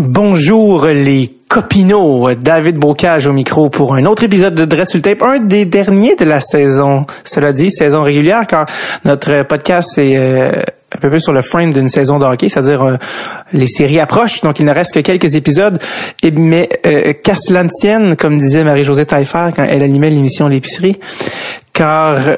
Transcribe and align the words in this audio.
Bonjour 0.00 0.86
les 0.86 1.34
copinots, 1.48 2.32
David 2.36 2.76
Bocage 2.76 3.26
au 3.26 3.32
micro 3.32 3.68
pour 3.68 3.96
un 3.96 4.04
autre 4.04 4.22
épisode 4.22 4.54
de 4.54 4.64
Dread 4.64 4.86
Tape, 5.02 5.22
un 5.24 5.40
des 5.40 5.64
derniers 5.64 6.14
de 6.14 6.24
la 6.24 6.40
saison. 6.40 7.04
Cela 7.24 7.52
dit, 7.52 7.72
saison 7.72 8.04
régulière 8.04 8.46
car 8.46 8.66
notre 9.04 9.42
podcast 9.42 9.98
est 9.98 10.16
euh, 10.16 10.52
un 10.94 10.98
peu 11.00 11.10
plus 11.10 11.18
sur 11.18 11.32
le 11.32 11.42
frame 11.42 11.72
d'une 11.72 11.88
saison 11.88 12.20
de 12.20 12.24
hockey, 12.24 12.48
c'est-à-dire 12.48 12.82
euh, 12.82 12.96
les 13.52 13.66
séries 13.66 13.98
approchent, 13.98 14.40
donc 14.42 14.60
il 14.60 14.66
ne 14.66 14.72
reste 14.72 14.94
que 14.94 15.00
quelques 15.00 15.34
épisodes. 15.34 15.80
Mais 16.32 16.68
euh, 16.86 17.12
qu'à 17.14 17.34
comme 18.16 18.38
disait 18.38 18.62
Marie-Josée 18.62 19.04
Taillefer 19.04 19.48
quand 19.56 19.64
elle 19.64 19.82
animait 19.82 20.10
l'émission 20.10 20.46
L'épicerie, 20.46 21.00
car 21.72 22.36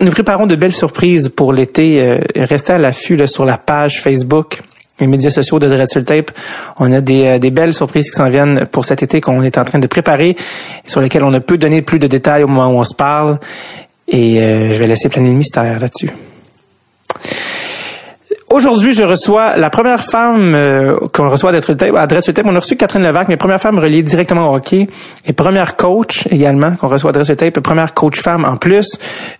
nous 0.00 0.10
préparons 0.10 0.46
de 0.46 0.56
belles 0.56 0.74
surprises 0.74 1.28
pour 1.28 1.52
l'été. 1.52 2.18
restez 2.34 2.72
à 2.72 2.78
l'affût 2.78 3.24
sur 3.28 3.44
la 3.44 3.56
page 3.56 4.02
Facebook 4.02 4.62
les 5.00 5.06
médias 5.06 5.30
sociaux 5.30 5.58
de 5.58 5.68
Dread 5.68 5.88
sur 5.88 6.04
Tape. 6.04 6.30
On 6.78 6.92
a 6.92 7.00
des, 7.00 7.24
euh, 7.24 7.38
des 7.38 7.50
belles 7.50 7.74
surprises 7.74 8.10
qui 8.10 8.16
s'en 8.16 8.28
viennent 8.28 8.66
pour 8.66 8.84
cet 8.84 9.02
été 9.02 9.20
qu'on 9.20 9.42
est 9.42 9.58
en 9.58 9.64
train 9.64 9.78
de 9.78 9.86
préparer, 9.86 10.36
sur 10.86 11.00
lesquelles 11.00 11.24
on 11.24 11.30
ne 11.30 11.38
peut 11.38 11.58
donner 11.58 11.82
plus 11.82 11.98
de 11.98 12.06
détails 12.06 12.42
au 12.42 12.48
moment 12.48 12.68
où 12.68 12.78
on 12.78 12.84
se 12.84 12.94
parle. 12.94 13.38
Et 14.08 14.40
euh, 14.40 14.72
je 14.74 14.78
vais 14.78 14.86
laisser 14.86 15.08
planer 15.08 15.30
le 15.30 15.36
mystère 15.36 15.78
là-dessus. 15.78 16.10
Aujourd'hui, 18.52 18.92
je 18.92 19.04
reçois 19.04 19.56
la 19.56 19.70
première 19.70 20.02
femme 20.02 20.56
euh, 20.56 20.96
qu'on 21.12 21.28
reçoit 21.28 21.52
d'être 21.52 21.70
à 21.96 22.06
Dress 22.08 22.24
Tape. 22.34 22.44
On 22.46 22.56
a 22.56 22.58
reçu 22.58 22.74
Catherine 22.74 23.04
Levac, 23.04 23.28
mais 23.28 23.36
première 23.36 23.60
femme 23.60 23.78
reliée 23.78 24.02
directement 24.02 24.50
au 24.50 24.56
hockey 24.56 24.88
et 25.24 25.32
première 25.32 25.76
coach 25.76 26.26
également 26.28 26.74
qu'on 26.74 26.88
reçoit 26.88 27.10
à 27.10 27.12
Dress 27.12 27.30
Tape, 27.36 27.60
première 27.60 27.94
coach 27.94 28.20
femme 28.20 28.44
en 28.44 28.56
plus. 28.56 28.98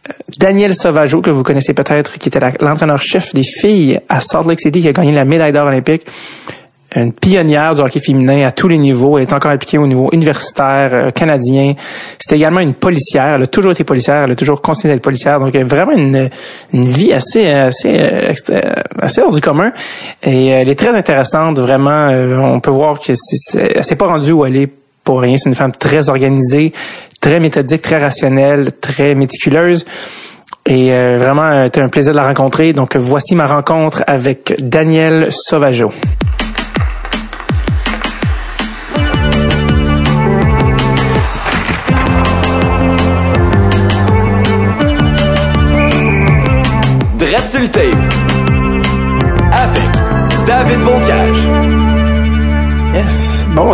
Euh, 0.08 0.12
Danielle 0.38 0.76
Sauvageau, 0.76 1.22
que 1.22 1.30
vous 1.30 1.42
connaissez 1.42 1.74
peut-être, 1.74 2.18
qui 2.20 2.28
était 2.28 2.38
l'entraîneur-chef 2.60 3.34
des 3.34 3.42
filles 3.42 3.98
à 4.08 4.20
Salt 4.20 4.48
Lake 4.48 4.60
City, 4.60 4.80
qui 4.80 4.88
a 4.88 4.92
gagné 4.92 5.10
la 5.10 5.24
médaille 5.24 5.52
d'or 5.52 5.66
olympique 5.66 6.06
une 6.96 7.12
pionnière 7.12 7.74
du 7.74 7.82
hockey 7.82 8.00
féminin 8.00 8.44
à 8.46 8.52
tous 8.52 8.68
les 8.68 8.78
niveaux. 8.78 9.18
Elle 9.18 9.24
est 9.24 9.32
encore 9.32 9.50
impliquée 9.50 9.78
au 9.78 9.86
niveau 9.86 10.08
universitaire, 10.12 10.90
euh, 10.92 11.10
canadien. 11.10 11.74
C'était 12.18 12.36
également 12.36 12.60
une 12.60 12.74
policière. 12.74 13.34
Elle 13.34 13.42
a 13.42 13.46
toujours 13.46 13.72
été 13.72 13.84
policière. 13.84 14.24
Elle 14.24 14.32
a 14.32 14.34
toujours 14.34 14.60
continué 14.60 14.94
d'être 14.94 15.02
policière. 15.02 15.38
Donc, 15.38 15.54
elle 15.54 15.62
a 15.62 15.64
vraiment 15.64 15.92
une, 15.92 16.30
une 16.72 16.88
vie 16.88 17.12
assez, 17.12 17.48
assez, 17.48 17.96
euh, 18.50 18.72
assez 19.00 19.20
hors 19.20 19.32
du 19.32 19.40
commun. 19.40 19.72
Et 20.24 20.48
elle 20.48 20.68
est 20.68 20.78
très 20.78 20.96
intéressante, 20.96 21.58
vraiment. 21.58 22.08
Euh, 22.08 22.36
on 22.38 22.60
peut 22.60 22.70
voir 22.70 22.98
que 22.98 23.12
c'est, 23.14 23.72
elle 23.76 23.84
s'est 23.84 23.96
pas 23.96 24.06
rendue 24.06 24.32
où 24.32 24.44
elle 24.44 24.56
est 24.56 24.70
pour 25.04 25.20
rien. 25.20 25.36
C'est 25.36 25.48
une 25.48 25.54
femme 25.54 25.72
très 25.72 26.08
organisée, 26.08 26.72
très 27.20 27.38
méthodique, 27.38 27.82
très 27.82 27.98
rationnelle, 27.98 28.72
très 28.80 29.14
méticuleuse. 29.14 29.86
Et 30.66 30.90
vraiment, 30.90 31.64
c'était 31.64 31.80
un 31.80 31.88
plaisir 31.88 32.12
de 32.12 32.18
la 32.18 32.26
rencontrer. 32.28 32.72
Donc, 32.74 32.94
voici 32.94 33.34
ma 33.34 33.46
rencontre 33.46 34.04
avec 34.06 34.54
Danielle 34.60 35.28
Sauvageau. 35.30 35.90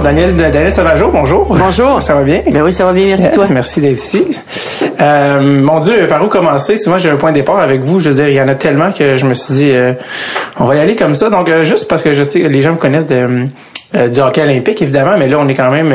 Daniel, 0.07 0.37
Daniel 0.37 0.71
Sauvageau, 0.71 1.11
bonjour. 1.11 1.47
Bonjour. 1.49 2.01
Ça 2.01 2.15
va 2.15 2.23
bien? 2.23 2.41
Ben 2.49 2.63
oui, 2.63 2.73
ça 2.73 2.85
va 2.85 2.93
bien, 2.93 3.07
merci 3.07 3.29
toi. 3.33 3.47
Merci 3.51 3.81
d'être 3.81 3.99
ici. 3.99 4.25
Euh, 5.01 5.41
mon 5.41 5.81
Dieu, 5.81 6.07
par 6.07 6.25
où 6.25 6.29
commencer? 6.29 6.77
Souvent, 6.77 6.97
j'ai 6.97 7.11
un 7.11 7.17
point 7.17 7.31
de 7.31 7.35
départ 7.35 7.59
avec 7.59 7.81
vous. 7.81 7.99
Je 7.99 8.11
veux 8.11 8.15
dire, 8.15 8.29
il 8.29 8.35
y 8.35 8.41
en 8.41 8.47
a 8.47 8.55
tellement 8.55 8.93
que 8.93 9.17
je 9.17 9.27
me 9.27 9.35
suis 9.35 9.55
dit, 9.55 9.71
euh, 9.73 9.95
on 10.61 10.67
va 10.67 10.77
y 10.77 10.79
aller 10.79 10.95
comme 10.95 11.17
ça. 11.17 11.29
Donc, 11.29 11.49
euh, 11.49 11.65
juste 11.65 11.89
parce 11.89 12.05
que 12.05 12.13
je 12.13 12.23
sais 12.23 12.41
que 12.41 12.47
les 12.47 12.63
gens 12.63 12.71
vous 12.71 12.79
connaissent 12.79 13.09
de, 13.09 13.49
du 14.09 14.21
hockey 14.21 14.43
olympique, 14.43 14.81
évidemment, 14.81 15.17
mais 15.19 15.27
là, 15.27 15.39
on 15.41 15.49
est 15.49 15.55
quand 15.55 15.73
même 15.73 15.93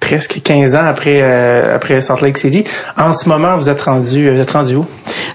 presque 0.00 0.40
15 0.42 0.74
ans 0.74 0.86
après 0.88 1.20
euh, 1.22 1.76
après 1.76 2.00
Salt 2.00 2.22
Lake 2.22 2.38
City. 2.38 2.64
En 2.96 3.12
ce 3.12 3.28
moment, 3.28 3.56
vous 3.56 3.68
êtes 3.68 3.80
rendu 3.80 4.30
vous 4.30 4.40
êtes 4.40 4.50
rendu 4.50 4.74
où? 4.74 4.86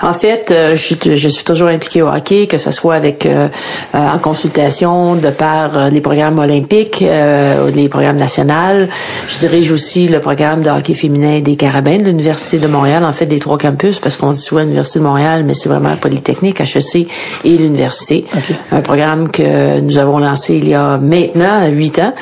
En 0.02 0.14
fait, 0.14 0.52
euh, 0.52 0.72
je, 0.72 0.76
suis, 0.76 0.98
je 1.16 1.28
suis 1.30 1.46
toujours 1.46 1.70
impliqué 1.70 2.02
au 2.02 2.08
hockey, 2.08 2.48
que 2.48 2.58
ce 2.58 2.72
soit 2.72 2.96
avec 2.96 3.26
euh, 3.26 3.48
en 3.94 4.18
consultation 4.18 5.16
de 5.16 5.30
par 5.30 5.90
les 5.90 6.02
programmes 6.02 6.40
olympiques, 6.40 7.00
les 7.02 7.90
programmes 7.90 8.18
nationaux. 8.18 8.88
Je 9.28 9.40
dirige 9.40 9.72
aussi 9.72 10.08
le 10.08 10.20
programme 10.20 10.62
de 10.62 10.70
hockey 10.70 10.94
féminin 10.94 11.40
des 11.40 11.56
Carabins 11.56 11.98
de 11.98 12.06
l'Université 12.06 12.58
de 12.58 12.68
Montréal, 12.68 13.06
en 13.06 13.12
fait 13.14 13.26
des 13.26 13.40
trois 13.40 13.58
campus, 13.58 14.00
parce 14.00 14.18
qu'on 14.18 14.32
dit 14.32 14.42
souvent 14.42 14.62
l'Université 14.62 15.00
de 15.00 15.04
Montréal, 15.06 15.44
mais 15.46 15.54
c'est 15.54 15.70
vraiment 15.70 15.96
Polytechnique, 15.96 16.60
HEC 16.60 17.08
et 17.44 17.58
l'université. 17.58 18.26
Un 18.72 18.82
programme 18.82 19.30
que 19.30 19.80
nous 19.80 19.98
avons 19.98 20.20
lancé 20.20 20.56
il 20.56 20.68
y 20.68 20.74
a 20.74 20.98
maintenant 20.98 21.68
huit 21.68 22.00
ans, 22.00 22.14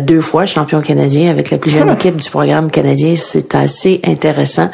deux 0.00 0.20
fois 0.20 0.46
champion 0.46 0.80
canadien 0.80 1.30
avec 1.30 1.50
la 1.50 1.58
plus 1.58 1.69
jeune 1.70 1.90
équipe 1.90 2.16
du 2.16 2.30
programme 2.30 2.70
canadien. 2.70 3.14
C'est 3.16 3.54
assez 3.54 4.00
intéressant 4.04 4.68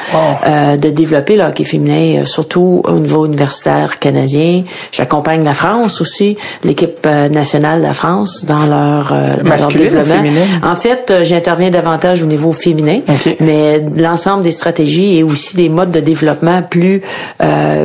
euh, 0.46 0.76
de 0.76 0.90
développer 0.90 1.36
le 1.36 1.42
hockey 1.42 1.64
féminin, 1.64 2.22
euh, 2.22 2.24
surtout 2.24 2.82
au 2.84 2.98
niveau 2.98 3.26
universitaire 3.26 3.98
canadien. 3.98 4.62
J'accompagne 4.92 5.44
la 5.44 5.54
France 5.54 6.00
aussi, 6.00 6.36
l'équipe 6.64 7.06
euh, 7.06 7.28
nationale 7.28 7.80
de 7.80 7.86
la 7.86 7.94
France 7.94 8.44
dans 8.44 8.66
leur, 8.66 9.12
dans 9.42 9.56
leur 9.56 9.68
développement. 9.68 10.22
En 10.62 10.76
fait, 10.76 11.12
j'interviens 11.22 11.70
davantage 11.70 12.22
au 12.22 12.26
niveau 12.26 12.52
féminin, 12.52 13.00
mais 13.40 13.82
l'ensemble 13.96 14.42
des 14.42 14.50
stratégies 14.50 15.18
et 15.18 15.22
aussi 15.22 15.56
des 15.56 15.68
modes 15.68 15.90
de 15.90 16.00
développement 16.00 16.62
plus, 16.62 17.02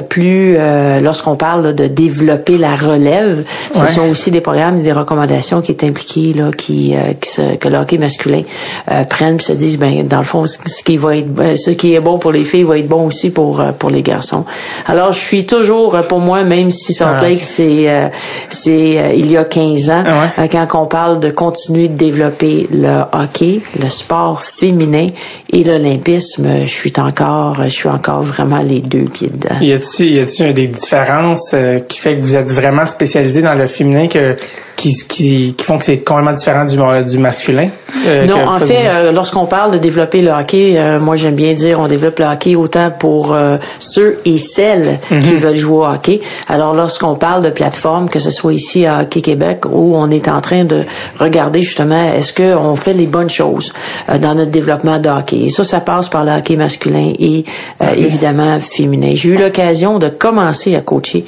plus 0.10 0.58
lorsqu'on 1.02 1.36
parle 1.36 1.74
de 1.74 1.88
développer 1.88 2.58
la 2.58 2.76
relève, 2.76 3.44
ce 3.74 3.88
sont 3.88 4.10
aussi 4.10 4.32
des 4.32 4.42
programmes 4.42 4.80
et 4.80 4.84
des 4.84 4.92
recommandations 4.92 5.62
qui 5.62 5.72
est 5.72 5.84
impliquées 5.84 6.34
là, 6.34 6.52
qui, 6.56 6.96
qui 7.20 7.58
que 7.60 7.68
le 7.68 7.78
hockey 7.78 7.98
masculin 7.98 8.44
prennent 9.06 9.40
se 9.40 9.54
disent 9.54 9.78
ben 9.78 10.08
dans 10.08 10.20
le 10.20 10.24
fond 10.24 10.46
ce 10.46 10.84
qui 10.84 10.98
va 10.98 11.18
être 11.18 11.28
euh, 11.40 11.56
ce 11.56 11.72
qui 11.72 11.94
est 11.94 12.00
bon 12.00 12.20
pour 12.20 12.32
les 12.32 12.46
filles 12.46 12.64
va 12.64 12.78
être 12.78 12.88
bon 12.88 13.08
aussi 13.08 13.32
pour 13.32 13.60
euh, 13.60 13.72
pour 13.72 13.90
les 13.90 14.02
garçons. 14.02 14.46
Alors 14.88 15.12
je 15.14 15.20
suis 15.20 15.46
toujours 15.46 15.96
euh, 15.96 16.02
pour 16.02 16.20
moi 16.20 16.44
même 16.44 16.72
si 16.72 16.94
ça 16.94 17.20
ah, 17.22 17.26
c'est 17.40 18.12
c'est 18.50 19.14
il 19.18 19.32
y 19.32 19.38
a 19.38 19.44
15 19.44 19.90
ans 19.90 20.04
ah 20.38 20.48
quand 20.48 20.68
on 20.74 20.86
parle 20.86 21.20
de 21.20 21.30
continuer 21.30 21.88
de 21.88 21.96
développer 21.96 22.68
le 22.72 23.04
hockey, 23.12 23.62
le 23.80 23.90
sport 23.90 24.44
féminin 24.44 25.08
et 25.50 25.64
l'olympisme, 25.64 26.66
je 26.66 26.72
suis 26.72 26.94
encore 26.98 27.64
je 27.64 27.70
suis 27.70 27.90
encore 27.90 28.24
vraiment 28.24 28.62
les 28.62 28.82
deux 28.82 29.06
pieds 29.06 29.30
dedans. 29.30 29.60
Y 29.62 29.74
a-t-il 29.74 30.14
y 30.14 30.20
a-t-il 30.20 30.54
des 30.54 30.68
différences 30.68 31.56
qui 31.88 32.00
fait 32.00 32.18
que 32.18 32.22
vous 32.22 32.36
êtes 32.36 32.52
vraiment 32.52 32.86
spécialisé 32.86 33.42
dans 33.42 33.56
le 33.56 33.68
féminin 33.68 34.08
que 34.08 34.36
qui, 34.82 34.96
qui, 35.08 35.56
qui 35.56 35.64
font 35.64 35.78
que 35.78 35.86
c'est 35.86 36.00
complètement 36.00 36.34
différent 36.34 36.66
du, 36.66 36.76
du 37.06 37.18
masculin? 37.20 37.70
Euh, 38.08 38.26
non, 38.26 38.48
en 38.48 38.60
fait, 38.60 38.88
euh, 38.92 39.12
lorsqu'on 39.12 39.46
parle 39.46 39.72
de 39.72 39.78
développer 39.78 40.22
le 40.22 40.32
hockey, 40.32 40.76
euh, 40.78 41.00
moi 41.00 41.16
j'aime 41.16 41.36
bien 41.36 41.54
dire 41.54 41.80
on 41.80 41.88
développe 41.88 42.20
le 42.20 42.26
hockey 42.26 42.56
autant 42.56 42.92
pour 42.92 43.36
ceux 43.80 44.20
et 44.26 44.38
celles 44.38 45.00
qui 45.10 45.34
mhm. 45.34 45.40
veulent 45.40 45.58
jouer 45.58 45.78
au 45.78 45.86
hockey. 45.86 46.22
Alors 46.48 46.74
lorsqu'on 46.74 47.16
parle 47.16 47.44
de 47.44 47.50
plateforme, 47.50 48.10
que 48.10 48.20
ce 48.20 48.30
soit 48.30 48.54
ici 48.54 48.86
à 48.86 49.02
Hockey 49.02 49.22
Québec, 49.22 49.66
où 49.66 49.96
on 49.96 50.10
est 50.10 50.28
en 50.28 50.42
train 50.42 50.66
de 50.66 50.84
regarder 51.20 51.62
justement 51.62 52.14
est-ce 52.14 52.34
qu'on 52.34 52.76
fait 52.76 52.94
les 52.94 53.08
bonnes 53.08 53.30
choses 53.30 53.74
dans 54.20 54.36
notre 54.36 54.52
développement 54.52 55.00
de 55.00 55.10
hockey. 55.10 55.38
Et 55.46 55.50
ça, 55.50 55.64
ça 55.64 55.80
passe 55.80 56.10
par 56.10 56.24
le 56.24 56.32
hockey 56.32 56.56
masculin 56.56 57.14
et 57.18 57.46
évidemment 57.96 58.60
féminin. 58.60 59.12
J'ai 59.16 59.30
eu 59.30 59.38
l'occasion 59.38 60.00
de 60.00 60.10
commencer 60.10 60.76
à 60.76 60.82
coacher 60.82 61.26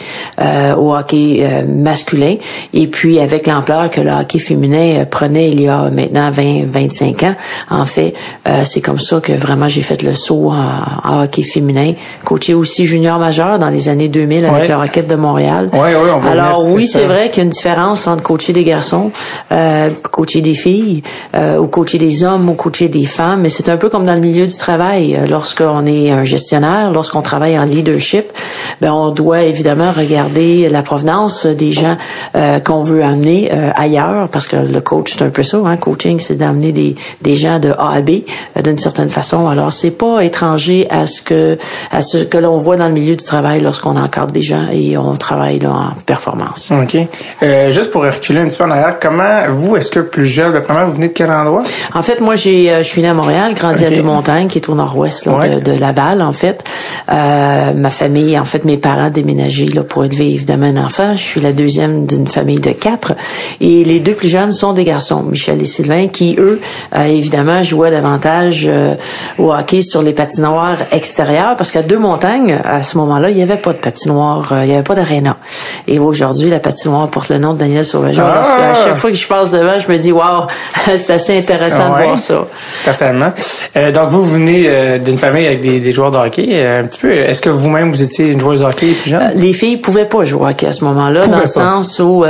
au 0.77 0.93
hockey 0.93 1.63
masculin 1.67 2.35
et 2.73 2.87
puis 2.87 3.19
avec 3.19 3.47
l'ampleur 3.47 3.89
que 3.89 4.01
le 4.01 4.11
hockey 4.11 4.39
féminin 4.39 4.99
euh, 4.99 5.05
prenait 5.05 5.49
il 5.49 5.61
y 5.61 5.67
a 5.67 5.89
maintenant 5.89 6.31
20, 6.31 6.65
25 6.67 7.23
ans. 7.23 7.35
En 7.69 7.85
fait, 7.85 8.13
euh, 8.47 8.63
c'est 8.63 8.81
comme 8.81 8.99
ça 8.99 9.19
que 9.19 9.33
vraiment 9.33 9.67
j'ai 9.67 9.81
fait 9.81 10.01
le 10.03 10.15
saut 10.15 10.51
en, 10.51 11.21
hockey 11.23 11.43
féminin. 11.43 11.93
Coaché 12.23 12.53
aussi 12.53 12.85
junior 12.85 13.19
majeur 13.19 13.59
dans 13.59 13.69
les 13.69 13.89
années 13.89 14.07
2000 14.07 14.45
avec 14.45 14.67
la 14.67 14.77
Rocket 14.77 15.07
de 15.07 15.15
Montréal. 15.15 15.69
Alors 16.29 16.65
oui, 16.67 16.87
c'est 16.87 17.05
vrai 17.05 17.29
qu'il 17.29 17.37
y 17.37 17.41
a 17.41 17.43
une 17.43 17.49
différence 17.49 18.07
entre 18.07 18.23
coacher 18.23 18.53
des 18.53 18.63
garçons, 18.63 19.11
euh, 19.51 19.89
coacher 20.11 20.41
des 20.41 20.53
filles, 20.53 21.03
euh, 21.35 21.57
ou 21.57 21.67
coacher 21.67 21.97
des 21.97 22.23
hommes 22.23 22.49
ou 22.49 22.53
coacher 22.53 22.89
des 22.89 23.05
femmes. 23.05 23.41
Mais 23.41 23.49
c'est 23.49 23.69
un 23.69 23.77
peu 23.77 23.89
comme 23.89 24.05
dans 24.05 24.15
le 24.15 24.21
milieu 24.21 24.47
du 24.47 24.57
travail. 24.57 25.19
Lorsqu'on 25.29 25.85
est 25.85 26.11
un 26.11 26.23
gestionnaire, 26.23 26.91
lorsqu'on 26.91 27.21
travaille 27.21 27.57
en 27.57 27.65
leadership, 27.65 28.25
ben 28.81 28.91
on 28.91 29.11
doit 29.11 29.43
évidemment 29.43 29.91
regarder 29.91 30.69
la 30.69 30.81
provenance 30.81 31.45
des 31.45 31.71
gens 31.71 31.97
qu'on 32.63 32.83
veut 32.83 33.03
amener 33.03 33.49
euh, 33.51 33.71
ailleurs, 33.75 34.29
parce 34.29 34.47
que 34.47 34.55
le 34.55 34.81
coach, 34.81 35.13
c'est 35.13 35.23
un 35.23 35.29
peu 35.29 35.43
ça, 35.43 35.57
hein, 35.65 35.77
coaching, 35.77 36.19
c'est 36.19 36.35
d'amener 36.35 36.71
des, 36.71 36.95
des 37.21 37.35
gens 37.35 37.42
de 37.59 37.71
A 37.77 37.91
à 37.93 38.01
B 38.01 38.09
euh, 38.57 38.61
d'une 38.61 38.77
certaine 38.77 39.09
façon. 39.09 39.47
Alors, 39.47 39.71
c'est 39.71 39.91
pas 39.91 40.23
étranger 40.23 40.87
à 40.89 41.07
ce 41.07 41.21
que 41.21 41.57
à 41.91 42.01
ce 42.01 42.17
que 42.17 42.37
l'on 42.37 42.57
voit 42.57 42.77
dans 42.77 42.87
le 42.87 42.93
milieu 42.93 43.15
du 43.15 43.23
travail 43.23 43.61
lorsqu'on 43.61 43.95
encadre 43.95 44.31
des 44.31 44.41
gens 44.41 44.67
et 44.71 44.97
on 44.97 45.15
travaille 45.15 45.59
là, 45.59 45.69
en 45.69 45.91
performance. 46.05 46.71
OK. 46.71 46.97
Euh, 47.43 47.69
juste 47.71 47.91
pour 47.91 48.03
reculer 48.03 48.41
un 48.41 48.47
petit 48.47 48.57
peu 48.57 48.63
en 48.63 48.71
arrière, 48.71 48.97
comment, 48.99 49.51
vous, 49.51 49.77
est-ce 49.77 49.91
que 49.91 49.99
plus 49.99 50.25
jeune, 50.25 50.59
premièrement, 50.61 50.87
vous 50.87 50.95
venez 50.95 51.07
de 51.09 51.13
quel 51.13 51.29
endroit? 51.29 51.63
En 51.93 52.01
fait, 52.01 52.19
moi, 52.19 52.35
j'ai, 52.35 52.75
je 52.79 52.87
suis 52.87 53.01
né 53.01 53.07
à 53.09 53.13
Montréal, 53.13 53.53
grandi 53.53 53.85
à 53.85 53.89
Deux-Montagnes, 53.89 54.47
qui 54.47 54.57
est 54.57 54.69
au 54.69 54.75
nord-ouest 54.75 55.27
de, 55.27 55.59
de, 55.59 55.79
Laval, 55.79 56.21
en 56.21 56.33
fait. 56.33 56.63
ma 57.07 57.89
famille, 57.89 58.37
en 58.39 58.45
fait, 58.45 58.65
mes 58.65 58.77
parents 58.77 59.09
déménagé 59.09 59.65
là, 59.67 59.83
pour 59.83 60.03
élever 60.03 60.33
évidemment 60.33 60.65
un 60.65 60.77
enfant. 60.77 61.15
Je 61.15 61.21
suis 61.21 61.41
la 61.41 61.53
deuxième 61.53 62.05
d'une 62.05 62.27
famille 62.27 62.59
de 62.59 62.71
quatre. 62.71 63.13
Et 63.61 63.83
les 63.83 63.99
deux 63.99 64.13
plus 64.13 64.27
jeunes 64.27 64.51
sont 64.51 64.73
des 64.73 64.83
garçons, 64.83 65.23
Michel 65.23 65.61
et 65.61 65.65
Sylvain, 65.65 66.07
qui 66.07 66.35
eux, 66.37 66.59
euh, 66.95 67.05
évidemment, 67.05 67.32
jouaient 67.61 67.91
davantage 67.91 68.65
euh, 68.67 68.95
au 69.37 69.53
hockey 69.53 69.81
sur 69.81 70.01
les 70.01 70.13
patinoires 70.13 70.77
extérieures, 70.91 71.55
parce 71.57 71.71
qu'à 71.71 71.81
deux 71.81 71.97
montagnes, 71.97 72.59
à 72.63 72.83
ce 72.83 72.97
moment-là, 72.97 73.29
il 73.29 73.35
n'y 73.35 73.43
avait 73.43 73.57
pas 73.57 73.73
de 73.73 73.77
patinoire, 73.77 74.51
euh, 74.51 74.63
il 74.63 74.67
n'y 74.67 74.73
avait 74.73 74.83
pas 74.83 74.95
d'aréna. 74.95 75.37
Et 75.87 75.99
aujourd'hui, 75.99 76.49
la 76.49 76.59
patinoire 76.59 77.09
porte 77.09 77.29
le 77.29 77.39
nom 77.39 77.53
de 77.53 77.59
Daniel 77.59 77.85
Sauvageau. 77.85 78.21
Ah! 78.23 78.71
À 78.71 78.75
chaque 78.75 78.95
fois 78.95 79.11
que 79.11 79.17
je 79.17 79.27
passe 79.27 79.51
devant, 79.51 79.79
je 79.79 79.91
me 79.91 79.97
dis, 79.97 80.11
wow, 80.11 80.47
c'est 80.95 81.13
assez 81.13 81.37
intéressant 81.37 81.89
de 81.89 82.03
voir 82.03 82.19
ça. 82.19 82.45
Certainement. 82.81 83.31
Euh, 83.77 83.91
donc, 83.91 84.09
vous 84.09 84.23
venez 84.23 84.99
d'une 84.99 85.17
famille 85.17 85.45
avec 85.45 85.61
des, 85.61 85.79
des 85.79 85.91
joueurs 85.91 86.11
de 86.11 86.17
hockey. 86.17 86.65
un 86.65 86.83
petit 86.83 86.99
peu, 86.99 87.11
est-ce 87.11 87.41
que 87.41 87.49
vous-même, 87.49 87.91
vous 87.91 88.01
étiez 88.01 88.27
une 88.27 88.39
joueuse 88.39 88.61
de 88.61 88.65
hockey 88.65 88.87
plus 89.01 89.11
jeune? 89.11 89.31
Les 89.35 89.53
filles 89.53 89.77
pouvaient 89.77 90.05
pas 90.05 90.23
jouer 90.23 90.41
au 90.41 90.47
hockey 90.47 90.67
à 90.67 90.71
ce 90.71 90.83
moment-là, 90.85 91.27
dans 91.27 91.39
le 91.39 91.47
sens 91.47 91.99
où 91.99 92.23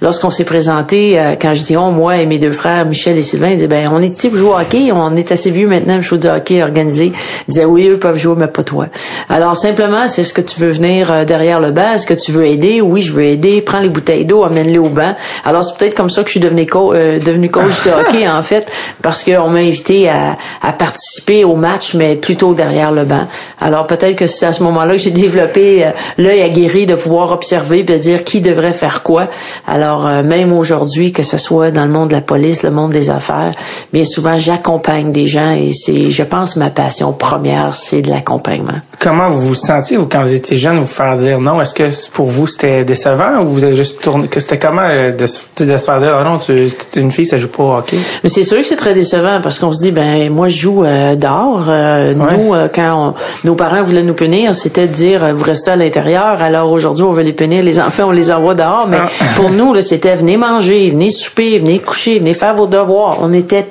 lorsqu'on 0.00 0.30
s'est 0.30 0.44
présenté, 0.44 1.20
quand 1.40 1.54
je 1.54 1.62
dis 1.62 1.76
on, 1.76 1.90
moi 1.90 2.18
et 2.18 2.26
mes 2.26 2.38
deux 2.38 2.52
frères, 2.52 2.86
Michel 2.86 3.16
et 3.16 3.22
Sylvain, 3.22 3.48
ils 3.48 3.56
disaient 3.56 3.66
ben 3.66 3.88
on 3.92 4.00
est 4.00 4.06
ici 4.06 4.28
jouer 4.38 4.48
au 4.50 4.58
hockey, 4.58 4.90
on 4.92 5.14
est 5.14 5.30
assez 5.32 5.50
vieux 5.50 5.66
maintenant 5.66 5.94
pour 5.94 6.02
jouer 6.04 6.18
du 6.18 6.28
hockey 6.28 6.62
organisé. 6.62 7.12
Ils 7.48 7.50
disaient 7.52 7.64
oui, 7.64 7.88
eux 7.88 7.98
peuvent 7.98 8.18
jouer, 8.18 8.34
mais 8.36 8.46
pas 8.46 8.62
toi. 8.64 8.86
Alors 9.28 9.56
simplement, 9.56 10.08
c'est 10.08 10.24
ce 10.24 10.32
que 10.32 10.40
tu 10.40 10.60
veux 10.60 10.70
venir 10.70 11.10
euh, 11.12 11.24
derrière 11.24 11.60
le 11.60 11.70
banc, 11.70 11.92
est-ce 11.94 12.06
que 12.06 12.14
tu 12.14 12.32
veux 12.32 12.46
aider? 12.46 12.80
Oui, 12.80 13.02
je 13.02 13.12
veux 13.12 13.24
aider. 13.24 13.60
Prends 13.60 13.80
les 13.80 13.88
bouteilles 13.88 14.24
d'eau, 14.24 14.44
amène-les 14.44 14.78
au 14.78 14.88
banc. 14.88 15.14
Alors 15.44 15.64
c'est 15.64 15.76
peut-être 15.76 15.94
comme 15.94 16.10
ça 16.10 16.22
que 16.22 16.28
je 16.28 16.32
suis 16.32 16.40
devenu, 16.40 16.66
co- 16.66 16.92
euh, 16.94 17.18
devenu 17.18 17.50
coach 17.50 17.64
de 17.84 17.90
hockey 18.00 18.28
en 18.28 18.42
fait, 18.42 18.66
parce 19.02 19.24
qu'on 19.24 19.48
m'a 19.48 19.58
invité 19.60 20.08
à, 20.08 20.36
à 20.62 20.72
participer 20.72 21.44
au 21.44 21.54
match, 21.56 21.94
mais 21.94 22.16
plutôt 22.16 22.54
derrière 22.54 22.92
le 22.92 23.04
banc. 23.04 23.26
Alors 23.60 23.86
peut-être 23.86 24.16
que 24.16 24.26
c'est 24.26 24.46
à 24.46 24.52
ce 24.52 24.62
moment-là 24.62 24.92
que 24.92 24.98
j'ai 24.98 25.10
développé 25.10 25.84
euh, 25.84 25.90
l'œil 26.16 26.42
aguerri 26.42 26.86
de 26.86 26.94
pouvoir 26.94 27.32
observer 27.32 27.80
et 27.80 27.84
de 27.84 27.96
dire 27.96 28.24
qui 28.24 28.40
devrait 28.40 28.72
faire 28.72 29.02
quoi. 29.02 29.28
Alors 29.66 30.06
euh, 30.06 30.22
même 30.22 30.52
aujourd'hui, 30.52 31.12
que 31.12 31.22
ce 31.22 31.38
soit 31.38 31.70
dans 31.70 31.84
le 31.84 31.90
monde 31.90 32.08
de 32.08 32.14
la 32.14 32.20
police, 32.20 32.62
le 32.62 32.70
monde 32.70 32.92
des 32.92 33.10
affaires, 33.10 33.52
bien 33.92 34.04
souvent 34.04 34.27
j'accompagne 34.36 35.12
des 35.12 35.26
gens 35.26 35.52
et 35.52 35.72
c'est, 35.72 36.10
je 36.10 36.22
pense, 36.22 36.56
ma 36.56 36.68
passion 36.68 37.12
première, 37.12 37.74
c'est 37.74 38.02
de 38.02 38.10
l'accompagnement. 38.10 38.80
Comment 38.98 39.30
vous 39.30 39.40
vous 39.40 39.54
sentiez, 39.54 39.96
vous, 39.96 40.06
quand 40.06 40.20
vous 40.22 40.34
étiez 40.34 40.56
jeune, 40.58 40.78
vous 40.80 40.84
faire 40.86 41.16
dire 41.16 41.40
non? 41.40 41.60
Est-ce 41.62 41.72
que 41.72 41.88
pour 42.10 42.26
vous, 42.26 42.46
c'était 42.46 42.84
décevant 42.84 43.40
ou 43.44 43.48
vous 43.48 43.64
avez 43.64 43.76
juste 43.76 44.00
tourné, 44.02 44.28
que 44.28 44.40
c'était 44.40 44.58
comment 44.58 44.82
euh, 44.82 45.12
de, 45.12 45.26
se- 45.26 45.40
de 45.64 45.76
se 45.78 45.84
faire 45.84 46.00
dire, 46.00 46.16
ah 46.20 46.24
non, 46.24 46.38
tu, 46.38 46.68
t'es 46.90 47.00
une 47.00 47.12
fille, 47.12 47.24
ça 47.26 47.38
joue 47.38 47.48
pas 47.48 47.62
au 47.62 47.72
hockey? 47.76 47.96
Mais 48.22 48.28
c'est 48.28 48.42
sûr 48.42 48.58
que 48.58 48.66
c'est 48.66 48.76
très 48.76 48.92
décevant 48.94 49.40
parce 49.42 49.58
qu'on 49.58 49.72
se 49.72 49.80
dit 49.80 49.92
ben 49.92 50.28
moi 50.30 50.48
je 50.48 50.58
joue 50.58 50.84
euh, 50.84 51.14
dehors. 51.14 51.64
Euh, 51.68 52.12
Ouais. 52.18 52.36
Nous 52.36 52.54
euh, 52.54 52.68
quand 52.74 53.14
on- 53.44 53.48
nos 53.48 53.54
parents 53.54 53.82
voulaient 53.82 54.02
nous 54.02 54.14
punir, 54.14 54.54
c'était 54.54 54.88
de 54.88 54.92
dire 54.92 55.34
vous 55.34 55.44
restez 55.44 55.70
à 55.70 55.76
l'intérieur. 55.76 56.42
Alors 56.42 56.70
aujourd'hui 56.72 57.04
on 57.04 57.12
veut 57.12 57.22
les 57.22 57.32
punir 57.32 57.62
les 57.62 57.78
enfants, 57.80 58.04
on 58.08 58.10
les 58.10 58.30
envoie 58.32 58.54
dehors. 58.54 58.86
Mais 58.88 58.96
Ah. 59.00 59.08
pour 59.36 59.50
nous 59.50 59.72
là 59.72 59.80
c'était 59.82 60.16
venez 60.16 60.36
manger, 60.36 60.90
venez 60.90 61.10
souper, 61.10 61.58
venez 61.60 61.78
coucher, 61.78 62.18
venez 62.18 62.34
faire 62.34 62.54
vos 62.54 62.66
devoirs. 62.66 63.18
On 63.22 63.32
était 63.32 63.66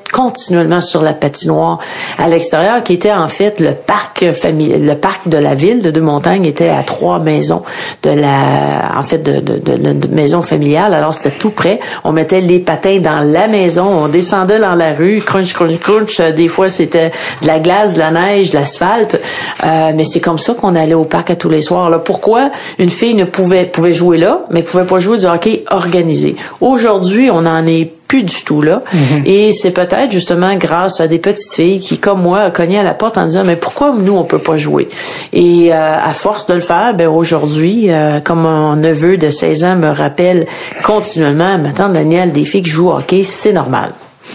continuellement 0.48 0.80
sur 0.80 1.02
la 1.02 1.14
patinoire 1.14 1.80
à 2.18 2.30
l'extérieur 2.30 2.82
qui 2.84 2.94
était 2.94 3.12
en 3.12 3.28
fait 3.28 3.60
le 3.60 3.74
parc 3.74 4.22
le 4.22 4.94
parc 4.94 5.28
de 5.28 5.38
la 5.38 5.56
ville 5.56 5.82
de 5.82 5.92
Deux-Montagnes 5.92 6.46
était 6.46 6.70
à 6.70 6.84
trois 6.84 7.20
maisons 7.20 7.64
de 8.04 8.12
la 8.12 8.94
en 8.98 9.04
fait 9.04 9.18
de- 9.18 9.40
de 9.42 10.08
maison 10.14 10.42
familiale. 10.42 10.94
Alors 10.94 11.14
c'était 11.14 11.38
tout 11.38 11.50
près. 11.50 11.80
On 12.06 12.14
mettait 12.14 12.40
les 12.42 12.60
patins 12.60 13.00
dans 13.00 13.20
la 13.20 13.48
maison, 13.48 13.86
on 13.88 14.08
descendait 14.08 14.60
dans 14.60 14.76
la 14.76 14.94
rue, 14.94 15.20
crunch 15.20 15.54
crunch 15.54 15.80
crunch. 15.80 16.20
Euh, 16.22 16.32
Des 16.32 16.48
fois 16.48 16.70
c'était 16.70 17.12
de 17.42 17.48
la 17.48 17.60
glace, 17.60 17.96
de 17.96 18.00
la 18.00 18.12
neige, 18.12 18.52
de 18.52 18.56
l'asphalte. 18.56 19.20
Euh, 19.66 19.92
mais 19.96 20.06
c'est 20.06 20.22
comme 20.22 20.38
ça 20.38 20.54
qu'on 20.54 20.76
allait 20.76 20.94
au 20.94 21.04
parc 21.06 21.30
à 21.32 21.36
tous 21.36 21.50
les 21.50 21.62
soirs. 21.62 21.90
Là, 21.90 22.00
pourquoi 22.00 22.52
une 22.80 22.90
fille 22.90 23.16
ne 23.16 23.26
pouvait 23.26 23.66
pouvait 23.66 23.94
jouer 23.94 24.18
là, 24.18 24.42
mais 24.50 24.64
pouvait 24.64 24.86
pas 24.86 25.00
jouer 25.00 25.18
du 25.18 25.26
hockey 25.26 25.64
organisé? 25.70 26.36
Aujourd'hui, 26.62 27.30
on 27.32 27.46
en 27.46 27.66
est 27.66 27.92
plus 28.08 28.24
du 28.24 28.44
tout 28.44 28.62
là. 28.62 28.84
Et 29.26 29.52
c'est 29.52 29.72
peut-être 29.72 30.12
justement 30.12 30.56
grâce 30.56 31.02
à 31.02 31.08
des 31.08 31.20
petites 31.20 31.54
filles 31.54 31.80
qui, 31.80 31.98
comme 31.98 32.22
moi, 32.22 32.52
cognaient 32.52 32.80
à 32.80 32.84
la 32.84 32.94
porte 32.94 33.18
en 33.18 33.26
disant 33.26 33.44
mais 33.46 33.56
pourquoi 33.56 33.94
nous 33.98 34.14
on 34.14 34.24
peut 34.24 34.40
pas 34.40 34.58
jouer? 34.58 34.88
Et 35.34 35.74
euh, 35.74 35.76
à 35.76 36.14
force 36.14 36.48
de 36.48 36.54
le 36.54 36.62
faire, 36.62 36.94
ben 36.96 37.08
aujourd'hui, 37.08 37.92
euh, 37.92 38.20
comme 38.20 38.42
mon 38.42 38.76
neveu 38.76 39.18
de 39.18 39.30
16 39.30 39.64
ans 39.66 39.76
me 39.76 39.90
rappelle 39.90 40.48
continuellement, 40.84 41.58
maintenant 41.58 41.90
Daniel, 41.90 42.32
des 42.32 42.46
filles 42.46 42.64
qui 42.64 42.70
jouent 42.70 42.90
au 42.90 42.98
hockey, 42.98 43.24
c'est 43.24 43.54
normal. 43.54 43.92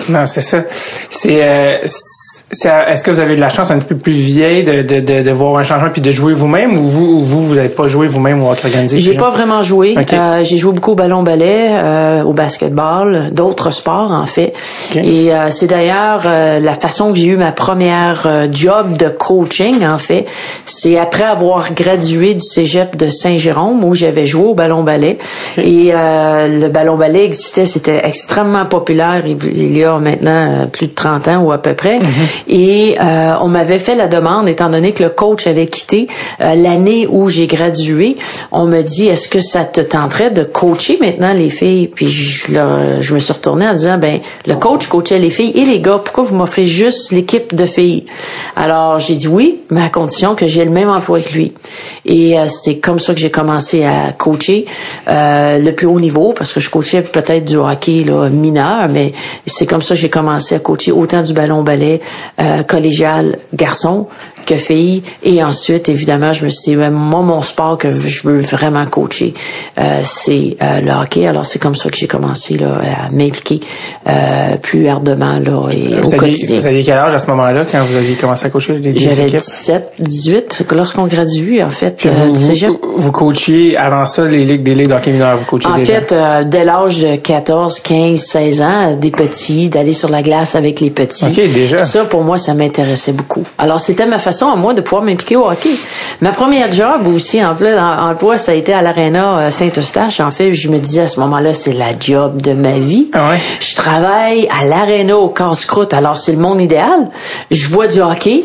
Non, 0.08 0.26
c'est 0.26 0.40
ça. 0.40 0.64
C'est, 1.10 1.42
euh, 1.42 1.76
est-ce 2.52 3.02
que 3.02 3.10
vous 3.10 3.20
avez 3.20 3.34
de 3.34 3.40
la 3.40 3.48
chance 3.48 3.70
un 3.70 3.78
petit 3.78 3.88
peu 3.88 3.96
plus 3.96 4.12
vieille 4.12 4.62
de, 4.62 4.82
de, 4.82 5.00
de, 5.00 5.22
de 5.22 5.30
voir 5.30 5.56
un 5.56 5.62
changement 5.62 5.88
puis 5.90 6.02
de 6.02 6.10
jouer 6.10 6.34
vous-même 6.34 6.76
ou 6.76 6.86
vous, 6.86 7.04
ou 7.06 7.20
vous, 7.22 7.44
vous 7.44 7.54
n'avez 7.54 7.70
pas 7.70 7.88
joué 7.88 8.06
vous-même 8.06 8.42
au 8.42 8.50
hockey 8.50 8.66
organisé? 8.66 9.00
J'ai 9.00 9.14
pas 9.14 9.30
vraiment 9.30 9.62
joué. 9.62 9.96
Euh, 9.96 10.44
j'ai 10.44 10.58
joué 10.58 10.72
beaucoup 10.74 10.92
au 10.92 10.94
ballon 10.94 11.22
ballet, 11.22 11.70
euh, 11.70 12.22
au 12.22 12.34
basketball, 12.34 13.30
d'autres 13.32 13.70
sports 13.70 14.12
en 14.12 14.26
fait. 14.26 14.52
Et 14.94 15.32
euh, 15.32 15.48
c'est 15.50 15.66
d'ailleurs 15.66 16.24
euh, 16.26 16.60
la 16.60 16.74
façon 16.74 17.12
que 17.12 17.18
j'ai 17.18 17.28
eu 17.28 17.36
ma 17.36 17.52
première 17.52 18.48
job 18.52 18.98
de 18.98 19.08
coaching 19.08 19.86
en 19.86 19.98
fait. 19.98 20.26
C'est 20.66 20.98
après 20.98 21.24
avoir 21.24 21.72
gradué 21.72 22.34
du 22.34 22.44
cégep 22.44 22.96
de 22.96 23.08
Saint-Jérôme 23.08 23.82
où 23.82 23.94
j'avais 23.94 24.26
joué 24.26 24.44
au 24.44 24.54
ballon 24.54 24.82
ballet. 24.82 25.18
Et 25.56 25.92
le 25.92 26.68
ballon 26.68 26.96
ballet 26.96 27.24
existait, 27.24 27.64
c'était 27.64 28.02
extrêmement 28.04 28.66
populaire 28.66 29.22
il 29.26 29.78
y 29.78 29.84
a 29.84 29.98
maintenant 29.98 30.66
plus 30.70 30.88
de 30.88 30.94
30 30.94 31.28
ans 31.28 31.38
ou 31.38 31.52
à 31.52 31.58
peu 31.58 31.72
près. 31.72 31.98
Et 32.48 32.96
euh, 33.00 33.34
on 33.40 33.48
m'avait 33.48 33.78
fait 33.78 33.94
la 33.94 34.08
demande, 34.08 34.48
étant 34.48 34.68
donné 34.68 34.92
que 34.92 35.02
le 35.02 35.10
coach 35.10 35.46
avait 35.46 35.66
quitté 35.66 36.06
euh, 36.40 36.54
l'année 36.54 37.06
où 37.08 37.28
j'ai 37.28 37.46
gradué, 37.46 38.16
on 38.50 38.66
me 38.66 38.82
dit 38.82 39.08
est-ce 39.08 39.28
que 39.28 39.40
ça 39.40 39.64
te 39.64 39.80
tenterait 39.80 40.30
de 40.30 40.44
coacher 40.44 40.98
maintenant 41.00 41.32
les 41.32 41.50
filles? 41.50 41.88
Puis 41.88 42.08
je, 42.08 42.98
je 43.00 43.14
me 43.14 43.18
suis 43.18 43.32
retournée 43.32 43.66
en 43.66 43.74
disant 43.74 43.98
ben 43.98 44.20
le 44.46 44.54
coach 44.54 44.86
coachait 44.86 45.18
les 45.18 45.30
filles 45.30 45.52
et 45.54 45.64
les 45.64 45.80
gars, 45.80 46.00
pourquoi 46.04 46.24
vous 46.24 46.34
m'offrez 46.34 46.66
juste 46.66 47.12
l'équipe 47.12 47.54
de 47.54 47.66
filles? 47.66 48.06
Alors 48.56 49.00
j'ai 49.00 49.14
dit 49.14 49.28
oui, 49.28 49.60
mais 49.70 49.82
à 49.82 49.88
condition 49.88 50.34
que 50.34 50.46
j'ai 50.46 50.64
le 50.64 50.70
même 50.70 50.88
emploi 50.88 51.20
que 51.20 51.32
lui. 51.32 51.52
Et 52.04 52.38
euh, 52.38 52.46
c'est 52.48 52.78
comme 52.78 52.98
ça 52.98 53.14
que 53.14 53.20
j'ai 53.20 53.30
commencé 53.30 53.84
à 53.84 54.12
coacher 54.12 54.66
euh, 55.08 55.58
le 55.58 55.72
plus 55.72 55.86
haut 55.86 56.00
niveau 56.00 56.32
parce 56.36 56.52
que 56.52 56.60
je 56.60 56.70
coachais 56.70 57.02
peut-être 57.02 57.44
du 57.44 57.56
hockey 57.56 58.04
là, 58.04 58.28
mineur, 58.28 58.88
mais 58.88 59.12
c'est 59.46 59.66
comme 59.66 59.82
ça 59.82 59.94
que 59.94 60.00
j'ai 60.00 60.10
commencé 60.10 60.54
à 60.54 60.58
coacher 60.58 60.92
autant 60.92 61.22
du 61.22 61.32
ballon 61.32 61.62
ballet 61.62 62.00
euh, 62.40 62.62
collégial 62.62 63.38
garçon 63.52 64.08
que 64.44 64.56
filles. 64.56 65.02
Et 65.22 65.42
ensuite, 65.42 65.88
évidemment, 65.88 66.32
je 66.32 66.44
me 66.44 66.50
suis 66.50 66.72
dit, 66.72 66.76
moi, 66.76 66.90
mon 67.22 67.42
sport 67.42 67.78
que 67.78 67.92
je 67.92 68.26
veux 68.26 68.40
vraiment 68.40 68.86
coacher, 68.86 69.34
euh, 69.78 70.00
c'est 70.04 70.56
euh, 70.62 70.80
le 70.80 70.90
hockey. 70.92 71.26
Alors, 71.26 71.46
c'est 71.46 71.58
comme 71.58 71.74
ça 71.76 71.90
que 71.90 71.96
j'ai 71.96 72.06
commencé 72.06 72.56
là, 72.58 72.80
à 73.06 73.10
m'impliquer 73.10 73.60
euh, 74.06 74.56
plus 74.60 74.88
ardemment 74.88 75.38
là, 75.38 75.68
et 75.70 75.94
au 75.98 76.02
Vous 76.02 76.14
aviez, 76.14 76.16
quotidien. 76.32 76.58
vous 76.58 76.66
aviez 76.66 76.82
quel 76.84 76.94
âge 76.98 77.14
à 77.14 77.18
ce 77.18 77.26
moment-là 77.28 77.64
quand 77.70 77.82
vous 77.84 77.96
aviez 77.96 78.14
commencé 78.16 78.46
à 78.46 78.50
coacher 78.50 78.74
des 78.78 78.96
J'avais 78.98 79.22
équipes? 79.28 79.38
17, 79.38 79.92
18, 79.98 80.64
lorsqu'on 80.72 81.06
gradue, 81.06 81.62
en 81.62 81.70
fait, 81.70 82.06
vous, 82.96 83.12
coachiez 83.12 83.76
avant 83.76 84.06
ça 84.06 84.24
les 84.24 84.44
ligues 84.44 84.62
des 84.62 84.74
ligues 84.74 84.88
de 84.88 84.94
hockey 84.94 85.12
mineur, 85.12 85.38
vous 85.38 85.44
coachiez 85.44 85.70
En 85.70 85.76
déjà? 85.76 86.00
fait, 86.00 86.48
dès 86.48 86.64
l'âge 86.64 86.98
de 86.98 87.16
14, 87.16 87.80
15, 87.80 88.20
16 88.20 88.62
ans, 88.62 88.96
des 88.96 89.10
petits, 89.10 89.68
d'aller 89.68 89.92
sur 89.92 90.08
la 90.08 90.22
glace 90.22 90.54
avec 90.54 90.80
les 90.80 90.90
petits. 90.90 91.26
Déjà. 91.30 91.78
Ça, 91.78 92.04
pour 92.04 92.22
moi, 92.22 92.38
ça 92.38 92.54
m'intéressait 92.54 93.12
beaucoup. 93.12 93.44
Alors, 93.58 93.80
c'était 93.80 94.06
ma 94.06 94.18
façon 94.18 94.31
à 94.40 94.56
moi 94.56 94.74
de 94.74 94.80
pouvoir 94.80 95.02
m'impliquer 95.02 95.36
au 95.36 95.46
hockey. 95.48 95.70
Ma 96.20 96.30
première 96.30 96.70
job 96.72 97.06
aussi, 97.06 97.44
en 97.44 97.54
plein 97.54 97.98
emploi, 98.10 98.38
ça 98.38 98.52
a 98.52 98.54
été 98.54 98.72
à 98.72 98.82
l'Arena 98.82 99.50
Saint-Eustache. 99.50 100.20
En 100.20 100.30
fait, 100.30 100.52
je 100.52 100.68
me 100.68 100.78
disais 100.78 101.02
à 101.02 101.08
ce 101.08 101.20
moment-là, 101.20 101.54
c'est 101.54 101.72
la 101.72 101.90
job 101.98 102.40
de 102.40 102.52
ma 102.52 102.78
vie. 102.78 103.08
Ah 103.12 103.30
ouais? 103.30 103.38
Je 103.60 103.74
travaille 103.76 104.48
à 104.48 104.64
l'Arena 104.66 105.16
au 105.18 105.28
casse-croûte. 105.28 105.92
Alors, 105.94 106.16
c'est 106.16 106.32
le 106.32 106.38
monde 106.38 106.60
idéal. 106.60 107.08
Je 107.50 107.68
vois 107.68 107.86
du 107.88 108.00
hockey. 108.00 108.44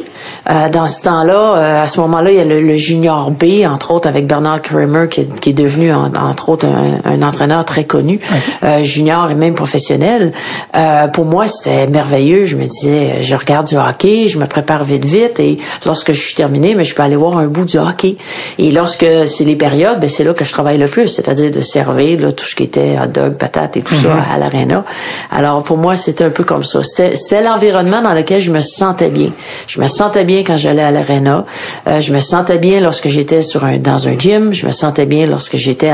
Euh, 0.49 0.69
dans 0.69 0.87
ce 0.87 1.03
temps-là, 1.03 1.57
euh, 1.57 1.83
à 1.83 1.87
ce 1.87 1.99
moment-là, 2.01 2.31
il 2.31 2.37
y 2.37 2.39
a 2.39 2.45
le, 2.45 2.61
le 2.61 2.75
junior 2.75 3.31
B, 3.31 3.63
entre 3.65 3.91
autres, 3.91 4.07
avec 4.07 4.27
Bernard 4.27 4.61
Kramer, 4.61 5.07
qui 5.09 5.21
est, 5.21 5.39
qui 5.39 5.51
est 5.51 5.53
devenu, 5.53 5.93
en- 5.93 6.11
entre 6.19 6.49
autres, 6.49 6.65
un, 6.65 7.09
un 7.11 7.21
entraîneur 7.21 7.63
très 7.65 7.83
connu, 7.85 8.19
euh, 8.63 8.83
junior 8.83 9.29
et 9.31 9.35
même 9.35 9.53
professionnel. 9.53 10.33
Euh, 10.75 11.07
pour 11.07 11.25
moi, 11.25 11.47
c'était 11.47 11.87
merveilleux. 11.87 12.45
Je 12.45 12.55
me 12.55 12.65
disais, 12.65 13.21
je 13.21 13.35
regarde 13.35 13.67
du 13.67 13.75
hockey, 13.77 14.27
je 14.27 14.37
me 14.39 14.45
prépare 14.47 14.83
vite, 14.83 15.05
vite, 15.05 15.39
et 15.39 15.59
lorsque 15.85 16.11
je 16.13 16.19
suis 16.19 16.35
terminé, 16.35 16.75
mais 16.75 16.85
je 16.85 16.95
peux 16.95 17.03
aller 17.03 17.15
voir 17.15 17.37
un 17.37 17.47
bout 17.47 17.65
du 17.65 17.77
hockey. 17.77 18.17
Et 18.57 18.71
lorsque 18.71 19.05
c'est 19.27 19.43
les 19.45 19.55
périodes, 19.55 19.99
ben 19.99 20.09
c'est 20.09 20.23
là 20.23 20.33
que 20.33 20.45
je 20.45 20.51
travaille 20.51 20.77
le 20.77 20.87
plus, 20.87 21.07
c'est-à-dire 21.07 21.51
de 21.51 21.61
servir 21.61 22.19
là, 22.21 22.31
tout 22.31 22.45
ce 22.45 22.55
qui 22.55 22.63
était 22.63 22.97
hot 23.01 23.07
dog, 23.07 23.33
patate 23.35 23.77
et 23.77 23.81
tout 23.81 23.95
ça 23.95 24.15
à 24.33 24.37
l'aréna. 24.37 24.83
Alors 25.31 25.63
pour 25.63 25.77
moi, 25.77 25.95
c'était 25.95 26.23
un 26.23 26.29
peu 26.29 26.43
comme 26.43 26.63
ça. 26.63 26.81
C'était 26.83 27.41
l'environnement 27.41 28.01
dans 28.01 28.13
lequel 28.13 28.41
je 28.41 28.51
me 28.51 28.61
sentais 28.61 29.09
bien. 29.09 29.31
Je 29.67 29.79
me 29.81 29.87
sentais 29.87 30.23
bien 30.25 30.43
quand 30.45 30.57
j'allais 30.57 30.83
à 30.83 30.91
l'aréna. 30.91 31.45
Euh, 31.87 31.99
je 32.01 32.13
me 32.13 32.19
sentais 32.19 32.57
bien 32.57 32.79
lorsque 32.79 33.07
j'étais 33.09 33.41
sur 33.41 33.63
un 33.65 33.77
dans 33.77 34.07
un 34.07 34.17
gym. 34.17 34.53
Je 34.53 34.65
me 34.65 34.71
sentais 34.71 35.05
bien 35.05 35.25
lorsque 35.27 35.57
j'étais 35.57 35.91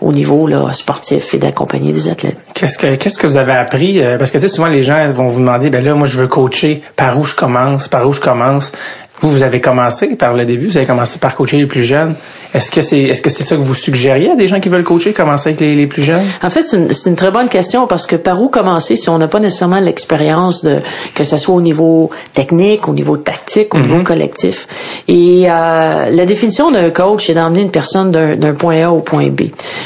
au 0.00 0.12
niveau 0.12 0.46
là, 0.46 0.72
sportif 0.72 1.34
et 1.34 1.38
d'accompagner 1.38 1.92
des 1.92 2.08
athlètes. 2.08 2.38
Qu'est-ce 2.54 2.78
que 2.78 2.94
qu'est-ce 2.96 3.18
que 3.18 3.26
vous 3.26 3.36
avez 3.36 3.52
appris 3.52 4.00
Euh, 4.00 4.18
Parce 4.18 4.30
que 4.30 4.38
tu 4.38 4.48
sais, 4.48 4.54
souvent 4.54 4.68
les 4.68 4.82
gens 4.82 5.10
vont 5.12 5.26
vous 5.26 5.40
demander, 5.40 5.70
ben 5.70 5.84
là, 5.84 5.94
moi 5.94 6.06
je 6.06 6.18
veux 6.18 6.26
coacher. 6.28 6.82
Par 6.96 7.18
où 7.18 7.24
je 7.24 7.34
commence? 7.34 7.88
Par 7.88 8.06
où 8.06 8.12
je 8.12 8.20
commence? 8.20 8.72
Vous, 9.20 9.30
vous 9.30 9.42
avez 9.42 9.60
commencé 9.60 10.14
par 10.16 10.34
le 10.34 10.44
début. 10.44 10.66
Vous 10.66 10.76
avez 10.76 10.86
commencé 10.86 11.18
par 11.18 11.34
coacher 11.34 11.56
les 11.56 11.66
plus 11.66 11.84
jeunes. 11.84 12.14
Est-ce 12.54 12.70
que 12.70 12.80
c'est 12.80 13.00
est-ce 13.00 13.20
que 13.20 13.28
c'est 13.28 13.44
ça 13.44 13.56
que 13.56 13.60
vous 13.60 13.74
suggériez 13.74 14.30
à 14.30 14.34
des 14.34 14.46
gens 14.46 14.58
qui 14.58 14.70
veulent 14.70 14.84
coacher, 14.84 15.12
commencer 15.12 15.50
avec 15.50 15.60
les, 15.60 15.74
les 15.74 15.86
plus 15.86 16.02
jeunes? 16.02 16.24
En 16.42 16.48
fait, 16.48 16.62
c'est 16.62 16.76
une, 16.78 16.88
une, 17.06 17.14
très 17.14 17.30
bonne 17.30 17.48
question 17.48 17.86
parce 17.86 18.06
que 18.06 18.16
par 18.16 18.40
où 18.40 18.48
commencer 18.48 18.96
si 18.96 19.10
on 19.10 19.18
n'a 19.18 19.28
pas 19.28 19.38
nécessairement 19.40 19.80
l'expérience 19.80 20.62
de 20.64 20.78
que 21.14 21.24
ce 21.24 21.36
soit 21.36 21.54
au 21.54 21.60
niveau 21.60 22.10
technique, 22.32 22.88
au 22.88 22.94
niveau 22.94 23.18
tactique, 23.18 23.74
au 23.74 23.78
niveau 23.78 24.02
collectif? 24.02 24.66
Et 25.08 25.46
euh, 25.48 26.10
la 26.10 26.24
définition 26.24 26.70
d'un 26.70 26.90
coach, 26.90 27.26
c'est 27.26 27.34
d'emmener 27.34 27.62
une 27.62 27.70
personne 27.70 28.10
d'un 28.10 28.54
point 28.54 28.82
A 28.82 28.90
au 28.90 29.00
point 29.00 29.28
B. 29.28 29.42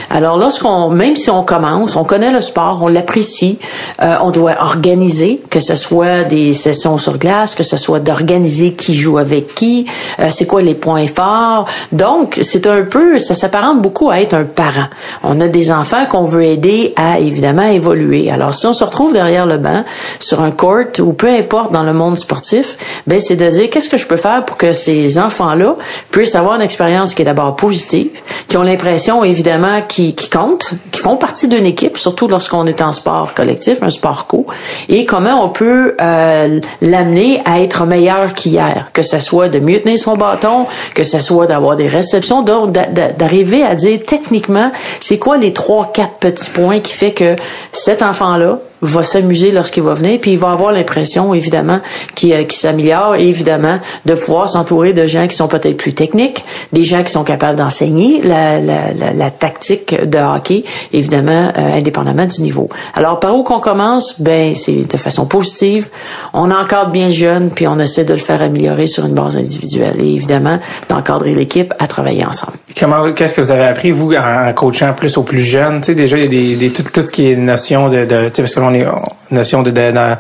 Alors 0.09 0.39
lorsqu'on, 0.39 0.91
même 0.91 1.17
si 1.17 1.31
on 1.31 1.43
commence, 1.43 1.97
on 1.97 2.05
connaît 2.05 2.33
le 2.33 2.41
sport, 2.41 2.81
on 2.83 2.89
l'apprécie, 2.89 3.59
euh, 4.03 4.17
on 4.23 4.31
doit 4.31 4.57
organiser, 4.61 5.41
que 5.51 5.59
ce 5.59 5.75
soit 5.75 6.23
des 6.23 6.53
sessions 6.53 6.97
sur 6.97 7.19
glace, 7.19 7.57
que 7.57 7.65
ce 7.65 7.77
soit 7.77 7.99
d'organiser 7.99 8.75
qui 8.75 8.95
joue 8.95 9.19
avec 9.19 9.55
qui, 9.55 9.87
euh, 10.21 10.29
c'est 10.31 10.47
quoi 10.47 10.63
les 10.63 10.75
points 10.75 11.09
forts. 11.09 11.67
Donc 11.91 12.39
c'est 12.53 12.67
un 12.67 12.83
peu, 12.83 13.19
ça 13.19 13.35
s'apparente 13.35 13.81
beaucoup 13.81 14.11
à 14.11 14.21
être 14.21 14.35
un 14.35 14.45
parent. 14.45 14.89
On 15.23 15.41
a 15.41 15.49
des 15.49 15.73
enfants 15.73 16.05
qu'on 16.05 16.27
veut 16.27 16.45
aider 16.45 16.93
à 16.97 17.19
évidemment 17.19 17.67
évoluer. 17.67 18.31
Alors 18.31 18.53
si 18.53 18.67
on 18.67 18.75
se 18.75 18.85
retrouve 18.85 19.15
derrière 19.15 19.47
le 19.47 19.57
banc, 19.57 19.85
sur 20.19 20.43
un 20.43 20.51
court 20.51 20.85
ou 21.01 21.15
peu 21.15 21.29
importe 21.29 21.73
dans 21.73 21.83
le 21.83 21.95
monde 21.95 22.19
sportif, 22.19 22.77
ben 23.07 23.21
c'est 23.21 23.37
de 23.37 23.49
dire 23.49 23.71
qu'est-ce 23.71 23.89
que 23.89 23.97
je 23.97 24.07
peux 24.07 24.19
faire 24.19 24.45
pour 24.45 24.59
que 24.59 24.75
ces 24.75 25.19
enfants-là 25.19 25.77
puissent 26.11 26.35
avoir 26.35 26.57
une 26.57 26.61
expérience 26.61 27.15
qui 27.15 27.23
est 27.23 27.25
d'abord 27.25 27.57
positive, 27.57 28.11
qui 28.49 28.57
ont 28.57 28.63
l'impression 28.63 29.25
évidemment 29.25 29.83
qui, 29.87 30.15
qui 30.15 30.29
comptent, 30.29 30.75
qui 30.91 31.01
font 31.01 31.17
partie 31.17 31.49
d'une 31.49 31.67
équipe, 31.67 31.99
surtout 31.99 32.29
lorsqu'on 32.29 32.67
est 32.67 32.81
en 32.81 32.93
sport 32.93 33.35
collectif, 33.35 33.83
un 33.83 33.91
sport 33.91 34.27
co, 34.27 34.47
et 34.89 35.05
comment 35.05 35.45
on 35.45 35.49
peut 35.49 35.97
euh, 36.01 36.61
l'amener 36.81 37.41
à 37.45 37.61
être 37.61 37.87
meilleur 37.87 38.35
qu'hier, 38.35 38.91
que 38.93 39.03
ce 39.03 39.21
soit 39.21 39.49
de 39.49 39.59
mieux 39.59 39.81
tenir 39.81 39.99
son 39.99 40.17
bâton, 40.17 40.67
que 40.95 41.05
ce 41.05 41.21
soit 41.21 41.47
d'avoir 41.47 41.77
des 41.77 41.89
réceptions, 41.89 42.43
d'arriver 42.43 43.65
à 43.65 43.75
dire 43.75 44.01
techniquement 44.07 44.73
c'est 45.01 45.19
quoi 45.19 45.39
les 45.39 45.53
trois 45.53 45.91
quatre 45.93 46.15
petits 46.15 46.51
points 46.51 46.81
qui 46.81 46.93
fait 46.93 47.13
que 47.13 47.37
cet 47.73 48.03
enfant-là 48.03 48.59
va 48.83 49.05
s'amuser 49.05 49.53
lorsqu'il 49.53 49.85
va 49.85 49.95
venir, 49.95 50.19
puis 50.21 50.33
il 50.33 50.39
va 50.39 50.51
avoir 50.51 50.73
l'impression, 50.73 51.33
évidemment, 51.35 51.81
qu'il 52.17 52.33
euh, 52.33 52.45
s'améliore 52.51 53.15
et 53.15 53.29
évidemment 53.29 53.79
de 54.05 54.15
pouvoir 54.15 54.49
s'entourer 54.49 54.93
de 54.93 55.07
gens 55.07 55.29
qui 55.29 55.37
sont 55.37 55.49
peut-être 55.49 55.77
plus 55.77 55.95
techniques, 55.95 56.45
des 56.73 56.85
gens 56.85 57.03
qui 57.05 57.13
sont 57.13 57.23
capables 57.23 57.57
d'enseigner 57.57 58.21
la, 58.23 58.61
la, 58.61 58.93
la, 58.93 59.13
la, 59.15 59.31
tactique 59.31 59.95
de 60.05 60.19
hockey, 60.19 60.65
évidemment, 60.93 61.53
euh, 61.57 61.79
indépendamment 61.79 62.27
du 62.27 62.43
niveau. 62.43 62.69
Alors, 62.95 63.21
par 63.21 63.37
où 63.37 63.45
qu'on 63.45 63.61
commence? 63.61 64.21
Ben, 64.21 64.55
c'est 64.57 64.89
de 64.89 64.97
façon 64.97 65.27
positive. 65.27 65.89
On 66.33 66.51
encadre 66.51 66.91
bien 66.91 67.07
le 67.07 67.13
jeune, 67.13 67.51
puis 67.51 67.69
on 67.69 67.79
essaie 67.79 68.05
de 68.05 68.13
le 68.13 68.19
faire 68.19 68.43
améliorer 68.43 68.89
sur 68.89 69.07
une 69.07 69.15
base 69.15 69.37
individuelle 69.37 69.97
et 70.01 70.15
évidemment 70.15 70.59
d'encadrer 70.89 71.35
l'équipe 71.35 71.73
à 71.79 71.87
travailler 71.87 72.25
ensemble. 72.25 72.55
Comment, 72.79 73.13
qu'est-ce 73.13 73.35
que 73.35 73.41
vous 73.41 73.51
avez 73.53 73.65
appris, 73.65 73.93
vous, 73.93 74.13
en 74.15 74.53
coachant 74.55 74.93
plus 74.95 75.17
aux 75.17 75.23
plus 75.23 75.43
jeunes? 75.43 75.81
Tu 75.81 75.87
sais, 75.87 75.95
déjà, 75.95 76.17
il 76.19 76.25
y 76.25 76.27
a 76.27 76.29
des, 76.29 76.57
des 76.57 76.71
tout, 76.71 76.83
tout 76.83 77.03
ce 77.03 77.13
qui 77.13 77.31
est 77.31 77.37
notion 77.37 77.89
de, 77.89 78.05
de 78.05 78.29
tu 78.29 78.37
sais, 78.37 78.43
parce 78.43 78.55
que 78.55 78.72
on 78.73 79.31
est 79.31 79.35
notion 79.35 79.63
de, 79.63 79.71
de, 79.71 79.93
de 79.93 80.17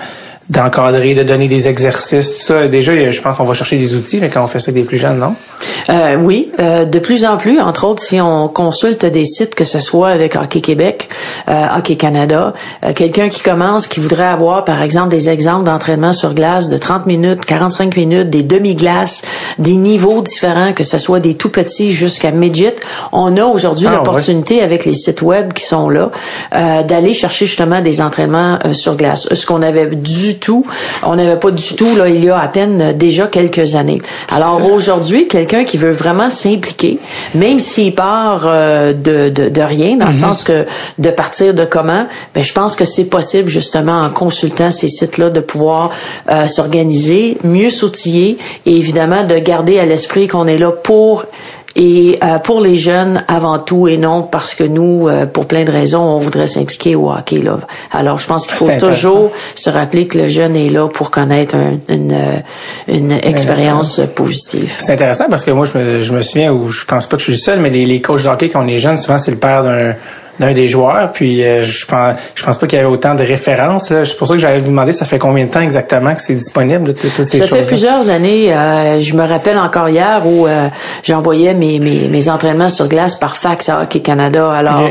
d'encadrer, 0.48 1.14
de 1.14 1.22
donner 1.22 1.48
des 1.48 1.68
exercices, 1.68 2.38
tout 2.38 2.42
ça. 2.42 2.68
Déjà, 2.68 3.10
je 3.10 3.20
pense 3.20 3.36
qu'on 3.36 3.44
va 3.44 3.54
chercher 3.54 3.78
des 3.78 3.94
outils 3.94 4.20
là, 4.20 4.28
quand 4.28 4.42
on 4.42 4.48
fait 4.48 4.58
ça 4.58 4.70
avec 4.70 4.82
des 4.82 4.88
plus 4.88 4.98
jeunes, 4.98 5.18
non? 5.18 5.34
Euh, 5.88 6.16
oui, 6.16 6.50
euh, 6.60 6.84
de 6.84 6.98
plus 6.98 7.24
en 7.24 7.36
plus, 7.36 7.60
entre 7.60 7.86
autres, 7.86 8.02
si 8.02 8.20
on 8.20 8.48
consulte 8.48 9.06
des 9.06 9.24
sites, 9.24 9.54
que 9.54 9.64
ce 9.64 9.80
soit 9.80 10.10
avec 10.10 10.36
Hockey 10.36 10.60
Québec, 10.60 11.08
euh, 11.48 11.66
Hockey 11.76 11.96
Canada, 11.96 12.54
euh, 12.84 12.92
quelqu'un 12.92 13.28
qui 13.28 13.42
commence, 13.42 13.86
qui 13.86 14.00
voudrait 14.00 14.24
avoir, 14.24 14.64
par 14.64 14.82
exemple, 14.82 15.08
des 15.08 15.28
exemples 15.28 15.64
d'entraînement 15.64 16.12
sur 16.12 16.34
glace 16.34 16.68
de 16.68 16.76
30 16.76 17.06
minutes, 17.06 17.44
45 17.44 17.96
minutes, 17.96 18.30
des 18.30 18.42
demi-glaces, 18.42 19.22
des 19.58 19.76
niveaux 19.76 20.22
différents, 20.22 20.72
que 20.72 20.84
ce 20.84 20.98
soit 20.98 21.20
des 21.20 21.34
tout 21.34 21.50
petits 21.50 21.92
jusqu'à 21.92 22.30
midget, 22.30 22.76
on 23.12 23.36
a 23.36 23.44
aujourd'hui 23.44 23.86
ah, 23.88 23.96
l'opportunité 23.96 24.62
avec 24.62 24.84
les 24.84 24.94
sites 24.94 25.22
web 25.22 25.52
qui 25.52 25.64
sont 25.64 25.88
là, 25.88 26.10
euh, 26.54 26.82
d'aller 26.82 27.14
chercher 27.14 27.46
justement 27.46 27.80
des 27.80 28.00
entraînements 28.00 28.58
sur 28.72 28.96
glace. 28.96 29.28
Ce 29.32 29.46
qu'on 29.46 29.62
avait 29.62 29.86
dû 29.86 30.38
tout. 30.42 30.66
On 31.02 31.16
n'avait 31.16 31.38
pas 31.38 31.50
du 31.50 31.74
tout, 31.74 31.96
là, 31.96 32.08
il 32.08 32.22
y 32.22 32.28
a 32.28 32.38
à 32.38 32.48
peine 32.48 32.80
euh, 32.82 32.92
déjà 32.92 33.26
quelques 33.26 33.74
années. 33.74 34.02
Alors 34.30 34.60
aujourd'hui, 34.70 35.28
quelqu'un 35.28 35.64
qui 35.64 35.78
veut 35.78 35.92
vraiment 35.92 36.28
s'impliquer, 36.28 36.98
même 37.34 37.58
s'il 37.58 37.94
part 37.94 38.42
euh, 38.44 38.92
de, 38.92 39.30
de, 39.30 39.48
de, 39.48 39.62
rien, 39.62 39.96
dans 39.96 40.06
le 40.06 40.12
mhm. 40.12 40.18
sens 40.18 40.44
que 40.44 40.66
de 40.98 41.10
partir 41.10 41.54
de 41.54 41.64
comment, 41.64 42.06
ben, 42.34 42.42
je 42.42 42.52
pense 42.52 42.76
que 42.76 42.84
c'est 42.84 43.08
possible 43.08 43.48
justement 43.48 44.00
en 44.02 44.10
consultant 44.10 44.70
ces 44.70 44.88
sites-là 44.88 45.30
de 45.30 45.40
pouvoir 45.40 45.90
euh, 46.28 46.46
s'organiser, 46.46 47.38
mieux 47.44 47.70
s'outiller 47.70 48.36
et 48.66 48.76
évidemment 48.76 49.24
de 49.24 49.38
garder 49.38 49.78
à 49.78 49.86
l'esprit 49.86 50.28
qu'on 50.28 50.46
est 50.46 50.58
là 50.58 50.72
pour 50.72 51.24
et 51.74 52.18
euh, 52.22 52.38
pour 52.38 52.60
les 52.60 52.76
jeunes 52.76 53.24
avant 53.28 53.58
tout 53.58 53.88
et 53.88 53.96
non 53.96 54.22
parce 54.22 54.54
que 54.54 54.64
nous, 54.64 55.08
euh, 55.08 55.26
pour 55.26 55.46
plein 55.46 55.64
de 55.64 55.70
raisons, 55.70 56.02
on 56.02 56.18
voudrait 56.18 56.46
s'impliquer 56.46 56.94
au 56.94 57.10
hockey. 57.10 57.38
Là. 57.38 57.58
Alors, 57.90 58.18
je 58.18 58.26
pense 58.26 58.46
qu'il 58.46 58.56
faut 58.56 58.70
toujours 58.78 59.30
se 59.54 59.70
rappeler 59.70 60.06
que 60.06 60.18
le 60.18 60.28
jeune 60.28 60.56
est 60.56 60.68
là 60.68 60.88
pour 60.88 61.10
connaître 61.10 61.56
une, 61.88 62.12
euh, 62.12 62.38
une 62.88 63.12
expérience 63.12 64.00
positive. 64.14 64.74
C'est 64.84 64.92
intéressant 64.92 65.26
parce 65.30 65.44
que 65.44 65.50
moi, 65.50 65.64
je 65.64 65.78
me, 65.78 66.00
je 66.00 66.12
me 66.12 66.22
souviens, 66.22 66.52
ou 66.52 66.70
je 66.70 66.84
pense 66.84 67.06
pas 67.06 67.16
que 67.16 67.22
je 67.22 67.32
suis 67.32 67.40
seul, 67.40 67.60
mais 67.60 67.70
les, 67.70 67.86
les 67.86 68.00
coachs 68.00 68.22
de 68.22 68.28
hockey 68.28 68.48
quand 68.50 68.64
on 68.64 68.68
est 68.68 68.78
jeune, 68.78 68.96
souvent 68.96 69.18
c'est 69.18 69.30
le 69.30 69.38
père 69.38 69.62
d'un 69.62 69.94
d'un 70.40 70.52
des 70.52 70.68
joueurs. 70.68 71.12
Puis 71.12 71.44
euh, 71.44 71.64
je 71.64 71.86
pense 71.86 72.16
je 72.34 72.42
pense 72.42 72.58
pas 72.58 72.66
qu'il 72.66 72.78
y 72.78 72.80
avait 72.80 72.90
autant 72.90 73.14
de 73.14 73.22
références. 73.22 73.88
C'est 73.88 74.16
pour 74.16 74.26
ça 74.26 74.34
que 74.34 74.40
j'allais 74.40 74.58
vous 74.58 74.70
demander 74.70 74.92
ça 74.92 75.04
fait 75.04 75.18
combien 75.18 75.44
de 75.44 75.50
temps 75.50 75.60
exactement 75.60 76.14
que 76.14 76.22
c'est 76.22 76.34
disponible 76.34 76.94
toutes 76.94 77.26
ces 77.26 77.38
Ça 77.38 77.46
fait 77.46 77.66
plusieurs 77.66 78.08
années. 78.08 78.52
Euh, 78.52 79.00
je 79.00 79.14
me 79.14 79.26
rappelle 79.26 79.58
encore 79.58 79.88
hier 79.88 80.22
où 80.26 80.46
euh, 80.46 80.68
j'envoyais 81.02 81.54
mes, 81.54 81.78
mes, 81.78 82.08
mes 82.08 82.28
entraînements 82.28 82.68
sur 82.68 82.88
glace 82.88 83.14
par 83.14 83.36
fax 83.36 83.68
à 83.68 83.82
Hockey 83.82 84.00
Canada. 84.00 84.50
Alors 84.50 84.90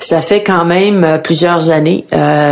ça 0.00 0.20
fait 0.20 0.42
quand 0.42 0.64
même 0.64 1.20
plusieurs 1.22 1.70
années. 1.70 2.04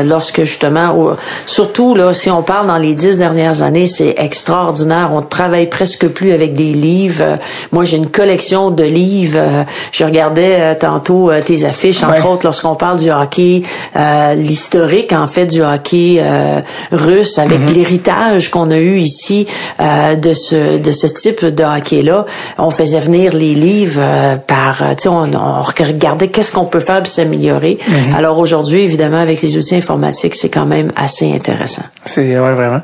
lorsque 0.04 0.42
justement, 0.42 1.16
surtout 1.46 1.94
là, 1.94 2.12
si 2.12 2.30
on 2.30 2.42
parle 2.42 2.66
dans 2.66 2.78
les 2.78 2.94
dix 2.94 3.18
dernières 3.18 3.62
années, 3.62 3.86
c'est 3.86 4.14
extraordinaire. 4.18 5.10
On 5.12 5.22
travaille 5.22 5.68
presque 5.68 6.08
plus 6.08 6.32
avec 6.32 6.54
des 6.54 6.72
livres. 6.72 7.38
moi, 7.72 7.84
j'ai 7.84 7.96
une 7.96 8.10
collection 8.10 8.70
de 8.70 8.84
livres. 8.84 9.66
je 9.92 10.04
regardais 10.04 10.76
tantôt 10.76 11.30
tes 11.44 11.64
affiches 11.64 12.02
lorsqu'on 12.42 12.74
parle 12.74 12.98
du 12.98 13.10
hockey, 13.10 13.62
euh, 13.96 14.34
l'historique 14.34 15.12
en 15.12 15.26
fait 15.26 15.46
du 15.46 15.62
hockey 15.62 16.16
euh, 16.18 16.60
russe 16.92 17.38
avec 17.38 17.60
mhm. 17.60 17.72
l'héritage 17.72 18.50
qu'on 18.50 18.70
a 18.70 18.78
eu 18.78 18.98
ici 18.98 19.46
euh, 19.80 20.16
de 20.16 20.32
ce 20.32 20.78
de 20.78 20.92
ce 20.92 21.06
type 21.06 21.44
de 21.44 21.62
hockey 21.62 22.02
là, 22.02 22.26
on 22.58 22.70
faisait 22.70 23.00
venir 23.00 23.32
les 23.32 23.54
livres 23.54 24.38
par, 24.46 24.82
tu 24.96 25.04
sais, 25.04 25.08
on, 25.08 25.62
regardait 25.62 26.28
qu'est-ce 26.28 26.52
qu'on 26.52 26.64
peut 26.64 26.80
faire 26.80 27.02
pour 27.02 27.12
s'améliorer. 27.12 27.78
Mhm. 27.86 28.14
Alors 28.14 28.38
aujourd'hui, 28.38 28.82
évidemment, 28.82 29.18
avec 29.18 29.42
les 29.42 29.56
outils 29.56 29.76
informatiques, 29.76 30.34
c'est 30.34 30.48
quand 30.48 30.66
même 30.66 30.92
assez 30.96 31.32
intéressant. 31.32 31.82
C'est 32.06 32.38
ouais 32.38 32.52
vraiment. 32.52 32.82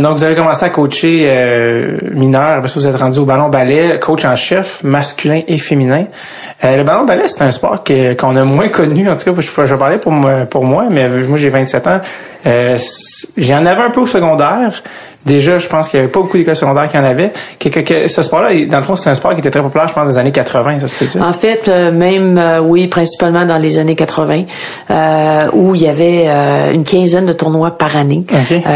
donc 0.00 0.18
vous 0.18 0.24
avez 0.24 0.34
commencé 0.34 0.64
à 0.64 0.70
coacher 0.70 1.98
mineur, 2.12 2.60
parce 2.60 2.74
que 2.74 2.78
vous 2.78 2.86
êtes 2.86 2.96
rendu 2.96 3.18
au 3.18 3.24
ballon 3.24 3.48
ballet, 3.48 3.98
coach 4.00 4.24
en 4.24 4.36
chef 4.36 4.82
masculin 4.82 5.42
et 5.46 5.58
féminin. 5.58 6.06
le 6.62 6.82
ballon 6.82 7.04
ballet, 7.04 7.28
c'est 7.28 7.42
un 7.42 7.50
sport 7.50 7.84
qu'on 7.84 8.16
on 8.22 8.36
a 8.36 8.44
moins 8.44 8.68
connu. 8.68 9.10
En 9.10 9.16
tout 9.16 9.32
cas, 9.32 9.40
je, 9.40 9.66
je 9.66 9.74
parlais 9.74 9.98
pour 9.98 10.12
moi, 10.12 10.46
pour 10.46 10.64
moi, 10.64 10.86
mais 10.90 11.08
moi 11.08 11.36
j'ai 11.36 11.50
27 11.50 11.86
ans. 11.86 12.00
Euh, 12.46 12.78
J'en 13.36 13.64
avais 13.66 13.82
un 13.82 13.90
peu 13.90 14.00
au 14.00 14.06
secondaire, 14.06 14.82
Déjà, 15.26 15.58
je 15.58 15.68
pense 15.68 15.88
qu'il 15.88 15.98
n'y 15.98 16.04
avait 16.04 16.12
pas 16.12 16.20
beaucoup 16.20 16.36
d'écoles 16.36 16.56
secondaires 16.56 16.88
qui 16.88 16.98
en 16.98 17.04
avaient. 17.04 17.32
Que, 17.58 17.68
que, 17.68 18.08
ce 18.08 18.22
sport-là, 18.22 18.50
dans 18.66 18.78
le 18.78 18.84
fond, 18.84 18.94
c'est 18.94 19.08
un 19.08 19.14
sport 19.14 19.32
qui 19.32 19.40
était 19.40 19.50
très 19.50 19.62
populaire, 19.62 19.88
je 19.88 19.94
pense, 19.94 20.08
les 20.08 20.18
années 20.18 20.32
80, 20.32 20.80
ça 20.80 20.88
se 20.88 21.18
En 21.18 21.32
fait, 21.32 21.68
euh, 21.68 21.92
même, 21.92 22.36
euh, 22.36 22.60
oui, 22.60 22.88
principalement 22.88 23.46
dans 23.46 23.56
les 23.56 23.78
années 23.78 23.94
80, 23.94 24.42
euh, 24.90 25.46
où 25.54 25.74
il 25.74 25.82
y 25.82 25.88
avait 25.88 26.24
euh, 26.26 26.72
une 26.72 26.84
quinzaine 26.84 27.24
de 27.24 27.32
tournois 27.32 27.70
par 27.70 27.96
année. 27.96 28.24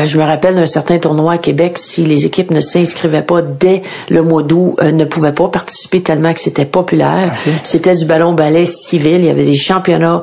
je 0.07 0.19
me 0.19 0.25
rappelle 0.25 0.55
d'un 0.55 0.67
certain 0.67 0.99
tournoi 0.99 1.35
à 1.35 1.39
Québec, 1.39 1.77
si 1.77 2.05
les 2.05 2.25
équipes 2.25 2.51
ne 2.51 2.61
s'inscrivaient 2.61 3.23
pas 3.23 3.43
dès 3.43 3.83
le 4.09 4.23
mois 4.23 4.43
d'août, 4.43 4.77
ne 4.81 5.05
pouvaient 5.05 5.33
pas 5.33 5.49
participer 5.49 6.01
tellement 6.01 6.33
que 6.33 6.41
c'était 6.41 6.65
populaire. 6.65 7.35
C'était 7.63 7.95
du 7.95 8.07
ballon 8.07 8.33
ballet 8.33 8.65
civil. 8.65 9.19
Il 9.19 9.25
y 9.27 9.31
avait 9.31 9.45
des 9.45 9.57
championnats 9.57 10.23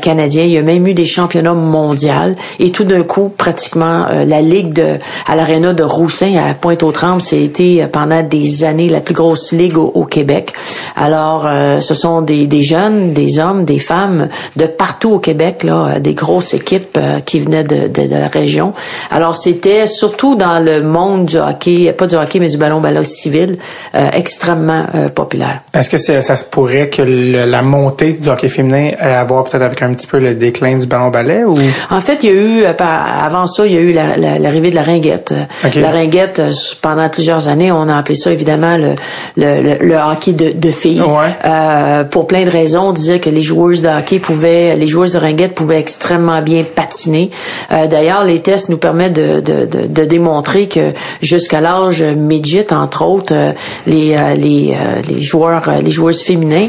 canadiens. 0.00 0.44
Il 0.44 0.52
y 0.52 0.58
a 0.58 0.62
même 0.62 0.86
eu 0.86 0.94
des 0.94 1.04
championnats 1.04 1.54
mondiaux. 1.54 2.34
Et 2.58 2.70
tout 2.70 2.84
d'un 2.84 3.02
coup, 3.02 3.32
pratiquement, 3.36 4.06
la 4.26 4.40
ligue 4.40 4.72
de 4.72 4.98
à 5.26 5.36
l'aréna 5.36 5.65
de 5.72 5.82
Roussin 5.82 6.34
à 6.36 6.54
Pointe-aux-Trembles, 6.54 7.22
été 7.32 7.82
euh, 7.82 7.86
pendant 7.86 8.22
des 8.22 8.64
années 8.64 8.88
la 8.88 9.00
plus 9.00 9.14
grosse 9.14 9.52
ligue 9.52 9.76
au, 9.76 10.04
Québec. 10.04 10.52
Alors, 10.94 11.46
euh, 11.46 11.80
ce 11.80 11.94
sont 11.94 12.22
des, 12.22 12.62
jeunes, 12.62 13.12
des 13.12 13.38
hommes, 13.38 13.64
des 13.64 13.78
femmes 13.78 14.28
de 14.56 14.66
partout 14.66 15.14
au 15.14 15.18
Québec, 15.18 15.64
là, 15.64 15.94
euh, 15.96 15.98
des 15.98 16.14
grosses 16.14 16.54
équipes 16.54 16.98
qui 17.24 17.40
venaient 17.40 17.64
de, 17.64 17.90
la 18.08 18.28
région. 18.28 18.72
Alors, 19.10 19.34
c'était 19.36 19.86
surtout 19.86 20.36
dans 20.36 20.64
le 20.64 20.82
monde 20.82 21.26
du 21.26 21.38
hockey, 21.38 21.92
pas 21.92 22.06
du 22.06 22.14
hockey, 22.14 22.38
mais 22.38 22.48
du 22.48 22.56
ballon 22.56 22.80
ballon 22.80 23.04
civil, 23.04 23.58
extrêmement 23.94 24.86
populaire. 25.14 25.60
Est-ce 25.74 25.90
que 25.90 25.96
ça 25.98 26.36
se 26.36 26.44
pourrait 26.44 26.88
que 26.88 27.02
la 27.02 27.62
montée 27.62 28.14
du 28.14 28.28
hockey 28.28 28.48
féminin 28.48 28.92
ait 28.98 29.14
à 29.14 29.24
voir 29.24 29.44
peut-être 29.44 29.62
avec 29.62 29.82
un 29.82 29.92
petit 29.92 30.06
peu 30.06 30.18
le 30.18 30.34
déclin 30.34 30.78
du 30.78 30.86
ballon 30.86 31.10
ballet 31.10 31.44
ou? 31.44 31.54
En 31.90 32.00
fait, 32.00 32.18
il 32.22 32.30
y 32.30 32.32
a 32.32 32.36
eu 32.36 32.64
avant 32.64 33.46
ça, 33.46 33.66
il 33.66 33.72
y 33.72 33.76
a 33.76 33.80
eu 33.80 33.92
l'arrivée 33.92 34.70
de 34.70 34.76
la 34.76 34.82
ringuette 34.82 35.34
La 35.74 35.90
ringuette, 35.90 36.38
euh, 36.40 36.52
pendant 36.82 37.08
plusieurs 37.08 37.48
années, 37.48 37.72
on 37.72 37.88
a 37.88 37.96
appelé 37.96 38.14
ça 38.14 38.30
évidemment 38.30 38.76
le, 38.76 38.94
le, 39.36 39.78
le, 39.80 39.94
hockey 39.96 40.32
de, 40.32 40.52
de 40.52 40.70
filles. 40.70 41.02
Euh, 41.44 42.04
pour 42.04 42.26
plein 42.26 42.44
de 42.44 42.50
raisons, 42.50 42.88
on 42.88 42.92
disait 42.92 43.20
que 43.20 43.30
les 43.30 43.42
joueuses 43.42 43.82
de 43.82 43.88
hockey 43.88 44.18
pouvaient, 44.18 44.76
les 44.76 44.86
joueuses 44.86 45.14
de 45.14 45.18
ringuette 45.18 45.54
pouvaient 45.54 45.78
extrêmement 45.80 46.42
bien 46.42 46.62
patiner. 46.62 47.30
Euh, 47.72 47.86
D'ailleurs, 47.86 48.24
les 48.24 48.40
tests 48.40 48.68
nous 48.68 48.76
permettent 48.76 49.14
de, 49.14 49.40
de, 49.40 49.64
de, 49.64 49.86
de 49.86 50.04
démontrer 50.04 50.68
que 50.68 50.92
jusqu'à 51.22 51.60
l'âge 51.60 52.02
midget, 52.02 52.72
entre 52.72 53.04
autres, 53.04 53.32
euh, 53.34 53.52
les, 53.86 54.16
les, 54.36 54.76
les 55.08 55.22
joueurs, 55.22 55.70
les 55.82 55.90
joueuses 55.90 56.20
féminins 56.22 56.68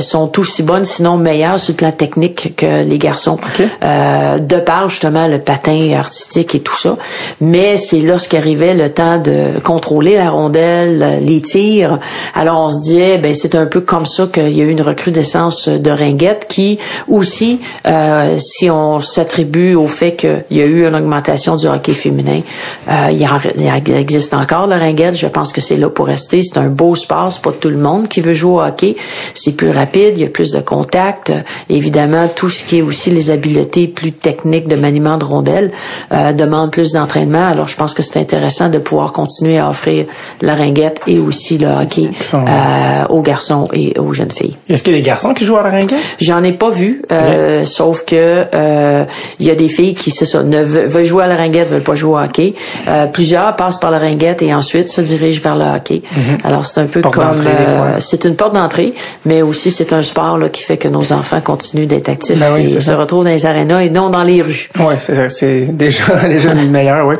sont 0.00 0.38
aussi 0.38 0.62
bonnes, 0.62 0.84
sinon 0.84 1.16
meilleures 1.16 1.58
sur 1.58 1.72
le 1.72 1.76
plan 1.76 1.92
technique 1.92 2.54
que 2.56 2.82
les 2.84 2.98
garçons. 2.98 3.38
de 3.82 4.60
par 4.60 4.88
justement 4.88 5.26
le 5.26 5.38
patin 5.38 5.92
artistique 5.98 6.54
et 6.54 6.60
tout 6.60 6.76
ça. 6.76 6.96
Mais 7.40 7.77
c'est 7.78 8.00
lorsqu'arrivait 8.00 8.74
le 8.74 8.90
temps 8.90 9.18
de 9.18 9.58
contrôler 9.60 10.14
la 10.16 10.30
rondelle, 10.30 11.20
les 11.24 11.40
tirs, 11.40 11.98
alors 12.34 12.66
on 12.66 12.70
se 12.70 12.80
disait, 12.80 13.18
ben 13.18 13.34
c'est 13.34 13.54
un 13.54 13.66
peu 13.66 13.80
comme 13.80 14.06
ça 14.06 14.28
qu'il 14.32 14.52
y 14.52 14.60
a 14.60 14.64
eu 14.64 14.70
une 14.70 14.82
recrudescence 14.82 15.68
de 15.68 15.90
ringuettes 15.90 16.46
qui 16.48 16.78
aussi, 17.08 17.60
euh, 17.86 18.36
si 18.38 18.70
on 18.70 19.00
s'attribue 19.00 19.74
au 19.74 19.86
fait 19.86 20.16
qu'il 20.16 20.44
y 20.50 20.60
a 20.60 20.66
eu 20.66 20.86
une 20.86 20.94
augmentation 20.94 21.56
du 21.56 21.66
hockey 21.66 21.92
féminin, 21.92 22.40
euh, 22.88 23.10
il, 23.12 23.94
existe 23.94 24.34
encore 24.34 24.66
la 24.66 24.78
ringuette. 24.78 25.16
Je 25.16 25.26
pense 25.26 25.52
que 25.52 25.60
c'est 25.60 25.76
là 25.76 25.88
pour 25.88 26.06
rester. 26.06 26.42
C'est 26.42 26.58
un 26.58 26.68
beau 26.68 26.94
sport, 26.94 27.32
c'est 27.32 27.42
pas 27.42 27.52
tout 27.52 27.70
le 27.70 27.76
monde 27.76 28.08
qui 28.08 28.20
veut 28.20 28.32
jouer 28.32 28.52
au 28.52 28.62
hockey. 28.62 28.96
C'est 29.34 29.56
plus 29.56 29.70
rapide, 29.70 30.12
il 30.16 30.22
y 30.22 30.24
a 30.24 30.28
plus 30.28 30.52
de 30.52 30.60
contact. 30.60 31.32
Évidemment, 31.68 32.28
tout 32.34 32.50
ce 32.50 32.64
qui 32.64 32.78
est 32.78 32.82
aussi 32.82 33.10
les 33.10 33.30
habiletés 33.30 33.88
plus 33.88 34.12
techniques 34.12 34.68
de 34.68 34.76
maniement 34.76 35.18
de 35.18 35.24
rondelle 35.24 35.70
euh, 36.12 36.32
demande 36.32 36.70
plus 36.70 36.92
d'entraînement. 36.92 37.54
Je 37.68 37.76
pense 37.76 37.94
que 37.94 38.02
c'est 38.02 38.18
intéressant 38.18 38.68
de 38.68 38.78
pouvoir 38.78 39.12
continuer 39.12 39.58
à 39.58 39.68
offrir 39.68 40.06
la 40.40 40.54
ringuette 40.54 41.00
et 41.06 41.18
aussi 41.18 41.58
le 41.58 41.68
hockey 41.68 42.10
euh, 42.34 43.06
aux 43.08 43.22
garçons 43.22 43.68
et 43.72 43.98
aux 43.98 44.12
jeunes 44.12 44.30
filles. 44.30 44.56
Est-ce 44.68 44.82
qu'il 44.82 44.92
y 44.92 44.96
a 44.96 44.98
des 44.98 45.06
garçons 45.06 45.34
qui 45.34 45.44
jouent 45.44 45.56
à 45.56 45.62
la 45.62 45.70
ringuette? 45.70 45.98
J'en 46.20 46.42
ai 46.42 46.52
pas 46.52 46.70
vu, 46.70 47.02
euh, 47.12 47.64
sauf 47.64 48.04
que 48.04 48.44
euh, 48.54 49.04
il 49.38 49.46
y 49.46 49.50
a 49.50 49.54
des 49.54 49.68
filles 49.68 49.94
qui, 49.94 50.10
c'est 50.10 50.24
ça, 50.24 50.42
ne 50.42 50.62
veulent, 50.62 51.04
jouer 51.04 51.24
à 51.24 51.26
la 51.26 51.36
ringuette, 51.36 51.68
veulent 51.68 51.82
pas 51.82 51.94
jouer 51.94 52.12
au 52.12 52.18
hockey. 52.18 52.54
Euh, 52.86 53.06
plusieurs 53.06 53.56
passent 53.56 53.78
par 53.78 53.90
la 53.90 53.98
ringuette 53.98 54.42
et 54.42 54.54
ensuite 54.54 54.88
se 54.88 55.00
dirigent 55.00 55.40
vers 55.42 55.56
le 55.56 55.64
hockey. 55.64 56.02
Mhm. 56.16 56.38
Alors, 56.44 56.66
c'est 56.66 56.80
un 56.80 56.86
peu 56.86 57.00
comme... 57.00 57.42
Euh, 57.46 57.96
c'est 58.00 58.24
une 58.24 58.36
porte 58.36 58.54
d'entrée, 58.54 58.94
mais 59.24 59.42
aussi 59.42 59.70
c'est 59.70 59.92
un 59.92 60.02
sport 60.02 60.38
là, 60.38 60.48
qui 60.48 60.62
fait 60.62 60.76
que 60.76 60.88
nos 60.88 61.12
enfants 61.12 61.40
continuent 61.40 61.86
d'être 61.86 62.08
actifs 62.08 62.38
ben 62.38 62.56
et 62.56 62.66
se 62.66 62.92
retrouvent 62.92 63.24
dans 63.24 63.30
les 63.30 63.46
arénas 63.46 63.80
et 63.80 63.90
non 63.90 64.10
dans 64.10 64.22
les 64.22 64.42
rues. 64.42 64.68
Oui, 64.78 64.94
c'est 65.28 65.76
déjà, 65.76 66.04
déjà 66.28 66.54
le 66.54 66.66
meilleur, 66.66 67.06
oui. 67.06 67.16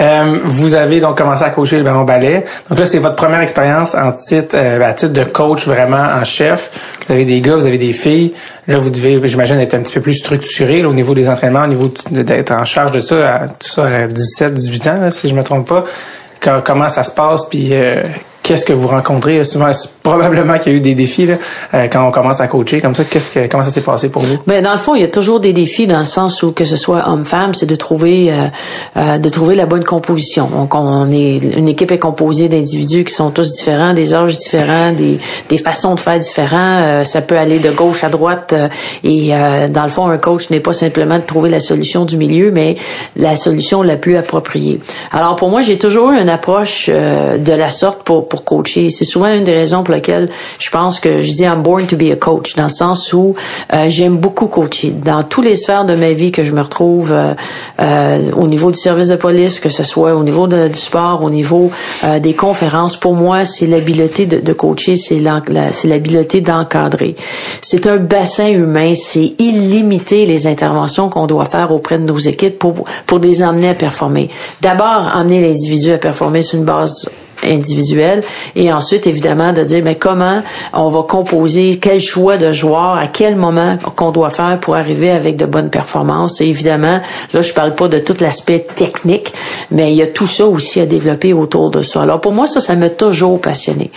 Euh, 0.00 0.38
vous 0.44 0.74
avez 0.74 1.00
donc 1.00 1.18
commencé 1.18 1.42
à 1.42 1.50
coacher 1.50 1.78
le 1.78 1.84
ballon 1.84 2.04
ballet. 2.04 2.44
Donc 2.68 2.78
là, 2.78 2.86
c'est 2.86 2.98
votre 2.98 3.16
première 3.16 3.40
expérience 3.40 3.94
en 3.94 4.12
titre, 4.12 4.54
euh, 4.54 4.80
à 4.80 4.92
titre 4.92 5.12
de 5.12 5.24
coach 5.24 5.66
vraiment 5.66 6.04
en 6.20 6.24
chef. 6.24 6.70
Vous 7.06 7.14
avez 7.14 7.24
des 7.24 7.40
gars, 7.40 7.56
vous 7.56 7.66
avez 7.66 7.78
des 7.78 7.92
filles. 7.92 8.34
Là, 8.66 8.78
vous 8.78 8.90
devez, 8.90 9.20
j'imagine, 9.26 9.58
être 9.58 9.74
un 9.74 9.80
petit 9.80 9.94
peu 9.94 10.00
plus 10.00 10.14
structuré 10.14 10.84
au 10.84 10.92
niveau 10.92 11.14
des 11.14 11.28
entraînements, 11.28 11.64
au 11.64 11.68
niveau 11.68 11.92
d'être 12.10 12.52
en 12.52 12.64
charge 12.64 12.92
de 12.92 13.00
ça, 13.00 13.34
à, 13.34 13.48
tout 13.48 13.68
ça 13.68 13.86
à 13.86 14.06
17, 14.06 14.54
18 14.54 14.86
ans, 14.86 15.10
si 15.10 15.28
je 15.28 15.34
me 15.34 15.42
trompe 15.42 15.68
pas. 15.68 15.84
comment 16.64 16.88
ça 16.88 17.02
se 17.02 17.10
passe, 17.10 17.46
puis 17.46 17.68
euh, 17.72 18.02
qu'est-ce 18.48 18.64
que 18.64 18.72
vous 18.72 18.88
rencontrez? 18.88 19.44
Souvent 19.44 19.70
probablement 20.02 20.58
qu'il 20.58 20.72
y 20.72 20.74
a 20.74 20.78
eu 20.78 20.80
des 20.80 20.94
défis 20.94 21.26
là, 21.26 21.34
euh, 21.74 21.86
quand 21.92 22.08
on 22.08 22.10
commence 22.10 22.40
à 22.40 22.48
coacher. 22.48 22.80
Comme 22.80 22.94
ça 22.94 23.04
qu'est-ce 23.04 23.30
que 23.30 23.46
comment 23.46 23.62
ça 23.62 23.68
s'est 23.68 23.82
passé 23.82 24.08
pour 24.08 24.22
vous? 24.22 24.38
Ben 24.46 24.64
dans 24.64 24.72
le 24.72 24.78
fond 24.78 24.94
il 24.94 25.02
y 25.02 25.04
a 25.04 25.08
toujours 25.08 25.38
des 25.38 25.52
défis 25.52 25.86
dans 25.86 25.98
le 25.98 26.06
sens 26.06 26.42
où 26.42 26.52
que 26.52 26.64
ce 26.64 26.76
soit 26.76 27.06
homme-femme 27.08 27.52
c'est 27.52 27.66
de 27.66 27.74
trouver 27.74 28.32
euh, 28.32 28.46
euh, 28.96 29.18
de 29.18 29.28
trouver 29.28 29.54
la 29.54 29.66
bonne 29.66 29.84
composition. 29.84 30.46
Donc 30.46 30.74
on 30.74 31.10
est 31.10 31.36
une 31.36 31.68
équipe 31.68 31.92
est 31.92 31.98
composée 31.98 32.48
d'individus 32.48 33.04
qui 33.04 33.12
sont 33.12 33.30
tous 33.30 33.52
différents 33.52 33.92
des 33.92 34.14
âges 34.14 34.38
différents 34.38 34.92
des, 34.92 35.18
des 35.50 35.58
façons 35.58 35.94
de 35.94 36.00
faire 36.00 36.18
différents. 36.18 37.04
Ça 37.04 37.20
peut 37.20 37.36
aller 37.36 37.58
de 37.58 37.70
gauche 37.70 38.02
à 38.02 38.08
droite 38.08 38.54
et 39.04 39.30
dans 39.68 39.84
le 39.84 39.90
fond 39.90 40.08
un 40.08 40.16
coach 40.16 40.48
n'est 40.48 40.60
pas 40.60 40.72
simplement 40.72 41.16
de 41.16 41.24
trouver 41.24 41.50
la 41.50 41.60
solution 41.60 42.06
du 42.06 42.16
milieu 42.16 42.50
mais 42.50 42.76
la 43.16 43.36
solution 43.36 43.82
la 43.82 43.96
plus 43.96 44.16
appropriée. 44.16 44.80
Alors 45.12 45.36
pour 45.36 45.50
moi 45.50 45.60
j'ai 45.60 45.76
toujours 45.76 46.12
eu 46.12 46.18
une 46.18 46.30
approche 46.30 46.88
de 46.88 47.52
la 47.52 47.68
sorte 47.68 48.04
pour 48.04 48.26
pour 48.28 48.37
coacher. 48.44 48.90
C'est 48.90 49.04
souvent 49.04 49.32
une 49.32 49.44
des 49.44 49.54
raisons 49.54 49.82
pour 49.82 49.94
lesquelles 49.94 50.28
je 50.58 50.70
pense 50.70 51.00
que 51.00 51.22
je 51.22 51.32
dis 51.32 51.42
I'm 51.42 51.62
born 51.62 51.86
to 51.86 51.96
be 51.96 52.10
a 52.12 52.16
coach, 52.16 52.54
dans 52.56 52.64
le 52.64 52.68
sens 52.68 53.12
où 53.12 53.34
euh, 53.72 53.86
j'aime 53.88 54.16
beaucoup 54.16 54.46
coacher. 54.46 54.90
Dans 54.90 55.22
tous 55.22 55.42
les 55.42 55.56
sphères 55.56 55.84
de 55.84 55.94
ma 55.94 56.12
vie 56.12 56.32
que 56.32 56.42
je 56.42 56.52
me 56.52 56.60
retrouve 56.60 57.12
euh, 57.12 57.34
euh, 57.80 58.30
au 58.36 58.46
niveau 58.46 58.70
du 58.70 58.78
service 58.78 59.08
de 59.08 59.16
police, 59.16 59.60
que 59.60 59.68
ce 59.68 59.84
soit 59.84 60.14
au 60.14 60.22
niveau 60.22 60.46
du 60.46 60.74
sport, 60.74 61.22
au 61.22 61.30
niveau 61.30 61.70
des 62.20 62.34
conférences, 62.34 62.96
pour 62.96 63.14
moi, 63.14 63.44
c'est 63.44 63.66
l'habileté 63.66 64.26
de, 64.26 64.38
de, 64.38 64.52
coacher, 64.52 64.96
c'est 64.96 65.20
l'habileté 65.20 66.40
d'encadrer. 66.40 67.16
C'est 67.62 67.86
un 67.86 67.96
bassin 67.96 68.48
humain, 68.48 68.94
c'est 68.94 69.34
illimité 69.38 70.26
les 70.26 70.46
interventions 70.46 71.08
qu'on 71.08 71.26
doit 71.26 71.46
faire 71.46 71.72
auprès 71.72 71.98
de 71.98 72.04
nos 72.04 72.18
équipes 72.18 72.58
pour, 72.58 72.84
pour 73.06 73.18
les 73.18 73.42
emmener 73.42 73.70
à 73.70 73.74
performer. 73.74 74.30
D'abord, 74.60 75.10
emmener 75.14 75.40
l'individu 75.40 75.92
à 75.92 75.98
performer 75.98 76.42
sur 76.42 76.58
une 76.58 76.64
base 76.64 77.08
individuel. 77.44 78.22
Et 78.56 78.72
ensuite 78.72 79.06
évidemment 79.06 79.52
de 79.52 79.62
dire 79.62 79.82
mais 79.84 79.96
comment 79.96 80.42
on 80.72 80.88
va 80.88 81.02
composer 81.02 81.78
quel 81.80 82.00
choix 82.00 82.36
de 82.36 82.52
joueurs 82.52 82.94
à 82.94 83.06
quel 83.06 83.36
moment 83.36 83.78
qu'on 83.96 84.10
doit 84.10 84.30
faire 84.30 84.58
pour 84.60 84.76
arriver 84.76 85.10
avec 85.10 85.36
de 85.36 85.46
bonnes 85.46 85.70
performances. 85.70 86.40
Et 86.40 86.46
évidemment 86.46 87.00
là 87.32 87.42
je 87.42 87.52
parle 87.52 87.74
pas 87.74 87.88
de 87.88 87.98
tout 87.98 88.16
l'aspect 88.20 88.66
technique 88.74 89.32
mais 89.70 89.92
il 89.92 89.96
y 89.96 90.02
a 90.02 90.06
tout 90.06 90.26
ça 90.26 90.46
aussi 90.46 90.80
à 90.80 90.86
développer 90.86 91.32
autour 91.32 91.70
de 91.70 91.82
ça. 91.82 92.02
Alors 92.02 92.20
pour 92.20 92.32
moi 92.32 92.46
ça 92.46 92.60
ça 92.60 92.74
m'a 92.76 92.90
toujours 92.90 93.40
passionné. 93.40 93.90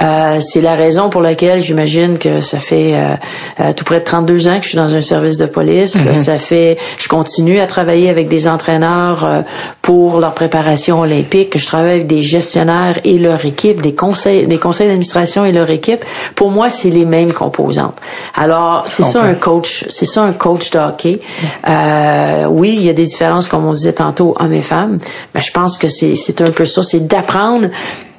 Euh, 0.00 0.40
c'est 0.40 0.60
la 0.60 0.74
raison 0.74 1.10
pour 1.10 1.20
laquelle 1.20 1.60
j'imagine 1.60 2.18
que 2.18 2.40
ça 2.40 2.58
fait 2.58 2.94
euh, 2.94 3.14
euh, 3.60 3.72
tout 3.72 3.84
près 3.84 4.00
de 4.00 4.04
32 4.04 4.48
ans 4.48 4.58
que 4.58 4.64
je 4.64 4.68
suis 4.70 4.78
dans 4.78 4.94
un 4.94 5.00
service 5.00 5.38
de 5.38 5.46
police. 5.46 5.96
Mm-hmm. 5.96 6.14
ça 6.14 6.38
fait 6.38 6.78
je 6.98 7.08
continue 7.08 7.60
à 7.60 7.66
travailler 7.66 8.08
avec 8.08 8.28
des 8.28 8.48
entraîneurs 8.48 9.24
euh, 9.24 9.42
pour 9.82 10.20
leur 10.20 10.34
préparation 10.34 11.00
olympique. 11.00 11.56
Je 11.58 11.66
travaille 11.66 11.92
avec 11.92 12.06
des 12.06 12.22
gestionnaires 12.22 12.85
et 13.04 13.18
leur 13.18 13.44
équipe, 13.44 13.82
des 13.82 13.94
conseils, 13.94 14.46
des 14.46 14.58
conseils 14.58 14.88
d'administration 14.88 15.44
et 15.44 15.52
leur 15.52 15.70
équipe, 15.70 16.04
pour 16.34 16.50
moi, 16.50 16.70
c'est 16.70 16.90
les 16.90 17.04
mêmes 17.04 17.32
composantes. 17.32 17.96
Alors, 18.34 18.84
c'est 18.86 19.02
ça 19.02 19.22
un 19.22 19.34
coach, 19.34 19.84
c'est 19.88 20.04
ça 20.04 20.22
un 20.22 20.32
coach 20.32 20.70
de 20.70 20.78
hockey. 20.78 21.20
Euh, 21.68 22.46
oui, 22.50 22.74
il 22.76 22.84
y 22.84 22.88
a 22.88 22.92
des 22.92 23.04
différences, 23.04 23.46
comme 23.46 23.66
on 23.66 23.72
disait 23.72 23.92
tantôt, 23.92 24.34
hommes 24.38 24.52
et 24.52 24.62
femmes, 24.62 24.98
mais 25.34 25.40
je 25.40 25.52
pense 25.52 25.78
que 25.78 25.88
c'est 25.88 26.40
un 26.40 26.50
peu 26.50 26.64
ça, 26.64 26.82
c'est 26.82 27.06
d'apprendre 27.06 27.68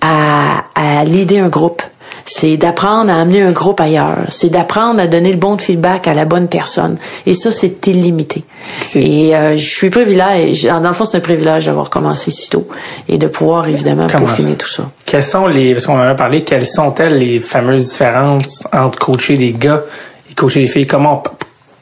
à, 0.02 0.64
à 0.76 1.04
leader 1.04 1.44
un 1.44 1.50
groupe 1.50 1.82
c'est 2.28 2.58
d'apprendre 2.58 3.12
à 3.12 3.22
amener 3.22 3.42
un 3.42 3.54
groupe 3.54 3.80
ailleurs, 3.80 4.18
c'est 4.30 4.50
d'apprendre 4.50 5.00
à 5.00 5.08
donner 5.08 5.32
le 5.32 5.38
bon 5.38 5.58
feedback 5.58 6.08
à 6.08 6.14
la 6.14 6.26
bonne 6.26 6.50
personne. 6.50 6.98
Et 7.26 7.34
ça, 7.34 7.52
c'est 7.52 7.88
illimité. 7.88 8.44
Et 8.96 9.36
euh, 9.36 9.58
je 9.58 9.66
suis 9.66 9.90
privilégié, 9.90 10.70
dans 10.70 10.90
le 10.90 10.94
fond, 10.94 11.06
c'est 11.06 11.18
un 11.18 11.22
privilège 11.22 11.68
d'avoir 11.68 11.90
commencé 11.90 12.30
si 12.30 12.50
tôt 12.50 12.68
et 13.08 13.18
de 13.18 13.28
pouvoir 13.28 13.68
évidemment 13.68 14.08
peaufiner 14.08 14.56
tout 14.56 14.68
ça. 14.68 14.92
Quelles 15.06 15.24
sont 15.24 15.48
les, 15.48 15.74
parce 15.74 15.86
qu'on 15.86 15.98
en 15.98 16.02
a 16.02 16.16
parlé, 16.16 16.44
quelles 16.44 16.66
sont-elles 16.66 17.18
les 17.18 17.40
fameuses 17.40 17.92
différences 17.92 18.68
entre 18.74 19.00
coacher 19.00 19.38
des 19.38 19.54
gars 19.54 19.84
et 20.30 20.34
coacher 20.34 20.62
des 20.62 20.68
filles? 20.68 20.88
Comment, 20.88 21.24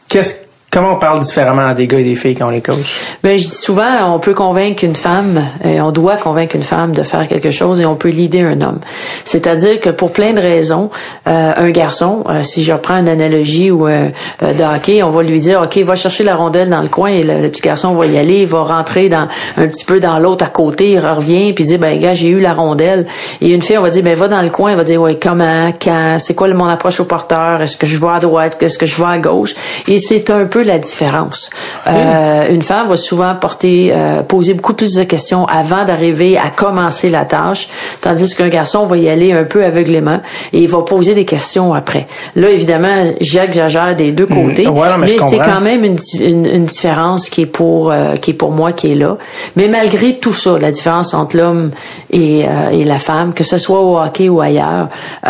qu'est-ce 0.08 0.44
Comment 0.75 0.95
on 0.95 0.99
parle 0.99 1.21
différemment 1.21 1.73
des 1.73 1.88
gars 1.88 1.99
et 1.99 2.03
des 2.03 2.15
filles 2.15 2.35
quand 2.35 2.47
on 2.47 2.49
les 2.49 2.59
coach? 2.59 3.15
Ben, 3.23 3.39
je 3.39 3.47
dis 3.47 3.55
souvent, 3.55 4.13
on 4.13 4.19
peut 4.19 4.33
convaincre 4.33 4.83
une 4.83 4.97
femme, 4.97 5.41
et 5.63 5.79
on 5.79 5.93
doit 5.93 6.17
convaincre 6.17 6.53
une 6.57 6.63
femme 6.63 6.91
de 6.91 7.01
faire 7.01 7.29
quelque 7.29 7.49
chose 7.49 7.79
et 7.79 7.85
on 7.85 7.95
peut 7.95 8.09
leader 8.09 8.51
un 8.51 8.59
homme. 8.59 8.79
C'est-à-dire 9.23 9.79
que 9.79 9.89
pour 9.89 10.11
plein 10.11 10.33
de 10.33 10.41
raisons, 10.41 10.89
euh, 11.29 11.53
un 11.55 11.69
garçon, 11.69 12.25
euh, 12.27 12.43
si 12.43 12.61
je 12.61 12.73
reprends 12.73 12.97
une 12.97 13.07
analogie 13.07 13.71
ou 13.71 13.88
euh, 13.88 14.09
de 14.41 14.75
hockey, 14.75 15.01
on 15.01 15.11
va 15.11 15.23
lui 15.23 15.39
dire, 15.39 15.61
OK, 15.61 15.77
va 15.77 15.95
chercher 15.95 16.25
la 16.25 16.35
rondelle 16.35 16.69
dans 16.69 16.81
le 16.81 16.89
coin 16.89 17.07
et 17.07 17.23
le, 17.23 17.47
petit 17.47 17.61
garçon 17.61 17.93
va 17.93 18.05
y 18.07 18.17
aller, 18.17 18.41
il 18.41 18.47
va 18.47 18.63
rentrer 18.63 19.07
dans 19.07 19.29
un 19.55 19.67
petit 19.67 19.85
peu 19.85 20.01
dans 20.01 20.19
l'autre 20.19 20.43
à 20.43 20.49
côté, 20.49 20.91
il 20.91 20.99
revient, 20.99 21.53
puis 21.53 21.63
dit, 21.63 21.77
ben 21.77 21.97
gars, 21.97 22.15
j'ai 22.15 22.27
eu 22.27 22.41
la 22.41 22.53
rondelle. 22.53 23.07
Et 23.39 23.51
une 23.51 23.61
fille, 23.61 23.77
on 23.77 23.81
va 23.81 23.91
dire, 23.91 24.03
ben 24.03 24.17
va 24.17 24.27
dans 24.27 24.41
le 24.41 24.49
coin, 24.49 24.71
elle 24.71 24.77
va 24.77 24.83
dire, 24.83 25.01
ouais, 25.01 25.17
comment, 25.23 25.71
quand, 25.81 26.17
c'est 26.19 26.33
quoi 26.33 26.49
mon 26.49 26.65
approche 26.65 26.99
au 26.99 27.05
porteur, 27.05 27.61
est-ce 27.61 27.77
que 27.77 27.88
je 27.88 27.97
vais 27.97 28.09
à 28.09 28.19
droite, 28.19 28.61
est-ce 28.61 28.77
que 28.77 28.85
je 28.85 28.97
vais 28.97 29.07
à 29.07 29.17
gauche? 29.19 29.55
Et 29.88 29.99
c'est 29.99 30.29
un 30.31 30.43
peu 30.43 30.64
la 30.65 30.80
différence. 30.80 31.49
Euh, 31.88 32.49
une 32.49 32.62
femme 32.62 32.88
va 32.88 32.97
souvent 32.97 33.36
porter, 33.36 33.91
euh, 33.93 34.23
poser 34.23 34.54
beaucoup 34.54 34.73
plus 34.73 34.93
de 34.95 35.04
questions 35.04 35.45
avant 35.45 35.86
d'arriver 35.86 36.38
à 36.38 36.49
commencer 36.49 37.10
la 37.10 37.25
tâche, 37.25 37.67
tandis 38.01 38.36
qu'un 38.36 38.49
garçon 38.49 38.86
va 38.86 38.97
y 38.97 39.10
aller 39.10 39.32
un 39.32 39.43
peu 39.43 39.63
aveuglément 39.63 40.19
et 40.54 40.62
il 40.62 40.67
va 40.67 40.82
poser 40.82 41.13
des 41.13 41.25
questions 41.25 41.73
après. 41.73 42.08
Là, 42.36 42.49
évidemment, 42.49 43.13
j'exagère 43.21 43.95
des 43.95 44.12
deux 44.12 44.25
hmm. 44.25 44.47
côtés, 44.47 44.67
mais, 44.99 45.17
c'est 45.30 45.38
quand 45.38 45.62
même 45.62 45.84
une, 45.84 45.97
une, 46.19 46.65
différence 46.65 47.30
qui 47.30 47.41
est 47.41 47.45
pour 47.45 47.91
euh, 47.91 48.15
qui 48.15 48.32
est 48.32 48.36
pour 48.36 48.51
moi 48.51 48.71
qui 48.71 48.91
est 48.91 48.95
là. 48.95 49.17
Mais 49.56 49.67
malgré 49.67 50.17
tout 50.17 50.34
ça, 50.34 50.58
la 50.60 50.71
différence 50.71 51.13
entre 51.13 51.38
l'homme 51.38 51.71
et, 52.12 52.45
et 52.71 52.84
la 52.84 52.99
femme, 52.99 53.34
que 53.34 53.43
ce 53.43 53.58
soit 53.58 53.80
au 53.80 53.99
hockey 53.99 54.30
ou 54.30 54.41
ailleurs, 54.41 54.88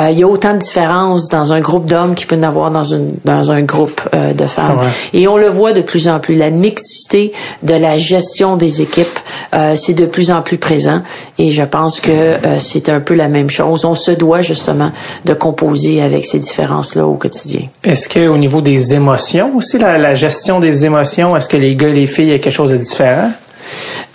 il 0.09 0.17
y 0.17 0.23
a 0.23 0.27
autant 0.27 0.53
de 0.53 0.59
différences 0.59 1.27
dans 1.29 1.51
un 1.53 1.59
groupe 1.59 1.85
d'hommes 1.85 2.15
qu'il 2.15 2.27
peut 2.27 2.35
y 2.35 2.39
en 2.39 2.43
avoir 2.43 2.71
dans 2.71 2.83
une 2.83 3.11
dans 3.25 3.51
un 3.51 3.61
groupe 3.61 4.01
de 4.13 4.45
femmes. 4.45 4.79
Ah 4.81 4.85
et 5.13 5.24
Et 5.25 5.27
on 5.27 5.37
le 5.37 5.49
voit 5.49 5.73
de 5.73 5.81
plus 5.81 6.07
en 6.07 6.19
plus. 6.19 6.35
La 6.35 6.51
mixité 6.51 7.31
de 7.63 7.73
la 7.73 7.97
gestion 7.97 8.57
des 8.57 8.83
équipes, 8.83 9.07
euh, 9.55 9.75
c'est 9.75 9.95
de 9.95 10.05
plus 10.05 10.29
en 10.29 10.43
plus 10.43 10.59
présent. 10.59 11.01
Et 11.39 11.49
je 11.49 11.63
pense 11.63 11.99
que 11.99 12.11
euh, 12.11 12.59
c'est 12.59 12.89
un 12.89 12.99
peu 12.99 13.15
la 13.15 13.27
même 13.27 13.49
chose. 13.49 13.85
On 13.85 13.95
se 13.95 14.11
doit 14.11 14.41
justement 14.41 14.91
de 15.25 15.33
composer 15.33 16.03
avec 16.03 16.25
ces 16.25 16.37
différences-là 16.37 17.07
au 17.07 17.15
quotidien. 17.15 17.61
Est-ce 17.83 18.07
que 18.07 18.27
au 18.27 18.37
niveau 18.37 18.61
des 18.61 18.93
émotions 18.93 19.57
aussi, 19.57 19.79
la, 19.79 20.13
gestion 20.13 20.59
des 20.59 20.85
émotions, 20.85 21.35
est-ce 21.35 21.49
que 21.49 21.57
les 21.57 21.75
gars 21.75 21.87
et 21.87 21.93
les 21.93 22.05
filles, 22.05 22.25
il 22.25 22.31
y 22.31 22.35
a 22.35 22.37
quelque 22.37 22.53
chose 22.53 22.73
de 22.73 22.77
différent? 22.77 23.31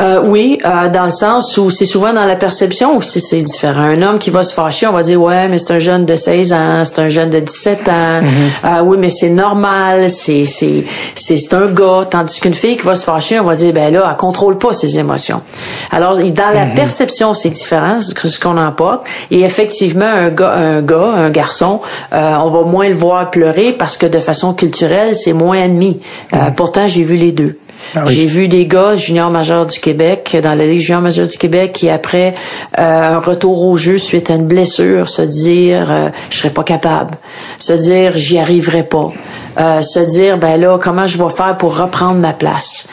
Euh, 0.01 0.21
oui, 0.25 0.59
euh, 0.65 0.89
dans 0.89 1.05
le 1.05 1.11
sens 1.11 1.57
où 1.59 1.71
c'est 1.71 1.87
souvent 1.87 2.13
dans 2.13 2.25
la 2.25 2.37
perception 2.37 2.97
où 2.97 3.03
c'est 3.03 3.43
différent. 3.43 3.83
Un 3.83 4.03
homme 4.03 4.19
qui 4.19 4.31
va 4.31 4.43
se 4.43 4.55
fâcher, 4.55 4.87
on 4.87 4.93
va 4.93 5.03
dire 5.03 5.21
ouais, 5.21 5.49
mais 5.49 5.59
c'est 5.59 5.75
un 5.75 5.79
jeune 5.79 6.07
de 6.07 6.17
16 6.17 6.53
ans, 6.53 6.85
c'est 6.85 7.01
un 7.01 7.09
jeune 7.09 7.31
de 7.31 7.41
17 7.41 7.89
ans. 7.89 7.93
Mm-hmm. 7.93 8.29
euh, 8.65 8.83
oui, 8.83 8.97
mais 8.99 9.09
c'est 9.11 9.31
normal, 9.31 10.09
c'est 10.09 10.45
c'est 10.45 10.85
c'est 11.15 11.55
un 11.55 11.67
gars. 11.67 12.07
Tandis 12.11 12.41
qu'une 12.41 12.55
fille 12.55 12.77
qui 12.77 12.85
va 12.85 12.95
se 12.95 13.05
fâcher, 13.05 13.41
on 13.41 13.45
va 13.45 13.55
dire 13.55 13.73
ben 13.73 13.93
là, 13.93 14.09
elle 14.11 14.17
contrôle 14.17 14.59
pas 14.59 14.73
ses 14.73 14.99
émotions. 14.99 15.43
Alors 15.91 16.17
dans 16.17 16.23
la 16.23 16.67
mm-hmm. 16.67 16.75
perception, 16.75 17.35
c'est 17.35 17.51
différent 17.51 18.01
ce 18.01 18.41
qu'on 18.41 18.57
emporte. 18.57 19.07
Et 19.31 19.41
effectivement, 19.43 20.05
un 20.05 20.31
gars, 20.31 20.53
un 20.53 20.83
gars, 20.83 21.13
un 21.17 21.31
garçon, 21.31 21.81
euh, 22.13 22.35
on 22.41 22.49
va 22.49 22.63
moins 22.63 22.89
le 22.89 22.95
voir 22.95 23.31
pleurer 23.31 23.73
parce 23.73 23.97
que 23.97 24.07
de 24.07 24.19
façon 24.19 24.55
culturelle, 24.55 25.15
c'est 25.15 25.33
moins 25.33 25.63
admis. 25.63 26.01
Euh, 26.33 26.37
mm-hmm. 26.37 26.55
pourtant, 26.55 26.89
j'ai 26.89 27.03
vu 27.03 27.17
les 27.17 27.33
deux. 27.33 27.60
Ah 27.95 28.05
J'ai 28.07 28.27
vu 28.27 28.49
des 28.49 28.67
gars 28.67 28.97
junior 28.97 29.31
majeur 29.31 29.67
du 29.67 29.81
Québec 29.81 30.37
dans 30.43 30.55
la 30.55 30.67
Ligue 30.67 30.81
junior 30.81 31.01
majeure 31.01 31.27
du 31.27 31.39
Québec 31.39 31.73
qui 31.73 31.89
après 31.89 32.35
euh, 32.79 32.83
un 32.83 33.19
retour 33.19 33.67
au 33.67 33.77
jeu 33.77 33.99
suite 33.99 34.31
à 34.31 34.35
une 34.35 34.47
blessure 34.47 35.09
se 35.09 35.23
dire 35.23 35.91
euh, 35.91 36.09
je 36.31 36.39
serais 36.39 36.51
pas 36.51 36.63
capable, 36.63 37.17
se 37.59 37.73
dire 37.73 38.13
j'y 38.17 38.39
arriverai 38.39 38.85
pas, 38.85 39.11
euh, 39.59 39.83
se 39.83 40.01
dire 40.01 40.39
ben 40.39 40.61
là 40.61 40.79
comment 40.79 41.07
je 41.07 41.23
vais 41.23 41.31
faire 41.31 41.57
pour 41.57 41.77
reprendre 41.77 42.21
ma 42.21 42.33
place? 42.33 42.87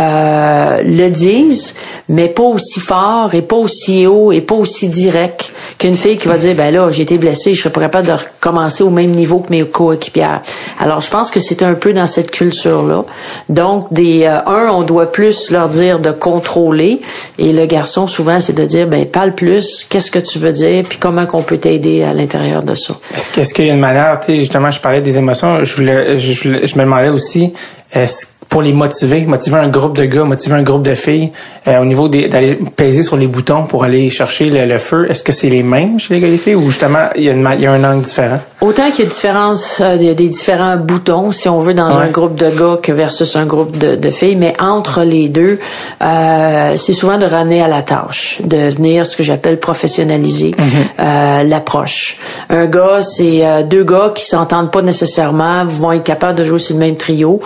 Euh, 0.00 0.80
le 0.82 1.10
disent, 1.10 1.74
mais 2.08 2.28
pas 2.28 2.44
aussi 2.44 2.80
fort 2.80 3.34
et 3.34 3.42
pas 3.42 3.56
aussi 3.56 4.06
haut 4.06 4.32
et 4.32 4.40
pas 4.40 4.54
aussi 4.54 4.88
direct 4.88 5.52
qu'une 5.78 5.96
fille 5.96 6.16
qui 6.16 6.26
va 6.26 6.38
dire 6.38 6.54
ben 6.54 6.72
là 6.72 6.90
j'ai 6.90 7.02
été 7.02 7.18
blessée, 7.18 7.54
je 7.54 7.60
serais 7.60 7.72
pas 7.72 7.82
capable 7.82 8.06
de 8.06 8.12
recommencer 8.12 8.82
au 8.82 8.88
même 8.88 9.10
niveau 9.10 9.40
que 9.40 9.50
mes 9.50 9.66
coéquipières. 9.66 10.40
Alors 10.78 11.02
je 11.02 11.10
pense 11.10 11.30
que 11.30 11.38
c'est 11.38 11.62
un 11.62 11.74
peu 11.74 11.92
dans 11.92 12.06
cette 12.06 12.30
culture 12.30 12.82
là. 12.82 13.04
Donc 13.50 13.92
des 13.92 14.22
euh, 14.24 14.38
un 14.46 14.70
on 14.70 14.84
doit 14.84 15.12
plus 15.12 15.50
leur 15.50 15.68
dire 15.68 16.00
de 16.00 16.12
contrôler 16.12 17.02
et 17.36 17.52
le 17.52 17.66
garçon 17.66 18.06
souvent 18.06 18.40
c'est 18.40 18.56
de 18.56 18.64
dire 18.64 18.86
ben 18.86 19.04
parle 19.04 19.32
plus, 19.32 19.84
qu'est-ce 19.90 20.10
que 20.10 20.18
tu 20.18 20.38
veux 20.38 20.52
dire 20.52 20.84
puis 20.88 20.96
comment 20.96 21.26
qu'on 21.26 21.42
peut 21.42 21.58
t'aider 21.58 22.04
à 22.04 22.14
l'intérieur 22.14 22.62
de 22.62 22.74
ça. 22.74 22.94
Est-ce 23.36 23.52
qu'il 23.52 23.66
y 23.66 23.70
a 23.70 23.74
une 23.74 23.80
manière, 23.80 24.18
tu 24.20 24.32
sais 24.32 24.38
justement 24.38 24.70
je 24.70 24.80
parlais 24.80 25.02
des 25.02 25.18
émotions, 25.18 25.62
je 25.62 25.76
voulais 25.76 26.18
je, 26.18 26.32
je 26.32 26.74
me 26.74 26.84
demandais 26.84 27.10
aussi 27.10 27.52
est-ce 27.92 28.24
pour 28.50 28.62
les 28.62 28.72
motiver, 28.72 29.24
motiver 29.24 29.56
un 29.56 29.68
groupe 29.68 29.96
de 29.96 30.04
gars, 30.04 30.24
motiver 30.24 30.56
un 30.56 30.62
groupe 30.62 30.82
de 30.82 30.96
filles, 30.96 31.30
euh, 31.68 31.80
au 31.80 31.84
niveau 31.84 32.08
d'aller 32.08 32.58
peser 32.76 33.04
sur 33.04 33.16
les 33.16 33.28
boutons 33.28 33.64
pour 33.64 33.84
aller 33.84 34.10
chercher 34.10 34.50
le, 34.50 34.78
feu, 34.78 35.06
est-ce 35.08 35.22
que 35.22 35.32
c'est 35.32 35.48
les 35.48 35.62
mêmes 35.62 35.98
chez 35.98 36.14
les 36.14 36.20
gars 36.20 36.26
et 36.26 36.32
les 36.32 36.38
filles 36.38 36.56
ou 36.56 36.66
justement 36.66 37.08
il 37.14 37.22
y 37.22 37.28
il 37.28 37.60
y 37.60 37.66
a 37.66 37.72
un 37.72 37.84
angle 37.84 38.02
différent? 38.02 38.40
Autant 38.60 38.90
qu'il 38.90 39.04
y 39.04 39.06
a 39.06 39.10
différence, 39.10 39.80
euh, 39.80 39.96
des 39.96 40.14
différents 40.14 40.76
boutons, 40.76 41.30
si 41.30 41.48
on 41.48 41.60
veut, 41.60 41.74
dans 41.74 41.98
un 41.98 42.08
groupe 42.08 42.34
de 42.36 42.50
gars 42.50 42.78
que 42.82 42.92
versus 42.92 43.34
un 43.36 43.46
groupe 43.46 43.78
de, 43.78 43.96
de 43.96 44.10
filles, 44.10 44.36
mais 44.36 44.54
entre 44.60 45.02
les 45.02 45.28
deux, 45.28 45.58
euh, 46.02 46.74
c'est 46.76 46.92
souvent 46.92 47.16
de 47.16 47.26
ramener 47.26 47.62
à 47.62 47.68
la 47.68 47.82
tâche, 47.82 48.38
de 48.44 48.68
venir 48.70 49.06
ce 49.06 49.16
que 49.16 49.22
j'appelle 49.22 49.58
professionnaliser 49.60 50.54
mhm. 50.58 50.66
euh, 50.98 51.42
l'approche. 51.44 52.18
Un 52.48 52.66
gars, 52.66 53.00
c'est 53.02 53.46
euh, 53.46 53.62
deux 53.62 53.84
gars 53.84 54.12
qui 54.14 54.26
s'entendent 54.26 54.70
pas 54.70 54.82
nécessairement, 54.82 55.64
vont 55.64 55.92
être 55.92 56.04
capables 56.04 56.38
de 56.38 56.44
jouer 56.44 56.58
sur 56.58 56.74
le 56.74 56.80
même 56.80 56.96
trio 56.96 57.40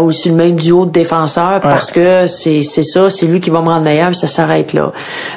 ou 0.00 0.12
sur 0.12 0.32
même 0.34 0.56
duo 0.56 0.86
de 0.86 0.90
défenseurs 0.90 1.60
parce 1.60 1.90
que 1.90 2.26
c'est 2.26 2.62
ça, 2.62 3.10
c'est 3.10 3.26
lui 3.26 3.40
qui 3.40 3.50
va 3.50 3.60
me 3.60 3.68
rendre 3.68 3.82
meilleur, 3.82 4.14
ça 4.14 4.26
s'arrête 4.26 4.72
là. 4.72 4.92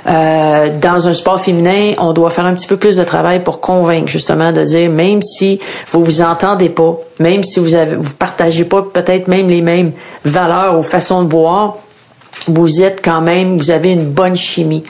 Euh, 0.08 0.70
dans 0.80 1.08
un 1.08 1.14
sport 1.14 1.40
féminin, 1.40 1.94
on 1.98 2.14
doit 2.14 2.30
faire 2.30 2.46
un 2.46 2.54
petit 2.54 2.68
peu 2.68 2.78
plus 2.78 2.98
de 2.98 3.04
travail 3.04 3.44
pour 3.44 3.60
convaincre 3.60 4.08
justement 4.08 4.52
de 4.52 4.64
dire 4.64 4.90
même 5.08 5.22
si 5.22 5.60
vous 5.92 6.04
vous 6.04 6.22
entendez 6.22 6.70
pas, 6.70 6.98
même 7.20 7.44
si 7.44 7.60
vous 7.60 7.76
avez 7.76 7.96
vous 7.96 8.14
partagez 8.14 8.66
pas 8.66 8.82
peut-être 8.82 9.28
même 9.28 9.50
les 9.50 9.62
mêmes 9.62 9.92
valeurs 10.26 10.78
ou 10.78 10.84
façons 10.84 11.24
de 11.24 11.32
voir, 11.32 11.78
vous 12.48 12.82
êtes 12.82 13.02
quand 13.04 13.20
même, 13.20 13.58
vous 13.58 13.72
avez 13.72 13.92
une 13.92 14.06
bonne 14.06 14.36
chimie. 14.36 14.84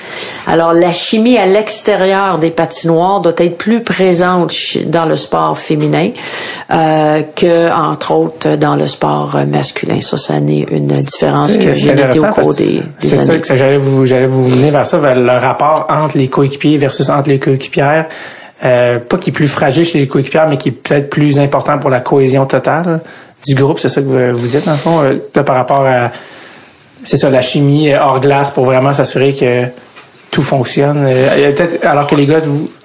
Alors 0.46 0.74
la 0.74 0.92
chimie 0.92 1.38
à 1.38 1.46
l'extérieur 1.46 2.38
des 2.40 2.52
patinoires 2.52 3.22
doit 3.22 3.34
être 3.38 3.58
plus 3.58 3.82
présente 3.82 4.54
dans 4.86 5.06
le 5.06 5.16
sport 5.16 5.58
féminin 5.58 6.12
euh, 6.70 7.24
que 7.36 7.72
entre 7.72 8.12
autres 8.12 8.56
dans 8.58 8.76
le 8.76 8.88
sport 8.88 9.38
masculin. 9.48 10.02
Ça, 10.02 10.18
ça 10.18 10.40
n'est 10.40 10.66
une 10.70 10.88
différence 10.88 11.58
que 11.58 11.74
j'ai 11.74 11.94
notée 11.94 12.20
au 12.20 12.26
cours 12.26 12.54
des, 12.54 12.84
des 13.02 13.10
C'est 13.10 13.26
ça 13.26 13.38
que 13.40 13.56
j'allais 13.56 13.78
vous, 13.78 14.06
j'allais 14.06 14.28
vous 14.28 14.48
mener 14.48 14.70
vers 14.70 14.86
ça, 14.86 15.00
vers 15.00 15.16
le 15.16 15.38
rapport 15.38 15.88
entre 15.90 16.18
les 16.18 16.28
coéquipiers 16.28 16.78
versus 16.78 17.10
entre 17.10 17.30
les 17.30 17.40
coéquipières. 17.40 18.08
Euh, 18.64 18.98
pas 19.00 19.18
qui 19.18 19.30
est 19.30 19.34
plus 19.34 19.48
fragile 19.48 19.86
chez 19.86 20.00
les 20.00 20.08
coéquipières, 20.08 20.48
mais 20.50 20.58
qui 20.58 20.70
est 20.70 20.72
peut-être 20.72 21.10
plus 21.10 21.38
important 21.40 21.78
pour 21.78 21.92
la 21.92 22.00
cohésion 22.00 22.46
totale 22.46 23.02
du 23.46 23.54
groupe. 23.54 23.80
C'est 23.80 23.90
ça 23.90 24.02
que 24.02 24.32
vous, 24.32 24.48
dites, 24.48 24.66
dans 24.66 24.72
le 24.72 24.78
fond, 24.78 25.04
euh, 25.04 25.44
par 25.44 25.56
rapport 25.56 25.86
à 25.86 26.12
c'est 27.04 27.18
ça, 27.18 27.30
la 27.30 27.42
chimie 27.42 27.94
hors 27.94 28.20
glace 28.20 28.52
pour 28.52 28.66
vraiment 28.66 28.92
s'assurer 28.92 29.34
que 29.34 29.66
tout 30.32 30.42
fonctionne. 30.42 31.06
Euh, 31.08 31.52
peut-être, 31.54 31.86
alors 31.86 32.08
que 32.08 32.16
les 32.16 32.26
gars 32.26 32.40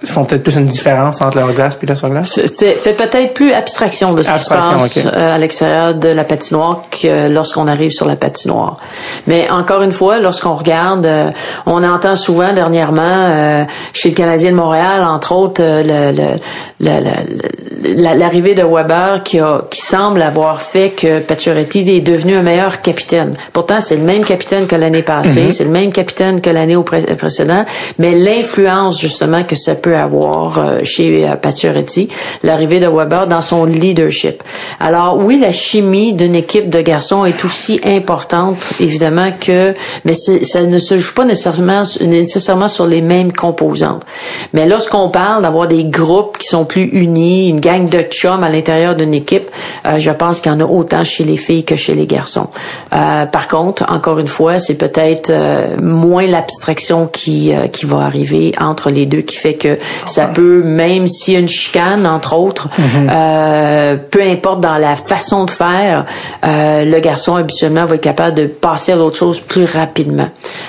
font 0.04 0.24
peut-être 0.24 0.42
plus 0.42 0.56
une 0.56 0.66
différence 0.66 1.20
entre 1.20 1.38
leur 1.38 1.52
glace 1.52 1.78
et 1.82 1.86
le 1.86 1.94
sur 1.94 2.08
glace. 2.08 2.30
Fait, 2.58 2.74
fait 2.74 2.92
peut-être 2.92 3.34
plus 3.34 3.52
abstraction 3.52 4.14
de 4.14 4.22
ce 4.22 4.32
qui 4.32 4.38
se 4.38 4.48
passe 4.48 4.98
euh, 4.98 5.34
à 5.34 5.38
l'extérieur 5.38 5.94
de 5.94 6.08
la 6.08 6.24
patinoire 6.24 6.84
que 6.90 7.28
lorsqu'on 7.28 7.66
arrive 7.66 7.90
sur 7.90 8.06
la 8.06 8.16
patinoire. 8.16 8.76
Mais 9.26 9.50
encore 9.50 9.82
une 9.82 9.92
fois, 9.92 10.18
lorsqu'on 10.18 10.54
regarde, 10.54 11.04
euh, 11.06 11.30
on 11.66 11.82
entend 11.82 12.16
souvent 12.16 12.52
dernièrement 12.52 13.66
chez 13.92 14.10
le 14.10 14.14
Canadien 14.14 14.52
de 14.52 14.56
Montréal, 14.56 15.04
entre 15.04 15.32
autres, 15.32 15.62
le, 15.62 16.36
l'arrivée 17.82 18.54
de 18.54 18.62
Weber 18.62 19.22
qui, 19.24 19.40
a, 19.40 19.62
qui 19.70 19.80
semble 19.80 20.22
avoir 20.22 20.62
fait 20.62 20.90
que 20.90 21.20
Pacioretty 21.20 21.80
est 21.90 22.00
devenu 22.00 22.36
un 22.36 22.42
meilleur 22.42 22.82
capitaine. 22.82 23.34
Pourtant, 23.52 23.80
c'est 23.80 23.96
le 23.96 24.02
même 24.02 24.24
capitaine 24.24 24.66
que 24.66 24.76
l'année 24.76 25.02
passée, 25.02 25.48
mm-hmm. 25.48 25.50
c'est 25.50 25.64
le 25.64 25.70
même 25.70 25.92
capitaine 25.92 26.40
que 26.40 26.50
l'année 26.50 26.76
précédente 26.82 27.31
mais 27.98 28.12
l'influence 28.14 29.00
justement 29.00 29.44
que 29.44 29.56
ça 29.56 29.74
peut 29.74 29.96
avoir 29.96 30.58
euh, 30.58 30.80
chez 30.84 31.28
euh, 31.28 31.36
Pacioretty, 31.36 32.08
l'arrivée 32.42 32.80
de 32.80 32.88
Weber 32.88 33.26
dans 33.26 33.42
son 33.42 33.64
leadership. 33.64 34.42
Alors 34.80 35.18
oui, 35.18 35.38
la 35.38 35.52
chimie 35.52 36.12
d'une 36.12 36.34
équipe 36.34 36.70
de 36.70 36.80
garçons 36.80 37.24
est 37.24 37.44
aussi 37.44 37.80
importante, 37.84 38.58
évidemment 38.80 39.30
que, 39.38 39.74
mais 40.04 40.14
ça 40.14 40.62
ne 40.62 40.78
se 40.78 40.98
joue 40.98 41.14
pas 41.14 41.24
nécessairement, 41.24 41.82
nécessairement 42.00 42.68
sur 42.68 42.86
les 42.86 43.02
mêmes 43.02 43.32
composantes. 43.32 44.04
Mais 44.52 44.66
lorsqu'on 44.66 45.08
parle 45.10 45.42
d'avoir 45.42 45.68
des 45.68 45.84
groupes 45.84 46.38
qui 46.38 46.48
sont 46.48 46.64
plus 46.64 46.88
unis, 46.92 47.48
une 47.48 47.60
gang 47.60 47.88
de 47.88 48.02
chums 48.02 48.44
à 48.44 48.48
l'intérieur 48.48 48.94
d'une 48.94 49.14
équipe, 49.14 49.50
euh, 49.86 49.98
je 49.98 50.10
pense 50.10 50.40
qu'il 50.40 50.52
y 50.52 50.54
en 50.54 50.60
a 50.60 50.64
autant 50.64 51.04
chez 51.04 51.24
les 51.24 51.36
filles 51.36 51.64
que 51.64 51.76
chez 51.76 51.94
les 51.94 52.06
garçons. 52.06 52.48
Euh, 52.92 53.26
par 53.26 53.48
contre, 53.48 53.84
encore 53.90 54.18
une 54.18 54.28
fois, 54.28 54.58
c'est 54.58 54.76
peut-être 54.76 55.32
moins 55.80 56.26
l'abstraction 56.26 57.06
euh, 57.28 57.68
qui 57.68 57.86
va 57.86 57.98
arriver 57.98 58.52
entre 58.60 58.90
les 58.90 59.06
deux 59.06 59.20
qui 59.20 59.36
fait 59.36 59.54
que 59.54 59.78
ça 60.06 60.26
peut 60.26 60.62
même 60.62 61.06
s'il 61.06 61.34
y 61.34 61.36
a 61.36 61.40
une 61.40 61.48
chicane 61.48 62.06
entre 62.06 62.34
autres 62.34 62.68
mhm. 62.78 63.10
euh, 63.10 63.96
peu 64.10 64.22
importe 64.22 64.60
dans 64.60 64.76
la 64.76 64.96
façon 64.96 65.44
de 65.44 65.50
faire 65.50 66.06
euh, 66.44 66.84
le 66.84 67.00
garçon 67.00 67.36
habituellement 67.36 67.84
va 67.84 67.94
être 67.94 68.00
capable 68.00 68.36
de 68.36 68.46
passer 68.46 68.92
à 68.92 68.96
l'autre 68.96 69.16
chose 69.16 69.40
plus 69.40 69.64
rapidement. 69.64 70.28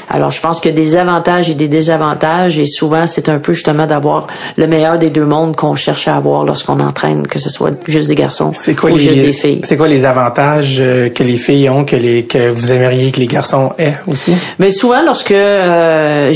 Alors 0.09 0.31
je 0.31 0.41
pense 0.41 0.59
que 0.59 0.69
des 0.69 0.95
avantages 0.95 1.49
et 1.49 1.55
des 1.55 1.67
désavantages 1.67 2.59
et 2.59 2.65
souvent 2.65 3.07
c'est 3.07 3.29
un 3.29 3.39
peu 3.39 3.53
justement 3.53 3.87
d'avoir 3.87 4.27
le 4.57 4.67
meilleur 4.67 4.99
des 4.99 5.09
deux 5.09 5.25
mondes 5.25 5.55
qu'on 5.55 5.75
cherche 5.75 6.07
à 6.07 6.15
avoir 6.15 6.43
lorsqu'on 6.43 6.79
entraîne 6.79 7.25
que 7.27 7.39
ce 7.39 7.49
soit 7.49 7.71
juste 7.87 8.09
des 8.09 8.15
garçons 8.15 8.51
ou 8.51 8.97
juste 8.97 9.21
des 9.21 9.33
filles. 9.33 9.61
c'est 9.63 9.77
quoi 9.77 9.87
les 9.87 10.05
avantages 10.05 10.77
que 11.15 11.23
les 11.23 11.37
filles 11.37 11.69
ont 11.69 11.85
que 11.85 11.95
les 11.95 12.25
que 12.25 12.49
vous 12.49 12.71
aimeriez 12.71 13.11
que 13.11 13.19
les 13.19 13.27
garçons 13.27 13.71
aient 13.77 13.97
aussi? 14.07 14.33
Mais 14.59 14.69
souvent 14.69 15.01
lorsque 15.03 15.33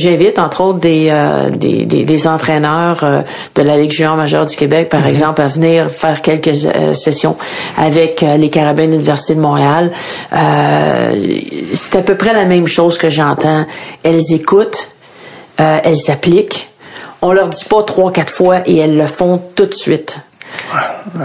j'invite 0.08 0.40
entre 0.40 0.62
autres 0.62 0.80
des, 0.80 1.08
euh, 1.10 1.50
des, 1.50 1.86
des, 1.86 2.28
entraîneurs 2.28 3.04
euh, 3.04 3.22
de 3.56 3.62
la 3.62 3.78
Ligue 3.78 3.92
junior 3.92 4.16
majeure 4.16 4.46
du 4.46 4.56
Québec, 4.56 4.90
par 4.90 5.02
mhm. 5.02 5.08
exemple, 5.08 5.42
à 5.42 5.48
venir 5.48 5.90
faire 5.92 6.22
quelques 6.22 6.66
euh, 6.66 6.94
sessions 6.94 7.36
avec 7.78 8.22
les 8.22 8.50
Carabins 8.50 8.86
de 8.86 8.92
l'Université 8.92 9.36
de 9.36 9.42
Montréal. 9.42 9.92
c'est 10.32 11.96
à 11.96 12.02
peu 12.02 12.16
près 12.16 12.34
la 12.34 12.46
même 12.46 12.68
chose 12.68 12.98
que 12.98 13.10
j'entends. 13.10 13.66
Elles 14.04 14.34
écoutent, 14.34 14.90
elles 15.58 16.10
appliquent. 16.10 16.70
On 17.22 17.32
leur 17.34 17.50
dit 17.50 17.66
pas 17.66 17.84
trois, 17.84 18.12
quatre 18.12 18.32
fois 18.32 18.62
et 18.66 18.78
elles 18.78 18.96
le 18.96 19.08
font 19.08 19.42
tout 19.56 19.66
de 19.66 19.74
suite. 19.74 20.20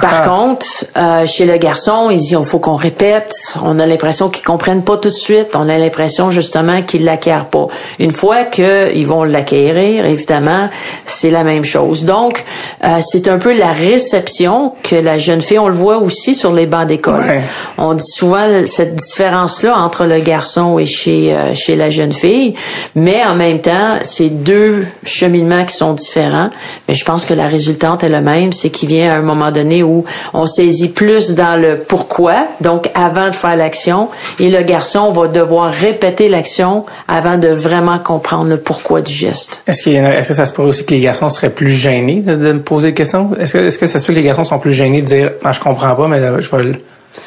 Par 0.01 0.23
contre, 0.23 0.67
euh, 0.97 1.27
chez 1.27 1.45
le 1.45 1.57
garçon, 1.57 2.09
il 2.11 2.19
dit 2.19 2.35
il 2.39 2.45
faut 2.45 2.59
qu'on 2.59 2.77
répète. 2.77 3.35
On 3.63 3.79
a 3.79 3.87
l'impression 3.87 4.29
qu'ils 4.29 4.45
comprennent 4.45 4.85
pas 4.85 4.97
tout 4.97 5.09
de 5.09 5.15
suite. 5.15 5.55
On 5.55 5.69
a 5.69 5.79
l'impression 5.79 6.31
justement 6.31 6.83
qu'ils 6.83 7.05
l'acquièrent 7.05 7.47
pas. 7.47 7.67
Une 7.99 8.13
fois 8.13 8.45
qu'ils 8.45 9.07
vont 9.07 9.25
l'acquérir, 9.25 10.07
évidemment, 10.07 10.69
c'est 11.07 11.31
la 11.31 11.45
même 11.45 11.65
chose. 11.65 12.05
Donc, 12.05 12.45
euh, 12.85 13.01
c'est 13.03 13.29
un 13.29 13.39
peu 13.39 13.53
la 13.53 13.73
réception 13.73 14.75
que 14.83 14.97
la 14.97 15.19
jeune 15.19 15.43
fille, 15.43 15.59
on 15.59 15.69
le 15.69 15.75
voit 15.75 15.99
aussi 15.99 16.35
sur 16.35 16.53
les 16.53 16.67
bancs 16.67 16.87
d'école. 16.87 17.43
On 17.79 17.95
dit 17.95 18.11
souvent 18.11 18.47
cette 18.67 18.95
différence-là 18.95 19.77
entre 19.77 20.05
le 20.05 20.21
garçon 20.21 20.79
et 20.79 20.87
chez 20.87 21.35
euh, 21.35 21.55
chez 21.55 21.77
la 21.77 21.91
jeune 21.91 22.13
fille, 22.13 22.55
mais 22.95 23.23
en 23.25 23.35
même 23.35 23.61
temps, 23.61 23.99
c'est 24.03 24.31
deux 24.31 24.87
cheminements 25.05 25.65
qui 25.65 25.77
sont 25.77 25.93
différents. 25.93 26.51
Mais 26.89 26.95
je 26.95 27.05
pense 27.05 27.25
que 27.25 27.35
la 27.35 27.47
résultante 27.47 28.05
est 28.05 28.09
la 28.09 28.21
même, 28.21 28.53
c'est 28.53 28.71
qu'il 28.71 28.89
vient 28.89 29.12
à 29.13 29.17
un 29.17 29.23
moment 29.23 29.51
donné 29.51 29.83
où 29.83 30.05
on 30.33 30.47
saisit 30.47 30.89
plus 30.89 31.35
dans 31.35 31.61
le 31.61 31.79
pourquoi, 31.79 32.47
donc 32.61 32.91
avant 32.95 33.29
de 33.29 33.35
faire 33.35 33.57
l'action, 33.57 34.09
et 34.41 34.51
le 34.51 34.63
garçon 34.63 35.11
va 35.13 35.29
devoir 35.29 35.73
répéter 35.73 36.29
l'action 36.29 36.85
avant 37.09 37.39
de 37.39 37.49
vraiment 37.49 37.99
comprendre 37.99 38.49
le 38.49 38.59
pourquoi 38.59 39.03
du 39.03 39.13
geste. 39.13 39.63
Est-ce, 39.67 39.89
est 39.91 40.27
que 40.27 40.35
ça 40.35 40.47
se 40.47 40.53
pourrait 40.53 40.69
aussi 40.69 40.85
que 40.85 40.95
les 40.95 41.01
garçons 41.01 41.29
seraient 41.29 41.51
plus 41.51 41.71
gênés 41.71 42.23
de, 42.23 42.35
me 42.35 42.61
poser 42.61 42.89
des 42.89 42.95
questions? 42.95 43.31
Est-ce 43.39 43.53
que, 43.55 43.59
est-ce 43.59 43.79
que 43.79 43.87
ça 43.87 43.99
se 43.99 44.07
peut 44.07 44.13
que 44.13 44.19
les 44.19 44.25
garçons 44.25 44.45
sont 44.45 44.59
plus 44.59 44.73
gênés 44.73 45.03
de 45.03 45.07
dire, 45.07 45.31
ah, 45.45 45.53
je 45.53 45.61
comprends 45.61 45.95
pas, 45.95 46.09
mais 46.09 46.21
je 46.41 46.57
vais 46.57 46.73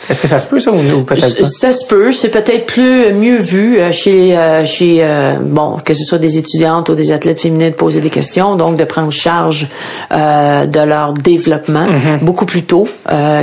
est-ce 0.10 0.22
que 0.22 0.28
ça 0.28 0.40
se 0.40 0.48
peut 0.48 0.60
ça 0.60 0.72
ou, 0.72 1.04
peut-être 1.04 1.42
pas? 1.42 1.48
Ça 1.48 1.74
se 1.74 1.86
peut, 1.88 2.12
c'est 2.12 2.30
peut-être 2.30 2.66
plus 2.66 3.14
mieux 3.14 3.38
vu 3.38 3.80
euh, 3.80 3.92
chez 3.92 4.38
euh, 4.38 4.66
chez 4.66 5.00
euh, 5.02 5.36
bon 5.42 5.78
que 5.84 5.94
ce 5.94 6.04
soit 6.04 6.18
des 6.18 6.38
étudiantes 6.38 6.90
ou 6.90 6.96
des 6.96 7.12
athlètes 7.12 7.42
féminines 7.42 7.72
de 7.72 7.76
poser 7.76 8.02
des 8.02 8.10
questions, 8.10 8.56
donc 8.56 8.78
de 8.78 8.84
prendre 8.84 9.12
charge 9.12 9.68
de 10.12 10.86
leur 10.86 11.14
développement 11.14 11.86
mm-hmm. 11.86 12.20
beaucoup 12.24 12.46
plus 12.46 12.64
tôt 12.64 12.88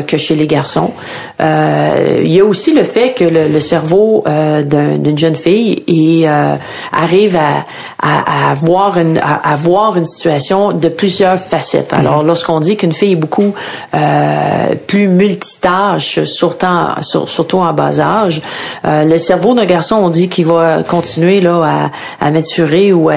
que 0.07 0.17
chez 0.17 0.35
les 0.35 0.47
garçons. 0.47 0.93
il 1.41 2.33
y 2.33 2.41
a 2.41 2.45
aussi 2.45 2.75
le 2.75 2.85
fait 2.85 3.15
que 3.15 3.25
le, 3.25 3.61
cerveau 3.61 4.25
d'une 4.65 5.19
jeune 5.19 5.37
fille 5.37 5.83
et, 5.87 6.27
arrive 6.93 7.37
à, 7.37 7.65
à, 8.01 8.51
à, 8.51 8.55
voir 8.55 8.99
une 8.99 9.19
à, 9.19 9.57
voir 9.57 9.97
une 9.97 10.05
situation 10.05 10.73
de 10.73 10.89
plusieurs 10.89 11.41
facettes. 11.41 11.93
Alors 11.93 12.23
mm-hmm. 12.23 12.27
lorsqu'on 12.27 12.61
dit 12.61 12.77
qu'une 12.77 12.93
fille 12.93 13.13
est 13.13 13.17
beaucoup 13.17 13.55
plus 14.87 15.09
multitâche 15.09 16.21
surtout, 16.33 16.67
surtout 17.27 17.59
en 17.59 17.73
bas 17.73 18.01
âge. 18.01 18.41
Euh, 18.85 19.05
le 19.05 19.19
cerveau 19.19 19.55
d'un 19.55 19.65
garçon, 19.65 19.97
on 19.97 20.09
dit 20.09 20.29
qu'il 20.29 20.47
va 20.47 20.83
continuer 20.83 21.41
là 21.41 21.91
à, 22.21 22.27
à 22.27 22.31
maturer 22.31 22.93
ou 22.93 23.09
à, 23.09 23.17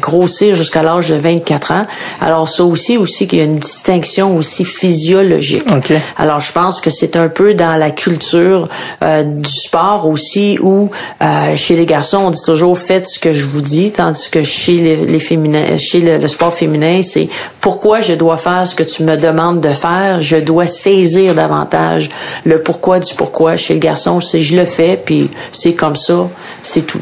grossir 0.00 0.54
jusqu'à 0.54 0.82
l'âge 0.82 1.08
de 1.08 1.14
24 1.14 1.72
ans. 1.72 1.86
Alors 2.20 2.48
ça 2.48 2.64
aussi, 2.64 2.96
aussi 2.96 3.26
qu'il 3.26 3.38
y 3.38 3.42
a 3.42 3.44
une 3.44 3.58
distinction 3.58 4.36
aussi 4.36 4.64
physiologique. 4.64 5.64
Alors 6.16 6.40
je 6.40 6.52
pense 6.52 6.80
que 6.80 6.90
c'est 6.90 7.16
un 7.16 7.28
peu 7.28 7.54
dans 7.54 7.78
la 7.78 7.90
culture 7.90 8.68
euh, 9.02 9.22
du 9.22 9.50
sport 9.50 10.06
aussi 10.06 10.58
où 10.60 10.90
euh, 11.22 11.56
chez 11.56 11.76
les 11.76 11.86
garçons, 11.86 12.22
on 12.26 12.30
dit 12.30 12.42
toujours 12.44 12.78
faites 12.78 13.06
ce 13.06 13.18
que 13.18 13.32
je 13.32 13.46
vous 13.46 13.60
dis, 13.60 13.92
tandis 13.92 14.30
que 14.30 14.42
chez 14.42 14.76
les, 14.78 14.96
les 14.96 15.18
féminins, 15.18 15.76
chez 15.78 16.00
le, 16.00 16.18
le 16.18 16.28
sport 16.28 16.54
féminin, 16.54 17.00
c'est 17.02 17.28
pourquoi 17.60 18.00
je 18.00 18.14
dois 18.14 18.36
faire 18.36 18.66
ce 18.66 18.74
que 18.74 18.82
tu 18.82 19.02
me 19.04 19.16
demandes 19.16 19.60
de 19.60 19.70
faire, 19.70 20.22
je 20.22 20.36
dois 20.36 20.66
saisir 20.66 21.34
davantage 21.34 22.08
le 22.44 22.53
pourquoi 22.58 23.00
du 23.00 23.14
pourquoi. 23.14 23.56
Chez 23.56 23.74
le 23.74 23.80
garçon, 23.80 24.20
c'est 24.20 24.42
je 24.42 24.56
le 24.56 24.64
fais, 24.64 25.00
puis 25.02 25.30
c'est 25.52 25.74
comme 25.74 25.96
ça, 25.96 26.28
c'est 26.62 26.82
tout. 26.82 27.00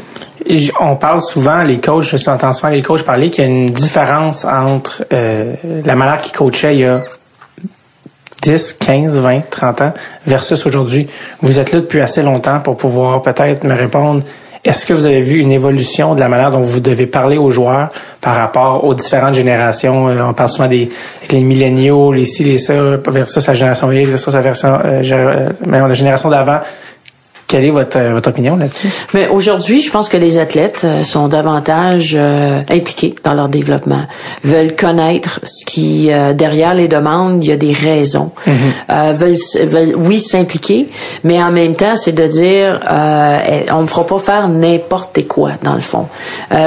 on 0.79 0.95
parle 0.95 1.21
souvent, 1.21 1.63
les 1.63 1.79
coachs, 1.79 2.03
je 2.03 2.17
suis 2.17 2.29
entends 2.29 2.53
souvent 2.53 2.69
les 2.69 2.81
coachs 2.81 3.03
parler 3.03 3.29
qu'il 3.29 3.43
y 3.43 3.47
a 3.47 3.49
une 3.49 3.69
différence 3.69 4.45
entre 4.45 5.05
euh, 5.13 5.53
la 5.85 5.95
manière 5.95 6.19
qu'ils 6.19 6.33
coachaient 6.33 6.75
il 6.75 6.81
y 6.81 6.85
a 6.85 7.03
10, 8.43 8.73
15, 8.73 9.17
20, 9.17 9.49
30 9.49 9.81
ans 9.81 9.93
versus 10.27 10.65
aujourd'hui. 10.65 11.07
Vous 11.41 11.59
êtes 11.59 11.71
là 11.71 11.79
depuis 11.79 12.01
assez 12.01 12.21
longtemps 12.21 12.59
pour 12.59 12.75
pouvoir 12.75 13.21
peut-être 13.21 13.63
me 13.63 13.73
répondre 13.73 14.23
est-ce 14.63 14.85
que 14.85 14.93
vous 14.93 15.05
avez 15.05 15.21
vu 15.21 15.39
une 15.39 15.51
évolution 15.51 16.15
de 16.15 16.21
la 16.21 16.29
manière 16.29 16.49
dont 16.49 16.61
vous 16.61 16.79
devez 16.79 17.05
parler 17.05 17.37
aux 17.37 17.51
joueurs 17.51 17.91
par 18.21 18.35
rapport 18.35 18.85
aux 18.85 18.95
différentes 18.95 19.33
générations? 19.33 20.07
Euh, 20.07 20.23
on 20.23 20.33
parle 20.33 20.49
souvent 20.49 20.69
des 20.69 20.89
les 21.29 21.41
milléniaux, 21.41 22.13
les 22.13 22.25
ci, 22.25 22.45
les 22.45 22.57
ça, 22.57 22.73
versus 23.07 23.45
la 23.45 23.53
génération 23.53 23.91
Y, 23.91 24.05
versus 24.05 24.33
la, 24.33 24.41
version, 24.41 24.79
euh, 24.85 25.01
euh 25.03 25.49
la 25.65 25.93
génération 25.93 26.29
d'avant? 26.29 26.59
Quelle 27.53 27.65
est 27.65 27.69
votre, 27.69 27.99
euh, 27.99 28.13
votre 28.13 28.29
opinion 28.29 28.55
là-dessus? 28.55 28.87
Mais 29.13 29.27
aujourd'hui, 29.27 29.83
je 29.83 29.91
pense 29.91 30.09
que 30.09 30.17
les 30.17 30.39
athlètes 30.39 30.81
euh, 30.85 31.03
sont 31.03 31.27
davantage 31.27 32.15
euh, 32.17 32.61
impliqués 32.67 33.13
dans 33.23 33.35
leur 33.35 33.47
développement, 33.47 34.07
veulent 34.43 34.75
connaître 34.75 35.39
ce 35.43 35.63
qui 35.63 36.09
derrière 36.33 36.73
les 36.73 36.87
demandes, 36.87 37.45
il 37.45 37.49
y 37.49 37.51
a 37.51 37.55
des 37.55 37.71
raisons, 37.71 38.31
mm-hmm. 38.47 39.15
veulent, 39.67 39.95
oui 39.95 40.19
s'impliquer, 40.19 40.89
mais 41.23 41.43
en 41.43 41.51
même 41.51 41.75
temps, 41.75 41.95
c'est 41.95 42.13
de 42.13 42.25
dire 42.25 42.79
eh, 42.89 43.71
on 43.71 43.83
ne 43.83 43.87
fera 43.87 44.05
pas 44.05 44.17
faire 44.17 44.47
n'importe 44.47 45.27
quoi 45.27 45.51
dans 45.61 45.75
le 45.75 45.79
fond. 45.79 46.07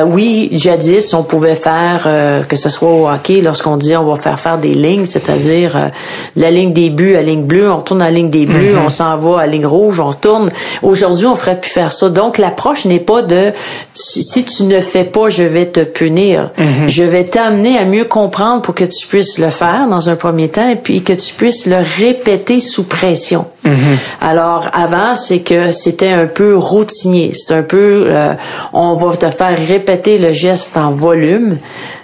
oui, 0.06 0.50
jadis, 0.52 1.12
on 1.14 1.24
pouvait 1.24 1.56
faire 1.56 2.08
que 2.48 2.56
ce 2.56 2.68
soit 2.68 2.88
au 2.88 3.08
hockey, 3.08 3.40
lorsqu'on 3.42 3.76
disait 3.76 3.96
on 3.96 4.04
va 4.04 4.16
faire 4.16 4.38
faire 4.38 4.58
des 4.58 4.74
lignes, 4.74 5.06
c'est-à-dire 5.06 5.90
la 6.36 6.50
ligne 6.50 6.72
des 6.72 6.90
buts 6.90 7.16
à 7.16 7.22
ligne 7.22 7.44
bleue, 7.44 7.70
on 7.70 7.80
tourne 7.80 8.02
à 8.02 8.06
la 8.06 8.12
ligne 8.12 8.30
des 8.30 8.46
bleus, 8.46 8.74
mm-hmm. 8.74 8.86
on 8.86 8.88
s'en 8.88 9.16
va 9.16 9.40
à 9.40 9.46
ligne 9.46 9.66
rouge, 9.66 10.00
on 10.00 10.12
tourne. 10.12 10.50
Aujourd'hui, 10.82 11.26
on 11.26 11.34
ferait 11.34 11.60
plus 11.60 11.70
faire 11.70 11.92
ça. 11.92 12.08
Donc, 12.08 12.38
l'approche 12.38 12.84
n'est 12.84 13.00
pas 13.00 13.22
de 13.22 13.52
si 13.94 14.44
tu 14.44 14.64
ne 14.64 14.80
fais 14.80 15.04
pas, 15.04 15.28
je 15.28 15.42
vais 15.42 15.66
te 15.66 15.80
punir. 15.80 16.50
Mhm. 16.58 16.88
Je 16.88 17.02
vais 17.02 17.24
t'amener 17.24 17.78
à 17.78 17.84
mieux 17.84 18.04
comprendre 18.04 18.62
pour 18.62 18.74
que 18.74 18.84
tu 18.84 19.06
puisses 19.06 19.38
le 19.38 19.50
faire 19.50 19.88
dans 19.88 20.08
un 20.08 20.16
premier 20.16 20.48
temps 20.48 20.68
et 20.68 20.76
puis 20.76 21.02
que 21.02 21.12
tu 21.12 21.34
puisses 21.34 21.66
le 21.66 21.78
répéter 21.98 22.60
sous 22.60 22.84
pression. 22.84 23.46
Mhm. 23.66 23.98
Alors, 24.20 24.68
avant, 24.72 25.16
c'est 25.16 25.40
que 25.40 25.70
c'était 25.70 26.12
un 26.12 26.26
peu 26.26 26.56
routinier. 26.56 27.32
C'est 27.34 27.54
un 27.54 27.62
peu, 27.62 28.04
euh, 28.06 28.34
on 28.72 28.94
va 28.94 29.16
te 29.16 29.28
faire 29.28 29.58
répéter 29.58 30.18
le 30.18 30.32
geste 30.32 30.76
en 30.76 30.92
volume 30.92 31.58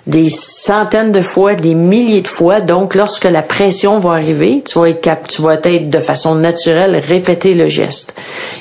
des 0.07 0.29
centaines 0.31 1.13
de 1.13 1.21
fois, 1.21 1.55
des 1.55 1.75
milliers 1.75 2.23
de 2.23 2.29
fois. 2.29 2.61
Donc, 2.61 2.95
lorsque 2.95 3.25
la 3.25 3.43
pression 3.43 4.01
va 4.01 4.13
arriver, 4.13 4.63
tu 4.67 4.79
vas 4.79 4.89
être, 4.89 5.09
tu 5.29 5.43
vas 5.43 5.55
être 5.55 5.89
de 5.89 5.99
façon 5.99 6.35
naturelle 6.35 6.97
répéter 6.97 7.55
le 7.55 7.69
geste. 7.69 8.15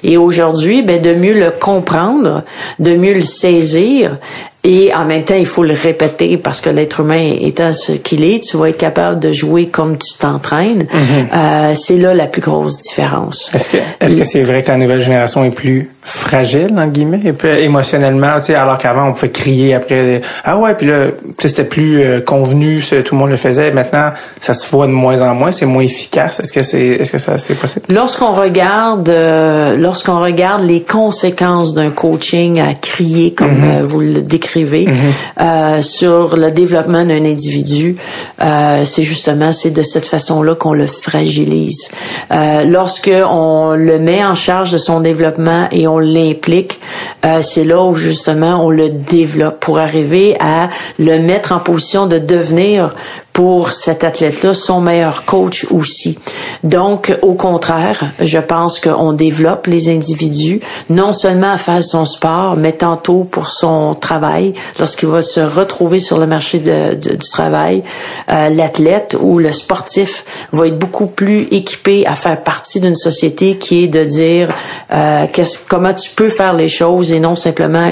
Et 0.04 0.18
aujourd'hui, 0.18 0.84
ben, 0.84 1.02
de 1.02 1.14
mieux 1.16 1.34
le 1.34 1.52
comprendre, 1.52 2.44
de 2.80 2.96
mieux 2.96 3.16
le 3.16 3.24
saisir, 3.24 4.18
et 4.64 4.94
en 4.94 5.06
même 5.06 5.24
temps, 5.24 5.36
il 5.36 5.48
faut 5.48 5.64
le 5.64 5.74
répéter 5.74 6.38
parce 6.38 6.62
que 6.62 6.70
l'être 6.70 7.00
humain 7.00 7.36
étant 7.42 7.72
ce 7.72 7.94
qu'il 7.94 8.24
est, 8.24 8.44
tu 8.44 8.58
vas 8.58 8.70
être 8.70 8.78
capable 8.78 9.20
de 9.20 9.32
jouer 9.32 9.70
comme 9.70 9.98
tu 9.98 10.18
t'entraînes. 10.20 10.86
Mhm. 10.94 11.28
euh, 11.34 11.74
c'est 11.76 11.98
là 11.98 12.14
la 12.14 12.28
plus 12.28 12.42
grosse 12.42 12.78
différence. 12.78 13.50
Est-ce 13.56 13.70
que 13.70 13.78
est-ce 14.00 14.16
que 14.16 14.24
c'est 14.24 14.44
vrai 14.44 14.62
que 14.62 14.68
la 14.68 14.78
nouvelle 14.78 15.02
génération 15.02 15.44
est 15.44 15.56
plus 15.56 15.90
fragile 16.04 16.74
en 16.78 16.88
guillemets, 16.88 17.22
et 17.24 17.34
plus 17.34 17.56
émotionnellement, 17.58 18.36
tu 18.38 18.48
sais, 18.48 18.56
alors 18.56 18.78
qu'avant 18.78 19.10
on 19.10 19.14
pouvait 19.14 19.30
crier 19.30 19.76
après 19.76 20.22
ah 20.44 20.58
ouais, 20.58 20.74
puis 20.76 20.88
là 20.88 21.08
c'était 21.40 21.64
plus 21.64 22.02
euh, 22.02 22.22
convenu, 22.22 22.82
tout 22.82 23.16
le 23.16 23.20
monde 23.20 23.30
le 23.30 23.38
faisait. 23.38 23.72
Maintenant, 23.72 24.12
ça 24.40 24.54
se 24.54 24.70
voit 24.70 24.88
de 24.88 24.92
moins 24.92 25.22
en 25.22 25.36
moins, 25.36 25.52
c'est 25.52 25.66
moins 25.66 25.84
efficace. 25.84 26.40
Est-ce 26.40 26.52
que 26.52 26.64
c'est 26.64 26.86
est-ce 26.86 27.12
que 27.12 27.18
ça 27.18 27.38
c'est 27.38 27.54
possible? 27.56 27.86
Lorsqu'on 27.90 28.32
regarde 28.32 29.10
euh, 29.10 29.78
lorsqu'on 29.78 30.20
regarde 30.20 30.64
les 30.64 30.82
conséquences 30.82 31.76
d'un 31.76 31.92
coaching 31.92 32.60
à 32.60 32.74
crier 32.74 33.34
comme 33.34 33.60
mhm. 33.60 33.82
euh, 33.82 33.84
vous 33.84 34.00
le 34.00 34.22
décrivez 34.22 34.88
Mhm. 34.88 35.82
sur 35.82 36.36
le 36.36 36.52
développement 36.52 37.04
d'un 37.06 37.26
individu, 37.26 37.96
c'est 38.40 39.04
justement 39.04 39.52
c'est 39.52 39.72
de 39.72 39.82
cette 39.82 40.08
façon-là 40.08 40.56
qu'on 40.56 40.74
le 40.74 40.88
fragilise. 40.88 41.90
Lorsque 42.30 43.12
on 43.30 43.74
le 43.76 44.00
met 44.00 44.24
en 44.24 44.36
charge 44.36 44.72
de 44.72 44.78
son 44.78 45.00
développement 45.00 45.68
et 45.72 45.88
on 45.88 45.91
l'implique, 46.00 46.80
euh, 47.26 47.42
c'est 47.42 47.64
là 47.64 47.84
où 47.84 47.96
justement 47.96 48.66
on 48.66 48.70
le 48.70 48.90
développe 48.90 49.60
pour 49.60 49.80
arriver 49.80 50.36
à 50.40 50.70
le 51.00 51.20
mettre 51.20 51.52
en 51.52 51.60
position 51.60 52.08
de 52.08 52.20
devenir 52.20 52.96
pour 53.34 53.72
cet 53.72 54.04
athlète-là 54.04 54.54
son 54.54 54.82
meilleur 54.82 55.26
coach 55.26 55.66
aussi. 55.72 56.18
Donc, 56.64 57.18
au 57.22 57.34
contraire, 57.34 58.12
je 58.20 58.40
pense 58.40 58.80
qu'on 58.80 59.14
développe 59.14 59.68
les 59.68 59.90
individus 59.90 60.62
non 60.90 61.14
seulement 61.14 61.54
à 61.54 61.58
faire 61.58 61.84
son 61.84 62.06
sport, 62.06 62.56
mais 62.58 62.74
tantôt 62.74 63.24
pour 63.24 63.48
son 63.48 63.94
travail. 63.94 64.54
Lorsqu'il 64.80 65.10
va 65.10 65.22
se 65.22 65.40
retrouver 65.40 66.00
sur 66.00 66.18
le 66.18 66.28
marché 66.28 66.60
du 66.60 67.30
travail, 67.32 67.84
euh, 68.30 68.50
l'athlète 68.50 69.16
ou 69.20 69.40
le 69.40 69.52
sportif 69.54 70.26
va 70.52 70.68
être 70.68 70.78
beaucoup 70.78 71.08
plus 71.08 71.48
équipé 71.52 72.06
à 72.06 72.16
faire 72.16 72.42
partie 72.44 72.80
d'une 72.80 72.96
société 72.96 73.58
qui 73.58 73.86
est 73.86 73.88
de 73.88 74.04
dire 74.04 74.50
euh, 74.94 75.26
comment 75.70 75.94
tu 75.94 76.12
peux 76.12 76.30
faire 76.30 76.54
les 76.54 76.68
choses 76.68 77.12
et 77.12 77.20
non 77.20 77.36
simplement 77.36 77.92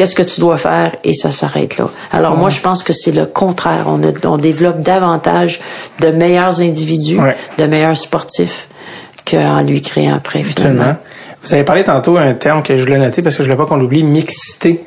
qu'est-ce 0.00 0.14
que 0.14 0.22
tu 0.22 0.40
dois 0.40 0.56
faire 0.56 0.96
et 1.04 1.12
ça 1.12 1.30
s'arrête 1.30 1.76
là. 1.76 1.90
Alors 2.10 2.34
moi, 2.34 2.48
je 2.48 2.58
pense 2.62 2.82
que 2.82 2.94
c'est 2.94 3.12
le 3.12 3.26
contraire. 3.26 3.84
On, 3.86 4.00
on 4.24 4.38
développe 4.38 4.80
davantage 4.80 5.60
de 6.00 6.08
meilleurs 6.08 6.62
individus, 6.62 7.20
de 7.58 7.66
meilleurs 7.66 7.98
sportifs 7.98 8.68
qu'en 9.30 9.60
lui 9.60 9.82
créant 9.82 10.14
après, 10.14 10.42
finalement. 10.42 10.96
Vous 11.44 11.52
avez 11.52 11.64
parlé 11.64 11.84
tantôt 11.84 12.14
d'un 12.14 12.32
terme 12.32 12.62
que 12.62 12.78
je 12.78 12.82
voulais 12.82 12.98
noter 12.98 13.20
parce 13.20 13.36
que 13.36 13.42
je 13.42 13.50
ne 13.50 13.54
voulais 13.54 13.62
pas 13.62 13.68
qu'on 13.68 13.78
l'oublie, 13.78 14.02
mixité. 14.02 14.86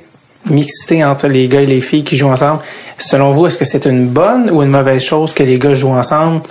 Mixité 0.49 1.05
entre 1.05 1.27
les 1.27 1.47
gars 1.47 1.61
et 1.61 1.67
les 1.67 1.79
filles 1.79 2.03
qui 2.03 2.17
jouent 2.17 2.31
ensemble. 2.31 2.61
Selon 2.97 3.29
vous, 3.29 3.45
est-ce 3.45 3.59
que 3.59 3.65
c'est 3.65 3.85
une 3.85 4.07
bonne 4.07 4.49
ou 4.49 4.63
une 4.63 4.71
mauvaise 4.71 5.03
chose 5.03 5.35
que 5.35 5.43
les 5.43 5.59
gars 5.59 5.75
jouent 5.75 5.89
ensemble? 5.93 6.41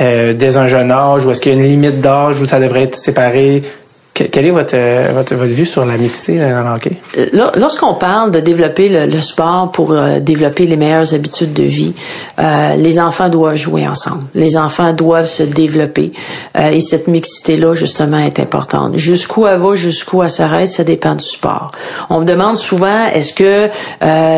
euh, 0.00 0.34
dès 0.34 0.56
un 0.56 0.66
jeune 0.66 0.90
âge 0.90 1.24
ou 1.24 1.30
est-ce 1.30 1.40
qu'il 1.40 1.52
y 1.52 1.56
a 1.56 1.58
une 1.58 1.66
limite 1.66 2.00
d'âge 2.00 2.40
où 2.40 2.46
ça 2.46 2.60
devrait 2.60 2.82
être 2.82 2.96
séparé? 2.96 3.62
Quelle 4.14 4.46
est 4.46 4.50
votre, 4.52 4.74
euh, 4.76 5.10
votre, 5.12 5.34
votre, 5.34 5.52
vue 5.52 5.66
sur 5.66 5.84
la 5.84 5.96
mixité 5.96 6.38
dans 6.38 6.62
le 6.62 6.76
hockey? 6.76 6.92
Euh, 7.18 7.50
lorsqu'on 7.56 7.94
parle 7.94 8.30
de 8.30 8.38
développer 8.38 8.88
le, 8.88 9.20
sport 9.20 9.72
pour 9.72 9.90
euh, 9.90 10.20
développer 10.20 10.66
les 10.66 10.76
meilleures 10.76 11.12
habitudes 11.14 11.52
de 11.52 11.64
vie, 11.64 11.94
euh, 12.38 12.76
les 12.76 13.00
enfants 13.00 13.28
doivent 13.28 13.56
jouer 13.56 13.88
ensemble. 13.88 14.22
Les 14.36 14.56
enfants 14.56 14.92
doivent 14.92 15.26
se 15.26 15.42
développer. 15.42 16.12
Euh, 16.56 16.70
et 16.70 16.80
cette 16.80 17.08
mixité-là, 17.08 17.74
justement, 17.74 18.18
est 18.18 18.38
importante. 18.38 18.96
Jusqu'où 18.96 19.48
elle 19.48 19.58
va, 19.58 19.74
jusqu'où 19.74 20.22
elle 20.22 20.30
s'arrête, 20.30 20.68
ça 20.68 20.84
dépend 20.84 21.16
du 21.16 21.24
sport. 21.24 21.72
On 22.08 22.20
me 22.20 22.24
demande 22.24 22.56
souvent, 22.56 23.08
est-ce 23.12 23.34
que 23.34 23.68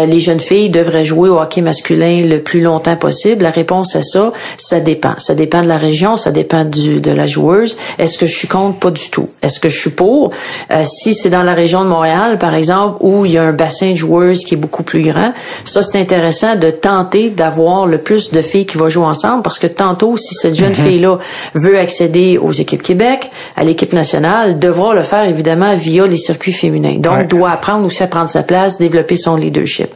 les 0.07 0.21
jeunes 0.21 0.41
filles 0.41 0.71
devraient 0.71 1.05
jouer 1.05 1.29
au 1.29 1.39
hockey 1.39 1.61
masculin 1.61 2.23
le 2.27 2.41
plus 2.41 2.63
longtemps 2.63 2.97
possible? 2.97 3.43
La 3.43 3.51
réponse 3.51 3.95
à 3.95 4.03
ça, 4.03 4.33
ça 4.57 4.81
dépend. 4.81 5.15
Ça 5.19 5.35
dépend 5.35 5.61
de 5.61 5.69
la 5.69 5.77
région, 5.77 6.17
ça 6.17 6.31
dépend 6.31 6.65
du, 6.65 7.01
de 7.01 7.11
la 7.11 7.27
joueuse. 7.27 7.77
Est-ce 7.99 8.17
que 8.17 8.27
je 8.27 8.35
suis 8.35 8.49
contre? 8.49 8.79
Pas 8.79 8.91
du 8.91 9.11
tout. 9.11 9.29
Est-ce 9.43 9.61
que 9.67 9.75
je 9.75 9.81
suis 9.81 9.91
pour. 9.91 10.31
Euh, 10.71 10.85
si 10.85 11.15
c'est 11.15 11.31
dans 11.31 11.43
la 11.43 11.55
région 11.55 11.83
de 11.85 11.89
Montréal, 11.89 12.39
par 12.39 12.55
exemple, 12.55 12.99
où 13.01 13.25
il 13.25 13.33
y 13.33 13.39
a 13.39 13.43
un 13.43 13.53
bassin 13.53 13.91
de 13.91 13.97
joueuses 13.97 14.45
qui 14.45 14.55
est 14.55 14.59
beaucoup 14.59 14.83
plus 14.83 15.03
grand, 15.03 15.33
ça 15.65 15.83
c'est 15.83 16.01
intéressant 16.01 16.57
de 16.57 16.71
tenter 16.71 17.31
d'avoir 17.31 17.87
le 17.87 17.99
plus 17.99 18.31
de 18.31 18.43
filles 18.43 18.67
qui 18.67 18.79
vont 18.79 18.89
jouer 18.89 19.07
ensemble 19.07 19.43
parce 19.43 19.59
que 19.59 19.67
tantôt, 19.67 20.17
si 20.17 20.35
cette 20.35 20.55
jeune 20.55 20.71
mhm. 20.71 20.77
fille-là 20.77 21.19
veut 21.55 21.79
accéder 21.79 22.39
aux 22.39 22.53
équipes 22.53 22.83
Québec, 22.83 23.31
à 23.57 23.65
l'équipe 23.65 23.93
nationale, 23.93 24.59
devra 24.59 24.95
le 24.95 25.03
faire 25.03 25.25
évidemment 25.25 25.75
via 25.75 26.07
les 26.07 26.17
circuits 26.17 26.53
féminins. 26.53 26.99
Donc, 26.99 27.29
doit 27.29 27.51
apprendre 27.51 27.85
aussi 27.85 28.03
à 28.03 28.07
prendre 28.07 28.29
sa 28.29 28.43
place, 28.43 28.79
développer 28.79 29.17
son 29.17 29.37
leadership. 29.37 29.89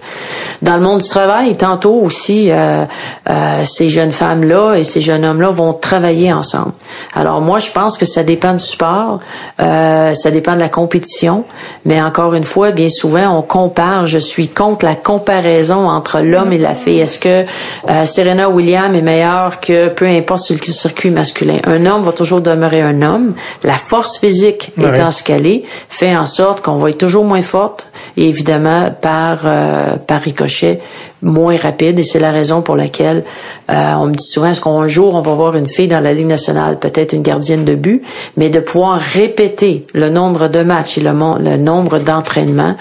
Dans 0.63 0.77
le 0.77 0.83
monde 0.83 1.01
du 1.01 1.09
travail, 1.09 1.57
tantôt 1.57 1.95
aussi, 1.95 2.51
euh, 2.51 2.85
euh, 3.29 3.65
ces 3.65 3.89
jeunes 3.89 4.13
femmes-là 4.13 4.75
et 4.75 4.85
ces 4.85 5.01
jeunes 5.01 5.25
hommes-là 5.25 5.51
vont 5.51 5.73
travailler 5.73 6.33
ensemble. 6.33 6.73
Alors 7.15 7.41
moi, 7.41 7.59
je 7.59 7.71
pense 7.71 7.99
que 7.99 8.07
ça 8.07 8.23
dépend 8.23 8.53
du 8.55 8.65
sport. 8.65 9.21
Euh, 9.61 10.15
ça 10.15 10.31
dépend 10.31 10.55
de 10.55 10.61
la 10.61 10.69
compétition, 10.69 11.45
mais 11.85 12.01
encore 12.01 12.35
une 12.35 12.45
fois, 12.45 12.71
bien 12.71 12.89
souvent, 12.89 13.37
on 13.37 13.43
compare. 13.43 14.07
Je 14.07 14.19
suis 14.19 14.49
contre 14.49 14.85
la 14.85 14.95
comparaison 14.95 15.89
entre 15.89 16.21
l'homme 16.21 16.53
et 16.53 16.59
la 16.59 16.75
fille. 16.75 17.01
Est-ce 17.01 17.19
que 17.19 17.45
euh, 17.89 18.05
Serena 18.07 18.49
Williams 18.49 18.97
est 18.97 19.03
meilleure 19.03 19.61
que 19.61 19.89
peu 19.89 20.07
importe 20.07 20.45
sur 20.45 20.57
le 20.57 20.73
circuit 20.73 21.11
masculin? 21.11 21.59
Un 21.67 21.85
homme 21.87 22.03
va 22.03 22.13
toujours 22.13 22.41
demeurer 22.41 22.81
un 22.81 23.03
homme. 23.03 23.35
La 23.63 23.75
force 23.75 24.19
physique 24.19 24.73
étant 24.79 25.11
ce 25.11 25.23
qu'elle 25.23 25.47
est, 25.47 25.65
fait 25.89 26.17
en 26.17 26.27
sorte 26.27 26.63
qu'on 26.63 26.77
va 26.77 26.91
être 26.91 26.99
toujours 26.99 27.25
moins 27.25 27.43
forte 27.43 27.89
et 28.17 28.29
évidemment 28.29 28.91
par 29.01 29.41
euh, 29.45 29.97
par 29.97 30.21
ricochet 30.23 30.81
moins 31.23 31.57
rapide 31.57 31.99
et 31.99 32.03
c'est 32.03 32.19
la 32.19 32.31
raison 32.31 32.63
pour 32.63 32.77
laquelle 32.77 33.25
euh, 33.71 33.93
on 33.99 34.07
me 34.07 34.15
dit 34.15 34.27
souvent 34.27 34.49
est-ce 34.49 34.61
qu'un 34.61 34.89
jour 34.89 35.15
on 35.15 35.21
va 35.21 35.33
voir 35.35 35.55
une 35.55 35.69
fille 35.69 35.89
dans 35.89 36.01
la 36.01 36.13
Ligue 36.13 36.27
nationale, 36.27 36.79
peut-être 36.79 37.13
une 37.13 37.23
gardienne 37.23 37.65
de 37.65 37.75
but, 37.75 38.03
mais 38.37 38.49
de 38.49 38.59
pouvoir 38.59 38.99
répéter 38.99 39.87
le 39.95 40.09
nombre 40.09 40.49
de 40.49 40.63
matchs 40.63 40.99
et 40.99 41.01
le, 41.01 41.11
le 41.11 41.57
nombre 41.57 41.99
d'entraînements, 41.99 42.77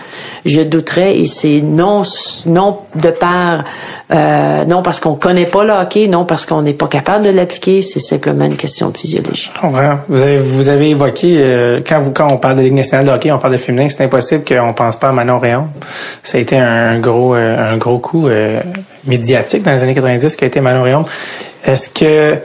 je 0.45 0.61
douterais 0.61 1.19
et 1.19 1.25
c'est 1.25 1.61
non 1.61 2.03
non 2.45 2.79
de 2.95 3.09
part 3.09 3.65
euh, 4.11 4.65
non 4.65 4.81
parce 4.81 4.99
qu'on 4.99 5.15
connaît 5.15 5.45
pas 5.45 5.63
le 5.63 5.71
hockey, 5.71 6.07
non 6.07 6.25
parce 6.25 6.45
qu'on 6.45 6.63
n'est 6.63 6.73
pas 6.73 6.87
capable 6.87 7.25
de 7.25 7.29
l'appliquer, 7.29 7.83
c'est 7.83 7.99
simplement 7.99 8.45
une 8.45 8.57
question 8.57 8.89
de 8.89 8.97
physiologie. 8.97 9.51
Vous 10.07 10.21
avez 10.21 10.37
vous 10.37 10.67
avez 10.69 10.89
évoqué 10.89 11.35
euh, 11.37 11.81
quand 11.87 11.99
vous 11.99 12.11
quand 12.11 12.27
on 12.31 12.37
parle 12.37 12.57
de 12.57 12.61
Ligue 12.61 12.73
nationale 12.73 13.05
de 13.05 13.11
hockey, 13.11 13.31
on 13.31 13.37
parle 13.37 13.53
de 13.53 13.59
féminin, 13.59 13.87
c'est 13.89 14.03
impossible 14.03 14.43
qu'on 14.43 14.73
pense 14.73 14.95
pas 14.95 15.09
à 15.09 15.11
Manon 15.11 15.37
Réon. 15.37 15.67
Ça 16.23 16.39
a 16.39 16.41
été 16.41 16.57
un 16.57 16.97
gros 16.99 17.33
un 17.33 17.77
gros 17.77 17.99
coup 17.99 18.27
médiatique 19.05 19.63
dans 19.63 19.73
les 19.73 19.83
années 19.83 19.95
90 19.95 20.35
qui 20.35 20.43
a 20.43 20.47
été 20.47 20.61
Manon. 20.61 21.05
Est-ce 21.63 21.89
que 21.89 22.39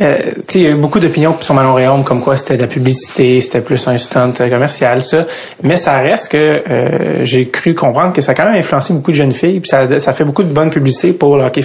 euh, 0.00 0.32
il 0.54 0.60
y 0.60 0.66
a 0.66 0.70
eu 0.70 0.74
beaucoup 0.74 0.98
d'opinions 0.98 1.36
sur 1.40 1.54
Manon 1.54 2.02
comme 2.02 2.20
quoi 2.20 2.36
c'était 2.36 2.56
de 2.56 2.62
la 2.62 2.66
publicité, 2.66 3.40
c'était 3.40 3.60
plus 3.60 3.86
un 3.86 3.96
stunt 3.96 4.32
commercial, 4.32 5.02
ça. 5.02 5.26
Mais 5.62 5.76
ça 5.76 5.98
reste 5.98 6.32
que 6.32 6.62
euh, 6.68 7.24
j'ai 7.24 7.48
cru 7.48 7.74
comprendre 7.74 8.12
que 8.12 8.20
ça 8.20 8.32
a 8.32 8.34
quand 8.34 8.44
même 8.44 8.56
influencé 8.56 8.92
beaucoup 8.92 9.12
de 9.12 9.16
jeunes 9.16 9.32
filles, 9.32 9.60
puis 9.60 9.68
ça, 9.68 10.00
ça 10.00 10.12
fait 10.12 10.24
beaucoup 10.24 10.42
de 10.42 10.52
bonne 10.52 10.70
publicité 10.70 11.12
pour 11.12 11.36
le 11.36 11.44
hockey. 11.44 11.62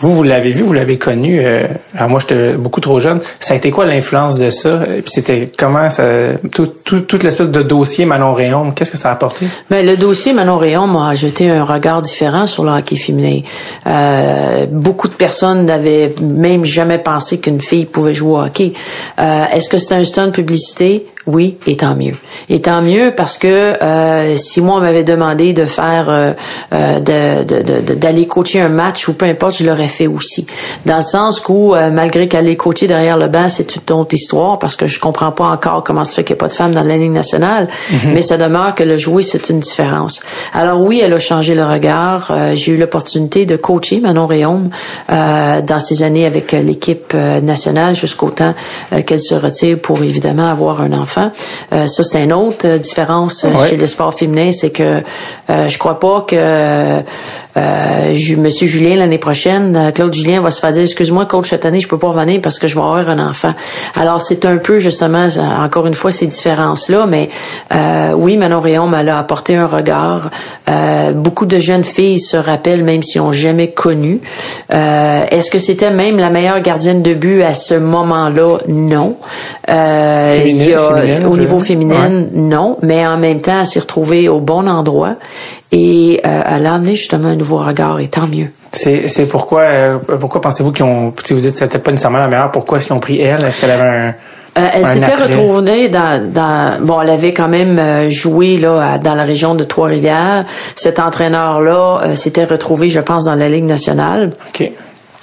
Vous, 0.00 0.14
vous 0.14 0.22
l'avez 0.22 0.50
vu, 0.52 0.62
vous 0.62 0.72
l'avez 0.72 0.98
connu. 0.98 1.40
Euh, 1.40 1.66
alors 1.94 2.08
moi, 2.08 2.20
j'étais 2.20 2.54
beaucoup 2.54 2.80
trop 2.80 3.00
jeune. 3.00 3.20
Ça 3.38 3.54
a 3.54 3.56
été 3.56 3.70
quoi 3.70 3.86
l'influence 3.86 4.38
de 4.38 4.48
ça? 4.50 4.80
Puis 4.86 5.10
c'était 5.10 5.50
comment 5.56 5.90
ça, 5.90 6.04
tout, 6.52 6.66
tout, 6.84 7.00
toute 7.00 7.22
l'espèce 7.22 7.48
de 7.48 7.62
dossier 7.62 8.06
Manon 8.06 8.32
Réon, 8.32 8.70
qu'est-ce 8.72 8.90
que 8.90 8.96
ça 8.96 9.10
a 9.10 9.12
apporté? 9.12 9.46
Ben 9.70 9.84
le 9.84 9.96
dossier 9.96 10.32
Manon 10.32 10.56
Réon 10.58 10.86
m'a 10.86 11.14
jeté 11.14 11.50
un 11.50 11.64
regard 11.64 12.02
différent 12.02 12.46
sur 12.46 12.64
le 12.64 12.70
hockey 12.72 12.96
féminin. 12.96 13.40
Euh, 13.86 14.66
beaucoup 14.70 15.08
de 15.08 15.14
personnes 15.14 15.66
n'avaient 15.66 16.14
même 16.20 16.64
jamais 16.64 16.98
pensé 16.98 17.38
qu'une 17.38 17.60
fille 17.60 17.84
pouvait 17.84 18.14
jouer 18.14 18.32
au 18.32 18.40
hockey. 18.40 18.72
Euh, 19.18 19.44
Est-ce 19.52 19.68
que 19.68 19.78
c'était 19.78 19.96
un 19.96 20.04
stunt 20.04 20.30
publicité? 20.30 21.06
Oui, 21.26 21.58
et 21.66 21.76
tant 21.76 21.94
mieux. 21.94 22.14
Et 22.48 22.62
tant 22.62 22.80
mieux 22.80 23.12
parce 23.14 23.36
que 23.36 23.46
euh, 23.46 24.36
si 24.36 24.62
moi 24.62 24.76
on 24.78 24.80
m'avait 24.80 25.04
demandé 25.04 25.52
de 25.52 25.66
faire 25.66 26.06
euh, 26.08 26.32
euh 26.72 26.98
d'aller 27.00 28.26
coacher 28.26 28.60
un 28.60 28.70
match 28.70 29.06
ou 29.06 29.12
peu 29.12 29.26
importe, 29.26 29.58
je 29.58 29.66
l'aurais 29.66 29.88
fait 29.88 30.06
aussi. 30.06 30.46
Dans 30.86 30.96
le 30.96 31.02
sens 31.02 31.42
où 31.48 31.74
euh, 31.74 31.90
malgré 31.90 32.26
qu'aller 32.26 32.56
coacher 32.56 32.86
derrière 32.86 33.18
le 33.18 33.28
banc, 33.28 33.48
c'est 33.50 33.76
une 33.76 33.94
autre 33.94 34.14
histoire 34.14 34.58
parce 34.58 34.76
que 34.76 34.86
je 34.86 34.98
comprends 34.98 35.30
pas 35.30 35.48
encore 35.48 35.84
comment 35.84 36.04
se 36.04 36.14
fait 36.14 36.24
qu'il 36.24 36.34
n'y 36.34 36.38
a 36.38 36.40
pas 36.40 36.48
de 36.48 36.54
femmes 36.54 36.72
dans 36.72 36.84
la 36.84 36.96
ligne 36.96 37.12
nationale, 37.12 37.68
mhm. 37.90 38.12
mais 38.14 38.22
ça 38.22 38.38
demeure 38.38 38.74
que 38.74 38.82
le 38.82 38.96
jouer 38.96 39.22
c'est 39.22 39.50
une 39.50 39.60
différence. 39.60 40.20
Alors 40.54 40.80
oui, 40.80 41.00
elle 41.00 41.12
a 41.12 41.18
changé 41.18 41.54
le 41.54 41.66
regard. 41.66 42.32
J'ai 42.54 42.72
eu 42.72 42.76
l'opportunité 42.78 43.44
de 43.44 43.56
coacher 43.56 44.00
Manon 44.00 44.26
Réaume 44.26 44.70
dans 45.08 45.80
ces 45.80 46.02
années 46.02 46.24
avec 46.24 46.52
l'équipe 46.52 47.12
nationale 47.14 47.94
jusqu'au 47.94 48.30
temps 48.30 48.54
qu'elle 49.06 49.20
se 49.20 49.34
retire 49.34 49.78
pour 49.78 50.02
évidemment 50.02 50.48
avoir 50.50 50.80
un 50.80 50.92
enfant 50.92 51.09
euh, 51.18 51.86
ça, 51.86 52.02
c'est 52.02 52.22
une 52.22 52.32
autre 52.32 52.66
euh, 52.66 52.78
différence 52.78 53.44
euh, 53.44 53.50
chez 53.68 53.76
le 53.76 53.86
sport 53.86 54.14
féminin, 54.14 54.52
c'est 54.52 54.70
que 54.70 55.02
je 55.48 55.78
crois 55.78 55.98
pas 55.98 56.22
que 56.22 57.02
euh, 57.56 58.14
Monsieur 58.38 58.66
Julien 58.66 58.96
l'année 58.96 59.18
prochaine, 59.18 59.76
euh, 59.76 59.90
Claude 59.90 60.14
Julien 60.14 60.40
va 60.40 60.50
se 60.50 60.60
faire 60.60 60.70
dire 60.70 60.82
excuse-moi 60.82 61.26
coach 61.26 61.50
cette 61.50 61.64
année 61.66 61.80
je 61.80 61.88
peux 61.88 61.98
pas 61.98 62.08
revenir 62.08 62.40
parce 62.40 62.58
que 62.58 62.68
je 62.68 62.74
vais 62.74 62.80
avoir 62.80 63.08
un 63.08 63.18
enfant. 63.18 63.54
Alors 63.94 64.20
c'est 64.20 64.44
un 64.44 64.56
peu 64.58 64.78
justement 64.78 65.26
encore 65.58 65.86
une 65.86 65.94
fois 65.94 66.10
ces 66.10 66.26
différences 66.26 66.88
là, 66.88 67.06
mais 67.06 67.30
euh, 67.72 68.12
oui 68.12 68.36
Manon 68.36 68.60
Réon 68.60 68.86
m'a 68.86 68.98
apporté 69.18 69.56
un 69.56 69.66
regard. 69.66 70.30
Euh, 70.68 71.12
beaucoup 71.12 71.46
de 71.46 71.58
jeunes 71.58 71.84
filles 71.84 72.20
se 72.20 72.36
rappellent 72.36 72.84
même 72.84 73.02
si 73.02 73.18
ont 73.18 73.32
jamais 73.32 73.70
connu. 73.70 74.20
Euh, 74.72 75.24
est-ce 75.30 75.50
que 75.50 75.58
c'était 75.58 75.90
même 75.90 76.18
la 76.18 76.30
meilleure 76.30 76.60
gardienne 76.60 77.02
de 77.02 77.14
but 77.14 77.42
à 77.42 77.54
ce 77.54 77.74
moment-là? 77.74 78.58
Non. 78.68 79.16
Féminine, 79.66 80.76
au 81.28 81.36
niveau 81.36 81.58
féminin, 81.58 82.26
non, 82.32 82.76
mais 82.82 83.06
en 83.06 83.16
même 83.16 83.40
temps 83.40 83.60
elle 83.60 83.66
s'est 83.66 83.80
retrouvée 83.80 84.28
au 84.28 84.40
bon 84.40 84.68
endroit 84.68 85.16
et 85.72 86.20
euh, 86.24 86.42
elle 86.46 86.66
a 86.66 86.74
amené 86.74 86.96
justement 86.96 87.28
un 87.28 87.36
nouveau 87.36 87.58
regard 87.58 88.00
et 88.00 88.08
tant 88.08 88.26
mieux. 88.26 88.48
C'est, 88.72 89.08
c'est 89.08 89.26
pourquoi 89.26 89.62
euh, 89.62 89.98
pourquoi 90.20 90.40
pensez-vous 90.40 90.72
qu'ils 90.72 90.84
ont 90.84 91.12
si 91.24 91.32
vous 91.32 91.40
dites 91.40 91.52
que 91.52 91.58
c'était 91.58 91.78
pas 91.78 91.90
nécessairement 91.90 92.18
la 92.18 92.28
meilleure 92.28 92.50
pourquoi 92.52 92.78
est-ce 92.78 92.86
qu'ils 92.86 92.94
ont 92.96 93.00
pris 93.00 93.20
elle? 93.20 93.44
Est-ce 93.44 93.60
qu'elle 93.60 93.70
avait 93.72 93.88
un 93.88 94.14
euh, 94.58 94.66
elle 94.74 94.84
s'était 94.84 95.14
retrouvée 95.14 95.88
dans, 95.88 96.32
dans 96.32 96.84
bon 96.84 97.00
elle 97.00 97.10
avait 97.10 97.32
quand 97.32 97.48
même 97.48 97.78
euh, 97.78 98.10
joué 98.10 98.56
là 98.56 98.98
dans 98.98 99.14
la 99.14 99.22
région 99.22 99.54
de 99.54 99.62
Trois-Rivières 99.62 100.44
cet 100.74 100.98
entraîneur 100.98 101.60
là 101.60 102.14
s'était 102.16 102.44
retrouvé 102.44 102.88
je 102.88 102.98
pense 102.98 103.24
dans 103.24 103.36
la 103.36 103.48
Ligue 103.48 103.64
nationale 103.64 104.32
OK. 104.48 104.70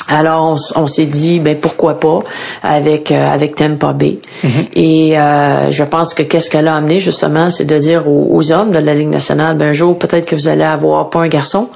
Alors 0.07 0.57
on, 0.75 0.87
s'est 0.87 1.05
dit 1.05 1.39
ben 1.39 1.57
pourquoi 1.59 1.99
pas 1.99 2.21
avec 2.63 3.11
euh, 3.11 3.29
avec 3.29 3.55
Tampa 3.55 3.91
Bay. 3.91 4.19
Mm-hmm. 4.43 4.49
Et 4.75 5.19
euh, 5.19 5.71
je 5.71 5.83
pense 5.83 6.13
que 6.13 6.23
qu'est-ce 6.23 6.49
qu'elle 6.49 6.67
a 6.69 6.75
amené 6.75 6.99
justement, 6.99 7.49
c'est 7.49 7.65
de 7.65 7.77
dire 7.77 8.07
aux, 8.07 8.51
hommes 8.51 8.71
de 8.71 8.79
la 8.79 8.95
Ligue 8.95 9.09
nationale, 9.09 9.57
ben 9.57 9.69
un 9.69 9.73
jour 9.73 9.99
peut-être 9.99 10.25
que 10.25 10.35
vous 10.35 10.47
allez 10.47 10.63
avoir 10.63 11.09
pas 11.09 11.19
un 11.19 11.27
garçon, 11.27 11.69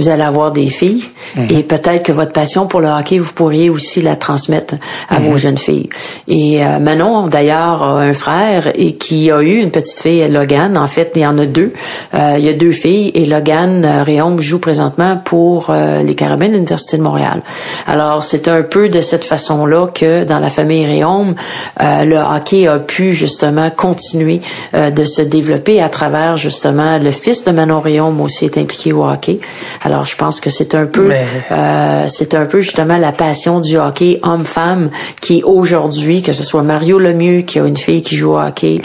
vous 0.00 0.08
allez 0.08 0.24
avoir 0.24 0.50
des 0.50 0.66
filles, 0.66 1.04
mm-hmm. 1.36 1.56
et 1.56 1.62
peut-être 1.62 2.02
que 2.02 2.12
votre 2.12 2.32
passion 2.32 2.66
pour 2.66 2.80
le 2.80 2.88
hockey 2.88 3.18
vous 3.18 3.32
pourriez 3.32 3.70
aussi 3.70 4.02
la 4.02 4.16
transmettre 4.16 4.74
à 5.08 5.20
vos 5.20 5.34
mm-hmm. 5.34 5.36
jeunes 5.36 5.58
filles. 5.58 5.88
Et 6.26 6.64
euh, 6.64 6.80
Manon 6.80 7.28
d'ailleurs 7.28 7.84
a 7.84 8.00
un 8.00 8.12
frère 8.12 8.72
et 8.74 8.96
qui 8.96 9.30
a 9.30 9.40
eu 9.42 9.60
une 9.60 9.70
petite 9.70 10.00
fille, 10.00 10.26
Logan. 10.28 10.76
En 10.76 10.88
fait, 10.88 11.12
il 11.14 11.22
y 11.22 11.26
en 11.26 11.38
a 11.38 11.46
deux. 11.46 11.72
Euh, 12.14 12.34
il 12.38 12.44
y 12.44 12.48
a 12.48 12.52
deux 12.52 12.72
filles 12.72 13.12
et 13.14 13.26
Logan 13.26 14.02
Réaume 14.04 14.40
joue 14.40 14.58
présentement 14.58 15.18
pour 15.24 15.70
les 15.70 16.14
Carabins 16.14 16.48
de 16.48 16.54
l'université 16.54 16.96
de 16.96 17.02
Montréal. 17.02 17.42
Alors, 17.86 18.24
c'est 18.24 18.48
un 18.48 18.62
peu 18.62 18.88
de 18.88 19.00
cette 19.00 19.24
façon-là 19.24 19.88
que 19.88 20.24
dans 20.24 20.38
la 20.38 20.50
famille 20.50 20.86
Réaume, 20.86 21.34
euh, 21.80 22.04
le 22.04 22.16
hockey 22.16 22.66
a 22.66 22.78
pu 22.78 23.12
justement 23.12 23.70
continuer 23.70 24.40
euh, 24.74 24.90
de 24.90 25.04
se 25.04 25.22
développer 25.22 25.80
à 25.82 25.88
travers 25.88 26.36
justement 26.36 26.98
le 26.98 27.10
fils 27.10 27.44
de 27.44 27.52
Manon 27.52 27.80
Réaume 27.80 28.20
aussi 28.20 28.44
est 28.44 28.58
impliqué 28.58 28.92
au 28.92 29.04
hockey. 29.04 29.40
Alors, 29.82 30.04
je 30.04 30.16
pense 30.16 30.40
que 30.40 30.50
c'est 30.50 30.74
un 30.74 30.86
peu, 30.86 31.12
euh, 31.50 32.04
c'est 32.08 32.34
un 32.34 32.46
peu 32.46 32.60
justement 32.60 32.98
la 32.98 33.12
passion 33.12 33.60
du 33.60 33.76
hockey 33.76 34.20
homme-femme 34.22 34.90
qui 35.20 35.42
aujourd'hui, 35.44 36.22
que 36.22 36.32
ce 36.32 36.42
soit 36.42 36.62
Mario 36.62 36.98
Lemieux 36.98 37.42
qui 37.42 37.58
a 37.58 37.66
une 37.66 37.76
fille 37.76 38.02
qui 38.02 38.16
joue 38.16 38.32
au 38.32 38.38
hockey, 38.38 38.80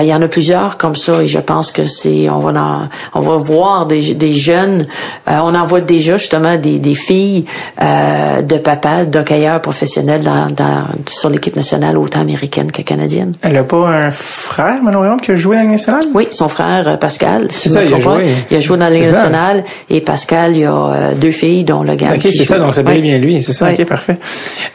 il 0.00 0.06
y 0.06 0.14
en 0.14 0.22
a 0.22 0.28
plusieurs 0.28 0.76
comme 0.76 0.96
ça 0.96 1.22
et 1.22 1.26
je 1.26 1.38
pense 1.38 1.70
que 1.72 1.86
c'est, 1.86 2.28
on 2.30 2.38
va 2.40 2.50
on 3.14 3.20
va 3.20 3.36
voir 3.36 3.86
des, 3.86 4.14
des 4.14 4.32
jeunes, 4.32 4.86
on 5.26 5.54
en 5.54 5.66
voit 5.66 5.80
déjà 5.80 6.16
justement 6.16 6.56
des, 6.56 6.78
des 6.78 6.94
filles. 6.94 7.44
Euh, 7.80 8.29
euh, 8.30 8.42
de 8.42 8.56
papa, 8.56 9.04
d'hockeyeur 9.04 9.60
professionnel 9.60 10.22
dans, 10.22 10.46
dans, 10.46 10.86
sur 11.10 11.30
l'équipe 11.30 11.56
nationale 11.56 11.98
autant 11.98 12.20
américaine 12.20 12.72
que 12.72 12.82
canadienne. 12.82 13.34
Elle 13.42 13.56
a 13.56 13.64
pas 13.64 13.88
un 13.88 14.10
frère, 14.10 14.82
Manon 14.82 15.16
qui 15.16 15.32
a 15.32 15.36
joué 15.36 15.56
à 15.56 15.62
la 15.62 15.68
nationale? 15.68 16.04
Oui, 16.14 16.28
son 16.30 16.48
frère 16.48 16.88
euh, 16.88 16.96
Pascal. 16.96 17.48
C'est 17.50 17.68
ça, 17.68 17.84
il 17.84 17.92
a 17.92 18.00
joué. 18.00 18.28
Il 18.50 18.56
a 18.56 18.60
joué 18.60 18.78
dans 18.78 18.86
la 18.86 18.90
Ligue 18.90 19.10
nationale 19.10 19.64
et 19.88 20.00
Pascal, 20.00 20.56
il 20.56 20.64
a 20.64 20.72
euh, 20.72 21.14
deux 21.14 21.32
filles 21.32 21.64
dont 21.64 21.82
le 21.82 21.94
gars. 21.94 22.12
Ok, 22.14 22.22
c'est 22.22 22.44
ça, 22.44 22.58
donc 22.58 22.74
c'est 22.74 22.82
bien, 22.82 23.00
bien 23.00 23.18
lui, 23.18 23.42
c'est 23.42 23.52
ça, 23.52 23.70
ok, 23.70 23.84
parfait. 23.84 24.16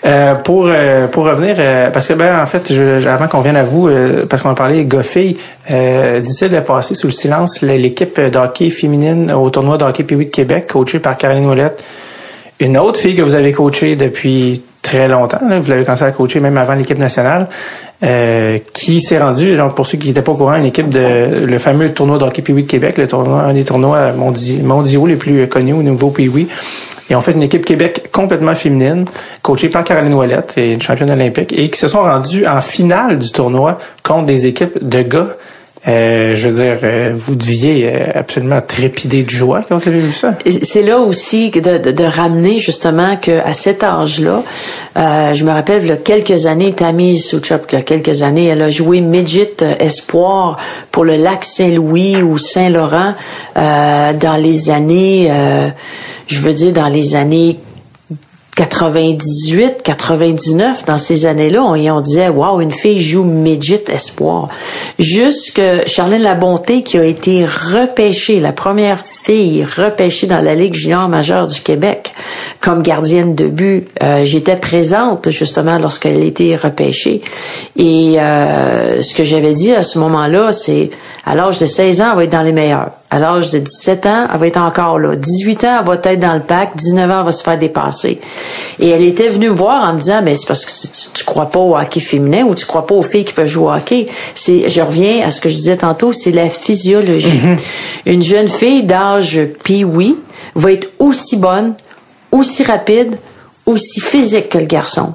Euh, 0.05 0.35
pour 0.35 0.69
pour 1.11 1.25
revenir, 1.25 1.55
parce 1.91 2.07
que 2.07 2.13
ben 2.13 2.41
en 2.41 2.45
fait, 2.45 2.71
je, 2.71 3.07
avant 3.07 3.27
qu'on 3.27 3.41
vienne 3.41 3.55
à 3.55 3.63
vous, 3.63 3.89
parce 4.29 4.41
qu'on 4.41 4.49
a 4.49 4.55
parlé 4.55 4.85
gars-filles, 4.85 5.37
euh, 5.71 6.19
difficile 6.19 6.49
de 6.49 6.59
passer 6.59 6.93
sous 6.93 7.07
le 7.07 7.13
silence 7.13 7.61
l'équipe 7.61 8.19
d'hockey 8.19 8.69
féminine 8.69 9.31
au 9.31 9.49
tournoi 9.49 9.77
d'hockey 9.77 10.03
hockey 10.03 10.15
de 10.15 10.23
Québec, 10.29 10.67
coachée 10.71 10.99
par 10.99 11.17
Caroline 11.17 11.45
Ouellette. 11.45 11.83
Une 12.59 12.77
autre 12.77 12.99
fille 12.99 13.15
que 13.15 13.21
vous 13.21 13.35
avez 13.35 13.51
coachée 13.51 13.95
depuis 13.95 14.61
très 14.81 15.07
longtemps, 15.07 15.39
vous 15.41 15.69
l'avez 15.69 15.83
commencé 15.83 16.03
à 16.03 16.11
coacher 16.11 16.39
même 16.39 16.57
avant 16.57 16.73
l'équipe 16.73 16.97
nationale, 16.97 17.49
euh, 18.03 18.59
qui 18.73 19.01
s'est 19.01 19.19
rendue, 19.19 19.57
donc 19.57 19.75
pour 19.75 19.87
ceux 19.87 19.97
qui 19.97 20.07
n'étaient 20.07 20.21
pas 20.21 20.31
au 20.31 20.35
courant, 20.35 20.55
une 20.55 20.65
équipe 20.65 20.89
de 20.89 21.45
le 21.45 21.57
fameux 21.57 21.91
tournoi 21.91 22.17
d'hockey 22.17 22.41
hockey 22.41 22.61
de 22.61 22.67
Québec, 22.67 22.97
le 22.97 23.07
tournoi, 23.07 23.41
un 23.41 23.53
des 23.53 23.65
tournois 23.65 24.13
mondiaux 24.13 25.07
les 25.07 25.15
plus 25.15 25.47
connus 25.47 25.73
au 25.73 25.83
niveau 25.83 26.11
Pee-Wee. 26.11 26.47
Et 27.09 27.15
on 27.15 27.21
fait 27.21 27.33
une 27.33 27.43
équipe 27.43 27.65
Québec 27.65 28.09
complètement 28.11 28.55
féminine, 28.55 29.05
coachée 29.41 29.69
par 29.69 29.83
Caroline 29.83 30.13
Ouellette, 30.13 30.53
une 30.57 30.81
championne 30.81 31.11
olympique, 31.11 31.53
et 31.53 31.69
qui 31.69 31.79
se 31.79 31.87
sont 31.87 32.01
rendus 32.01 32.47
en 32.47 32.61
finale 32.61 33.19
du 33.19 33.31
tournoi 33.31 33.79
contre 34.03 34.25
des 34.25 34.47
équipes 34.47 34.77
de 34.81 35.01
gars 35.01 35.35
euh, 35.87 36.33
je 36.33 36.49
veux 36.49 36.55
dire, 36.55 36.79
euh, 36.81 37.13
vous 37.15 37.35
deviez 37.35 37.87
euh, 37.87 38.07
absolument 38.15 38.59
trépider 38.59 39.21
de 39.21 39.29
joie 39.29 39.61
quand 39.67 39.77
vous 39.77 39.87
avez 39.87 39.99
vu 39.99 40.11
ça. 40.11 40.33
C'est 40.63 40.81
là 40.81 40.97
aussi 40.99 41.51
de, 41.51 41.77
de, 41.77 41.91
de, 41.91 42.03
ramener 42.03 42.57
justement 42.57 43.17
que 43.17 43.31
à 43.31 43.53
cet 43.53 43.83
âge-là, 43.83 44.41
je 44.95 45.43
me 45.43 45.51
rappelle 45.51 45.83
il 45.83 45.89
y 45.89 45.91
a 45.91 45.97
quelques 45.97 46.47
années, 46.47 46.73
Tammy 46.73 47.19
Souchop, 47.19 47.67
il 47.71 47.75
y 47.75 47.77
a 47.77 47.83
quelques 47.83 48.23
années, 48.23 48.45
elle 48.45 48.63
a 48.63 48.71
joué 48.71 48.99
midget 48.99 49.57
espoir 49.79 50.57
pour 50.91 51.05
le 51.05 51.17
lac 51.17 51.43
Saint-Louis 51.43 52.23
ou 52.23 52.39
Saint-Laurent 52.39 53.13
dans 53.55 54.41
les 54.41 54.69
années, 54.71 55.31
je 56.27 56.39
veux 56.39 56.53
dire 56.53 56.73
dans 56.73 56.89
les 56.89 57.15
années 57.15 57.59
98, 58.55 59.83
99, 59.83 60.85
dans 60.85 60.97
ces 60.97 61.25
années-là, 61.25 61.61
on, 61.61 61.75
on 61.75 62.01
disait, 62.01 62.29
wow, 62.29 62.61
une 62.61 62.71
fille 62.71 63.01
joue 63.01 63.25
midget 63.25 63.83
espoir. 63.89 64.47
Jusque 64.97 65.61
Charlène 65.87 66.21
Labonté, 66.21 66.81
qui 66.81 66.97
a 66.97 67.03
été 67.03 67.45
repêchée, 67.45 68.39
la 68.39 68.53
première 68.53 69.01
fille 69.01 69.65
repêchée 69.65 70.27
dans 70.27 70.39
la 70.39 70.55
Ligue 70.55 70.73
junior 70.73 71.09
majeure 71.09 71.47
du 71.47 71.59
Québec, 71.59 72.13
comme 72.61 72.81
gardienne 72.81 73.35
de 73.35 73.47
but. 73.47 73.89
Euh, 74.01 74.23
j'étais 74.23 74.55
présente, 74.55 75.29
justement, 75.31 75.77
lorsqu'elle 75.77 76.15
a 76.15 76.23
été 76.23 76.55
repêchée. 76.55 77.21
Et 77.75 78.15
euh, 78.19 79.01
ce 79.01 79.13
que 79.13 79.25
j'avais 79.25 79.53
dit 79.53 79.73
à 79.73 79.83
ce 79.83 79.99
moment-là, 79.99 80.53
c'est, 80.53 80.91
à 81.25 81.35
l'âge 81.35 81.59
de 81.59 81.65
16 81.65 81.99
ans, 81.99 82.11
elle 82.11 82.15
va 82.15 82.23
être 82.23 82.31
dans 82.31 82.43
les 82.43 82.53
meilleurs. 82.53 82.91
À 83.15 83.19
l'âge 83.19 83.49
de 83.49 83.59
17 83.59 84.05
ans, 84.07 84.27
elle 84.29 84.39
va 84.41 84.47
être 84.47 84.57
encore 84.57 84.99
là. 84.99 85.15
18 85.15 85.63
ans, 85.63 85.77
elle 85.79 85.85
va 85.85 85.93
être 86.03 86.19
dans 86.19 86.33
le 86.33 86.41
pack. 86.41 86.75
19 86.75 87.09
ans, 87.09 87.19
elle 87.19 87.25
va 87.25 87.31
se 87.31 87.43
faire 87.43 87.57
dépasser. 87.57 88.19
Et 88.77 88.89
elle 88.89 89.03
était 89.03 89.29
venue 89.29 89.47
me 89.51 89.55
voir 89.55 89.87
en 89.87 89.93
me 89.93 89.99
disant, 89.99 90.19
mais 90.21 90.35
c'est 90.35 90.45
parce 90.45 90.65
que 90.65 90.71
tu, 90.71 91.11
tu 91.13 91.23
crois 91.23 91.45
pas 91.45 91.59
au 91.59 91.77
hockey 91.77 92.01
féminin 92.01 92.43
ou 92.43 92.53
tu 92.55 92.65
crois 92.65 92.85
pas 92.85 92.93
aux 92.93 93.03
filles 93.03 93.23
qui 93.23 93.31
peuvent 93.31 93.47
jouer 93.47 93.67
au 93.67 93.71
hockey. 93.71 94.07
C'est, 94.35 94.67
je 94.67 94.81
reviens 94.81 95.25
à 95.25 95.31
ce 95.31 95.39
que 95.39 95.47
je 95.47 95.55
disais 95.55 95.77
tantôt, 95.77 96.11
c'est 96.11 96.33
la 96.33 96.49
physiologie. 96.49 97.39
Mm-hmm. 97.39 97.59
Une 98.07 98.21
jeune 98.21 98.49
fille 98.49 98.83
d'âge 98.83 99.39
pee-wee 99.63 100.17
va 100.55 100.73
être 100.73 100.89
aussi 100.99 101.37
bonne, 101.37 101.75
aussi 102.33 102.63
rapide, 102.63 103.15
aussi 103.65 104.01
physique 104.01 104.49
que 104.49 104.57
le 104.57 104.65
garçon. 104.65 105.13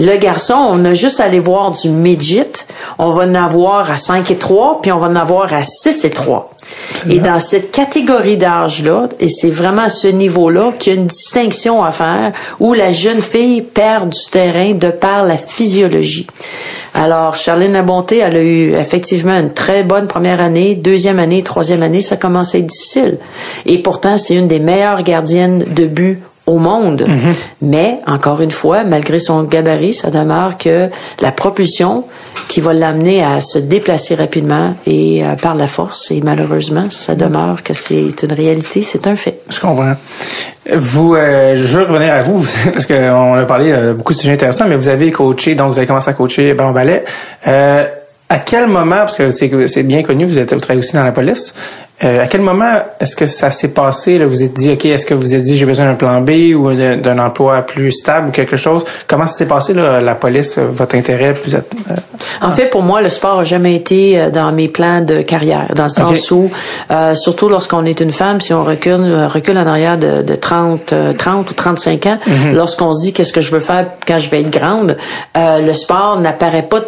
Le 0.00 0.16
garçon, 0.16 0.54
on 0.54 0.82
a 0.86 0.94
juste 0.94 1.20
à 1.20 1.24
aller 1.24 1.40
voir 1.40 1.72
du 1.72 1.90
midget. 1.90 2.50
On 2.96 3.10
va 3.10 3.24
en 3.24 3.34
avoir 3.34 3.90
à 3.90 3.98
5 3.98 4.30
et 4.30 4.36
3, 4.36 4.80
puis 4.80 4.90
on 4.92 4.98
va 4.98 5.08
en 5.08 5.14
avoir 5.14 5.52
à 5.52 5.62
6 5.62 6.06
et 6.06 6.10
3. 6.10 6.54
Et 7.10 7.18
dans 7.18 7.38
cette 7.38 7.70
catégorie 7.70 8.38
d'âge-là, 8.38 9.10
et 9.18 9.28
c'est 9.28 9.50
vraiment 9.50 9.82
à 9.82 9.88
ce 9.90 10.08
niveau-là 10.08 10.72
qu'il 10.78 10.94
y 10.94 10.96
a 10.96 11.00
une 11.00 11.06
distinction 11.06 11.84
à 11.84 11.92
faire 11.92 12.32
où 12.60 12.72
la 12.72 12.92
jeune 12.92 13.20
fille 13.20 13.60
perd 13.60 14.08
du 14.08 14.30
terrain 14.30 14.72
de 14.72 14.90
par 14.90 15.26
la 15.26 15.36
physiologie. 15.36 16.26
Alors, 16.94 17.36
Charlene 17.36 17.74
Labonté, 17.74 18.18
elle 18.18 18.36
a 18.36 18.42
eu 18.42 18.74
effectivement 18.74 19.38
une 19.38 19.52
très 19.52 19.84
bonne 19.84 20.06
première 20.06 20.40
année, 20.40 20.76
deuxième 20.76 21.18
année, 21.18 21.42
troisième 21.42 21.82
année, 21.82 22.00
ça 22.00 22.16
commence 22.16 22.54
à 22.54 22.58
être 22.58 22.66
difficile. 22.66 23.18
Et 23.66 23.82
pourtant, 23.82 24.16
c'est 24.16 24.34
une 24.34 24.48
des 24.48 24.60
meilleures 24.60 25.02
gardiennes 25.02 25.58
de 25.58 25.84
but 25.84 26.22
au 26.50 26.58
monde. 26.58 27.06
Mhm. 27.06 27.34
Mais, 27.62 28.00
encore 28.06 28.40
une 28.40 28.50
fois, 28.50 28.82
malgré 28.82 29.20
son 29.20 29.44
gabarit, 29.44 29.94
ça 29.94 30.10
demeure 30.10 30.58
que 30.58 30.88
la 31.20 31.30
propulsion 31.30 32.04
qui 32.48 32.60
va 32.60 32.72
l'amener 32.74 33.22
à 33.22 33.40
se 33.40 33.58
déplacer 33.58 34.16
rapidement 34.16 34.74
et 34.84 35.24
euh, 35.24 35.36
par 35.36 35.54
la 35.54 35.68
force, 35.68 36.10
et 36.10 36.20
malheureusement, 36.22 36.90
ça 36.90 37.14
demeure 37.14 37.62
que 37.62 37.72
c'est 37.72 38.22
une 38.24 38.32
réalité, 38.32 38.82
c'est 38.82 39.06
un 39.06 39.14
fait. 39.14 39.40
Je 39.48 39.60
comprends. 39.60 39.94
Vous, 40.74 41.14
euh, 41.14 41.54
je 41.54 41.78
veux 41.78 41.84
revenir 41.84 42.12
à 42.12 42.22
vous, 42.22 42.44
parce 42.72 42.86
qu'on 42.86 43.34
a 43.34 43.46
parlé 43.46 43.70
euh, 43.70 43.94
beaucoup 43.94 44.12
de 44.12 44.18
sujets 44.18 44.32
intéressants, 44.32 44.66
mais 44.68 44.76
vous 44.76 44.88
avez 44.88 45.12
coaché, 45.12 45.54
donc 45.54 45.72
vous 45.72 45.78
avez 45.78 45.86
commencé 45.86 46.10
à 46.10 46.14
coacher 46.14 46.52
Baron 46.54 46.72
Ballet. 46.72 47.04
à 47.44 48.38
quel 48.44 48.66
moment, 48.66 48.96
parce 48.96 49.16
que 49.16 49.30
c'est 49.30 49.82
bien 49.84 50.02
connu, 50.02 50.24
vous 50.24 50.38
êtes 50.38 50.52
vous 50.52 50.60
travaillez 50.60 50.80
aussi 50.80 50.94
dans 50.94 51.04
la 51.04 51.12
police, 51.12 51.54
euh, 52.02 52.22
à 52.22 52.26
quel 52.28 52.40
moment 52.40 52.80
est-ce 52.98 53.14
que 53.14 53.26
ça 53.26 53.50
s'est 53.50 53.68
passé? 53.68 54.18
Là, 54.18 54.26
vous 54.26 54.42
êtes 54.42 54.54
dit, 54.54 54.70
OK, 54.72 54.86
est-ce 54.86 55.04
que 55.04 55.12
vous 55.12 55.34
êtes 55.34 55.42
dit 55.42 55.56
j'ai 55.56 55.66
besoin 55.66 55.84
d'un 55.84 55.96
plan 55.96 56.22
B 56.22 56.54
ou 56.54 56.72
d'un 56.72 57.18
emploi 57.18 57.62
plus 57.62 57.92
stable 57.92 58.28
ou 58.28 58.30
quelque 58.30 58.56
chose? 58.56 58.84
Comment 59.06 59.26
ça 59.26 59.36
s'est 59.36 59.46
passé, 59.46 59.74
là, 59.74 60.00
la 60.00 60.14
police, 60.14 60.56
euh, 60.56 60.66
votre 60.70 60.94
intérêt? 60.94 61.34
Vous 61.44 61.54
êtes, 61.54 61.70
euh, 61.90 61.94
en 62.40 62.52
fait, 62.52 62.68
pour 62.68 62.82
moi, 62.82 63.02
le 63.02 63.10
sport 63.10 63.38
n'a 63.38 63.44
jamais 63.44 63.74
été 63.74 64.30
dans 64.32 64.50
mes 64.52 64.68
plans 64.68 65.02
de 65.02 65.20
carrière, 65.20 65.72
dans 65.74 65.84
le 65.84 65.90
sens 65.90 66.30
où, 66.30 66.50
surtout 67.14 67.48
lorsqu'on 67.48 67.84
est 67.84 68.00
une 68.00 68.12
femme, 68.12 68.40
si 68.40 68.54
on 68.54 68.64
recule, 68.64 69.26
recule 69.26 69.58
en 69.58 69.66
arrière 69.66 69.98
de, 69.98 70.22
de 70.22 70.34
30, 70.34 70.94
30 71.18 71.50
ou 71.50 71.54
35 71.54 72.06
ans, 72.06 72.18
mm-hmm. 72.26 72.52
lorsqu'on 72.52 72.94
se 72.94 73.02
dit 73.02 73.12
qu'est-ce 73.12 73.32
que 73.32 73.40
je 73.40 73.50
veux 73.50 73.60
faire 73.60 73.86
quand 74.06 74.18
je 74.18 74.30
vais 74.30 74.40
être 74.40 74.50
grande, 74.50 74.96
le 75.36 75.72
sport 75.74 76.20
n'apparaît 76.20 76.62
pas 76.62 76.80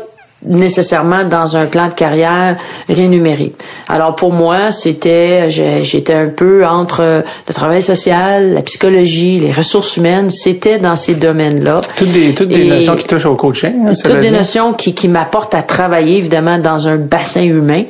nécessairement 0.45 1.24
dans 1.24 1.57
un 1.57 1.66
plan 1.66 1.88
de 1.88 1.95
carrière 1.95 2.57
rémunéré. 2.88 3.53
Alors 3.88 4.16
pour 4.16 4.32
moi, 4.32 4.70
c'était 4.70 5.51
j'étais 5.51 6.14
un 6.14 6.28
peu 6.28 6.66
entre 6.66 7.22
le 7.49 7.55
travail 7.55 7.82
social, 7.82 8.55
la 8.55 8.62
psychologie, 8.62 9.38
les 9.38 9.53
ressources 9.53 9.97
humaines, 9.97 10.30
c'était 10.30 10.78
dans 10.78 10.97
ces 10.97 11.14
domaines-là. 11.14 11.80
Toutes 11.97 12.12
des 12.12 12.34
toutes 12.34 12.49
des 12.49 12.64
notions 12.64 12.97
qui 12.97 13.07
touchent 13.07 13.26
au 13.26 13.36
coaching. 13.36 13.88
Hein, 13.88 13.93
toutes 14.03 14.20
des 14.20 14.30
notions 14.30 14.72
qui 14.72 14.95
qui 14.95 15.09
m'apportent 15.09 15.55
à 15.55 15.62
travailler 15.62 16.18
évidemment 16.18 16.59
dans 16.59 16.88
un 16.88 16.97
bassin 16.97 17.43
humain. 17.43 17.84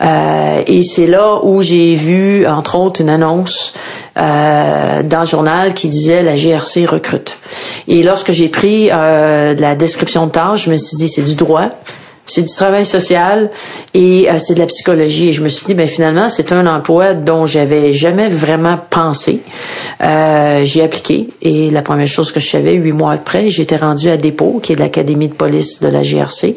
Euh, 0.00 0.62
et 0.66 0.82
c'est 0.82 1.06
là 1.06 1.40
où 1.42 1.62
j'ai 1.62 1.94
vu 1.94 2.46
entre 2.46 2.76
autres 2.76 3.00
une 3.00 3.10
annonce 3.10 3.74
euh, 4.16 5.02
dans 5.02 5.20
le 5.20 5.26
journal 5.26 5.74
qui 5.74 5.88
disait 5.88 6.22
la 6.22 6.36
GRC 6.36 6.86
recrute. 6.86 7.36
Et 7.86 8.02
lorsque 8.02 8.32
j'ai 8.32 8.48
pris 8.48 8.88
euh, 8.90 9.54
la 9.56 9.74
description 9.74 10.26
de 10.26 10.32
tâche, 10.32 10.64
je 10.64 10.70
me 10.70 10.76
suis 10.76 10.96
dit 10.96 11.08
c'est 11.08 11.22
du 11.22 11.34
droit 11.34 11.70
c'est 12.28 12.42
du 12.42 12.54
travail 12.54 12.84
social 12.84 13.50
et 13.94 14.30
euh, 14.30 14.38
c'est 14.38 14.54
de 14.54 14.60
la 14.60 14.66
psychologie. 14.66 15.30
Et 15.30 15.32
je 15.32 15.42
me 15.42 15.48
suis 15.48 15.64
dit, 15.64 15.74
ben 15.74 15.88
finalement, 15.88 16.28
c'est 16.28 16.52
un 16.52 16.66
emploi 16.66 17.14
dont 17.14 17.46
j'avais 17.46 17.92
jamais 17.92 18.28
vraiment 18.28 18.78
pensé. 18.90 19.40
Euh, 20.02 20.64
j'ai 20.64 20.82
appliqué 20.82 21.28
et 21.42 21.70
la 21.70 21.82
première 21.82 22.06
chose 22.06 22.30
que 22.30 22.38
je 22.38 22.48
savais, 22.48 22.74
huit 22.74 22.92
mois 22.92 23.12
après, 23.12 23.48
j'étais 23.50 23.76
rendu 23.76 24.10
à 24.10 24.16
Dépôt, 24.16 24.60
qui 24.62 24.74
est 24.74 24.76
l'académie 24.76 25.28
de 25.28 25.34
police 25.34 25.80
de 25.80 25.88
la 25.88 26.02
GRC, 26.02 26.56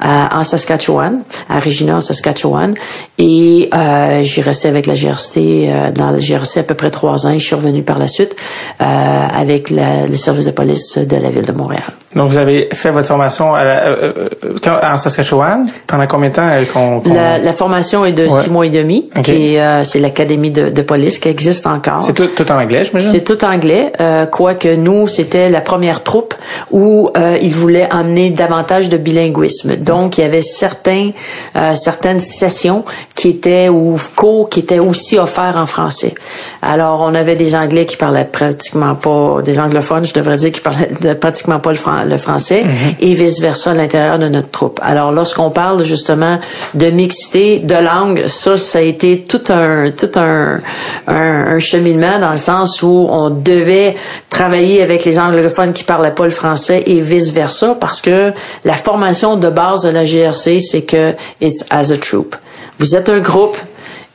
en 0.00 0.44
Saskatchewan, 0.44 1.22
à 1.48 1.60
Regina, 1.60 1.96
en 1.96 2.00
Saskatchewan. 2.00 2.74
Et 3.18 3.70
euh, 3.72 4.24
j'ai 4.24 4.42
resté 4.42 4.68
avec 4.68 4.86
la 4.86 4.94
GRC, 4.94 5.92
dans 5.94 6.10
la 6.10 6.18
GRC 6.18 6.58
à 6.58 6.62
peu 6.64 6.74
près 6.74 6.90
trois 6.90 7.26
ans. 7.26 7.30
Et 7.30 7.38
je 7.38 7.46
suis 7.46 7.54
revenu 7.54 7.82
par 7.82 7.98
la 7.98 8.08
suite 8.08 8.34
avec 8.78 9.70
la, 9.70 10.06
les 10.06 10.16
services 10.16 10.46
de 10.46 10.50
police 10.50 10.98
de 10.98 11.16
la 11.16 11.30
ville 11.30 11.46
de 11.46 11.52
Montréal. 11.52 11.84
Donc, 12.16 12.28
vous 12.28 12.38
avez 12.38 12.68
fait 12.72 12.90
votre 12.90 13.06
formation 13.06 13.54
à 13.54 14.92
en 14.92 14.98
Saskatchewan? 14.98 15.11
Pendant 15.86 16.06
combien 16.06 16.30
de 16.30 16.34
temps 16.34 16.48
qu'on, 16.72 17.02
La, 17.12 17.38
la, 17.38 17.52
formation 17.52 18.04
est 18.04 18.12
de 18.12 18.26
six 18.26 18.50
mois 18.50 18.66
et 18.66 18.70
demi. 18.70 19.08
Okay. 19.16 19.60
Euh, 19.60 19.84
c'est 19.84 19.98
l'académie 19.98 20.50
de, 20.50 20.70
de, 20.70 20.82
police 20.82 21.18
qui 21.18 21.28
existe 21.28 21.66
encore. 21.66 22.02
C'est 22.02 22.12
tout, 22.12 22.28
tout 22.28 22.50
en 22.50 22.60
anglais, 22.60 22.84
je 22.84 22.98
C'est 22.98 23.24
tout 23.24 23.44
anglais. 23.44 23.92
Euh, 24.00 24.26
quoique 24.26 24.74
nous, 24.74 25.06
c'était 25.08 25.48
la 25.48 25.60
première 25.60 26.02
troupe 26.02 26.34
où 26.70 27.10
euh, 27.16 27.38
ils 27.40 27.54
voulaient 27.54 27.88
amener 27.90 28.30
davantage 28.30 28.88
de 28.88 28.96
bilinguisme. 28.96 29.76
Donc, 29.76 30.18
il 30.18 30.22
y 30.22 30.24
avait 30.24 30.42
certains, 30.42 31.10
certaines 31.74 32.20
sessions 32.20 32.84
qui 33.14 33.28
étaient 33.28 33.68
ou 33.68 33.96
cours 34.16 34.48
qui 34.48 34.60
étaient 34.60 34.78
aussi 34.78 35.18
offerts 35.18 35.56
en 35.56 35.66
français. 35.66 36.14
Alors, 36.62 37.00
on 37.00 37.14
avait 37.14 37.36
des 37.36 37.54
Anglais 37.54 37.86
qui 37.86 37.96
parlaient 37.96 38.24
pratiquement 38.24 38.94
pas, 38.94 39.42
des 39.42 39.60
anglophones, 39.60 40.04
je 40.04 40.14
devrais 40.14 40.36
dire, 40.36 40.52
qui 40.52 40.60
parlaient 40.60 41.14
pratiquement 41.20 41.58
pas 41.58 41.72
le, 41.72 41.78
le 42.08 42.18
français 42.18 42.64
et 43.00 43.14
vice 43.14 43.40
versa 43.40 43.72
à 43.72 43.74
l'intérieur 43.74 44.18
de 44.18 44.28
notre 44.28 44.50
troupe. 44.50 44.80
Alors 44.82 45.01
lorsqu'on 45.10 45.50
parle 45.50 45.82
justement 45.84 46.38
de 46.74 46.86
mixité 46.90 47.58
de 47.60 47.74
langue, 47.74 48.26
ça 48.28 48.56
ça 48.56 48.78
a 48.78 48.82
été 48.82 49.22
tout 49.22 49.42
un 49.48 49.90
tout 49.90 50.10
un, 50.16 50.60
un, 51.06 51.58
cheminement 51.58 52.18
dans 52.18 52.30
le 52.30 52.36
sens 52.36 52.82
où 52.82 53.08
on 53.10 53.30
devait 53.30 53.96
travailler 54.28 54.82
avec 54.82 55.04
les 55.04 55.18
anglophones 55.18 55.72
qui 55.72 55.84
parlaient 55.84 56.14
pas 56.14 56.24
le 56.24 56.30
français 56.30 56.82
et 56.86 57.00
vice 57.00 57.32
versa 57.32 57.76
parce 57.80 58.00
que 58.00 58.32
la 58.64 58.74
formation 58.74 59.36
de 59.36 59.48
base 59.48 59.82
de 59.82 59.90
la 59.90 60.04
GRC 60.04 60.60
c'est 60.60 60.82
que 60.82 61.14
it's 61.40 61.64
as 61.70 61.90
a 61.90 61.96
troop. 61.96 62.36
Vous 62.78 62.94
êtes 62.94 63.08
un 63.08 63.20
groupe 63.20 63.56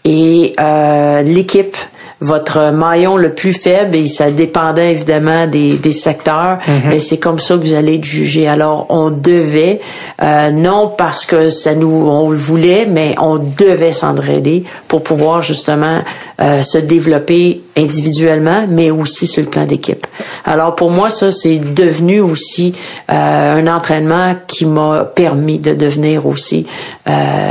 et 0.06 0.54
euh, 0.60 1.22
l'équipe 1.24 1.76
votre 2.20 2.72
maillon 2.72 3.15
le 3.15 3.34
plus 3.34 3.53
faible 3.53 3.95
et 3.95 4.07
ça 4.07 4.32
dépendait 4.32 4.91
évidemment 4.91 5.45
des, 5.45 5.74
des 5.74 5.91
secteurs. 5.91 6.57
Mais 6.68 6.74
mhm. 6.74 6.89
ben, 6.89 6.99
c'est 6.99 7.18
comme 7.18 7.39
ça 7.39 7.55
que 7.55 7.59
vous 7.59 7.74
allez 7.74 7.95
être 7.95 8.03
jugé. 8.03 8.47
Alors 8.47 8.88
on 8.89 9.11
devait 9.11 9.82
euh, 10.24 10.49
non 10.51 10.91
parce 10.97 11.26
que 11.26 11.49
ça 11.49 11.76
nous 11.76 12.07
on 12.07 12.32
le 12.32 12.38
voulait 12.38 12.88
mais 12.88 13.13
on 13.20 13.38
devait 13.38 13.91
s'entraider 13.91 14.63
pour 14.88 15.03
pouvoir 15.03 15.43
justement 15.43 15.99
euh, 16.41 16.63
se 16.63 16.80
développer 16.80 17.61
individuellement 17.78 18.65
mais 18.68 18.89
aussi 18.89 19.28
sur 19.28 19.43
le 19.43 19.49
plan 19.49 19.65
d'équipe. 19.65 20.07
Alors 20.43 20.76
pour 20.76 20.89
moi 20.89 21.11
ça 21.11 21.32
c'est 21.32 21.57
devenu 21.57 22.20
aussi 22.20 22.74
euh, 23.11 23.57
un 23.57 23.68
entraînement 23.68 24.36
qui 24.47 24.65
m'a 24.65 25.03
permis 25.03 25.59
de 25.59 25.74
devenir 25.74 26.26
aussi 26.26 26.65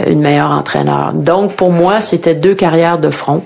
une 0.07 0.21
meilleure 0.21 0.51
entraîneur. 0.51 1.13
Donc 1.15 1.55
pour 1.55 1.71
moi 1.71 2.01
c'était 2.01 2.35
deux 2.35 2.55
carrières 2.55 2.99
de 2.99 3.11
front. 3.11 3.43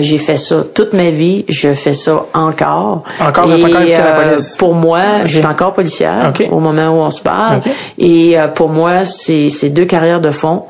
J'ai 0.00 0.18
fait 0.18 0.36
ça 0.44 0.64
toute 0.74 0.92
ma 0.92 1.10
vie. 1.10 1.44
Je 1.48 1.74
fais 1.74 1.94
ça 1.94 2.26
encore. 2.34 3.02
Encore, 3.20 3.50
et, 3.50 3.64
encore 3.64 3.80
la 3.80 4.20
euh, 4.20 4.30
police. 4.30 4.56
Pour 4.56 4.74
moi, 4.74 5.24
je 5.24 5.38
suis 5.38 5.46
encore 5.46 5.72
policière 5.72 6.32
au 6.50 6.60
moment 6.60 6.88
où 6.90 7.04
on 7.04 7.10
se 7.10 7.20
parle. 7.20 7.60
Et 7.98 8.38
euh, 8.38 8.48
pour 8.48 8.68
moi, 8.68 9.04
c'est 9.04 9.70
deux 9.70 9.84
carrières 9.84 10.20
de 10.20 10.30
fond. 10.30 10.64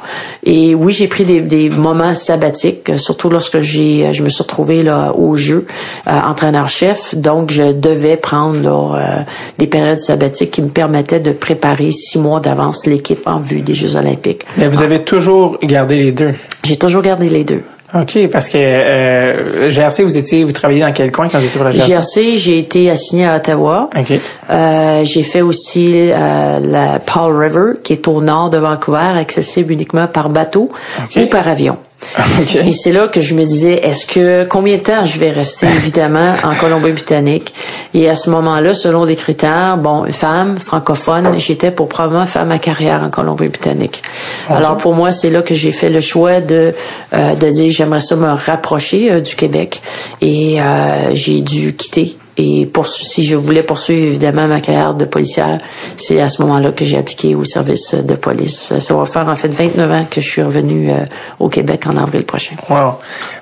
Et 0.44 0.74
oui, 0.74 0.92
j'ai 0.92 1.08
pris 1.08 1.24
des, 1.24 1.40
des, 1.40 1.70
moments 1.70 2.14
sabbatiques, 2.14 2.98
surtout 2.98 3.30
lorsque 3.30 3.60
j'ai 3.60 4.12
je 4.12 4.22
me 4.22 4.28
suis 4.28 4.42
retrouvée 4.42 4.82
là 4.82 5.12
au 5.14 5.36
jeu, 5.36 5.66
euh, 6.06 6.10
entraîneur-chef. 6.10 7.14
Donc, 7.14 7.50
je 7.50 7.72
devais 7.72 8.16
prendre 8.16 8.60
là, 8.60 9.24
des 9.58 9.66
périodes 9.66 9.98
sabbatiques 9.98 10.50
qui 10.50 10.62
me 10.62 10.68
permettaient 10.68 11.20
de 11.20 11.32
préparer 11.32 11.90
six 11.90 12.18
mois 12.18 12.40
d'avance 12.40 12.86
l'équipe 12.86 13.26
en 13.26 13.40
vue 13.40 13.62
des 13.62 13.74
Jeux 13.74 13.96
olympiques. 13.96 14.44
Mais 14.56 14.68
vous 14.68 14.82
avez 14.82 15.02
toujours 15.02 15.58
gardé 15.62 15.96
les 15.96 16.12
deux? 16.12 16.34
J'ai 16.64 16.76
toujours 16.76 17.02
gardé 17.02 17.28
les 17.28 17.44
deux. 17.44 17.62
OK, 17.94 18.28
parce 18.32 18.48
que 18.48 18.58
euh, 18.58 19.70
GRC, 19.70 20.02
vous 20.02 20.18
étiez, 20.18 20.42
vous 20.42 20.50
travaillez 20.50 20.80
dans 20.80 20.92
quel 20.92 21.12
coin 21.12 21.28
quand 21.28 21.38
vous 21.38 21.44
étiez 21.44 21.58
pour 21.58 21.68
la 21.68 21.70
GRC? 21.70 21.88
GRC, 21.88 22.36
j'ai 22.36 22.58
été 22.58 22.90
assigné 22.90 23.24
à 23.26 23.36
Ottawa. 23.36 23.88
OK. 23.96 24.18
Euh, 24.50 25.04
j'ai 25.04 25.22
fait 25.22 25.42
aussi 25.42 26.10
euh, 26.10 26.58
la 26.58 26.98
Paul 26.98 27.36
River, 27.36 27.78
qui 27.84 27.92
est 27.92 28.08
au 28.08 28.20
nord 28.20 28.50
de 28.50 28.58
Vancouver, 28.58 29.12
accessible 29.16 29.72
uniquement 29.72 30.08
par 30.08 30.28
bateau 30.28 30.70
ou 31.16 31.26
par 31.26 31.46
avion. 31.46 31.76
Et 32.54 32.72
c'est 32.72 32.92
là 32.92 33.08
que 33.08 33.20
je 33.20 33.34
me 33.34 33.44
disais, 33.44 33.74
est-ce 33.74 34.06
que 34.06 34.44
combien 34.44 34.76
de 34.76 34.82
temps 34.82 35.04
je 35.04 35.18
vais 35.18 35.30
rester 35.30 35.66
évidemment 35.76 36.34
en 36.42 36.54
Colombie-Britannique? 36.54 37.54
Et 37.92 38.08
à 38.08 38.14
ce 38.14 38.30
moment-là, 38.30 38.74
selon 38.74 39.06
des 39.06 39.16
critères, 39.16 39.76
bon, 39.78 40.10
femme 40.12 40.58
francophone, 40.58 41.38
j'étais 41.38 41.70
pour 41.70 41.88
probablement 41.88 42.26
faire 42.26 42.44
ma 42.44 42.58
carrière 42.58 43.02
en 43.02 43.10
Colombie-Britannique. 43.10 44.02
Alors 44.48 44.76
pour 44.76 44.94
moi, 44.94 45.10
c'est 45.12 45.30
là 45.30 45.42
que 45.42 45.54
j'ai 45.54 45.72
fait 45.72 45.90
le 45.90 46.00
choix 46.00 46.40
de 46.40 46.74
euh, 47.12 47.34
de 47.34 47.48
dire 47.48 47.70
j'aimerais 47.70 48.00
ça 48.00 48.16
me 48.16 48.32
rapprocher 48.32 49.10
euh, 49.10 49.20
du 49.20 49.34
Québec. 49.36 49.80
Et 50.20 50.60
euh, 50.60 51.14
j'ai 51.14 51.40
dû 51.40 51.74
quitter 51.74 52.16
et 52.36 52.66
pour, 52.66 52.88
si 52.88 53.24
je 53.24 53.36
voulais 53.36 53.62
poursuivre 53.62 54.06
évidemment 54.06 54.48
ma 54.48 54.60
carrière 54.60 54.94
de 54.94 55.04
policière, 55.04 55.60
c'est 55.96 56.20
à 56.20 56.28
ce 56.28 56.42
moment-là 56.42 56.72
que 56.72 56.84
j'ai 56.84 56.98
appliqué 56.98 57.34
au 57.34 57.44
service 57.44 57.94
de 57.94 58.14
police. 58.14 58.72
Ça 58.78 58.94
va 58.94 59.04
faire 59.04 59.28
en 59.28 59.36
fait 59.36 59.48
29 59.48 59.92
ans 59.92 60.06
que 60.10 60.20
je 60.20 60.28
suis 60.28 60.42
revenu 60.42 60.90
euh, 60.90 61.04
au 61.38 61.48
Québec 61.48 61.86
en 61.86 61.96
avril 61.96 62.24
prochain. 62.24 62.56
Wow. 62.68 62.94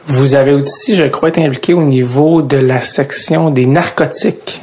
Vous 0.06 0.34
avez 0.34 0.52
aussi, 0.52 0.94
je 0.94 1.04
crois, 1.04 1.30
été 1.30 1.44
impliqué 1.44 1.72
au 1.72 1.82
niveau 1.82 2.42
de 2.42 2.58
la 2.58 2.82
section 2.82 3.50
des 3.50 3.66
narcotiques. 3.66 4.62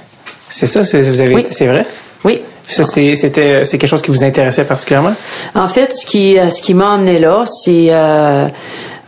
C'est 0.49 0.67
ça, 0.67 0.81
vous 0.81 1.19
avez, 1.21 1.45
c'est 1.51 1.67
vrai? 1.67 1.85
Oui. 2.23 2.41
Ça, 2.67 2.83
c'était, 2.83 3.65
c'est 3.65 3.79
quelque 3.79 3.89
chose 3.89 4.03
qui 4.03 4.11
vous 4.11 4.23
intéressait 4.23 4.63
particulièrement? 4.63 5.15
En 5.55 5.67
fait, 5.67 5.91
ce 5.91 6.05
qui, 6.05 6.37
euh, 6.37 6.49
ce 6.49 6.61
qui 6.61 6.75
m'a 6.75 6.93
amené 6.93 7.17
là, 7.17 7.43
c'est 7.45 7.87
euh, 7.89 8.47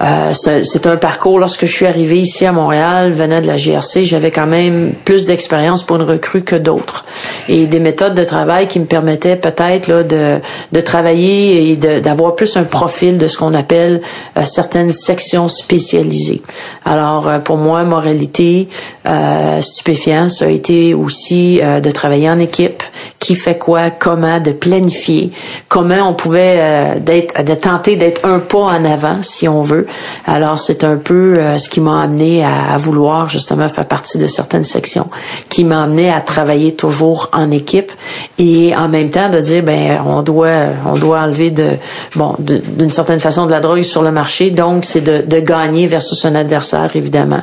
euh, 0.02 0.34
c'est 0.34 0.88
un 0.88 0.98
parcours. 0.98 1.40
Lorsque 1.40 1.66
je 1.66 1.72
suis 1.72 1.86
arrivé 1.86 2.20
ici 2.20 2.46
à 2.46 2.52
Montréal, 2.52 3.12
venant 3.12 3.42
de 3.42 3.48
la 3.48 3.58
GRC, 3.58 4.06
j'avais 4.06 4.32
quand 4.32 4.48
même 4.48 4.94
plus 5.06 5.26
d'expérience 5.26 5.84
pour 5.84 5.98
une 5.98 6.04
recrue 6.04 6.44
que 6.44 6.56
d'autres 6.56 7.06
et 7.48 7.68
des 7.68 7.80
méthodes 7.80 8.16
de 8.16 8.24
travail 8.24 8.68
qui 8.68 8.80
me 8.80 8.86
permettaient 8.86 9.36
peut-être 9.36 9.88
là 9.88 10.04
de, 10.04 10.40
de 10.72 10.82
travailler 10.82 11.72
et 11.72 11.76
d'avoir 11.76 12.36
plus 12.36 12.56
un 12.58 12.64
profil 12.64 13.18
de 13.18 13.28
ce 13.28 13.38
qu'on 13.38 13.54
appelle 13.54 14.02
euh, 14.38 14.44
certaines 14.46 14.92
sections 14.92 15.48
spécialisées. 15.50 16.42
Alors 16.86 17.28
euh, 17.28 17.40
pour 17.40 17.58
moi, 17.58 17.84
moralité, 17.84 18.68
euh, 19.06 19.62
stupéfiant, 19.62 20.30
ça 20.30 20.46
a 20.46 20.50
été 20.50 20.94
aussi 20.94 21.60
de 21.62 21.92
travailler 21.92 22.30
en 22.30 22.40
équipe, 22.40 22.84
qui 23.20 23.36
fait 23.36 23.58
quoi, 23.58 23.90
comment, 23.92 24.40
de 24.40 24.52
planifier, 24.52 25.32
comment 25.68 26.10
on 26.10 26.14
pouvait 26.14 27.00
d'être 27.00 27.44
de 27.44 27.56
tenter 27.56 27.96
d'être 27.96 28.26
un 28.26 28.40
pas 28.40 28.60
en 28.60 28.86
avant 28.86 29.22
si 29.22 29.48
on 29.48 29.64
veut 29.64 29.88
alors 30.26 30.60
c'est 30.60 30.84
un 30.84 30.98
peu 30.98 31.38
euh, 31.38 31.58
ce 31.58 31.70
qui 31.70 31.82
m'a 31.82 32.02
amené 32.02 32.44
à, 32.44 32.78
vouloir 32.78 33.30
justement 33.30 33.70
faire 33.70 33.86
partie 33.86 34.18
de 34.18 34.28
certaines 34.28 34.64
sections, 34.64 35.08
qui 35.50 35.64
m'a 35.64 35.84
amené 35.84 36.12
à 36.12 36.22
travailler 36.22 36.74
toujours 36.74 37.30
en 37.34 37.52
équipe 37.52 37.92
et 38.38 38.76
en 38.76 38.88
même 38.88 39.10
temps 39.10 39.30
de 39.30 39.40
dire 39.40 39.64
ben 39.64 40.02
on 40.06 40.22
doit 40.22 40.50
on 40.86 40.96
doit 40.96 41.20
enlever 41.20 41.52
de 41.52 41.72
bon 42.16 42.36
d'une 42.40 42.90
certaine 42.90 43.20
façon 43.20 43.46
de 43.46 43.52
la 43.52 43.60
drogue 43.60 43.82
sur 43.82 44.02
le 44.02 44.12
marché, 44.12 44.52
donc 44.52 44.86
c'est 44.86 45.02
de, 45.02 45.24
de 45.26 45.40
gagner 45.40 45.88
versus 45.88 46.24
un 46.26 46.36
adversaire 46.36 46.90
évidemment 46.96 47.42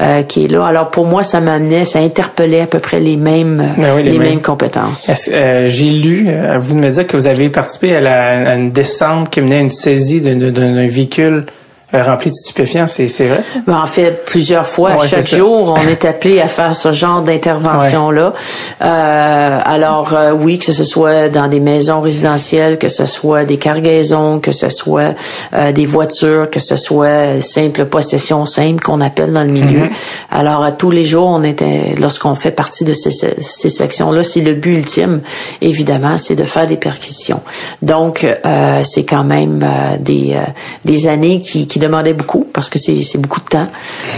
euh, 0.00 0.22
qui 0.22 0.44
est 0.44 0.48
là. 0.48 0.66
Alors 0.66 0.90
pour 0.90 1.06
moi 1.06 1.22
ça 1.22 1.40
m'amenait, 1.40 1.84
ça 1.84 2.00
interpellait 2.00 2.62
à 2.62 2.66
peu 2.66 2.78
près 2.78 3.00
les 3.00 3.16
mêmes 3.16 3.74
ben 3.76 3.98
les, 3.98 4.18
mêmes. 4.18 4.42
compétences. 4.42 5.10
Euh, 5.28 5.66
j'ai 5.68 5.90
lu, 5.90 6.28
vous 6.60 6.76
me 6.76 6.90
dire 6.90 7.06
que 7.06 7.16
vous 7.16 7.26
avez 7.26 7.48
participé 7.48 7.94
à, 7.96 8.00
la, 8.00 8.50
à 8.50 8.54
une 8.54 8.70
descente 8.70 9.30
qui 9.30 9.40
menait 9.40 9.56
à 9.56 9.60
une 9.60 9.70
saisie 9.70 10.20
d'un 10.20 10.86
véhicule 10.86 11.18
euh, 11.18 11.42
rempli 11.92 12.28
de 12.28 12.34
stupéfiants, 12.34 12.86
c'est 12.86 13.06
vrai 13.06 13.42
ça? 13.42 13.54
Ben, 13.66 13.80
en 13.80 13.86
fait, 13.86 14.24
plusieurs 14.26 14.66
fois, 14.66 15.06
chaque 15.06 15.26
jour, 15.26 15.74
on 15.74 15.88
est 15.88 16.04
appelé 16.04 16.38
à 16.38 16.46
faire 16.46 16.74
ce 16.74 16.92
genre 16.92 17.22
d'intervention-là. 17.22 18.34
Euh, 18.82 19.58
alors 19.64 20.12
euh, 20.12 20.32
oui, 20.32 20.58
que 20.58 20.72
ce 20.72 20.84
soit 20.84 21.30
dans 21.30 21.48
des 21.48 21.60
maisons 21.60 22.02
résidentielles, 22.02 22.78
que 22.78 22.88
ce 22.88 23.06
soit 23.06 23.46
des 23.46 23.56
cargaisons, 23.56 24.38
que 24.38 24.52
ce 24.52 24.68
soit 24.68 25.14
euh, 25.54 25.72
des 25.72 25.86
voitures, 25.86 26.50
que 26.50 26.60
ce 26.60 26.76
soit 26.76 27.40
simple 27.40 27.86
possession 27.86 28.44
simple 28.44 28.82
qu'on 28.82 29.00
appelle 29.00 29.32
dans 29.32 29.44
le 29.44 29.50
milieu. 29.50 29.86
Mm-hmm. 29.86 30.30
Alors 30.30 30.64
à 30.64 30.72
tous 30.72 30.90
les 30.90 31.06
jours, 31.06 31.28
on 31.28 31.42
était, 31.42 31.94
lorsqu'on 31.98 32.34
fait 32.34 32.50
partie 32.50 32.84
de 32.84 32.92
ces, 32.92 33.10
ces 33.10 33.70
sections-là, 33.70 34.24
c'est 34.24 34.42
le 34.42 34.52
but 34.52 34.76
ultime, 34.76 35.22
évidemment, 35.62 36.18
c'est 36.18 36.36
de 36.36 36.44
faire 36.44 36.66
des 36.66 36.76
perquisitions. 36.76 37.40
Donc 37.80 38.26
c'est 38.84 39.04
quand 39.04 39.24
même 39.24 39.64
des 40.00 40.36
des 40.84 41.08
années 41.08 41.40
qui, 41.40 41.66
qui 41.66 41.77
demandait 41.78 42.14
beaucoup 42.14 42.46
parce 42.52 42.68
que 42.68 42.78
c'est 42.78 43.18
beaucoup 43.18 43.40
de 43.40 43.46
temps, 43.46 43.68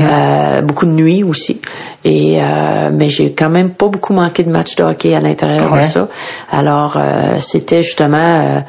mhm. 0.01 0.09
euh, 0.11 0.61
beaucoup 0.63 0.87
de 0.87 0.93
nuits 0.93 1.23
aussi. 1.23 1.61
Et 2.05 2.39
euh, 2.41 2.91
mais 2.93 3.11
j'ai 3.11 3.33
quand 3.33 3.51
même 3.51 3.71
pas 3.71 3.89
beaucoup 3.89 4.15
manqué 4.15 4.43
de 4.43 4.51
matchs 4.51 4.77
de 4.77 4.83
hockey 4.83 5.15
à 5.15 5.21
l'intérieur 5.21 5.71
de 5.77 5.83
ça. 5.83 6.09
Alors 6.51 6.95
euh, 6.97 7.39
c'était 7.41 7.83
justement 7.83 8.63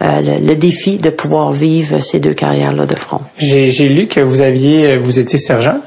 le, 0.00 0.54
défi 0.54 0.96
de 0.96 1.10
pouvoir 1.10 1.52
vivre 1.52 2.00
ces 2.00 2.20
deux 2.20 2.34
carrières 2.34 2.72
là 2.72 2.86
de 2.86 2.96
front. 2.96 3.20
J'ai 3.38 3.88
lu 3.88 4.06
que 4.06 4.20
vous 4.20 4.40
aviez 4.40 4.96
vous 4.96 5.18
étiez 5.18 5.38
sergent 5.38 5.80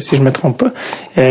si 0.00 0.16
je 0.16 0.22
me 0.22 0.32
trompe 0.32 0.58
pas, 0.58 0.72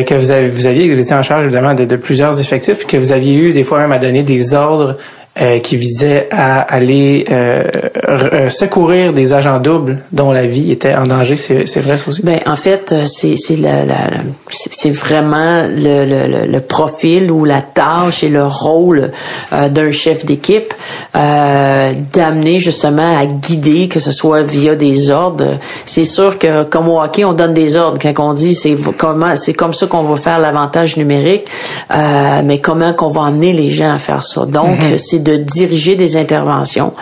que 0.03 0.13
vous 0.15 0.31
avez 0.31 0.49
vous 0.49 0.65
aviez 0.65 0.93
vous 0.93 1.01
étiez 1.01 1.15
en 1.15 1.23
charge 1.23 1.45
évidemment 1.45 1.73
de, 1.73 1.85
de 1.85 1.95
plusieurs 1.97 2.39
effectifs, 2.39 2.85
que 2.87 2.97
vous 2.97 3.11
aviez 3.11 3.35
eu 3.35 3.51
des 3.51 3.63
fois 3.63 3.79
même 3.79 3.91
à 3.91 3.99
donner 3.99 4.23
des 4.23 4.53
ordres 4.53 4.97
euh, 5.39 5.59
qui 5.59 5.77
visait 5.77 6.27
à 6.29 6.59
aller 6.59 7.25
euh, 7.31 7.63
euh, 8.09 8.49
secourir 8.49 9.13
des 9.13 9.31
agents 9.31 9.59
doubles 9.59 9.99
dont 10.11 10.33
la 10.33 10.45
vie 10.45 10.73
était 10.73 10.93
en 10.93 11.03
danger. 11.03 11.37
C'est 11.37 11.79
vrai 11.79 11.97
ça 11.97 12.09
aussi? 12.09 12.21
Ben 12.21 12.41
en 12.45 12.57
fait, 12.57 12.93
c'est 13.05 13.37
c'est 13.37 13.55
la, 13.55 13.85
la 13.85 14.07
c'est 14.49 14.89
vraiment 14.89 15.61
le, 15.61 16.03
le, 16.05 16.51
le, 16.51 16.59
profil 16.59 17.31
ou 17.31 17.45
la 17.45 17.61
tâche 17.61 18.25
et 18.25 18.27
le 18.27 18.45
rôle 18.45 19.13
d'un 19.51 19.91
chef 19.91 20.25
d'équipe 20.25 20.73
d'amener 21.13 22.59
justement 22.59 23.17
à 23.17 23.25
guider, 23.25 23.87
que 23.87 24.01
ce 24.01 24.11
soit 24.11 24.43
via 24.43 24.75
des 24.75 25.11
ordres. 25.11 25.59
C'est 25.85 26.03
sûr 26.03 26.39
que 26.39 26.63
comme 26.63 26.89
au 26.89 27.01
hockey, 27.01 27.23
on 27.23 27.33
donne 27.33 27.53
des 27.53 27.77
ordres 27.77 27.99
quand 28.01 28.13
on 28.19 28.33
dit 28.33 28.53
c'est 28.53 28.75
comment 28.97 29.37
c'est 29.37 29.53
comme 29.53 29.73
ça 29.73 29.87
qu'on 29.87 30.03
va 30.03 30.17
faire 30.17 30.39
l'avantage 30.39 30.97
numérique, 30.97 31.47
mais 31.89 32.59
comment 32.59 32.91
qu'on 32.91 33.09
va 33.09 33.27
amener 33.27 33.53
les 33.53 33.69
gens 33.69 33.93
à 33.93 33.97
faire 33.97 34.23
ça. 34.23 34.45
Donc 34.45 34.81
mm-hmm. 34.81 34.97
c'est 34.97 35.20
de 35.21 35.37
diriger 35.37 35.95
des 35.95 36.17
interventions, 36.17 36.93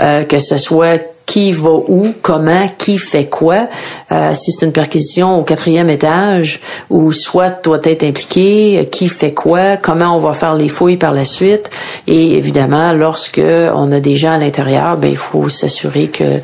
euh, 0.00 0.24
que 0.24 0.38
ce 0.38 0.58
soit 0.58 1.00
qui 1.26 1.52
va 1.52 1.70
où, 1.70 2.12
comment, 2.22 2.68
qui 2.76 2.98
fait 2.98 3.26
quoi. 3.26 3.68
Euh, 4.12 4.34
si 4.34 4.52
c'est 4.52 4.66
une 4.66 4.72
perquisition 4.72 5.38
au 5.38 5.42
quatrième 5.42 5.88
étage, 5.88 6.60
ou 6.90 7.12
soit 7.12 7.62
doit 7.64 7.80
être 7.84 8.04
impliqué, 8.04 8.88
qui 8.92 9.08
fait 9.08 9.32
quoi, 9.32 9.76
comment 9.76 10.16
on 10.16 10.20
va 10.20 10.32
faire 10.32 10.54
les 10.54 10.68
fouilles 10.68 10.96
par 10.96 11.12
la 11.12 11.24
suite. 11.24 11.70
Et 12.06 12.36
évidemment, 12.36 12.92
lorsque 12.92 13.40
on 13.40 13.90
a 13.92 14.00
des 14.00 14.16
gens 14.16 14.32
à 14.32 14.38
l'intérieur, 14.38 14.96
ben 14.96 15.10
il 15.10 15.16
faut 15.16 15.48
s'assurer 15.48 16.08
que 16.08 16.40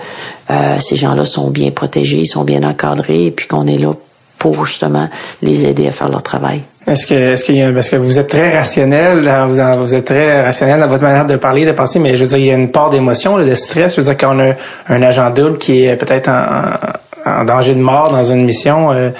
euh, 0.50 0.80
ces 0.80 0.96
gens-là 0.96 1.24
sont 1.24 1.50
bien 1.50 1.70
protégés, 1.70 2.24
sont 2.24 2.44
bien 2.44 2.62
encadrés, 2.62 3.26
et 3.26 3.30
puis 3.30 3.46
qu'on 3.46 3.66
est 3.66 3.78
là 3.78 3.92
pour 4.38 4.64
justement 4.64 5.08
les 5.42 5.66
aider 5.66 5.86
à 5.86 5.92
faire 5.92 6.08
leur 6.08 6.22
travail. 6.22 6.62
Est-ce 6.90 7.06
que, 7.06 7.14
est-ce 7.14 7.44
qu'il 7.44 7.54
y 7.54 7.62
a, 7.62 7.70
parce 7.72 7.88
que 7.88 7.94
vous 7.94 8.18
êtes 8.18 8.28
très 8.28 8.56
rationnel, 8.56 9.20
vous, 9.48 9.82
vous 9.82 9.94
êtes 9.94 10.06
très 10.06 10.42
rationnel 10.42 10.80
dans 10.80 10.88
votre 10.88 11.04
manière 11.04 11.24
de 11.24 11.36
parler, 11.36 11.64
de 11.64 11.70
penser, 11.70 12.00
mais 12.00 12.16
je 12.16 12.24
veux 12.24 12.28
dire, 12.28 12.38
il 12.38 12.46
y 12.46 12.50
a 12.50 12.54
une 12.54 12.72
part 12.72 12.90
d'émotion, 12.90 13.38
de 13.38 13.54
stress. 13.54 13.94
Je 13.94 14.00
veux 14.00 14.06
dire, 14.06 14.16
quand 14.16 14.36
on 14.36 14.40
a 14.40 14.54
un 14.88 15.02
agent 15.02 15.30
double 15.30 15.58
qui 15.58 15.84
est 15.84 15.94
peut-être 15.94 16.28
en, 16.28 17.30
en, 17.30 17.44
danger 17.44 17.74
de 17.74 17.80
mort 17.80 18.10
dans 18.10 18.24
une 18.24 18.44
mission, 18.44 18.90
euh, 18.90 19.10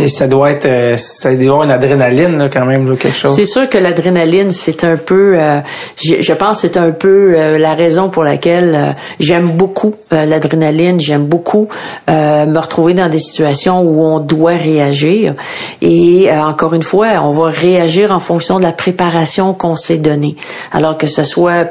et 0.00 0.08
ça 0.08 0.26
doit 0.26 0.50
être, 0.50 0.66
euh, 0.66 0.96
ça 0.96 1.34
doit 1.36 1.64
une 1.64 1.70
adrénaline 1.70 2.38
là, 2.38 2.48
quand 2.48 2.64
même, 2.64 2.96
quelque 2.96 3.16
chose. 3.16 3.34
C'est 3.34 3.44
sûr 3.44 3.68
que 3.68 3.78
l'adrénaline, 3.78 4.50
c'est 4.50 4.84
un 4.84 4.96
peu, 4.96 5.34
euh, 5.36 5.60
je, 6.02 6.22
je, 6.22 6.32
pense, 6.32 6.60
c'est 6.60 6.76
un 6.76 6.92
peu 6.92 7.34
euh, 7.36 7.58
la 7.58 7.74
raison 7.74 8.08
pour 8.08 8.24
laquelle 8.24 8.96
j'aime 9.20 9.50
beaucoup 9.50 9.94
l'adrénaline. 10.10 11.00
J'aime 11.00 11.26
beaucoup 11.26 11.68
me 12.08 12.58
retrouver 12.58 12.94
dans 12.94 13.08
des 13.08 13.18
situations 13.18 13.82
où 13.82 14.02
on 14.02 14.18
doit 14.18 14.52
réagir. 14.52 15.34
Et 15.80 16.28
encore 16.32 16.74
une 16.74 16.82
fois, 16.82 17.08
on 17.22 17.30
va 17.30 17.50
réagir 17.50 18.12
en 18.12 18.20
fonction 18.20 18.58
de 18.58 18.64
la 18.64 18.72
préparation 18.72 19.54
qu'on 19.54 19.76
s'est 19.76 19.98
donnée. 19.98 20.36
Alors 20.72 20.96
que 20.96 21.06
ce 21.06 21.22
soit 21.22 21.66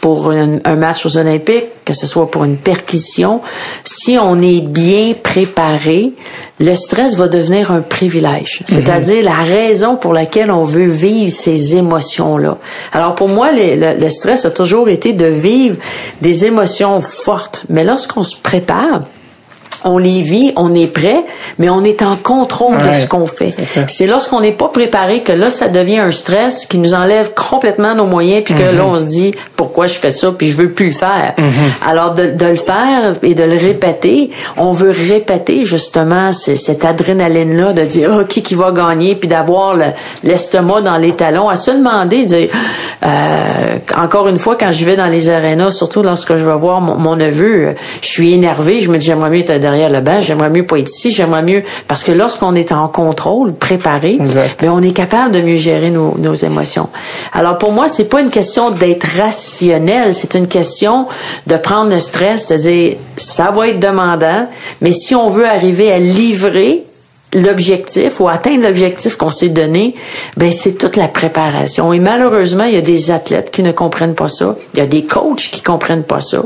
pour 0.00 0.30
un, 0.30 0.58
un, 0.64 0.76
match 0.76 1.04
aux 1.06 1.16
Olympiques, 1.16 1.84
que 1.84 1.92
ce 1.92 2.06
soit 2.06 2.30
pour 2.30 2.44
une 2.44 2.56
perquisition, 2.56 3.40
si 3.84 4.18
on 4.18 4.40
est 4.40 4.60
bien 4.60 5.14
préparé, 5.20 6.12
le 6.60 6.74
stress 6.74 7.16
va 7.16 7.28
devenir 7.28 7.70
un 7.70 7.80
privilège. 7.80 8.60
Mhm. 8.60 8.76
C'est-à-dire 8.76 9.24
la 9.24 9.42
raison 9.42 9.96
pour 9.96 10.12
laquelle 10.12 10.50
on 10.50 10.64
veut 10.64 10.88
vivre 10.88 11.32
ces 11.32 11.76
émotions-là. 11.76 12.58
Alors 12.92 13.14
pour 13.14 13.28
moi, 13.28 13.50
le, 13.52 13.98
le 14.00 14.10
stress 14.10 14.44
a 14.44 14.50
toujours 14.50 14.88
été 14.88 15.12
de 15.12 15.26
vivre 15.26 15.76
des 16.20 16.44
émotions 16.44 17.00
fortes. 17.00 17.64
Mais 17.68 17.84
lorsqu'on 17.84 18.22
se 18.22 18.36
prépare, 18.36 19.00
on 19.84 19.98
les 19.98 20.22
vit, 20.22 20.52
on 20.56 20.74
est 20.74 20.86
prêt, 20.86 21.24
mais 21.58 21.68
on 21.68 21.84
est 21.84 22.02
en 22.02 22.16
contrôle 22.16 22.78
de 22.78 22.92
ce 22.92 23.06
qu'on 23.06 23.26
fait. 23.26 23.54
C'est 23.88 24.06
lorsqu'on 24.06 24.40
n'est 24.40 24.52
pas 24.52 24.68
préparé 24.68 25.22
que 25.22 25.32
là, 25.32 25.50
ça 25.50 25.68
devient 25.68 25.98
un 25.98 26.10
stress 26.10 26.66
qui 26.66 26.78
nous 26.78 26.94
enlève 26.94 27.32
complètement 27.34 27.94
nos 27.94 28.06
moyens, 28.06 28.44
puis 28.44 28.54
que 28.54 28.62
là, 28.62 28.84
mhm. 28.84 28.90
on 28.92 28.98
se 28.98 29.06
dit 29.06 29.34
pourquoi 29.56 29.86
je 29.86 29.94
fais 29.94 30.10
ça, 30.10 30.32
puis 30.36 30.48
je 30.48 30.56
veux 30.56 30.70
plus 30.70 30.86
le 30.86 30.92
faire. 30.92 31.34
Mhm. 31.38 31.46
Alors 31.86 32.14
de, 32.14 32.22
le 32.22 32.54
faire 32.54 33.14
et 33.22 33.34
de 33.34 33.44
le 33.44 33.56
répéter, 33.56 34.30
on 34.56 34.72
veut 34.72 34.90
répéter 34.90 35.64
justement 35.64 36.32
cette 36.32 36.84
adrénaline-là 36.84 37.72
de 37.72 37.82
dire 37.82 38.18
oh, 38.18 38.24
qui 38.24 38.42
qui 38.42 38.54
va 38.54 38.72
gagner, 38.72 39.14
puis 39.14 39.28
d'avoir 39.28 39.76
l'estomac 40.22 40.82
dans 40.82 40.96
les 40.96 41.12
talons, 41.12 41.48
à 41.48 41.56
se 41.56 41.70
demander, 41.70 42.24
dire 42.24 42.48
euh, 43.04 43.78
encore 43.96 44.28
une 44.28 44.38
fois 44.38 44.56
quand 44.56 44.72
je 44.72 44.84
vais 44.84 44.96
dans 44.96 45.06
les 45.06 45.28
arénas, 45.30 45.72
surtout 45.72 46.02
lorsque 46.02 46.36
je 46.36 46.44
vais 46.44 46.56
voir 46.56 46.80
mon, 46.80 47.16
neveu, 47.16 47.74
je 48.00 48.06
suis 48.06 48.32
énervé, 48.32 48.82
je 48.82 48.90
me 48.90 48.98
dis 48.98 49.06
j'aimerais 49.06 49.30
mieux 49.30 49.40
être 49.40 49.50
derrière 49.68 49.90
le 49.90 50.00
banc, 50.00 50.20
j'aimerais 50.22 50.50
mieux 50.50 50.64
pas 50.64 50.78
être 50.78 50.88
ici, 50.88 51.12
j'aimerais 51.12 51.42
mieux 51.42 51.62
parce 51.86 52.02
que 52.02 52.12
lorsqu'on 52.12 52.54
est 52.54 52.72
en 52.72 52.88
contrôle, 52.88 53.54
préparé, 53.54 54.18
ben 54.60 54.70
on 54.70 54.80
est 54.82 54.92
capable 54.92 55.32
de 55.34 55.42
mieux 55.42 55.56
gérer 55.56 55.90
nos, 55.90 56.16
nos 56.16 56.34
émotions. 56.34 56.88
Alors 57.32 57.58
pour 57.58 57.72
moi, 57.72 57.88
c'est 57.88 58.08
pas 58.08 58.20
une 58.20 58.30
question 58.30 58.70
d'être 58.70 59.06
rationnel, 59.18 60.14
c'est 60.14 60.34
une 60.34 60.48
question 60.48 61.06
de 61.46 61.56
prendre 61.56 61.90
le 61.90 61.98
stress, 61.98 62.46
de 62.46 62.56
dire 62.56 62.96
ça 63.16 63.50
va 63.50 63.68
être 63.68 63.78
demandant, 63.78 64.48
mais 64.80 64.92
si 64.92 65.14
on 65.14 65.28
veut 65.30 65.46
arriver 65.46 65.92
à 65.92 65.98
livrer 65.98 66.87
l'objectif 67.34 68.20
ou 68.20 68.28
atteindre 68.28 68.62
l'objectif 68.62 69.16
qu'on 69.16 69.30
s'est 69.30 69.50
donné, 69.50 69.94
ben 70.36 70.50
c'est 70.50 70.78
toute 70.78 70.96
la 70.96 71.08
préparation. 71.08 71.92
Et 71.92 71.98
malheureusement, 71.98 72.64
il 72.64 72.74
y 72.74 72.78
a 72.78 72.82
des 72.82 73.10
athlètes 73.10 73.50
qui 73.50 73.62
ne 73.62 73.72
comprennent 73.72 74.14
pas 74.14 74.28
ça. 74.28 74.56
Il 74.74 74.78
y 74.78 74.82
a 74.82 74.86
des 74.86 75.04
coachs 75.04 75.50
qui 75.52 75.60
comprennent 75.60 76.04
pas 76.04 76.20
ça. 76.20 76.42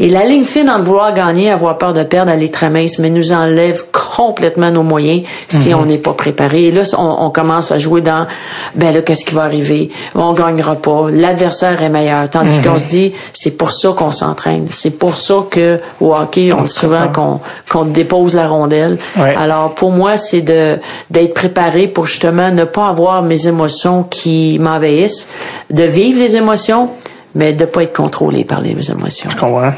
Et 0.00 0.08
la 0.08 0.24
ligne 0.24 0.44
fine 0.44 0.68
entre 0.68 0.84
vouloir 0.84 1.14
gagner, 1.14 1.50
avoir 1.50 1.78
peur 1.78 1.92
de 1.92 2.02
perdre, 2.02 2.32
aller 2.32 2.50
très 2.50 2.70
mince, 2.70 2.98
mais 2.98 3.10
nous 3.10 3.32
enlève 3.32 3.84
complètement 3.92 4.70
nos 4.70 4.82
moyens 4.82 5.22
si 5.48 5.68
mhm. 5.68 5.80
on 5.80 5.84
n'est 5.86 5.98
pas 5.98 6.14
préparé. 6.14 6.64
Et 6.64 6.70
là, 6.72 6.82
on, 6.98 7.30
commence 7.30 7.70
à 7.70 7.78
jouer 7.78 8.00
dans, 8.00 8.26
ben 8.74 8.92
là, 8.92 9.02
qu'est-ce 9.02 9.24
qui 9.24 9.34
va 9.34 9.42
arriver? 9.42 9.90
On 10.14 10.32
gagnera 10.32 10.74
pas. 10.74 11.06
L'adversaire 11.10 11.82
est 11.82 11.88
meilleur. 11.88 12.28
Tandis 12.30 12.58
mhm. 12.58 12.64
qu'on 12.64 12.78
se 12.78 12.88
dit, 12.88 13.12
c'est 13.32 13.56
pour 13.56 13.70
ça 13.70 13.90
qu'on 13.96 14.10
s'entraîne. 14.10 14.66
C'est 14.72 14.98
pour 14.98 15.14
ça 15.14 15.44
que 15.50 15.80
au 16.00 16.14
hockey, 16.14 16.52
on, 16.52 16.62
dit 16.62 16.72
souvent 16.72 17.08
qu'on 17.12 17.40
qu'on 17.70 17.84
dépose 17.84 18.34
la 18.34 18.48
rondelle. 18.48 18.98
Alors, 19.16 19.74
pour 19.74 19.92
moi, 19.92 20.15
c'est 20.16 20.42
de 20.42 20.78
d'être 21.10 21.34
préparé 21.34 21.88
pour 21.88 22.06
justement 22.06 22.50
ne 22.50 22.64
pas 22.64 22.88
avoir 22.88 23.22
mes 23.22 23.46
émotions 23.46 24.02
qui 24.02 24.58
m'envahissent, 24.58 25.28
de 25.70 25.84
vivre 25.84 26.18
les 26.18 26.36
émotions, 26.36 26.90
mais 27.36 27.52
de 27.52 27.66
pas 27.66 27.82
être 27.82 27.94
contrôlé 27.94 28.44
par 28.44 28.62
les 28.62 28.90
émotions. 28.90 29.28
Je 29.30 29.36
comprends. 29.36 29.72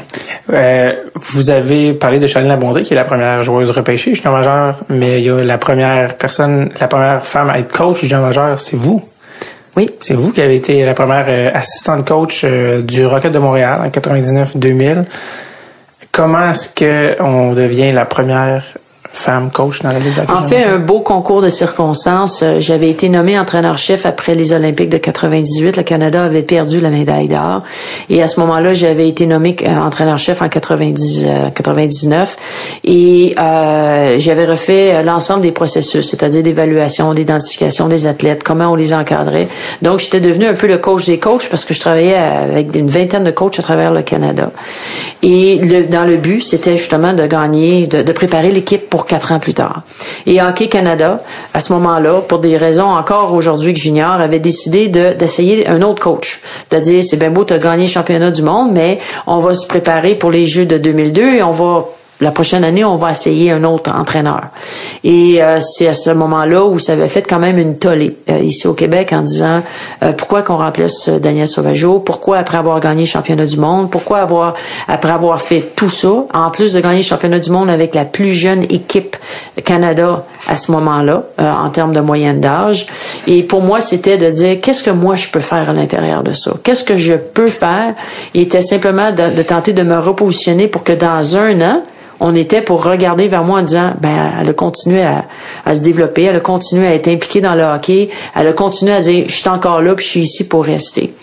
Euh, 0.51 0.93
vous 1.15 1.49
avez 1.49 1.93
parlé 1.93 2.19
de 2.19 2.25
Chanel 2.25 2.47
Labondré, 2.47 2.83
qui 2.83 2.93
est 2.93 2.95
la 2.95 3.03
première 3.03 3.43
joueuse 3.43 3.69
repêchée 3.71 4.15
junior 4.15 4.33
majeur, 4.33 4.79
mais 4.87 5.19
il 5.19 5.25
y 5.25 5.29
a 5.29 5.43
la 5.43 5.57
première 5.57 6.15
personne, 6.15 6.71
la 6.79 6.87
première 6.87 7.25
femme 7.25 7.49
à 7.49 7.59
être 7.59 7.71
coach 7.71 8.01
junior 8.01 8.21
majeur, 8.21 8.59
c'est 8.59 8.77
vous. 8.77 9.03
Oui. 9.75 9.89
C'est 9.99 10.13
vous 10.13 10.31
qui 10.31 10.41
avez 10.41 10.55
été 10.55 10.85
la 10.85 10.93
première 10.93 11.25
euh, 11.27 11.51
assistante 11.53 12.07
coach 12.07 12.41
euh, 12.43 12.81
du 12.81 13.05
Rocket 13.05 13.31
de 13.31 13.39
Montréal 13.39 13.81
en 13.85 13.89
99-2000. 13.89 15.03
Comment 16.11 16.51
est-ce 16.51 16.69
qu'on 16.73 17.53
devient 17.53 17.91
la 17.91 18.05
première 18.05 18.63
femme 19.19 19.51
coach 19.51 19.81
dans 19.81 19.91
la 19.91 19.99
Ligue 19.99 20.13
En 20.29 20.47
fait, 20.47 20.63
un 20.63 20.77
beau 20.77 21.01
concours 21.01 21.41
de 21.41 21.49
circonstances. 21.49 22.41
Euh, 22.41 22.59
j'avais 22.59 22.89
été 22.89 23.09
nommé 23.09 23.37
entraîneur-chef 23.37 24.05
après 24.05 24.33
les 24.33 24.53
Olympiques 24.53 24.89
de 24.89 24.97
98. 24.97 25.75
Le 25.75 25.83
Canada 25.83 26.23
avait 26.23 26.41
perdu 26.41 26.79
la 26.79 26.89
médaille 26.89 27.27
d'or. 27.27 27.63
Et 28.09 28.23
à 28.23 28.29
ce 28.29 28.39
moment-là, 28.39 28.73
j'avais 28.73 29.09
été 29.09 29.25
nommé 29.27 29.57
euh, 29.61 29.75
entraîneur-chef 29.75 30.41
en 30.41 30.47
90, 30.47 31.25
99. 31.53 32.37
Euh, 32.39 32.79
Et 32.85 33.35
euh, 33.37 34.15
j'avais 34.19 34.45
refait 34.45 35.03
l'ensemble 35.03 35.41
des 35.41 35.51
processus, 35.51 36.09
c'est-à-dire 36.09 36.41
d'évaluation, 36.41 37.13
d'identification 37.13 37.89
des 37.89 38.07
athlètes, 38.07 38.43
comment 38.43 38.71
on 38.71 38.75
les 38.75 38.93
encadrait. 38.93 39.49
Donc, 39.81 39.99
j'étais 39.99 40.21
devenu 40.21 40.45
un 40.45 40.53
peu 40.53 40.67
le 40.67 40.77
coach 40.77 41.05
des 41.05 41.19
coachs 41.19 41.49
parce 41.49 41.65
que 41.65 41.73
je 41.73 41.81
travaillais 41.81 42.15
avec 42.15 42.73
une 42.73 42.89
vingtaine 42.89 43.25
de 43.25 43.31
coachs 43.31 43.59
à 43.59 43.63
travers 43.63 43.91
le 43.91 44.01
Canada. 44.01 44.51
Et 45.23 45.57
le, 45.57 45.83
dans 45.87 46.05
le 46.05 46.15
but, 46.15 46.41
c'était 46.41 46.77
justement 46.77 47.11
de 47.11 47.27
gagner, 47.27 47.85
de, 47.85 48.01
de 48.01 48.11
préparer 48.13 48.51
l'équipe 48.51 48.89
pour 48.89 49.08
quatre 49.09 49.33
ans 49.33 49.39
plus 49.39 49.53
tard. 49.53 49.81
Et 50.25 50.41
Hockey 50.41 50.69
Canada, 50.69 51.21
à 51.53 51.59
ce 51.59 51.73
moment-là, 51.73 52.21
pour 52.21 52.39
des 52.39 52.55
raisons 52.55 52.85
encore 52.85 53.33
aujourd'hui 53.33 53.73
que 53.73 53.79
j'ignore, 53.79 54.21
avait 54.21 54.39
décidé 54.39 54.87
d'essayer 54.87 55.67
un 55.67 55.81
autre 55.81 56.01
coach. 56.01 56.41
De 56.69 56.77
dire, 56.77 57.03
c'est 57.03 57.17
bien 57.17 57.31
beau, 57.31 57.43
tu 57.43 57.53
as 57.53 57.59
gagné 57.59 57.83
le 57.83 57.89
championnat 57.89 58.31
du 58.31 58.43
monde, 58.43 58.71
mais 58.71 58.99
on 59.27 59.39
va 59.39 59.53
se 59.53 59.67
préparer 59.67 60.15
pour 60.15 60.31
les 60.31 60.45
Jeux 60.45 60.65
de 60.65 60.77
2002 60.77 61.35
et 61.35 61.43
on 61.43 61.51
va 61.51 61.85
la 62.21 62.31
prochaine 62.31 62.65
année, 62.65 62.83
on 62.83 62.95
va 62.95 63.11
essayer 63.11 63.51
un 63.51 63.63
autre 63.63 63.95
entraîneur. 63.95 64.47
Et 65.05 65.41
euh, 65.41 65.59
c'est 65.61 65.87
à 65.87 65.93
ce 65.93 66.09
moment-là 66.09 66.65
où 66.65 66.77
ça 66.77 66.93
avait 66.93 67.07
fait 67.07 67.21
quand 67.21 67.39
même 67.39 67.57
une 67.57 67.77
tollée 67.77 68.17
euh, 68.29 68.39
ici 68.39 68.67
au 68.67 68.73
Québec 68.73 69.13
en 69.13 69.21
disant 69.21 69.61
euh, 70.03 70.11
pourquoi 70.11 70.41
qu'on 70.41 70.57
remplace 70.57 71.07
Daniel 71.07 71.47
Sauvageau, 71.47 71.99
pourquoi 71.99 72.37
après 72.39 72.57
avoir 72.57 72.81
gagné 72.81 73.01
le 73.03 73.07
championnat 73.07 73.45
du 73.45 73.57
monde, 73.57 73.89
pourquoi 73.89 74.19
avoir 74.19 74.55
après 74.89 75.11
avoir 75.11 75.41
fait 75.41 75.71
tout 75.75 75.89
ça, 75.89 76.25
en 76.33 76.51
plus 76.51 76.73
de 76.73 76.81
gagner 76.81 76.97
le 76.97 77.03
championnat 77.03 77.39
du 77.39 77.51
monde 77.51 77.69
avec 77.69 77.95
la 77.95 78.03
plus 78.03 78.33
jeune 78.33 78.63
équipe 78.63 79.15
Canada 79.63 80.25
à 80.47 80.55
ce 80.57 80.71
moment-là 80.73 81.23
en 81.37 81.69
termes 81.69 81.93
de 81.93 82.01
moyenne 82.01 82.41
d'âge? 82.41 82.87
Et 83.27 83.43
pour 83.43 83.61
moi, 83.61 83.79
c'était 83.79 84.17
de 84.17 84.29
dire 84.29 84.59
qu'est-ce 84.61 84.83
que 84.83 84.89
moi 84.89 85.15
je 85.15 85.29
peux 85.29 85.39
faire 85.39 85.69
à 85.69 85.73
l'intérieur 85.73 86.23
de 86.23 86.33
ça, 86.33 86.51
qu'est-ce 86.63 86.83
que 86.83 86.97
je 86.97 87.13
peux 87.13 87.47
faire? 87.47 87.95
Il 88.33 88.41
était 88.41 88.61
simplement 88.61 89.11
de 89.11 89.41
tenter 89.41 89.71
de 89.73 89.83
me 89.83 89.97
repositionner 89.99 90.67
pour 90.67 90.83
que 90.83 90.93
dans 90.93 91.37
un 91.37 91.61
an 91.61 91.81
on 92.19 92.35
était 92.35 92.61
pour 92.61 92.83
regarder 92.83 93.27
vers 93.27 93.43
moi 93.43 93.59
en 93.59 93.63
disant, 93.63 93.93
ben, 93.99 94.33
elle 94.41 94.49
a 94.49 94.53
continué 94.53 95.03
à, 95.03 95.25
se 95.73 95.81
développer, 95.81 96.23
elle 96.23 96.35
a 96.35 96.41
continué 96.41 96.87
à 96.87 96.93
être 96.93 97.07
impliquée 97.07 97.41
dans 97.41 97.55
le 97.55 97.63
hockey, 97.63 98.09
elle 98.35 98.47
a 98.47 98.53
continué 98.53 98.93
à 98.93 98.99
dire, 98.99 99.25
je 99.27 99.33
suis 99.33 99.49
encore 99.49 99.81
là, 99.81 99.93
puis 99.95 100.05
je 100.05 100.09
suis 100.09 100.19
ici 100.21 100.47
pour 100.47 100.65
rester. 100.65 101.13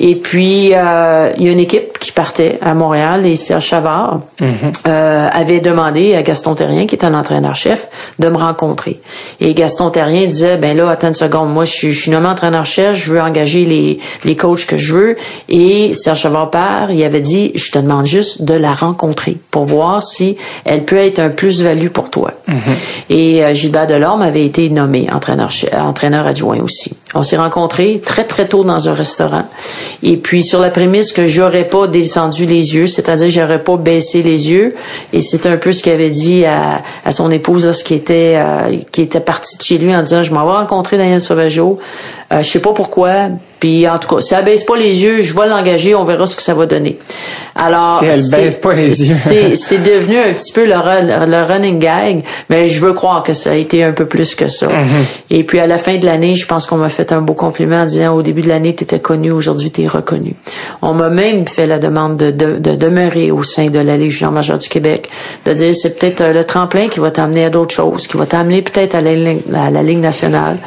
Et 0.00 0.16
puis, 0.16 0.74
euh, 0.74 1.32
il 1.38 1.44
y 1.44 1.48
a 1.48 1.52
une 1.52 1.60
équipe 1.60 1.98
qui 1.98 2.12
partait 2.12 2.58
à 2.60 2.74
Montréal, 2.74 3.26
et 3.26 3.36
Serge 3.36 3.64
Chavard 3.64 4.20
mm-hmm. 4.40 4.88
euh, 4.88 5.28
avait 5.32 5.60
demandé 5.60 6.14
à 6.14 6.22
Gaston 6.22 6.54
Terrien, 6.54 6.86
qui 6.86 6.94
est 6.94 7.04
un 7.04 7.14
entraîneur-chef, 7.14 7.88
de 8.18 8.28
me 8.28 8.36
rencontrer. 8.36 9.00
Et 9.40 9.54
Gaston 9.54 9.90
Terrien 9.90 10.26
disait, 10.26 10.56
ben 10.56 10.76
là, 10.76 10.90
attends 10.90 11.08
une 11.08 11.14
seconde, 11.14 11.52
moi, 11.52 11.64
je 11.64 11.72
suis, 11.72 11.92
je 11.92 12.02
suis 12.02 12.10
nommé 12.10 12.26
entraîneur-chef, 12.26 12.96
je 12.96 13.12
veux 13.12 13.20
engager 13.20 13.64
les, 13.64 13.98
les 14.24 14.36
coachs 14.36 14.66
que 14.66 14.76
je 14.76 14.92
veux. 14.92 15.16
Et 15.48 15.94
Serge 15.94 16.20
Chavard 16.20 16.50
part, 16.50 16.90
il 16.90 17.02
avait 17.02 17.20
dit, 17.20 17.52
je 17.54 17.70
te 17.70 17.78
demande 17.78 18.06
juste 18.06 18.42
de 18.42 18.54
la 18.54 18.74
rencontrer 18.74 19.38
pour 19.50 19.64
voir 19.64 20.02
si 20.02 20.33
aussi, 20.34 20.36
elle 20.64 20.84
peut 20.84 20.96
être 20.96 21.18
un 21.18 21.30
plus-value 21.30 21.88
pour 21.88 22.10
toi. 22.10 22.32
Et 23.10 23.44
euh, 23.44 23.54
Gilbert 23.54 23.86
Delorme 23.86 24.22
avait 24.22 24.44
été 24.44 24.68
nommé 24.70 25.08
entraîneur, 25.12 25.50
entraîneur 25.72 26.26
adjoint 26.26 26.60
aussi. 26.60 26.92
On 27.14 27.22
s'est 27.22 27.36
rencontrés 27.36 28.00
très 28.04 28.24
très 28.24 28.48
tôt 28.48 28.64
dans 28.64 28.88
un 28.88 28.94
restaurant. 28.94 29.44
Et 30.02 30.16
puis 30.16 30.42
sur 30.42 30.60
la 30.60 30.70
prémisse 30.70 31.12
que 31.12 31.26
j'aurais 31.26 31.68
pas 31.68 31.86
descendu 31.86 32.46
les 32.46 32.74
yeux, 32.74 32.86
c'est-à-dire 32.86 33.28
j'aurais 33.30 33.62
pas 33.62 33.76
baissé 33.76 34.22
les 34.22 34.50
yeux. 34.50 34.74
Et 35.12 35.20
c'est 35.20 35.46
un 35.46 35.56
peu 35.56 35.72
ce 35.72 35.82
qu'il 35.82 35.92
avait 35.92 36.10
dit 36.10 36.44
à, 36.44 36.82
à 37.04 37.12
son 37.12 37.30
épouse, 37.30 37.70
ce 37.70 37.84
qui 37.84 37.94
était 37.94 38.34
euh, 38.36 38.76
qui 38.90 39.02
était 39.02 39.20
parti 39.20 39.56
de 39.56 39.62
chez 39.62 39.78
lui 39.78 39.94
en 39.94 40.02
disant 40.02 40.22
je 40.22 40.32
m'en 40.32 40.44
vais 40.44 40.56
rencontrer 40.56 40.98
Daniel 40.98 41.20
Sauvageau. 41.20 41.78
Euh, 42.32 42.42
je 42.42 42.48
sais 42.50 42.60
pas 42.60 42.72
pourquoi, 42.72 43.28
puis 43.64 43.88
en 43.88 43.98
tout 43.98 44.14
cas, 44.14 44.20
si 44.20 44.34
elle 44.34 44.44
baisse 44.44 44.62
pas 44.62 44.76
les 44.76 45.02
yeux, 45.02 45.22
je 45.22 45.34
vais 45.34 45.46
l'engager, 45.46 45.94
on 45.94 46.04
verra 46.04 46.26
ce 46.26 46.36
que 46.36 46.42
ça 46.42 46.52
va 46.52 46.66
donner. 46.66 46.98
Alors, 47.54 48.00
si 48.00 48.04
elle 48.04 48.28
baisse 48.30 48.56
pas 48.56 48.74
les 48.74 49.08
yeux, 49.08 49.54
c'est 49.54 49.82
devenu 49.82 50.18
un 50.18 50.34
petit 50.34 50.52
peu 50.52 50.66
le, 50.66 50.74
le, 51.26 51.42
running 51.42 51.78
gag, 51.78 52.24
mais 52.50 52.68
je 52.68 52.78
veux 52.84 52.92
croire 52.92 53.22
que 53.22 53.32
ça 53.32 53.52
a 53.52 53.54
été 53.54 53.82
un 53.82 53.92
peu 53.92 54.04
plus 54.04 54.34
que 54.34 54.48
ça. 54.48 54.66
Mm-hmm. 54.66 55.30
Et 55.30 55.44
puis 55.44 55.60
à 55.60 55.66
la 55.66 55.78
fin 55.78 55.96
de 55.96 56.04
l'année, 56.04 56.34
je 56.34 56.46
pense 56.46 56.66
qu'on 56.66 56.76
m'a 56.76 56.90
fait 56.90 57.10
un 57.10 57.22
beau 57.22 57.32
compliment 57.32 57.78
en 57.78 57.86
disant 57.86 58.14
au 58.14 58.20
début 58.20 58.42
de 58.42 58.48
l'année, 58.48 58.74
tu 58.74 58.84
étais 58.84 59.00
connu, 59.00 59.30
aujourd'hui 59.30 59.70
tu 59.70 59.80
es 59.80 59.88
reconnu. 59.88 60.34
On 60.82 60.92
m'a 60.92 61.08
même 61.08 61.48
fait 61.48 61.66
la 61.66 61.78
demande 61.78 62.18
de, 62.18 62.32
de, 62.32 62.58
de, 62.58 62.76
demeurer 62.76 63.30
au 63.30 63.44
sein 63.44 63.70
de 63.70 63.78
la 63.78 63.96
Légion 63.96 64.30
majeure 64.30 64.58
du 64.58 64.68
Québec, 64.68 65.08
de 65.46 65.54
dire 65.54 65.74
c'est 65.74 65.98
peut-être 65.98 66.20
euh, 66.20 66.32
le 66.34 66.44
tremplin 66.44 66.88
qui 66.88 67.00
va 67.00 67.10
t'amener 67.10 67.46
à 67.46 67.48
d'autres 67.48 67.74
choses, 67.74 68.06
qui 68.08 68.18
va 68.18 68.26
t'amener 68.26 68.60
peut-être 68.60 68.94
à, 68.94 68.98
à 68.98 69.70
la 69.70 69.82
Ligue 69.82 70.00
nationale. 70.00 70.58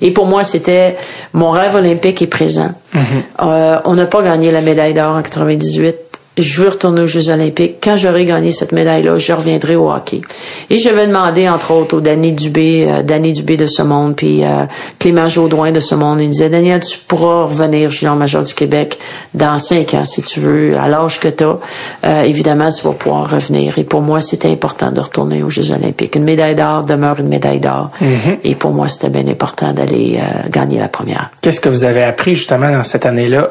Et 0.00 0.12
pour 0.12 0.26
moi, 0.26 0.44
c'était 0.44 0.96
mon 1.32 1.50
rêve 1.50 1.74
olympique 1.74 2.22
est 2.22 2.26
présent. 2.26 2.72
Mm-hmm. 2.94 2.98
euh, 3.42 3.78
on 3.84 3.94
n'a 3.94 4.06
pas 4.06 4.22
gagné 4.22 4.50
la 4.50 4.60
médaille 4.60 4.94
d'or 4.94 5.16
en 5.16 5.22
98 5.22 5.96
je 6.38 6.62
veux 6.62 6.68
retourner 6.68 7.02
aux 7.02 7.06
Jeux 7.06 7.30
olympiques. 7.30 7.76
Quand 7.82 7.96
j'aurai 7.96 8.24
gagné 8.24 8.50
cette 8.50 8.72
médaille-là, 8.72 9.18
je 9.18 9.32
reviendrai 9.32 9.76
au 9.76 9.90
hockey. 9.90 10.20
Et 10.68 10.78
je 10.78 10.90
vais 10.90 11.06
demander, 11.06 11.48
entre 11.48 11.72
autres, 11.72 11.96
au 11.96 12.00
Danny 12.00 12.32
Dubé, 12.32 12.86
euh, 12.88 13.02
Danny 13.02 13.32
Dubé 13.32 13.56
de 13.56 13.66
ce 13.66 13.82
monde, 13.82 14.16
puis 14.16 14.44
euh, 14.44 14.64
Clément 14.98 15.28
Jaudoin 15.28 15.72
de 15.72 15.80
ce 15.80 15.94
monde. 15.94 16.20
Il 16.20 16.30
disait, 16.30 16.50
Daniel, 16.50 16.84
tu 16.84 16.98
pourras 16.98 17.44
revenir 17.44 17.90
junior 17.90 18.16
major 18.16 18.44
du 18.44 18.54
Québec 18.54 18.98
dans 19.32 19.58
cinq 19.58 19.94
ans, 19.94 20.04
si 20.04 20.22
tu 20.22 20.40
veux, 20.40 20.76
à 20.78 20.88
l'âge 20.88 21.20
que 21.20 21.28
tu 21.28 21.44
as. 21.44 21.58
Euh, 22.04 22.22
évidemment, 22.22 22.68
tu 22.70 22.86
vas 22.86 22.92
pouvoir 22.92 23.30
revenir. 23.30 23.78
Et 23.78 23.84
pour 23.84 24.02
moi, 24.02 24.20
c'était 24.20 24.50
important 24.50 24.90
de 24.90 25.00
retourner 25.00 25.42
aux 25.42 25.50
Jeux 25.50 25.70
olympiques. 25.70 26.16
Une 26.16 26.24
médaille 26.24 26.54
d'or 26.54 26.84
demeure 26.84 27.18
une 27.18 27.28
médaille 27.28 27.60
d'or. 27.60 27.90
Mm-hmm. 28.02 28.38
Et 28.44 28.54
pour 28.54 28.72
moi, 28.72 28.88
c'était 28.88 29.08
bien 29.08 29.26
important 29.26 29.72
d'aller 29.72 30.18
euh, 30.18 30.48
gagner 30.50 30.80
la 30.80 30.88
première. 30.88 31.30
Qu'est-ce 31.40 31.60
que 31.60 31.70
vous 31.70 31.84
avez 31.84 32.02
appris, 32.02 32.34
justement, 32.34 32.70
dans 32.70 32.82
cette 32.82 33.06
année-là? 33.06 33.50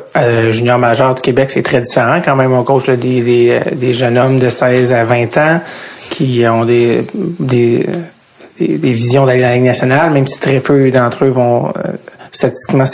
junior 0.49 0.77
major 0.77 1.13
du 1.13 1.21
Québec, 1.21 1.51
c'est 1.51 1.61
très 1.61 1.81
différent 1.81 2.19
quand 2.23 2.35
même. 2.35 2.53
On 2.75 2.95
des, 2.95 3.49
euh, 3.51 3.59
des, 3.73 3.93
jeunes 3.93 4.17
hommes 4.17 4.39
de 4.39 4.49
16 4.49 4.93
à 4.93 5.03
20 5.03 5.37
ans 5.37 5.61
qui 6.09 6.43
ont 6.47 6.65
des, 6.65 7.05
des, 7.13 7.85
des, 8.59 8.93
visions 8.93 9.25
d'aller 9.25 9.41
dans 9.41 9.49
la 9.49 9.55
Ligue 9.55 9.65
nationale, 9.65 10.11
même 10.11 10.27
si 10.27 10.39
très 10.39 10.59
peu 10.59 10.91
d'entre 10.91 11.25
eux 11.25 11.29
vont 11.29 11.67
euh, 11.69 11.71
statistiquement. 12.35 12.85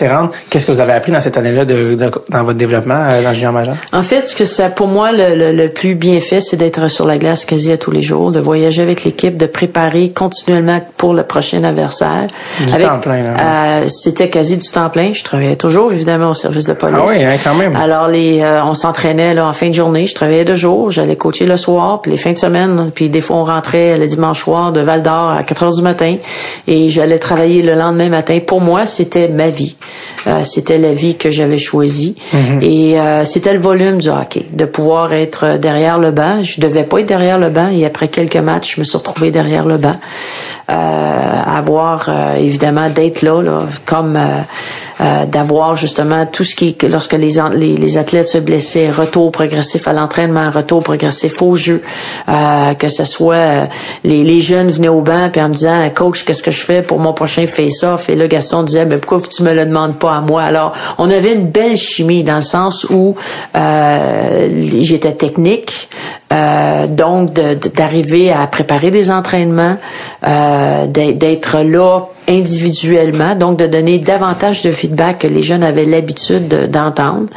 Qu'est-ce 0.50 0.66
que 0.66 0.72
vous 0.72 0.80
avez 0.80 0.94
appris 0.94 1.12
dans 1.12 1.20
cette 1.20 1.38
année-là 1.38 1.66
de, 1.66 1.96
dans 1.96 2.44
votre 2.44 2.58
développement 2.58 3.06
euh, 3.10 3.24
dans 3.24 3.34
junior 3.34 3.54
majeur? 3.54 3.76
En 3.92 4.04
fait, 4.04 4.22
ce 4.22 4.36
que 4.36 4.46
ça, 4.46 4.70
pour 4.70 4.88
moi, 4.88 5.12
le, 5.12 5.54
le, 5.54 5.68
plus 5.70 5.96
bien 5.96 6.20
fait, 6.20 6.40
c'est 6.40 6.58
d'être 6.58 6.88
sur 6.88 7.06
la 7.06 7.18
glace 7.18 7.46
quasi 7.46 7.72
à 7.72 7.78
tous 7.78 7.92
les 7.92 8.02
jours, 8.02 8.32
de 8.32 8.40
voyager 8.40 8.82
avec 8.82 9.04
l'équipe, 9.04 9.38
de 9.38 9.46
préparer 9.46 10.12
continuellement 10.12 10.82
pour 10.98 11.14
le 11.14 11.24
prochain 11.24 11.64
adversaire. 11.64 12.28
Du 12.60 12.68
temps 12.68 13.00
plein. 13.00 13.24
Euh, 13.24 13.88
C'était 13.88 14.30
quasi 14.30 14.58
du 14.58 14.68
temps 14.70 14.90
plein. 14.90 15.14
Je 15.14 15.24
travaillais 15.24 15.56
toujours, 15.56 15.92
évidemment, 15.92 16.32
au 16.32 16.34
service 16.34 16.66
de 16.66 16.74
police. 16.74 17.00
Ah 17.02 17.06
oui, 17.08 17.24
hein, 17.24 17.38
quand 17.44 17.56
même. 17.56 17.76
Alors, 17.76 18.08
les, 18.08 18.42
euh, 18.42 18.64
on 18.64 18.74
s'entraînait 18.74 19.34
là 19.34 19.48
en 19.48 19.54
fin 19.54 19.70
de 19.70 19.74
journée. 19.74 20.06
Je 20.06 20.16
travaillais 20.16 20.46
deux 20.46 20.56
jours. 20.56 20.92
J'allais 20.92 21.16
coacher 21.16 21.46
le 21.46 21.58
soir, 21.58 22.02
puis 22.02 22.12
les 22.12 22.18
fins 22.18 22.34
de 22.34 22.38
semaine. 22.38 22.92
Puis 22.94 23.10
des 23.10 23.22
fois, 23.22 23.38
on 23.38 23.46
rentrait 23.46 23.98
le 23.98 24.08
dimanche 24.08 24.42
soir 24.42 24.72
de 24.72 24.82
Val 24.82 25.02
d'Or 25.02 25.32
à 25.32 25.44
4 25.44 25.64
heures 25.64 25.76
du 25.76 25.82
matin. 25.82 26.16
Et 26.68 26.90
j'allais 26.90 27.20
travailler 27.20 27.62
le 27.62 27.76
lendemain 27.76 28.10
matin. 28.10 28.40
Pour 28.46 28.62
moi, 28.62 28.86
c'était 28.86 29.28
ma 29.36 29.50
vie. 29.50 29.76
Euh, 30.28 30.44
c'était 30.44 30.78
la 30.78 30.94
vie 30.94 31.16
que 31.16 31.32
j'avais 31.32 31.58
choisie. 31.58 32.16
Mhm. 32.34 32.60
Et 32.62 33.00
euh, 33.00 33.26
c'était 33.26 33.54
le 33.54 33.60
volume 33.60 34.00
du 34.00 34.10
hockey, 34.10 34.46
de 34.52 34.66
pouvoir 34.66 35.14
être 35.14 35.58
derrière 35.58 35.98
le 35.98 36.12
banc. 36.12 36.44
Je 36.44 36.62
devais 36.62 36.84
pas 36.84 37.00
être 37.00 37.08
derrière 37.08 37.38
le 37.38 37.50
banc 37.50 37.70
et 37.70 37.86
après 37.86 38.08
quelques 38.08 38.38
matchs, 38.38 38.76
je 38.76 38.82
me 38.82 38.86
suis 38.86 38.98
retrouvée 38.98 39.32
derrière 39.32 39.66
le 39.66 39.78
banc. 39.78 39.96
Euh, 40.70 40.74
avoir 40.74 42.10
évidemment 42.38 42.90
d'être 42.90 43.24
là, 43.24 43.42
là, 43.42 43.66
comme 43.86 44.18
euh, 45.02 45.26
d'avoir 45.26 45.76
justement 45.78 46.26
tout 46.26 46.44
ce 46.44 46.56
qui 46.56 46.78
lorsque 46.84 47.14
les, 47.14 47.40
les, 47.56 47.98
athlètes 47.98 48.28
se 48.28 48.38
blessaient, 48.38 48.92
retour 48.92 49.32
progressif 49.32 49.88
à 49.88 49.94
l'entraînement, 49.94 50.52
retour 50.52 50.84
progressif 50.84 51.42
au 51.42 51.56
jeu, 51.56 51.82
euh, 52.30 52.74
que 52.76 52.88
ce 52.88 53.06
soit 53.06 53.36
euh, 53.36 53.66
les, 54.04 54.24
les, 54.24 54.42
jeunes 54.42 54.70
venaient 54.70 54.90
au 54.90 55.02
banc 55.02 55.30
puis 55.32 55.42
en 55.42 55.50
me 55.50 55.54
disant 55.54 55.90
coach 55.96 56.24
qu'est-ce 56.24 56.44
que 56.44 56.52
je 56.52 56.62
fais 56.62 56.82
pour 56.84 57.00
mon 57.00 57.14
prochain 57.14 57.48
face-off 57.48 58.10
et 58.10 58.16
là 58.16 58.28
Gaston 58.28 58.64
disait 58.64 58.86
mais 58.86 58.98
pourquoi 58.98 59.28
tu 59.28 59.42
me 59.44 59.54
le 59.54 59.66
demandes 59.66 59.98
pas 59.98 60.14
à 60.16 60.22
moi 60.22 60.44
alors 60.44 60.74
on 60.98 61.10
avait 61.10 61.34
une 61.34 61.48
belle 61.48 61.78
chimie 61.78 62.24
dans 62.24 62.36
le 62.36 62.42
sens 62.42 62.86
où 62.90 63.16
j'étais 63.56 65.14
technique 65.14 65.90
donc 66.90 67.34
d'arriver 67.34 68.32
à 68.32 68.48
préparer 68.48 68.92
des 68.92 69.12
entraînements 69.12 69.78
d'être 70.24 71.60
là 71.60 72.08
individuellement, 72.28 73.36
donc 73.36 73.58
de 73.58 73.68
donner 73.68 74.00
davantage 74.00 74.62
de 74.62 74.72
feedback 74.72 75.20
que 75.20 75.28
les 75.28 75.42
jeunes 75.42 75.64
avaient 75.64 75.86
l'habitude 75.86 76.48
d'entendre, 76.70 77.28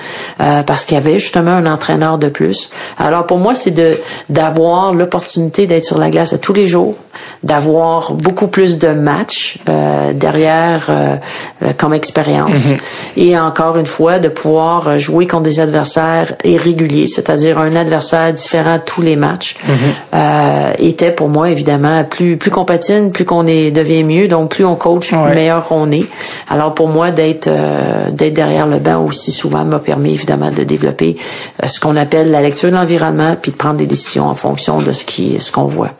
euh, 0.40 0.62
parce 0.62 0.84
qu'il 0.84 0.94
y 0.94 0.98
avait 0.98 1.18
justement 1.18 1.52
un 1.52 1.66
entraîneur 1.66 2.18
de 2.18 2.28
plus. 2.28 2.70
Alors 2.98 3.26
pour 3.26 3.38
moi, 3.38 3.54
c'est 3.54 3.70
de 3.70 3.98
d'avoir 4.28 4.92
l'opportunité 4.92 5.66
d'être 5.66 5.84
sur 5.84 5.98
la 5.98 6.10
glace 6.10 6.32
à 6.32 6.38
tous 6.38 6.52
les 6.52 6.66
jours, 6.66 6.94
d'avoir 7.42 8.12
beaucoup 8.12 8.46
plus 8.46 8.78
de 8.78 8.88
matchs 8.88 9.58
euh, 9.68 10.12
derrière 10.12 10.86
euh, 10.88 11.16
comme 11.78 11.94
expérience, 11.94 12.66
mhm. 12.66 12.76
et 13.16 13.38
encore 13.38 13.78
une 13.78 13.86
fois 13.86 14.18
de 14.18 14.28
pouvoir 14.28 14.98
jouer 14.98 15.26
contre 15.26 15.44
des 15.44 15.60
adversaires 15.60 16.34
irréguliers, 16.44 17.06
c'est-à-dire 17.06 17.58
un 17.58 17.74
adversaire 17.74 18.32
différent 18.32 18.78
tous 18.84 19.02
les 19.02 19.16
matchs, 19.16 19.56
mhm. 19.66 20.74
était 20.78 21.10
pour 21.10 21.28
moi 21.28 21.50
évidemment 21.50 22.04
plus 22.04 22.36
plus 22.36 22.50
compatible, 22.50 23.10
plus 23.10 23.24
qu'on 23.24 23.46
est 23.46 23.70
devient 23.70 24.04
mieux, 24.04 24.28
donc 24.28 24.50
plus 24.50 24.64
on 24.64 24.76
coach, 24.76 25.12
meilleur 25.12 25.64
on 25.70 25.90
est. 25.90 26.06
Alors 26.48 26.74
pour 26.74 26.88
moi, 26.88 27.10
d'être 27.10 27.48
euh, 27.48 28.10
d'être 28.10 28.34
derrière 28.34 28.66
le 28.66 28.78
banc 28.78 29.04
aussi 29.04 29.32
souvent 29.32 29.64
m'a 29.64 29.78
permis 29.78 30.14
évidemment 30.14 30.50
de 30.50 30.62
développer 30.64 31.16
euh, 31.62 31.66
ce 31.66 31.80
qu'on 31.80 31.96
appelle 31.96 32.30
la 32.30 32.42
lecture 32.42 32.70
de 32.70 32.76
l'environnement, 32.76 33.36
puis 33.40 33.52
de 33.52 33.56
prendre 33.56 33.76
des 33.76 33.86
décisions 33.86 34.26
en 34.26 34.34
fonction 34.34 34.78
de 34.78 34.92
ce 34.92 35.04
qui 35.04 35.40
ce 35.40 35.50
qu'on 35.52 35.64
voit. 35.64 35.90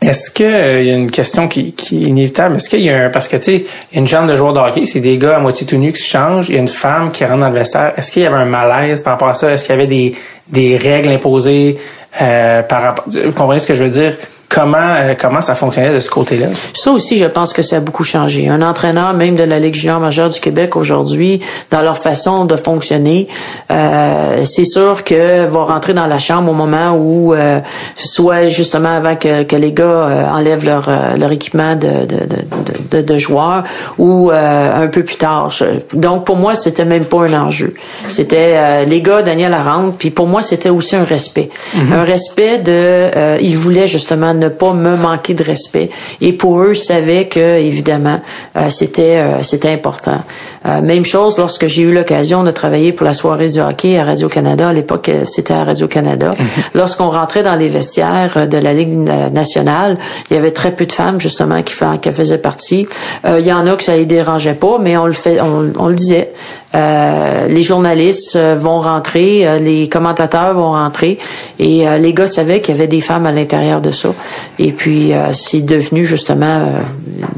Est-ce 0.00 0.30
que 0.30 0.44
euh, 0.44 0.80
il 0.80 0.86
y 0.86 0.90
a 0.90 0.94
une 0.94 1.10
question 1.10 1.48
qui, 1.48 1.72
qui 1.72 2.04
est 2.04 2.08
inévitable? 2.08 2.56
Est-ce 2.56 2.70
qu'il 2.70 2.82
y 2.82 2.90
a 2.90 3.06
un 3.06 3.10
parce 3.10 3.26
que 3.26 3.36
tu 3.36 3.42
sais 3.42 3.64
une 3.92 4.06
chambre 4.06 4.28
de 4.28 4.36
joueurs 4.36 4.52
de 4.52 4.60
hockey, 4.60 4.86
c'est 4.86 5.00
des 5.00 5.18
gars 5.18 5.36
à 5.36 5.40
moitié 5.40 5.66
tout 5.66 5.76
nus 5.76 5.92
qui 5.92 6.02
se 6.02 6.08
changent. 6.08 6.48
Il 6.48 6.54
y 6.54 6.58
a 6.58 6.60
une 6.60 6.68
femme 6.68 7.10
qui 7.10 7.24
rentre 7.24 7.40
dans 7.40 7.48
le 7.48 7.54
vestiaire. 7.54 7.94
Est-ce 7.96 8.12
qu'il 8.12 8.22
y 8.22 8.26
avait 8.26 8.36
un 8.36 8.44
malaise 8.44 9.02
par 9.02 9.14
rapport 9.14 9.28
à 9.28 9.34
ça? 9.34 9.50
Est-ce 9.50 9.64
qu'il 9.64 9.74
y 9.74 9.78
avait 9.78 9.88
des 9.88 10.14
des 10.46 10.76
règles 10.76 11.08
imposées? 11.08 11.78
Par 12.12 12.82
rapport 12.82 13.04
Vous 13.06 13.32
comprenez 13.32 13.60
ce 13.60 13.66
que 13.66 13.74
je 13.74 13.84
veux 13.84 13.90
dire? 13.90 14.14
Comment 14.48 14.78
euh, 14.78 15.14
comment 15.20 15.42
ça 15.42 15.54
fonctionnait 15.54 15.92
de 15.92 16.00
ce 16.00 16.08
côté-là? 16.08 16.46
Ça 16.72 16.90
aussi, 16.90 17.18
je 17.18 17.26
pense 17.26 17.52
que 17.52 17.60
ça 17.60 17.76
a 17.76 17.80
beaucoup 17.80 18.04
changé. 18.04 18.48
Un 18.48 18.62
entraîneur, 18.62 19.12
même 19.12 19.36
de 19.36 19.42
la 19.42 19.58
Ligue 19.58 19.74
junior 19.74 20.00
majeure 20.00 20.30
du 20.30 20.40
Québec 20.40 20.74
aujourd'hui, 20.74 21.42
dans 21.70 21.82
leur 21.82 21.98
façon 21.98 22.46
de 22.46 22.56
fonctionner, 22.56 23.28
euh, 23.70 24.46
c'est 24.46 24.64
sûr 24.64 25.04
que 25.04 25.46
va 25.46 25.64
rentrer 25.64 25.92
dans 25.92 26.06
la 26.06 26.18
chambre 26.18 26.50
au 26.50 26.54
moment 26.54 26.92
où, 26.96 27.34
euh, 27.34 27.60
soit 27.96 28.48
justement 28.48 28.88
avant 28.88 29.16
que, 29.16 29.42
que 29.42 29.54
les 29.54 29.72
gars 29.72 29.84
euh, 29.84 30.24
enlèvent 30.26 30.64
leur 30.64 30.88
leur 31.18 31.30
équipement 31.30 31.74
de 31.74 32.06
de, 32.06 32.16
de, 32.16 32.98
de, 32.98 33.02
de 33.02 33.18
joueurs, 33.18 33.64
ou 33.98 34.30
un 34.30 34.88
peu 34.88 35.02
plus 35.02 35.16
tard. 35.16 35.52
Donc 35.92 36.24
pour 36.24 36.36
moi, 36.36 36.54
c'était 36.54 36.86
même 36.86 37.04
pas 37.04 37.18
un 37.18 37.34
enjeu. 37.34 37.74
C'était 38.08 38.86
les 38.86 39.02
gars, 39.02 39.20
Daniel 39.20 39.54
rentre, 39.54 39.98
puis 39.98 40.10
pour 40.10 40.26
moi, 40.26 40.40
c'était 40.40 40.70
aussi 40.70 40.96
un 40.96 41.04
respect, 41.04 41.50
mm-hmm. 41.76 41.92
un 41.92 42.04
respect 42.04 42.58
de, 42.58 43.38
ils 43.42 43.58
voulaient 43.58 43.86
justement 43.88 44.37
ne 44.38 44.48
pas 44.48 44.72
me 44.72 44.96
manquer 44.96 45.34
de 45.34 45.42
respect. 45.42 45.90
Et 46.20 46.32
pour 46.32 46.60
eux, 46.60 46.72
je 46.72 46.80
savais 46.80 47.26
que 47.26 47.58
évidemment, 47.58 48.20
euh, 48.56 48.70
c'était 48.70 49.18
euh, 49.18 49.42
c'était 49.42 49.70
important. 49.70 50.22
Euh, 50.66 50.80
même 50.80 51.04
chose 51.04 51.38
lorsque 51.38 51.66
j'ai 51.66 51.82
eu 51.82 51.92
l'occasion 51.92 52.44
de 52.44 52.50
travailler 52.50 52.92
pour 52.92 53.04
la 53.04 53.14
soirée 53.14 53.48
du 53.48 53.60
hockey 53.60 53.98
à 53.98 54.04
Radio 54.04 54.28
Canada. 54.28 54.68
À 54.68 54.72
l'époque, 54.72 55.10
c'était 55.24 55.54
à 55.54 55.64
Radio 55.64 55.88
Canada. 55.88 56.34
Mhm. 56.38 56.46
Lorsqu'on 56.74 57.10
rentrait 57.10 57.42
dans 57.42 57.56
les 57.56 57.68
vestiaires 57.68 58.48
de 58.48 58.58
la 58.58 58.72
Ligue 58.72 58.96
nationale, 59.32 59.98
il 60.30 60.34
y 60.34 60.38
avait 60.38 60.50
très 60.50 60.72
peu 60.72 60.86
de 60.86 60.92
femmes 60.92 61.20
justement 61.20 61.62
qui, 61.62 61.74
qui 62.02 62.12
faisaient 62.12 62.38
partie. 62.38 62.86
il 63.24 63.46
y 63.46 63.52
en 63.52 63.66
a 63.66 63.76
que 63.76 63.82
ça 63.82 63.96
les 63.96 64.06
dérangeait 64.06 64.54
pas, 64.54 64.78
mais 64.80 64.96
on 64.96 65.06
le 65.06 65.12
fait, 65.12 65.40
on, 65.40 65.72
on 65.78 65.88
le 65.88 65.94
disait. 65.94 66.32
Euh, 66.74 67.46
les 67.48 67.62
journalistes 67.62 68.36
euh, 68.36 68.54
vont 68.60 68.82
rentrer, 68.82 69.48
euh, 69.48 69.58
les 69.58 69.88
commentateurs 69.88 70.52
vont 70.52 70.72
rentrer, 70.72 71.18
et 71.58 71.84
les 71.98 72.12
gars 72.12 72.26
savaient 72.26 72.60
qu'il 72.60 72.74
y 72.74 72.78
avait 72.78 72.88
des 72.88 73.00
femmes 73.00 73.26
à 73.26 73.32
l'intérieur 73.32 73.80
de 73.80 73.90
ça. 73.90 74.10
Et 74.58 74.72
puis 74.72 75.12
c'est 75.32 75.64
devenu 75.64 76.04
justement 76.04 76.72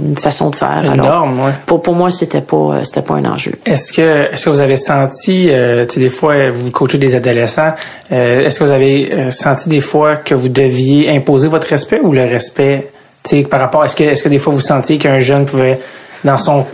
une 0.05 0.17
façon 0.17 0.51
de 0.51 0.57
faire. 0.57 0.83
Une 0.85 0.97
norme, 0.97 1.41
ouais. 1.41 1.53
Pour 1.67 1.81
pour 1.81 1.95
moi, 1.95 2.11
c'était 2.11 2.41
pas 2.41 2.81
c'était 2.85 3.03
pas 3.03 3.15
un 3.15 3.25
enjeu. 3.25 3.53
Est-ce 3.65 3.93
que 3.93 4.33
est-ce 4.33 4.45
que 4.45 4.51
vous 4.51 4.61
avez 4.61 4.77
senti, 4.77 5.49
tu 5.49 5.95
sais, 5.95 6.01
des 6.01 6.11
fois 6.11 6.51
vous 6.51 6.71
coachez 6.71 6.99
des 6.99 7.15
adolescents, 7.15 7.73
est-ce 8.11 8.59
que 8.59 8.65
vous 8.65 8.73
avez 8.73 9.31
senti 9.31 9.69
des 9.69 9.81
fois 9.81 10.17
que 10.17 10.35
vous 10.35 10.49
deviez 10.49 11.11
imposer 11.11 11.49
votre 11.49 11.69
respect 11.69 12.01
ou 12.03 12.13
le 12.13 12.25
respect, 12.25 12.91
tu 13.23 13.37
sais, 13.37 13.43
par 13.43 13.61
rapport, 13.61 13.85
est-ce 13.85 13.97
que 13.97 14.05
est-ce 14.05 14.23
que 14.23 14.29
des 14.29 14.39
fois 14.39 14.53
vous 14.53 14.61
sentiez 14.61 14.99
qu'un 14.99 15.19
jeune 15.19 15.47
pouvait 15.47 15.81
dans 16.25 16.39
son 16.39 16.67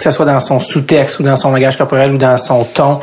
que 0.00 0.10
ce 0.10 0.16
soit 0.16 0.26
dans 0.26 0.40
son 0.40 0.60
sous-texte 0.60 1.20
ou 1.20 1.22
dans 1.22 1.36
son 1.36 1.52
langage 1.52 1.76
corporel 1.76 2.14
ou 2.14 2.18
dans 2.18 2.38
son 2.38 2.64
ton, 2.64 3.00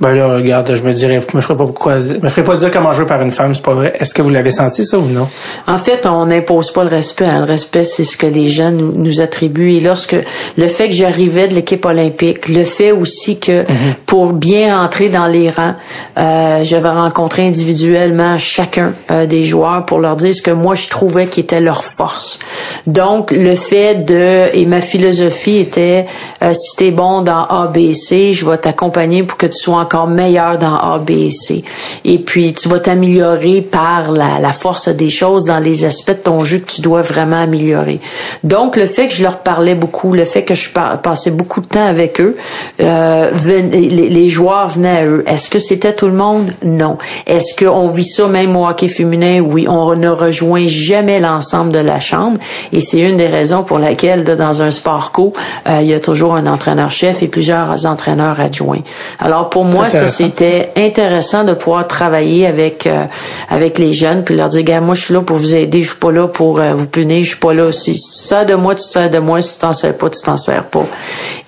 ben 0.00 0.12
là, 0.12 0.26
regarde, 0.26 0.74
je 0.74 0.82
me 0.82 0.92
dirais, 0.92 1.20
je 1.30 1.36
me 1.36 1.40
ferais 1.40 1.56
pas 1.56 1.66
pourquoi, 1.66 1.98
me 2.00 2.28
ferais 2.28 2.42
pas 2.42 2.56
dire 2.56 2.72
comment 2.72 2.92
jouer 2.92 3.06
par 3.06 3.22
une 3.22 3.30
femme, 3.30 3.54
c'est 3.54 3.62
pas 3.62 3.74
vrai. 3.74 3.92
Est-ce 4.00 4.12
que 4.12 4.22
vous 4.22 4.30
l'avez 4.30 4.50
senti 4.50 4.84
ça 4.84 4.98
ou 4.98 5.06
non? 5.06 5.28
En 5.68 5.78
fait, 5.78 6.04
on 6.04 6.26
n'impose 6.26 6.72
pas 6.72 6.82
le 6.82 6.90
respect. 6.90 7.26
Hein. 7.26 7.38
Le 7.38 7.44
respect, 7.44 7.84
c'est 7.84 8.02
ce 8.02 8.16
que 8.16 8.26
les 8.26 8.48
jeunes 8.48 8.94
nous, 8.96 9.20
attribuent. 9.20 9.76
Et 9.76 9.80
lorsque 9.80 10.16
le 10.58 10.66
fait 10.66 10.88
que 10.88 10.94
j'arrivais 10.94 11.46
de 11.46 11.54
l'équipe 11.54 11.84
olympique, 11.84 12.48
le 12.48 12.64
fait 12.64 12.90
aussi 12.90 13.38
que 13.38 13.60
mhm. 13.60 13.94
pour 14.04 14.32
bien 14.32 14.82
entrer 14.82 15.10
dans 15.10 15.28
les 15.28 15.48
rangs, 15.48 15.76
euh, 16.18 16.64
j'avais 16.64 16.90
rencontré 16.90 17.46
individuellement 17.46 18.36
chacun 18.36 18.94
euh, 19.12 19.26
des 19.26 19.44
joueurs 19.44 19.86
pour 19.86 20.00
leur 20.00 20.16
dire 20.16 20.34
ce 20.34 20.42
que 20.42 20.50
moi 20.50 20.74
je 20.74 20.88
trouvais 20.88 21.28
qui 21.28 21.38
était 21.38 21.60
leur 21.60 21.84
force. 21.84 22.40
Donc, 22.88 23.30
le 23.30 23.54
fait 23.54 24.04
de 24.04 24.48
et 24.52 24.66
ma 24.66 24.80
philosophie 24.80 25.58
était 25.58 26.06
euh, 26.42 26.52
si 26.52 26.76
t'es 26.76 26.90
bon 26.90 27.22
dans 27.22 27.44
ABC, 27.44 28.32
je 28.32 28.44
vais 28.44 28.58
t'accompagner 28.58 29.22
pour 29.22 29.38
que 29.38 29.46
tu 29.46 29.56
sois 29.56 29.83
encore 29.84 30.06
meilleur 30.06 30.58
dans 30.58 30.76
A, 30.76 30.98
B 30.98 31.10
et 31.10 31.30
C. 31.30 31.62
Et 32.04 32.18
puis, 32.18 32.52
tu 32.52 32.68
vas 32.68 32.80
t'améliorer 32.80 33.60
par 33.60 34.10
la, 34.12 34.52
force 34.52 34.88
des 34.88 35.10
choses 35.10 35.44
dans 35.44 35.58
les 35.58 35.84
aspects 35.84 36.10
de 36.10 36.16
ton 36.16 36.44
jeu 36.44 36.58
que 36.58 36.70
tu 36.70 36.80
dois 36.80 37.02
vraiment 37.02 37.42
améliorer. 37.42 38.00
Donc, 38.42 38.76
le 38.76 38.86
fait 38.86 39.08
que 39.08 39.14
je 39.14 39.22
leur 39.22 39.38
parlais 39.38 39.74
beaucoup, 39.74 40.12
le 40.12 40.24
fait 40.24 40.44
que 40.44 40.54
je 40.54 40.70
passais 41.02 41.30
beaucoup 41.30 41.60
de 41.60 41.66
temps 41.66 41.86
avec 41.86 42.20
eux, 42.20 42.36
euh, 42.80 43.30
les, 43.44 44.30
joueurs 44.30 44.68
venaient 44.68 44.98
à 44.98 45.06
eux. 45.06 45.24
Est-ce 45.26 45.50
que 45.50 45.58
c'était 45.58 45.94
tout 45.94 46.06
le 46.06 46.14
monde? 46.14 46.50
Non. 46.64 46.98
Est-ce 47.26 47.54
qu'on 47.62 47.88
vit 47.88 48.06
ça 48.06 48.26
même 48.26 48.56
au 48.56 48.66
hockey 48.66 48.88
féminin? 48.88 49.40
Oui. 49.40 49.66
On 49.68 49.94
ne 49.94 50.08
rejoint 50.08 50.66
jamais 50.66 51.20
l'ensemble 51.20 51.72
de 51.72 51.78
la 51.78 52.00
chambre. 52.00 52.38
Et 52.72 52.80
c'est 52.80 53.00
une 53.00 53.16
des 53.16 53.26
raisons 53.26 53.62
pour 53.62 53.78
laquelle, 53.78 54.24
dans 54.24 54.62
un 54.62 54.70
sport 54.70 55.12
co, 55.12 55.32
euh, 55.68 55.78
il 55.82 55.88
y 55.88 55.94
a 55.94 56.00
toujours 56.00 56.34
un 56.34 56.46
entraîneur-chef 56.46 57.22
et 57.22 57.28
plusieurs 57.28 57.86
entraîneurs 57.86 58.40
adjoints. 58.40 58.82
Alors, 59.18 59.50
pour 59.50 59.64
ça, 59.88 60.06
c'était 60.06 60.70
intéressant 60.76 61.44
de 61.44 61.52
pouvoir 61.52 61.86
travailler 61.86 62.46
avec 62.46 62.86
euh, 62.86 63.04
avec 63.48 63.78
les 63.78 63.92
jeunes 63.92 64.24
puis 64.24 64.36
leur 64.36 64.48
dire, 64.48 64.62
gars, 64.62 64.80
moi, 64.80 64.94
je 64.94 65.04
suis 65.04 65.14
là 65.14 65.20
pour 65.20 65.36
vous 65.36 65.54
aider, 65.54 65.82
je 65.82 65.88
suis 65.88 65.98
pas 65.98 66.12
là 66.12 66.28
pour 66.28 66.60
euh, 66.60 66.74
vous 66.74 66.86
punir, 66.86 67.22
je 67.22 67.30
suis 67.30 67.38
pas 67.38 67.52
là. 67.52 67.72
Si, 67.72 67.92
tu 67.92 67.98
sers 67.98 68.46
de 68.46 68.54
moi, 68.54 68.74
tu 68.74 68.82
sers 68.82 69.10
de 69.10 69.18
moi. 69.18 69.40
Si 69.40 69.54
tu 69.54 69.60
t'en 69.60 69.72
sers 69.72 69.96
pas, 69.96 70.10
tu 70.10 70.20
t'en 70.22 70.36
sers 70.36 70.64
pas. 70.64 70.86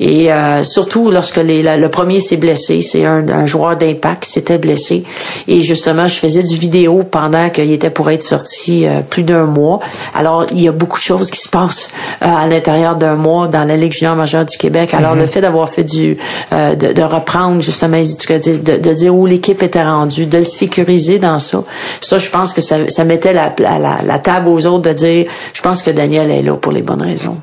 Et 0.00 0.32
euh, 0.32 0.62
surtout 0.62 1.10
lorsque 1.10 1.38
les, 1.38 1.62
le 1.62 1.88
premier 1.88 2.20
s'est 2.20 2.36
blessé, 2.36 2.80
c'est 2.80 3.04
un, 3.04 3.28
un, 3.28 3.46
joueur 3.46 3.76
d'impact 3.76 4.24
qui 4.24 4.30
s'était 4.30 4.58
blessé. 4.58 5.04
Et 5.48 5.62
justement, 5.62 6.06
je 6.06 6.16
faisais 6.16 6.42
du 6.42 6.56
vidéo 6.56 7.02
pendant 7.08 7.50
qu'il 7.50 7.72
était 7.72 7.90
pour 7.90 8.10
être 8.10 8.22
sorti 8.22 8.86
plus 9.10 9.22
d'un 9.22 9.44
mois. 9.44 9.80
Alors, 10.14 10.46
il 10.50 10.60
y 10.60 10.68
a 10.68 10.72
beaucoup 10.72 10.98
de 10.98 11.04
choses 11.04 11.30
qui 11.30 11.40
se 11.40 11.48
passent 11.48 11.92
à 12.20 12.46
l'intérieur 12.46 12.96
d'un 12.96 13.14
mois 13.14 13.48
dans 13.48 13.64
la 13.64 13.76
Ligue 13.76 13.92
junior 13.92 14.16
majeure 14.16 14.44
du 14.44 14.56
Québec. 14.56 14.92
Alors, 14.94 15.14
mm-hmm. 15.14 15.20
le 15.20 15.26
fait 15.26 15.40
d'avoir 15.40 15.68
fait 15.68 15.84
du 15.84 16.18
de, 16.50 16.92
de 16.92 17.02
reprendre 17.02 17.60
justement 17.60 17.96
de, 18.16 18.76
de 18.78 18.92
dire 18.92 19.14
où 19.14 19.26
l'équipe 19.26 19.62
était 19.62 19.82
rendue, 19.82 20.26
de 20.26 20.38
le 20.38 20.44
sécuriser 20.44 21.18
dans 21.18 21.38
ça. 21.38 21.62
Ça, 22.00 22.18
je 22.18 22.30
pense 22.30 22.52
que 22.52 22.60
ça, 22.60 22.76
ça 22.88 23.04
mettait 23.04 23.32
la, 23.32 23.52
la, 23.58 23.98
la 24.04 24.18
table 24.18 24.48
aux 24.48 24.66
autres 24.66 24.88
de 24.88 24.92
dire, 24.94 25.26
je 25.52 25.62
pense 25.62 25.82
que 25.82 25.90
Daniel 25.90 26.30
est 26.30 26.42
là 26.42 26.54
pour 26.54 26.72
les 26.72 26.82
bonnes 26.82 27.02
raisons. 27.02 27.36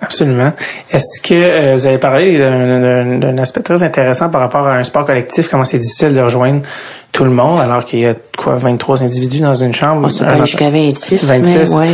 Absolument. 0.00 0.52
Est-ce 0.90 1.20
que 1.20 1.34
euh, 1.34 1.74
vous 1.76 1.86
avez 1.86 1.98
parlé 1.98 2.38
d'un 2.38 3.38
aspect 3.38 3.60
très 3.60 3.82
intéressant 3.82 4.28
par 4.28 4.40
rapport 4.40 4.66
à 4.66 4.76
un 4.76 4.84
sport 4.84 5.04
collectif, 5.04 5.48
comment 5.48 5.64
c'est 5.64 5.78
difficile 5.78 6.14
de 6.14 6.20
rejoindre 6.20 6.62
tout 7.12 7.24
le 7.24 7.30
monde 7.30 7.58
alors 7.60 7.84
qu'il 7.84 8.00
y 8.00 8.06
a 8.06 8.14
quoi 8.38 8.54
23 8.54 9.02
individus 9.02 9.40
dans 9.40 9.54
une 9.54 9.74
chambre? 9.74 10.02
On 10.04 10.08
se 10.08 10.22
jusqu'à 10.44 10.70
26. 10.70 11.24
26. 11.24 11.70
ouais. 11.74 11.88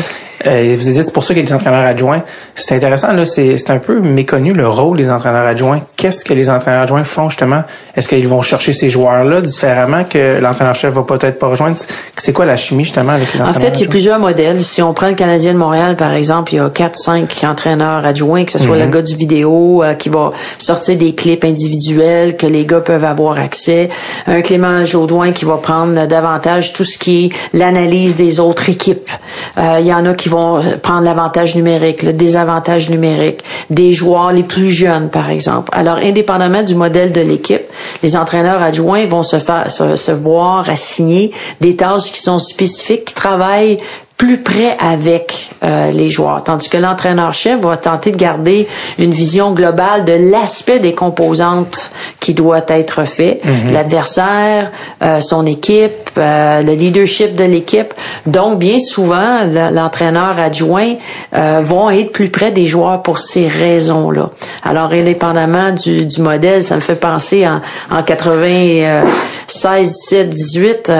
Euh, 0.46 0.76
vous 0.76 0.88
avez 0.88 0.98
dit 0.98 1.04
c'est 1.04 1.12
pour 1.12 1.24
ça 1.24 1.34
qu'il 1.34 1.42
y 1.42 1.46
a 1.46 1.48
des 1.48 1.52
entraîneurs 1.52 1.84
adjoints. 1.84 2.22
C'est 2.54 2.76
intéressant 2.76 3.12
là, 3.12 3.24
c'est 3.26 3.70
un 3.70 3.78
peu 3.78 4.00
méconnu 4.00 4.52
le 4.52 4.68
rôle 4.68 4.96
des 4.96 5.10
entraîneurs 5.10 5.46
adjoints. 5.46 5.82
Qu'est-ce 5.96 6.24
que 6.24 6.34
les 6.34 6.48
entraîneurs 6.50 6.82
adjoints 6.82 7.04
font 7.04 7.28
justement? 7.28 7.64
Est-ce 7.94 8.08
qu'ils 8.08 8.28
vont 8.28 8.42
chercher 8.42 8.72
ces 8.72 8.90
joueurs-là 8.90 9.40
différemment 9.40 10.04
que 10.04 10.40
l'entraîneur-chef 10.40 10.92
va 10.92 11.02
peut-être 11.02 11.38
pas 11.38 11.48
rejoindre? 11.48 11.76
C'est 12.16 12.32
quoi 12.32 12.46
la 12.46 12.56
chimie 12.56 12.84
justement 12.84 13.12
avec 13.12 13.32
les 13.32 13.40
entraîneurs 13.40 13.56
En 13.56 13.72
fait, 13.72 13.78
il 13.78 13.82
y 13.82 13.86
a 13.86 13.88
plusieurs 13.88 14.18
modèles. 14.18 14.62
Si 14.62 14.82
on 14.82 14.94
prend 14.94 15.08
le 15.08 15.14
Canadien 15.14 15.52
de 15.52 15.58
Montréal 15.58 15.96
par 15.96 16.12
exemple, 16.12 16.54
il 16.54 16.56
y 16.56 16.60
a 16.60 16.70
quatre, 16.70 16.98
cinq 16.98 17.44
entraîneurs 17.44 18.04
adjoints, 18.04 18.44
que 18.44 18.52
ce 18.52 18.58
soit 18.58 18.76
le 18.76 18.84
mhm. 18.84 18.90
gars 18.90 19.02
du 19.02 19.16
vidéo 19.16 19.82
euh, 19.82 19.94
qui 19.94 20.08
va 20.08 20.32
sortir 20.58 20.96
des 20.96 21.14
clips 21.14 21.44
individuels 21.44 22.36
que 22.36 22.46
les 22.46 22.66
gars 22.66 22.80
peuvent 22.80 23.04
avoir 23.04 23.38
accès, 23.38 23.88
un 24.26 24.42
Clément 24.42 24.84
Jaudoin 24.84 25.32
qui 25.32 25.44
va 25.44 25.56
prendre 25.56 26.06
davantage 26.06 26.72
tout 26.72 26.84
ce 26.84 26.98
qui 26.98 27.26
est 27.26 27.56
l'analyse 27.56 28.16
des 28.16 28.40
autres 28.40 28.68
équipes. 28.68 29.10
Euh, 29.58 29.78
il 29.80 29.86
y 29.86 29.94
en 29.94 30.04
a 30.06 30.14
qui 30.14 30.28
vont 30.28 30.35
prendre 30.82 31.02
l'avantage 31.02 31.54
numérique, 31.54 32.02
le 32.02 32.12
désavantage 32.12 32.90
numérique, 32.90 33.40
des 33.70 33.92
joueurs 33.92 34.32
les 34.32 34.42
plus 34.42 34.70
jeunes, 34.70 35.10
par 35.10 35.30
exemple. 35.30 35.70
Alors, 35.72 35.96
indépendamment 35.96 36.62
du 36.62 36.74
modèle 36.74 37.12
de 37.12 37.20
l'équipe, 37.20 37.62
les 38.02 38.16
entraîneurs 38.16 38.62
adjoints 38.62 39.06
vont 39.06 39.22
se 39.22 39.38
faire, 39.38 39.70
se, 39.70 39.96
se 39.96 40.12
voir 40.12 40.68
assigner 40.68 41.32
des 41.60 41.76
tâches 41.76 42.12
qui 42.12 42.20
sont 42.20 42.38
spécifiques, 42.38 43.06
qui 43.06 43.14
travaillent 43.14 43.78
plus 44.16 44.38
près 44.38 44.76
avec 44.80 45.50
euh, 45.62 45.90
les 45.90 46.10
joueurs, 46.10 46.42
tandis 46.42 46.70
que 46.70 46.78
l'entraîneur-chef 46.78 47.60
va 47.60 47.76
tenter 47.76 48.12
de 48.12 48.16
garder 48.16 48.66
une 48.98 49.12
vision 49.12 49.52
globale 49.52 50.06
de 50.06 50.12
l'aspect 50.12 50.78
des 50.78 50.94
composantes 50.94 51.90
qui 52.18 52.32
doit 52.32 52.64
être 52.68 53.04
fait, 53.04 53.40
mhm. 53.44 53.74
l'adversaire, 53.74 54.72
euh, 55.02 55.20
son 55.20 55.44
équipe, 55.44 56.10
euh, 56.16 56.62
le 56.62 56.72
leadership 56.72 57.34
de 57.36 57.44
l'équipe. 57.44 57.92
Donc, 58.24 58.58
bien 58.58 58.78
souvent, 58.78 59.40
l'entraîneur 59.72 60.38
adjoint 60.38 60.94
vont 61.32 61.90
être 61.90 62.12
plus 62.12 62.30
près 62.30 62.50
des 62.50 62.66
joueurs 62.66 63.02
pour 63.02 63.18
ces 63.18 63.46
raisons-là. 63.46 64.30
Alors, 64.64 64.92
indépendamment 64.92 65.72
du, 65.72 66.06
du, 66.06 66.20
modèle, 66.22 66.62
ça 66.62 66.76
me 66.76 66.80
fait 66.80 66.94
penser 66.94 67.46
en, 67.46 67.60
en 67.90 68.02
96, 68.02 69.92
17, 70.08 70.30
18, 70.30 70.92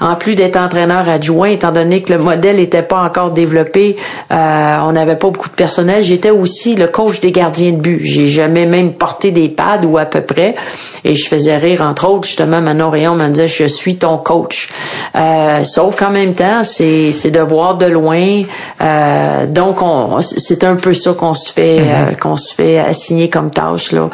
en 0.00 0.16
plus 0.16 0.34
d'être 0.34 0.56
entraîneur 0.56 1.08
adjoint, 1.08 1.48
étant 1.48 1.70
donné 1.70 2.02
que 2.02 2.12
le 2.12 2.18
modèle 2.18 2.58
n'était 2.64 2.82
pas 2.82 2.98
encore 2.98 3.30
développé. 3.30 3.96
Euh, 4.30 4.76
on 4.82 4.92
n'avait 4.92 5.16
pas 5.16 5.28
beaucoup 5.28 5.48
de 5.48 5.54
personnel. 5.54 6.02
J'étais 6.02 6.30
aussi 6.30 6.74
le 6.74 6.88
coach 6.88 7.20
des 7.20 7.32
gardiens 7.32 7.72
de 7.72 7.76
but. 7.76 8.00
J'ai 8.02 8.26
jamais 8.26 8.66
même 8.66 8.92
porté 8.92 9.30
des 9.30 9.48
pads 9.48 9.84
ou 9.84 9.98
à 9.98 10.06
peu 10.06 10.22
près. 10.22 10.54
Et 11.04 11.14
je 11.14 11.28
faisais 11.28 11.56
rire, 11.56 11.82
entre 11.82 12.08
autres, 12.08 12.26
justement, 12.26 12.60
Manon 12.60 12.90
Rayon 12.90 13.14
me 13.14 13.28
disait, 13.28 13.48
je 13.48 13.66
suis 13.66 13.96
ton 13.96 14.18
coach. 14.18 14.68
Euh, 15.14 15.64
sauf 15.64 15.96
qu'en 15.96 16.10
même 16.10 16.34
temps, 16.34 16.64
c'est, 16.64 17.12
c'est 17.12 17.30
de 17.30 17.40
voir 17.40 17.76
de 17.76 17.86
loin. 17.86 18.42
Euh, 18.80 19.46
donc, 19.46 19.82
on, 19.82 20.20
c'est 20.22 20.64
un 20.64 20.76
peu 20.76 20.94
ça 20.94 21.12
qu'on 21.12 21.34
se 21.34 21.52
fait, 21.52 21.80
mm-hmm. 21.80 22.18
qu'on 22.20 22.36
se 22.36 22.54
fait 22.54 22.78
assigner 22.78 23.28
comme 23.28 23.50
tâche, 23.50 23.92
là. 23.92 24.08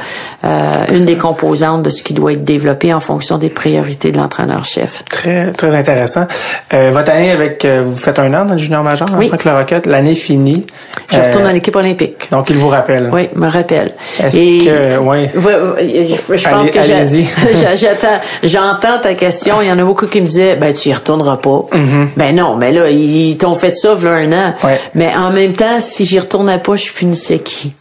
une 0.93 1.05
des 1.05 1.17
composantes 1.17 1.83
de 1.83 1.91
ce 1.91 2.03
qui 2.03 2.15
doit 2.15 2.33
être 2.33 2.45
développé 2.45 2.93
en 2.93 3.01
fonction 3.01 3.39
des 3.39 3.49
priorités 3.51 4.13
de 4.13 4.19
l'entraîneur-chef. 4.19 5.05
Très, 5.09 5.53
très 5.53 5.75
intéressant. 5.75 6.27
votre 6.71 7.11
année 7.11 7.31
avec, 7.31 7.67
vous 7.67 7.97
faites 7.97 8.19
un 8.19 8.33
an 8.35 8.40
dans 8.47 8.55
le 8.55 8.61
junior 8.61 8.83
major, 8.83 9.09
oui. 9.17 9.29
Frank 9.29 9.45
Le 9.45 9.53
Rocket, 9.53 9.87
l'année 9.87 10.15
finie. 10.15 10.67
Je 11.11 11.21
retourne 11.21 11.45
dans 11.45 11.51
l'équipe 11.51 11.75
olympique. 11.75 12.29
Donc, 12.31 12.51
il 12.51 12.57
vous 12.57 12.69
rappelle. 12.69 13.11
Oui, 13.13 13.29
me 13.35 13.49
rappelle. 13.49 13.93
Est-ce 14.23 14.37
que, 14.37 14.99
oui. 14.99 15.29
Je 15.35 16.49
pense 16.49 16.71
que 16.71 16.81
j'attends, 17.77 18.21
j'entends 18.43 18.99
ta 19.01 19.15
question. 19.15 19.61
Il 19.63 19.69
y 19.69 19.73
en 19.73 19.79
a 19.79 19.85
beaucoup 19.85 20.07
qui 20.07 20.21
me 20.21 20.27
disaient, 20.27 20.57
ben, 20.57 20.73
tu 20.73 20.89
y 20.89 20.93
retourneras 20.93 21.37
pas. 21.37 21.67
Mm-hmm. 21.73 22.07
Ben 22.17 22.35
non, 22.35 22.57
mais 22.57 22.73
là, 22.73 22.91
ils, 22.91 23.37
t'ont 23.39 23.55
fait 23.55 23.73
ça, 23.73 23.97
il 23.99 24.07
un 24.07 24.33
an. 24.33 24.55
Mais 24.95 25.15
en 25.15 25.31
même 25.31 25.55
temps, 25.55 25.81
si 25.81 26.05
j'y 26.05 26.19
retournais 26.19 26.59
pas, 26.59 26.77
je 26.77 26.93
punissais 26.93 27.39
qui? 27.39 27.75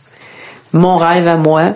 Mon 0.71 0.97
rêve 0.97 1.27
à 1.27 1.35
moi, 1.35 1.73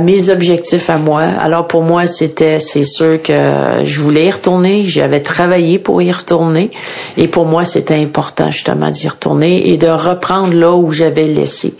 mes 0.00 0.30
objectifs 0.30 0.88
à 0.88 0.96
moi. 0.96 1.22
Alors 1.22 1.66
pour 1.66 1.82
moi, 1.82 2.06
c'était, 2.06 2.58
c'est 2.58 2.82
sûr 2.82 3.20
que 3.22 3.84
je 3.84 4.00
voulais 4.00 4.26
y 4.26 4.30
retourner. 4.30 4.84
J'avais 4.86 5.20
travaillé 5.20 5.78
pour 5.78 6.00
y 6.00 6.10
retourner, 6.10 6.70
et 7.16 7.28
pour 7.28 7.44
moi, 7.44 7.64
c'était 7.64 7.94
important 7.94 8.50
justement 8.50 8.90
d'y 8.90 9.08
retourner 9.08 9.70
et 9.70 9.76
de 9.76 9.88
reprendre 9.88 10.54
là 10.54 10.72
où 10.72 10.92
j'avais 10.92 11.26
laissé. 11.26 11.74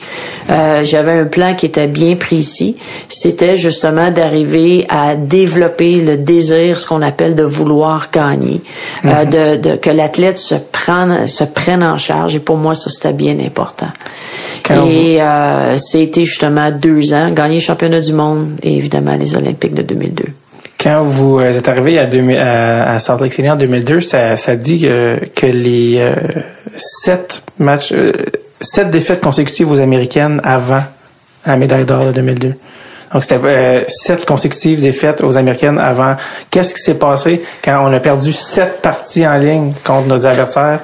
Euh, 0.51 0.85
j'avais 0.85 1.13
un 1.13 1.25
plan 1.25 1.55
qui 1.55 1.67
était 1.67 1.87
bien 1.87 2.17
précis. 2.17 2.77
C'était 3.09 3.57
justement 3.57 4.11
d'arriver 4.11 4.87
à 4.89 5.15
développer 5.15 5.97
le 5.97 6.17
désir, 6.17 6.79
ce 6.79 6.87
qu'on 6.87 7.03
appelle 7.03 7.35
de 7.35 7.43
vouloir 7.43 8.11
gagner, 8.13 8.61
euh, 9.05 9.25
mhm. 9.25 9.31
de, 9.31 9.57
de, 9.71 9.77
que 9.77 9.91
l'athlète 9.91 10.39
se 10.39 10.55
prenne, 10.55 11.27
se 11.27 11.45
prenne 11.45 11.83
en 11.83 11.99
charge. 11.99 12.37
Et 12.37 12.41
pour 12.41 12.57
moi, 12.57 12.75
ça 12.75 12.91
c'était 12.91 13.13
bien 13.13 13.39
important. 13.39 13.89
et 14.71 15.21
euh, 15.21 15.77
c'était 15.79 16.25
justement 16.25 16.71
deux 16.71 17.13
ans, 17.15 17.31
gagner 17.31 17.61
champion 17.61 17.86
championnats 17.87 18.01
du 18.01 18.13
monde 18.13 18.59
et 18.63 18.77
évidemment 18.77 19.17
les 19.17 19.35
Olympiques 19.37 19.75
de 19.75 19.83
2002. 19.83 20.25
Quand 20.79 21.05
vous 21.05 21.39
euh, 21.39 21.53
êtes 21.53 21.69
arrivé 21.69 21.99
à, 21.99 22.07
2000, 22.07 22.37
à, 22.37 22.99
en 23.09 23.57
2002, 23.57 24.01
ça, 24.01 24.37
dit 24.57 24.81
que, 24.81 25.19
que 25.35 25.47
les 25.47 25.99
euh, 25.99 26.15
sept 26.77 27.43
matchs, 27.59 27.93
euh, 27.93 28.13
sept 28.61 28.91
défaites 28.91 29.21
consécutives 29.21 29.71
aux 29.71 29.81
Américaines 29.81 30.41
avant 30.45 30.83
la 31.45 31.57
médaille 31.57 31.85
d'or 31.85 32.07
de 32.07 32.13
2002. 32.13 32.55
Donc 33.13 33.23
c'était 33.23 33.41
euh, 33.45 33.85
sept 33.89 34.27
consécutives 34.27 34.81
défaites 34.81 35.23
aux 35.23 35.37
Américaines 35.37 35.79
avant. 35.79 36.17
Qu'est-ce 36.51 36.75
qui 36.75 36.83
s'est 36.83 36.99
passé 36.99 37.43
quand 37.65 37.83
on 37.85 37.93
a 37.93 38.01
perdu 38.01 38.33
sept 38.33 38.83
parties 38.83 39.27
en 39.27 39.39
ligne 39.39 39.73
contre 39.85 40.09
nos 40.09 40.27
adversaires 40.27 40.81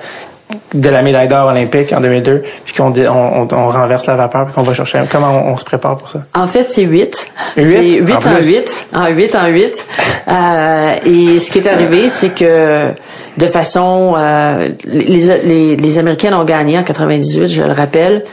de 0.74 0.88
la 0.88 1.03
médaille 1.03 1.28
d'or 1.28 1.48
olympique 1.48 1.92
en 1.92 2.00
2002, 2.00 2.42
puis 2.64 2.74
qu'on 2.74 2.92
on, 2.92 3.68
renverse 3.68 4.07
la 4.07 4.16
vapeur, 4.16 4.46
puis 4.46 4.55
qu'on 4.55 4.62
va 4.62 4.74
chercher. 4.74 5.00
Comment 5.11 5.30
on, 5.46 5.53
on 5.53 5.57
se 5.57 5.64
prépare 5.64 5.96
pour 5.96 6.11
ça? 6.11 6.20
En 6.34 6.46
fait, 6.46 6.68
c'est 6.68 6.82
8. 6.82 7.26
Huit? 7.57 7.64
C'est 7.64 7.82
8 7.82 8.12
En 8.12 8.16
en, 8.16 8.20
plus? 8.20 8.46
8. 8.46 8.86
En 8.94 9.07
8 9.09 9.34
en 9.36 9.46
8. 9.48 9.86
Euh, 10.28 10.94
et 11.05 11.38
ce 11.38 11.50
qui 11.50 11.59
est 11.59 11.66
arrivé, 11.68 12.09
c'est 12.09 12.30
que 12.30 12.88
de 13.36 13.46
façon... 13.46 14.14
euh, 14.16 14.68
les, 14.86 15.38
les, 15.44 15.76
les 15.76 15.98
Américaines 15.98 16.34
ont 16.34 16.44
gagné 16.44 16.78
en 16.78 16.82
98, 16.84 17.48
je 17.48 17.62
le 17.62 17.72
rappelle. 17.72 18.24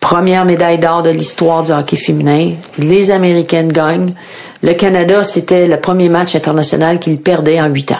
Première 0.00 0.44
médaille 0.46 0.78
d'or 0.78 1.02
de 1.02 1.10
l'histoire 1.10 1.62
du 1.62 1.72
hockey 1.72 1.96
féminin. 1.96 2.52
Les 2.78 3.10
Américaines 3.10 3.70
gagnent. 3.70 4.14
Le 4.62 4.72
Canada, 4.72 5.22
c'était 5.22 5.66
le 5.68 5.76
premier 5.78 6.08
match 6.08 6.34
international 6.34 6.98
qu'ils 6.98 7.20
perdaient 7.20 7.60
en 7.60 7.66
8 7.68 7.92
ans. 7.92 7.96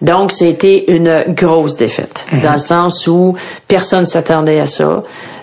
Donc, 0.00 0.32
c'était 0.32 0.84
une 0.88 1.24
grosse 1.28 1.76
défaite, 1.76 2.26
dans 2.42 2.52
le 2.52 2.58
sens 2.58 3.06
où 3.06 3.34
personne 3.68 4.06
s'attendait 4.06 4.60
à 4.60 4.66
ça. 4.66 5.02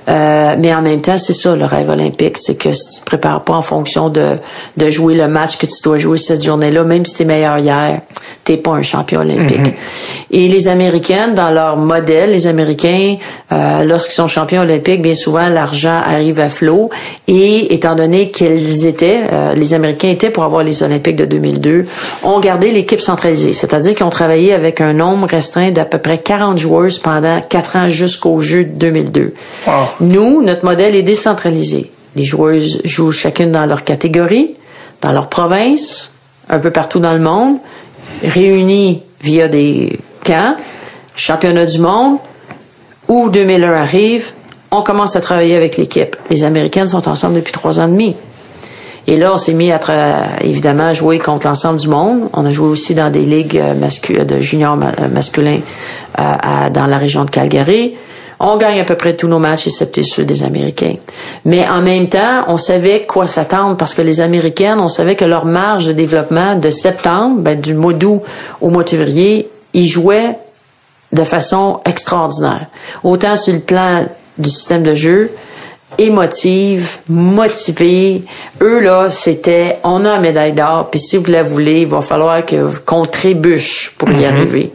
Euh, 0.10 0.56
mais 0.58 0.74
en 0.74 0.82
même 0.82 1.02
temps, 1.02 1.18
c'est 1.18 1.34
ça, 1.34 1.56
le 1.56 1.66
rêve 1.66 1.90
olympique, 1.90 2.38
c'est 2.38 2.56
que 2.56 2.74
si 2.74 2.96
tu 2.96 3.00
te 3.02 3.06
prépares 3.06 3.44
pas 3.44 3.54
en 3.54 3.62
fonction 3.62 4.10
de, 4.10 4.38
de 4.78 4.90
jouer 4.90 5.14
le 5.16 5.28
match 5.28 5.58
que 5.58 5.66
tu 5.66 5.82
dois 5.84 6.00
jouer 6.00 6.18
cette 6.18 6.44
journée-là, 6.44 6.84
même 6.84 7.06
si 7.06 7.16
t'es 7.16 7.26
meilleur 7.26 7.58
hier, 7.60 8.02
t'es 8.44 8.58
pas 8.58 8.72
un 8.72 8.82
champion 8.82 9.22
olympique. 9.22 9.74
Et 10.32 10.48
les 10.48 10.68
Américaines, 10.68 11.36
dans 11.36 11.52
leur 11.52 11.78
modèle, 11.78 12.32
les 12.32 12.48
Américains, 12.48 13.18
euh, 13.52 13.84
lorsqu'ils 13.84 14.16
sont 14.16 14.28
champions 14.28 14.62
olympiques, 14.62 15.02
bien 15.02 15.14
souvent, 15.14 15.48
l'argent 15.50 16.02
arrive 16.06 16.40
à 16.40 16.50
flot. 16.50 16.90
Et 17.28 17.74
étant 17.74 17.96
donné 17.96 18.32
qu'ils 18.32 18.86
étaient, 18.86 19.22
euh, 19.32 19.54
les 19.54 19.74
Américains 19.74 20.10
étaient 20.10 20.30
pour 20.30 20.44
avoir 20.44 20.64
les 20.64 20.84
Olympiques 20.84 21.18
de 21.18 21.26
2002, 21.26 21.86
ont 22.24 22.40
gardé 22.40 22.72
l'équipe 22.72 23.02
centralisée. 23.02 23.54
C'est-à-dire 23.54 23.94
qu'ils 23.94 24.06
ont 24.06 24.10
travaillé 24.10 24.54
avec 24.54 24.82
un 24.82 24.94
nombre 24.94 25.28
restreint 25.28 25.72
d'à 25.72 25.86
peu 25.86 25.98
près 25.98 26.18
40 26.18 26.58
joueuses 26.58 27.00
pendant 27.00 27.42
quatre 27.42 27.76
ans 27.76 27.90
jusqu'au 27.90 28.40
jeu 28.42 28.64
de 28.64 28.72
2002. 28.72 29.34
Wow. 29.68 29.74
Nous, 30.02 30.42
notre 30.42 30.66
modèle 30.66 30.96
est 30.96 31.04
décentralisé. 31.04 31.92
Les 32.16 32.26
joueuses 32.26 32.82
jouent 32.84 33.12
chacune 33.12 33.52
dans 33.52 33.66
leur 33.66 33.84
catégorie, 33.84 34.56
dans 35.02 35.12
leur 35.12 35.30
province, 35.30 36.12
un 36.50 36.60
peu 36.60 36.72
partout 36.72 37.00
dans 37.00 37.14
le 37.14 37.20
monde, 37.20 37.58
réunies 38.24 39.04
via 39.22 39.48
des 39.48 40.00
camps, 40.26 40.56
championnats 41.16 41.66
du 41.66 41.80
monde, 41.80 42.18
où 43.08 43.30
2001 43.30 43.74
arrive, 43.74 44.32
on 44.72 44.82
commence 44.82 45.16
à 45.16 45.22
travailler 45.22 45.56
avec 45.56 45.78
l'équipe. 45.78 46.16
Les 46.30 46.44
Américaines 46.44 46.88
sont 46.88 47.08
ensemble 47.08 47.36
depuis 47.36 47.54
trois 47.54 47.80
ans 47.80 47.88
et 47.88 47.92
demi. 47.92 48.16
Et 49.08 49.18
là, 49.18 49.34
on 49.34 49.38
s'est 49.38 49.54
mis 49.54 49.72
à 49.72 49.80
évidemment 50.42 50.88
à 50.88 50.94
jouer 50.94 51.20
contre 51.20 51.48
l'ensemble 51.48 51.80
du 51.80 51.88
monde. 51.88 52.30
On 52.34 52.46
a 52.46 52.50
joué 52.50 52.68
aussi 52.68 52.94
dans 52.94 53.12
des 53.12 53.26
ligues 53.26 53.58
euh, 53.58 54.24
de 54.24 54.40
juniors 54.40 54.78
euh, 54.82 55.08
masculins 55.10 55.60
euh, 56.20 56.70
dans 56.70 56.88
la 56.88 56.98
région 56.98 57.26
de 57.26 57.32
Calgary. 57.32 57.96
On 58.44 58.58
gagne 58.58 58.80
à 58.80 58.86
peu 58.86 58.96
près 58.96 59.16
tous 59.16 59.28
nos 59.28 59.38
matchs, 59.38 59.68
excepté 59.68 60.02
ceux 60.02 60.26
des 60.26 60.42
Américains. 60.42 60.96
Mais 61.46 61.68
en 61.68 61.82
même 61.84 62.10
temps, 62.10 62.46
on 62.48 62.58
savait 62.58 63.06
quoi 63.08 63.28
s'attendre 63.28 63.78
parce 63.78 63.94
que 63.94 64.02
les 64.02 64.20
Américaines, 64.20 64.80
on 64.80 64.90
savait 64.90 65.16
que 65.16 65.26
leur 65.26 65.46
marge 65.46 65.86
de 65.86 65.92
développement 65.92 66.56
de 66.56 66.72
septembre, 66.72 67.38
ben, 67.42 67.62
du 67.62 67.76
mois 67.76 67.94
d'août 67.94 68.24
au 68.60 68.70
mois 68.70 68.84
de 68.84 68.90
février, 68.90 69.48
ils 69.76 69.88
jouaient 69.88 70.40
de 71.12 71.24
façon 71.24 71.82
extraordinaire. 71.86 72.66
Autant 73.04 73.36
sur 73.36 73.54
le 73.54 73.60
plan 73.60 74.06
du 74.40 74.50
système 74.50 74.82
de 74.82 74.96
jeu, 74.96 75.30
émotive, 75.98 76.98
motivée. 77.10 78.24
Eux, 78.62 78.80
là, 78.82 79.10
c'était, 79.10 79.78
on 79.84 80.06
a 80.06 80.16
une 80.16 80.22
médaille 80.22 80.54
d'or, 80.54 80.90
puis 80.90 81.00
si 81.00 81.18
vous 81.18 81.32
la 81.32 81.44
voulez, 81.44 81.82
il 81.82 81.88
va 81.88 82.02
falloir 82.02 82.46
que, 82.46 82.78
qu'on 82.86 83.06
trébuche 83.06 83.94
pour 83.98 84.10
y 84.10 84.26
arriver. 84.26 84.72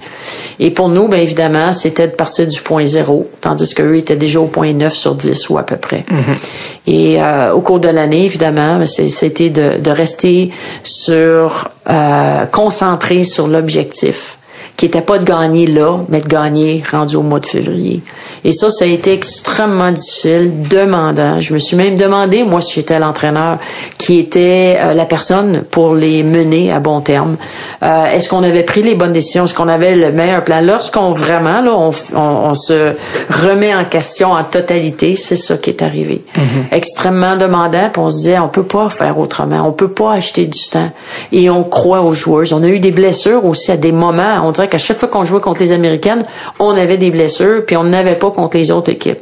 Et 0.59 0.71
pour 0.71 0.89
nous, 0.89 1.09
bien 1.09 1.19
évidemment, 1.21 1.73
c'était 1.73 2.07
de 2.09 2.13
partir 2.13 2.47
du 2.47 2.61
point 2.61 2.85
zéro, 2.85 3.29
tandis 3.41 3.75
qu'eux 3.75 3.97
étaient 3.97 4.17
déjà 4.17 4.41
au 4.41 4.47
point 4.47 4.73
9 4.73 4.95
sur 4.95 5.15
10 5.15 5.49
ou 5.51 5.59
à 5.59 5.63
peu 5.65 5.77
près. 5.77 6.05
Et 6.87 7.21
euh, 7.23 7.53
au 7.53 7.61
cours 7.61 7.81
de 7.81 7.89
l'année, 7.89 8.25
évidemment, 8.25 8.85
c'est- 8.87 9.09
c'était 9.09 9.51
de, 9.51 9.79
de 9.79 9.91
rester 9.91 10.51
sur, 10.83 11.69
euh, 11.91 12.47
concentré 12.47 13.25
sur 13.25 13.49
l'objectif 13.49 14.36
qui 14.77 14.87
était 14.87 15.01
pas 15.01 15.19
de 15.19 15.25
gagner 15.25 15.67
là, 15.67 15.99
mais 16.09 16.21
de 16.21 16.29
gagner 16.29 16.83
rendu 16.91 17.17
au 17.17 17.23
mois 17.23 17.41
de 17.41 17.47
février. 17.47 18.03
Et 18.45 18.53
ça, 18.53 18.71
ça 18.71 18.85
a 18.85 18.89
été 18.89 19.13
extrêmement 19.13 19.91
difficile, 19.91 20.53
demandant. 20.69 21.41
Je 21.41 21.55
me 21.55 21.59
suis 21.59 21.77
même 21.77 21.97
demandé, 21.97 22.45
moi, 22.45 22.61
si 22.61 22.75
j'étais 22.75 22.99
l'entraîneur, 22.99 23.59
qui 23.99 24.19
était 24.19 24.77
euh, 24.79 24.93
la 24.95 25.07
personne 25.07 25.63
pour 25.71 25.95
les 25.95 26.23
mener 26.23 26.71
à 26.73 26.79
bon 26.81 27.01
terme. 27.01 27.37
Euh, 27.83 28.07
Est-ce 28.13 28.29
qu'on 28.29 28.43
avait 28.43 28.65
pris 28.65 28.83
les 28.83 28.95
bonnes 28.95 29.13
décisions? 29.13 29.45
Est-ce 29.47 29.55
qu'on 29.55 29.69
avait 29.69 29.97
le 29.97 30.13
meilleur 30.13 30.45
plan? 30.45 30.61
Lorsqu'on 30.61 31.11
vraiment, 31.13 31.63
là, 31.63 31.73
on, 31.75 31.91
on- 32.15 32.21
on 32.51 32.55
se 32.55 32.93
remet 33.31 33.75
en 33.75 33.85
question 33.85 34.33
en 34.33 34.45
totalité, 34.45 35.17
c'est 35.17 35.37
ça 35.37 35.57
qui 35.57 35.71
est 35.71 35.83
arrivé. 35.83 36.23
Extrêmement 36.71 37.37
demandant, 37.37 37.89
puis 37.93 38.03
on 38.03 38.11
se 38.11 38.17
disait, 38.17 38.39
on 38.39 38.49
peut 38.49 38.63
pas 38.63 38.89
faire 38.89 39.19
autrement. 39.19 39.63
On 39.67 39.73
peut 39.73 39.89
pas 39.89 40.13
acheter 40.13 40.47
du 40.47 40.59
temps. 40.71 40.91
Et 41.33 41.49
on 41.51 41.65
croit 41.65 42.03
aux 42.03 42.15
joueuses. 42.15 42.53
On 42.53 42.63
a 42.63 42.69
eu 42.69 42.81
des 42.81 42.91
blessures 42.91 43.45
aussi 43.45 43.73
à 43.73 43.77
des 43.77 43.93
moments. 43.93 44.43
On 44.45 44.51
dirait 44.53 44.66
qu'à 44.67 44.79
chaque 44.79 44.99
fois 44.99 45.09
qu'on 45.09 45.25
jouait 45.25 45.41
contre 45.41 45.61
les 45.61 45.73
Américaines, 45.73 46.25
on 46.59 46.71
avait 46.71 46.99
des 46.99 47.11
blessures, 47.11 47.65
puis 47.67 47.77
on 47.77 47.85
n'avait 47.85 48.17
pas 48.17 48.31
contre 48.31 48.57
les 48.57 48.71
autres 48.71 48.91
équipes. 48.91 49.21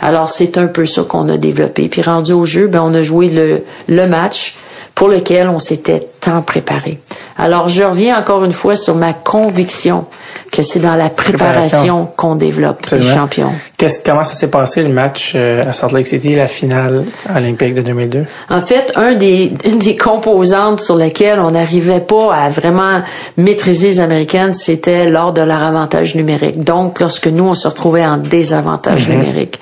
Alors, 0.00 0.30
c'est 0.30 0.58
un 0.58 0.66
peu 0.66 0.86
ça 0.86 1.02
qu'on 1.02 1.28
a 1.28 1.36
développé. 1.36 1.88
Puis 1.88 2.02
rendu 2.02 2.32
au 2.32 2.44
jeu, 2.44 2.66
ben, 2.66 2.82
on 2.84 2.94
a 2.94 3.02
joué 3.02 3.28
le, 3.28 3.62
le 3.88 4.06
match 4.06 4.56
pour 4.94 5.08
lequel 5.08 5.48
on 5.48 5.58
s'était 5.58 6.08
tant 6.24 6.42
préparé. 6.42 6.98
Alors, 7.36 7.68
je 7.68 7.82
reviens 7.82 8.18
encore 8.18 8.44
une 8.44 8.52
fois 8.52 8.76
sur 8.76 8.94
ma 8.94 9.12
conviction 9.12 10.06
que 10.50 10.62
c'est 10.62 10.78
dans 10.78 10.94
la 10.94 11.10
préparation, 11.10 11.58
Préparation. 11.68 12.08
qu'on 12.16 12.36
développe 12.36 12.86
les 12.90 13.02
champions. 13.02 13.52
Comment 14.04 14.24
ça 14.24 14.34
s'est 14.34 14.48
passé 14.48 14.82
le 14.82 14.88
match 14.88 15.32
euh, 15.34 15.60
à 15.68 15.72
Salt 15.72 15.92
Lake 15.92 16.06
City, 16.06 16.34
la 16.36 16.46
finale 16.46 17.04
olympique 17.34 17.74
de 17.74 17.82
2002? 17.82 18.24
En 18.48 18.60
fait, 18.62 18.92
un 18.94 19.14
des, 19.14 19.52
une 19.64 19.78
des 19.78 19.96
composantes 19.96 20.80
sur 20.80 20.96
lesquelles 20.96 21.38
on 21.40 21.50
n'arrivait 21.50 22.00
pas 22.00 22.32
à 22.34 22.50
vraiment 22.50 23.02
maîtriser 23.36 23.88
les 23.88 24.00
Américaines, 24.00 24.54
c'était 24.54 25.10
lors 25.10 25.32
de 25.32 25.42
leur 25.42 25.62
avantage 25.62 26.14
numérique. 26.14 26.62
Donc, 26.62 27.00
lorsque 27.00 27.26
nous, 27.26 27.44
on 27.44 27.54
se 27.54 27.68
retrouvait 27.68 28.06
en 28.06 28.16
désavantage 28.16 29.08
numérique. 29.08 29.60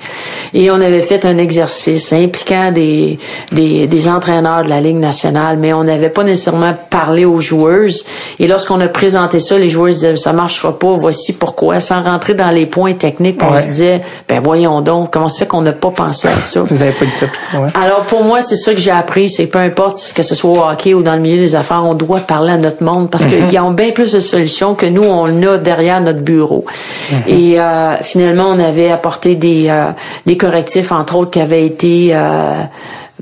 Et 0.53 0.69
on 0.71 0.75
avait 0.75 1.01
fait 1.01 1.25
un 1.25 1.37
exercice 1.37 2.13
impliquant 2.13 2.71
des, 2.71 3.17
des, 3.51 3.87
des 3.87 4.07
entraîneurs 4.07 4.63
de 4.63 4.69
la 4.69 4.79
Ligue 4.79 4.97
nationale, 4.97 5.57
mais 5.57 5.73
on 5.73 5.83
n'avait 5.83 6.09
pas 6.09 6.23
nécessairement 6.23 6.52
parlé 6.89 7.25
aux 7.25 7.39
joueuses. 7.39 8.05
Et 8.39 8.47
lorsqu'on 8.47 8.79
a 8.81 8.87
présenté 8.87 9.39
ça, 9.39 9.57
les 9.57 9.69
joueuses 9.69 9.95
disaient, 9.95 10.17
ça 10.17 10.33
marchera 10.33 10.77
pas, 10.77 10.91
voici 10.91 11.33
pourquoi, 11.33 11.79
sans 11.79 12.01
rentrer 12.01 12.33
dans 12.33 12.49
les 12.49 12.65
points 12.65 12.93
techniques, 12.93 13.39
on 13.43 13.55
se 13.55 13.67
disait, 13.67 14.01
ben 14.27 14.39
voyons 14.39 14.81
donc, 14.81 15.11
comment 15.11 15.29
se 15.29 15.39
fait 15.39 15.47
qu'on 15.47 15.61
n'a 15.61 15.71
pas 15.71 15.91
pensé 15.91 16.27
à 16.27 16.39
ça? 16.39 16.61
Vous 16.69 16.81
avez 16.81 16.91
pas 16.91 17.05
dit 17.05 17.11
ça 17.11 17.27
plutôt, 17.27 17.63
ouais? 17.63 17.69
Alors 17.73 18.01
pour 18.01 18.23
moi, 18.23 18.41
c'est 18.41 18.55
ça 18.55 18.73
que 18.73 18.79
j'ai 18.79 18.91
appris, 18.91 19.29
c'est 19.29 19.47
peu 19.47 19.59
importe 19.59 20.13
que 20.15 20.23
ce 20.23 20.35
soit 20.35 20.51
au 20.51 20.59
hockey 20.59 20.93
ou 20.93 21.03
dans 21.03 21.15
le 21.15 21.21
milieu 21.21 21.39
des 21.39 21.55
affaires, 21.55 21.83
on 21.83 21.93
doit 21.93 22.19
parler 22.19 22.53
à 22.53 22.57
notre 22.57 22.83
monde 22.83 23.09
parce 23.09 23.25
qu'ils 23.25 23.59
ont 23.59 23.71
bien 23.71 23.91
plus 23.91 24.11
de 24.11 24.19
solutions 24.19 24.75
que 24.75 24.85
nous 24.85 25.03
on 25.03 25.43
a 25.43 25.57
derrière 25.57 26.01
notre 26.01 26.21
bureau. 26.21 26.65
Et 27.27 27.59
euh, 27.59 27.95
finalement, 28.01 28.49
on 28.49 28.59
avait 28.59 28.91
apporté 28.91 29.35
des 29.35 29.67
euh, 29.69 29.91
des 30.25 30.37
correctifs 30.37 30.91
entre 30.91 31.15
autres 31.15 31.31
qui 31.31 31.39
avaient 31.39 31.65
été 31.65 32.11
euh, 32.13 32.63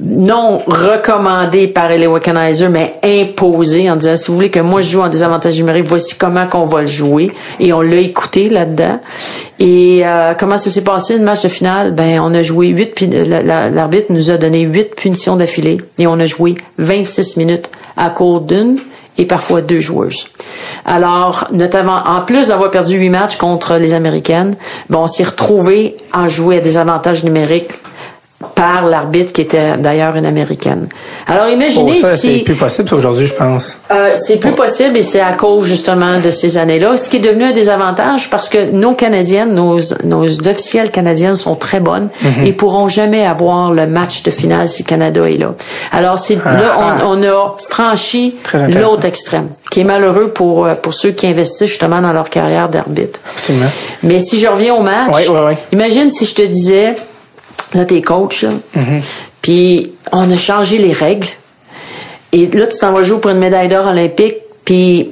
non 0.01 0.57
recommandés 0.65 1.67
par 1.67 1.89
les 1.89 2.07
Wickenheiser, 2.07 2.69
mais 2.69 2.95
imposés 3.03 3.89
en 3.89 3.95
disant 3.95 4.15
si 4.15 4.27
vous 4.29 4.35
voulez 4.35 4.49
que 4.49 4.59
moi 4.59 4.81
je 4.81 4.91
joue 4.91 5.01
en 5.01 5.09
désavantage 5.09 5.55
numérique, 5.57 5.85
voici 5.87 6.15
comment 6.15 6.47
qu'on 6.47 6.65
va 6.65 6.81
le 6.81 6.87
jouer. 6.87 7.31
Et 7.59 7.71
on 7.71 7.81
l'a 7.81 7.97
écouté 7.97 8.49
là-dedans. 8.49 8.99
Et 9.59 10.01
euh, 10.03 10.33
comment 10.37 10.57
ça 10.57 10.69
s'est 10.69 10.83
passé 10.83 11.17
le 11.17 11.23
match 11.23 11.43
de 11.43 11.49
finale? 11.49 11.91
Ben 11.91 12.19
on 12.19 12.33
a 12.33 12.41
joué 12.41 12.67
huit. 12.67 12.99
L'arbitre 12.99 14.07
nous 14.09 14.31
a 14.31 14.37
donné 14.37 14.61
huit 14.61 14.95
punitions 14.95 15.35
d'affilée 15.35 15.77
et 15.99 16.07
on 16.07 16.19
a 16.19 16.25
joué 16.25 16.55
26 16.79 17.37
minutes 17.37 17.69
à 17.95 18.09
court 18.09 18.41
d'une 18.41 18.79
et 19.17 19.25
parfois 19.25 19.61
deux 19.61 19.79
joueuses. 19.79 20.25
Alors, 20.85 21.47
notamment, 21.51 22.01
en 22.05 22.21
plus 22.21 22.47
d'avoir 22.47 22.71
perdu 22.71 22.95
huit 22.95 23.09
matchs 23.09 23.37
contre 23.37 23.75
les 23.75 23.93
Américaines, 23.93 24.55
bon, 24.89 25.03
on 25.03 25.07
s'est 25.07 25.23
retrouvé 25.23 25.97
à 26.11 26.27
jouer 26.27 26.57
à 26.57 26.61
des 26.61 26.77
avantages 26.77 27.23
numériques 27.23 27.71
par 28.55 28.85
l'arbitre 28.87 29.31
qui 29.33 29.41
était 29.41 29.77
d'ailleurs 29.77 30.15
une 30.15 30.25
américaine. 30.25 30.87
Alors 31.27 31.45
Oh, 31.49 31.53
imaginez 31.53 32.01
ça, 32.01 32.15
si 32.17 32.37
c'est 32.37 32.43
plus 32.43 32.55
possible 32.55 32.93
aujourd'hui, 32.93 33.25
je 33.27 33.33
pense. 33.33 33.77
euh, 33.91 34.11
c'est 34.15 34.37
plus 34.39 34.53
possible 34.53 34.95
et 34.97 35.03
c'est 35.03 35.19
à 35.21 35.33
cause 35.33 35.67
justement 35.67 36.19
de 36.19 36.29
ces 36.31 36.57
années-là, 36.57 36.97
ce 36.97 37.09
qui 37.09 37.17
est 37.17 37.19
devenu 37.19 37.45
un 37.45 37.51
désavantage 37.51 38.29
parce 38.29 38.47
que 38.49 38.71
nos 38.71 38.93
Canadiennes, 38.93 39.53
nos, 39.53 39.79
nos 40.03 40.25
officielles 40.47 40.91
canadiennes 40.91 41.35
sont 41.35 41.55
très 41.55 41.79
bonnes 41.79 42.09
Mhm. 42.23 42.45
et 42.45 42.53
pourront 42.53 42.87
jamais 42.87 43.25
avoir 43.25 43.71
le 43.71 43.87
match 43.87 44.23
de 44.23 44.31
finale 44.31 44.67
si 44.67 44.83
Canada 44.83 45.21
est 45.29 45.37
là. 45.37 45.53
Alors 45.91 46.17
c'est 46.19 46.35
là 46.35 46.75
Ah. 46.77 46.97
on, 47.05 47.19
on 47.19 47.23
a 47.23 47.55
franchi 47.69 48.35
l'autre 48.79 49.05
extrême, 49.05 49.49
qui 49.71 49.81
est 49.81 49.83
malheureux 49.83 50.29
pour 50.33 50.65
euh, 50.65 50.75
pour 50.75 50.93
ceux 50.93 51.11
qui 51.11 51.27
investissent 51.27 51.69
justement 51.69 52.01
dans 52.01 52.13
leur 52.13 52.29
carrière 52.29 52.69
d'arbitre. 52.69 53.19
Absolument. 53.35 53.65
Mais 54.03 54.19
si 54.19 54.39
je 54.39 54.47
reviens 54.47 54.73
au 54.75 54.81
match, 54.81 55.11
Oui, 55.15 55.23
oui, 55.29 55.39
oui. 55.49 55.53
imagine 55.71 56.09
si 56.09 56.25
je 56.25 56.35
te 56.35 56.41
disais, 56.41 56.95
là 57.73 57.85
t'es 57.85 58.01
coach, 58.01 58.43
là, 58.43 58.49
Mm-hmm. 58.75 59.01
puis 59.41 59.93
on 60.11 60.29
a 60.31 60.37
changé 60.37 60.77
les 60.77 60.93
règles, 60.93 61.27
et 62.33 62.47
là 62.47 62.67
tu 62.67 62.77
t'en 62.79 62.91
vas 62.93 63.03
jouer 63.03 63.19
pour 63.19 63.31
une 63.31 63.39
médaille 63.39 63.67
d'or 63.67 63.87
olympique, 63.87 64.35
puis 64.65 65.09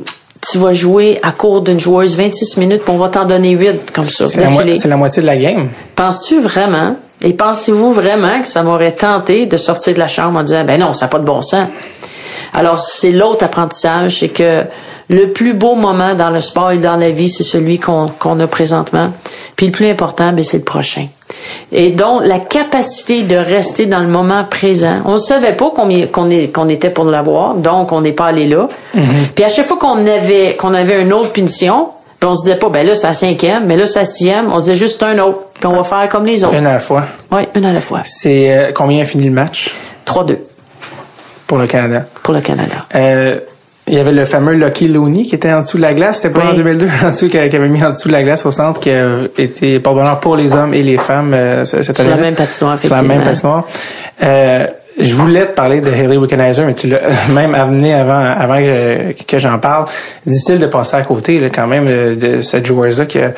tu 0.52 0.58
vas 0.58 0.74
jouer 0.74 1.20
à 1.22 1.32
court 1.32 1.62
d'une 1.62 1.80
joueuse 1.80 2.16
26 2.16 2.58
minutes, 2.58 2.84
puis 2.84 2.94
on 2.94 2.98
va 2.98 3.10
t'en 3.10 3.26
donner 3.26 3.50
8 3.52 3.92
comme 3.92 4.06
ça, 4.06 4.28
C'est 4.30 4.40
la, 4.40 4.50
mo- 4.50 4.58
d'affilée. 4.60 4.80
c'est 4.80 4.88
la 4.88 4.96
moitié 4.98 5.22
de 5.22 5.28
la 5.28 5.36
game. 5.38 5.68
Penses-tu 5.96 6.40
vraiment, 6.40 6.96
et 7.22 7.34
pensez-vous 7.34 7.92
vraiment 7.94 8.40
que 8.42 8.48
ça 8.48 8.64
m'aurait 8.64 8.94
tenté 8.94 9.46
de 9.48 9.58
sortir 9.58 9.94
de 9.96 10.00
la 10.00 10.08
chambre 10.08 10.40
en 10.40 10.44
disant, 10.44 10.64
ben 10.64 10.80
non, 10.80 10.94
ça 10.94 11.06
n'a 11.06 11.10
pas 11.10 11.20
de 11.20 11.26
bon 11.26 11.42
sens? 11.42 11.68
Alors, 12.54 12.80
c'est 12.80 13.12
l'autre 13.12 13.44
apprentissage, 13.44 14.20
c'est 14.20 14.30
que 14.30 14.64
le 15.10 15.32
plus 15.34 15.54
beau 15.54 15.76
moment 15.76 16.16
dans 16.16 16.30
le 16.30 16.40
sport 16.40 16.72
et 16.72 16.78
dans 16.78 16.96
la 16.96 17.10
vie, 17.10 17.28
c'est 17.30 17.44
celui 17.44 17.78
qu'on 17.80 18.06
qu'on 18.08 18.40
a 18.40 18.48
présentement. 18.48 19.12
Puis 19.58 19.66
le 19.68 19.72
plus 19.74 19.90
important, 19.90 20.32
ben, 20.32 20.44
c'est 20.44 20.60
le 20.60 20.64
prochain. 20.64 21.08
Et 21.72 21.92
donc, 21.92 22.22
la 22.24 22.40
capacité 22.40 23.24
de 23.24 23.36
rester 23.36 23.86
dans 23.86 24.00
le 24.00 24.08
moment 24.08 24.44
présent. 24.44 25.02
On 25.06 25.14
ne 25.14 25.18
savait 25.18 25.54
pas 25.54 25.72
combien 25.76 26.08
qu'on 26.08 26.70
était 26.70 26.90
pour 26.90 27.06
l'avoir, 27.06 27.56
donc 27.56 27.92
on 27.92 28.02
n'est 28.02 28.14
pas 28.14 28.26
allé 28.26 28.48
là. 28.48 28.68
Puis 29.36 29.44
à 29.44 29.50
chaque 29.50 29.68
fois 29.68 29.78
qu'on 29.78 30.06
avait 30.08 30.56
qu'on 30.56 30.74
avait 30.74 31.02
une 31.02 31.14
autre 31.14 31.32
punition, 31.32 31.90
puis 32.20 32.30
on 32.30 32.36
se 32.36 32.44
disait 32.44 32.58
pas, 32.58 32.70
ben 32.70 32.86
là, 32.86 32.96
c'est 32.96 33.08
la 33.08 33.14
cinquième, 33.14 33.66
mais 33.66 33.78
là, 33.78 33.86
c'est 33.88 34.00
la 34.00 34.06
sixième, 34.06 34.52
on 34.52 34.60
se 34.60 34.66
disait 34.66 34.76
juste 34.76 35.02
un 35.04 35.18
autre. 35.20 35.40
Puis 35.54 35.68
on 35.68 35.76
va 35.76 35.84
faire 35.84 36.10
comme 36.10 36.26
les 36.26 36.44
autres. 36.44 36.56
Une 36.56 36.66
à 36.66 36.74
la 36.74 36.80
fois. 36.80 37.04
Oui, 37.32 37.42
une 37.56 37.66
à 37.66 37.74
la 37.74 37.82
fois. 37.82 38.02
C'est 38.04 38.52
euh, 38.52 38.72
combien 38.74 39.02
a 39.02 39.06
fini 39.06 39.26
le 39.26 39.32
match? 39.32 39.74
3-2 40.06 40.38
pour 41.48 41.58
le 41.58 41.68
Canada? 41.68 42.06
pour 42.24 42.34
le 42.34 42.42
Canada. 42.42 42.76
Euh, 42.96 43.40
il 43.90 43.96
y 43.96 44.00
avait 44.00 44.12
le 44.12 44.24
fameux 44.26 44.54
Lucky 44.54 44.88
Looney 44.88 45.24
qui 45.24 45.36
était 45.36 45.52
en 45.52 45.60
dessous 45.60 45.78
de 45.78 45.82
la 45.82 45.92
glace. 45.92 46.18
C'était 46.18 46.30
pas 46.30 46.42
Oui. 46.46 46.52
en 46.52 46.54
2002, 46.54 46.88
en 47.06 47.10
dessous, 47.12 47.28
qui 47.28 47.38
avait 47.38 47.60
mis 47.68 47.84
en 47.84 47.90
dessous 47.90 48.08
de 48.08 48.14
la 48.14 48.24
glace 48.24 48.46
au 48.46 48.52
centre, 48.52 48.80
qui 48.80 48.92
été 49.38 49.80
pas 49.80 49.92
bonheur 49.94 50.20
pour 50.20 50.36
les 50.36 50.54
hommes 50.56 50.74
et 50.74 50.82
les 50.84 50.98
femmes 50.98 51.34
euh, 51.34 51.66
cette 51.66 51.98
la 52.00 52.16
même 52.16 52.36
patinoire, 52.36 52.78
Sur 52.80 52.90
la 52.92 53.02
même 53.02 53.20
effectivement. 53.20 53.64
patinoire. 53.64 53.68
Euh, 54.24 54.68
je 55.00 55.14
voulais 55.16 55.46
te 55.46 55.52
parler 55.54 55.80
de 55.82 55.90
Haley 55.90 56.18
Wickenheiser, 56.18 56.64
mais 56.66 56.74
tu 56.74 56.88
l'as 56.88 57.00
même 57.34 57.56
amené 57.56 57.94
avant, 57.94 58.20
avant 58.20 58.62
que 58.62 59.38
j'en 59.38 59.58
parle. 59.60 59.86
Difficile 60.26 60.60
de 60.60 60.66
passer 60.68 60.98
à 60.98 61.02
côté, 61.04 61.40
là, 61.40 61.50
quand 61.50 61.68
même, 61.68 61.86
euh, 61.88 62.16
de 62.16 62.42
cette 62.42 62.66
joueuse-là 62.66 63.06
qui, 63.06 63.20
a- 63.20 63.32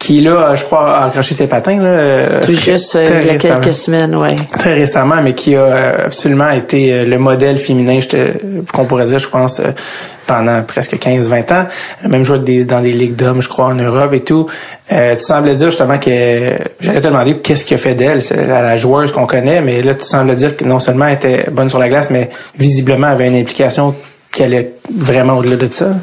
qui 0.00 0.22
là, 0.22 0.54
je 0.54 0.64
crois, 0.64 0.96
a 0.96 1.04
accroché 1.04 1.34
ses 1.34 1.46
patins. 1.46 1.78
Là, 1.78 1.88
euh, 1.88 2.40
Tout 2.42 2.52
juste 2.52 2.96
euh, 2.96 3.20
il 3.20 3.26
y 3.26 3.30
a 3.30 3.36
quelques 3.36 3.74
semaines, 3.74 4.16
ouais. 4.16 4.34
très 4.58 4.72
récemment, 4.72 5.20
mais 5.22 5.34
qui 5.34 5.54
a 5.54 5.60
euh, 5.60 6.06
absolument 6.06 6.50
été 6.50 7.04
le 7.04 7.18
modèle 7.18 7.58
féminin, 7.58 8.00
qu'on 8.72 8.86
pourrait 8.86 9.04
dire, 9.04 9.18
je 9.18 9.28
pense, 9.28 9.60
pendant 10.26 10.62
presque 10.62 10.94
15-20 10.94 11.52
ans. 11.52 11.66
Même 12.08 12.24
joué 12.24 12.38
des, 12.38 12.64
dans 12.64 12.80
des 12.80 12.92
ligues 12.92 13.14
d'hommes, 13.14 13.42
je 13.42 13.48
crois, 13.48 13.66
en 13.66 13.74
Europe 13.74 14.14
et 14.14 14.20
tout. 14.20 14.48
Euh, 14.90 15.16
tu 15.16 15.24
semblais 15.24 15.54
dire 15.54 15.66
justement 15.66 15.98
que 15.98 16.52
j'allais 16.80 17.00
te 17.00 17.06
demander 17.06 17.36
qu'est-ce 17.36 17.66
qui 17.66 17.74
a 17.74 17.78
fait 17.78 17.94
d'elle, 17.94 18.22
c'est 18.22 18.46
la, 18.46 18.62
la 18.62 18.76
joueuse 18.76 19.12
qu'on 19.12 19.26
connaît, 19.26 19.60
mais 19.60 19.82
là 19.82 19.94
tu 19.94 20.04
sembles 20.04 20.34
dire 20.34 20.56
que 20.56 20.64
non 20.64 20.80
seulement 20.80 21.06
elle 21.06 21.14
était 21.14 21.46
bonne 21.50 21.68
sur 21.68 21.78
la 21.78 21.88
glace, 21.88 22.10
mais 22.10 22.30
visiblement 22.58 23.06
avait 23.06 23.28
une 23.28 23.36
implication 23.36 23.94
qui 24.32 24.42
allait 24.42 24.74
vraiment 24.92 25.38
au-delà 25.38 25.56
de 25.56 25.68
ça. 25.72 25.94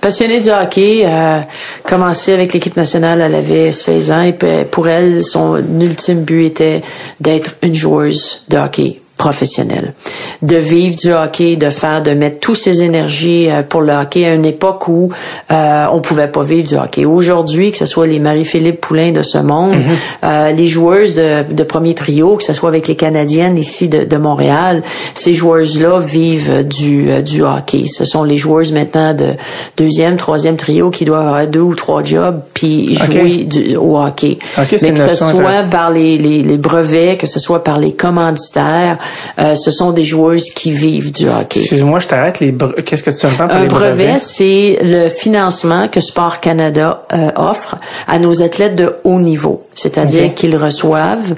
Passionnée 0.00 0.40
du 0.40 0.50
hockey, 0.50 1.02
euh, 1.04 1.40
commencé 1.84 2.32
avec 2.32 2.52
l'équipe 2.52 2.76
nationale, 2.76 3.20
elle 3.20 3.34
avait 3.34 3.72
16 3.72 4.12
ans 4.12 4.22
et 4.22 4.34
pour 4.64 4.88
elle, 4.88 5.22
son 5.22 5.62
ultime 5.80 6.22
but 6.22 6.46
était 6.46 6.82
d'être 7.20 7.56
une 7.62 7.74
joueuse 7.74 8.44
de 8.48 8.56
hockey 8.56 9.01
professionnelle, 9.22 9.94
de 10.42 10.56
vivre 10.56 10.96
du 10.96 11.12
hockey, 11.12 11.54
de 11.54 11.70
faire, 11.70 12.02
de 12.02 12.10
mettre 12.10 12.40
toutes 12.40 12.56
ses 12.56 12.82
énergies 12.82 13.48
euh, 13.48 13.62
pour 13.62 13.80
le 13.80 13.92
hockey 13.92 14.24
à 14.24 14.34
une 14.34 14.44
époque 14.44 14.88
où 14.88 15.10
euh, 15.52 15.86
on 15.92 16.00
pouvait 16.00 16.26
pas 16.26 16.42
vivre 16.42 16.66
du 16.66 16.74
hockey. 16.74 17.04
Aujourd'hui, 17.04 17.70
que 17.70 17.78
ce 17.78 17.86
soit 17.86 18.08
les 18.08 18.18
Marie-Philippe 18.18 18.80
Poulain 18.80 19.12
de 19.12 19.22
ce 19.22 19.38
monde, 19.38 19.76
euh, 20.24 20.50
les 20.50 20.66
joueuses 20.66 21.14
de, 21.14 21.44
de 21.52 21.62
premier 21.62 21.94
trio, 21.94 22.36
que 22.36 22.42
ce 22.42 22.52
soit 22.52 22.68
avec 22.68 22.88
les 22.88 22.96
Canadiennes 22.96 23.56
ici 23.58 23.88
de, 23.88 24.04
de 24.04 24.16
Montréal, 24.16 24.82
ces 25.14 25.34
joueuses-là 25.34 26.00
vivent 26.00 26.66
du, 26.66 27.12
euh, 27.12 27.22
du 27.22 27.44
hockey. 27.44 27.84
Ce 27.86 28.04
sont 28.04 28.24
les 28.24 28.38
joueuses 28.38 28.72
maintenant 28.72 29.14
de 29.14 29.34
deuxième, 29.76 30.16
troisième 30.16 30.56
trio 30.56 30.90
qui 30.90 31.04
doivent 31.04 31.28
avoir 31.28 31.46
deux 31.46 31.60
ou 31.60 31.76
trois 31.76 32.02
jobs 32.02 32.40
puis 32.54 32.94
jouer 32.94 33.44
du, 33.44 33.76
au 33.76 34.00
hockey. 34.00 34.38
Mais 34.82 34.92
que 34.92 35.00
ce 35.00 35.14
soit 35.14 35.62
par 35.70 35.90
les, 35.92 36.18
les, 36.18 36.42
les 36.42 36.58
brevets, 36.58 37.16
que 37.16 37.28
ce 37.28 37.38
soit 37.38 37.62
par 37.62 37.78
les 37.78 37.92
commanditaires, 37.92 38.98
euh, 39.38 39.54
ce 39.54 39.70
sont 39.70 39.92
des 39.92 40.04
joueuses 40.04 40.50
qui 40.50 40.72
vivent 40.72 41.12
du 41.12 41.28
hockey. 41.28 41.60
Excuse-moi, 41.60 41.98
je 42.00 42.06
t'arrête. 42.08 42.40
Les 42.40 42.54
Qu'est-ce 42.84 43.02
que 43.02 43.10
tu 43.10 43.26
entends 43.26 43.48
par 43.48 43.56
Un 43.56 43.62
les 43.62 43.68
brevets? 43.68 43.94
brevet, 43.96 44.18
c'est 44.18 44.78
le 44.82 45.08
financement 45.08 45.88
que 45.88 46.00
Sport 46.00 46.40
Canada 46.40 47.02
euh, 47.12 47.30
offre 47.36 47.76
à 48.08 48.18
nos 48.18 48.42
athlètes 48.42 48.74
de 48.74 48.94
haut 49.04 49.20
niveau, 49.20 49.66
c'est-à 49.74 50.04
dire 50.04 50.26
Ok. 50.26 50.34
qu'ils 50.34 50.56
reçoivent 50.56 51.34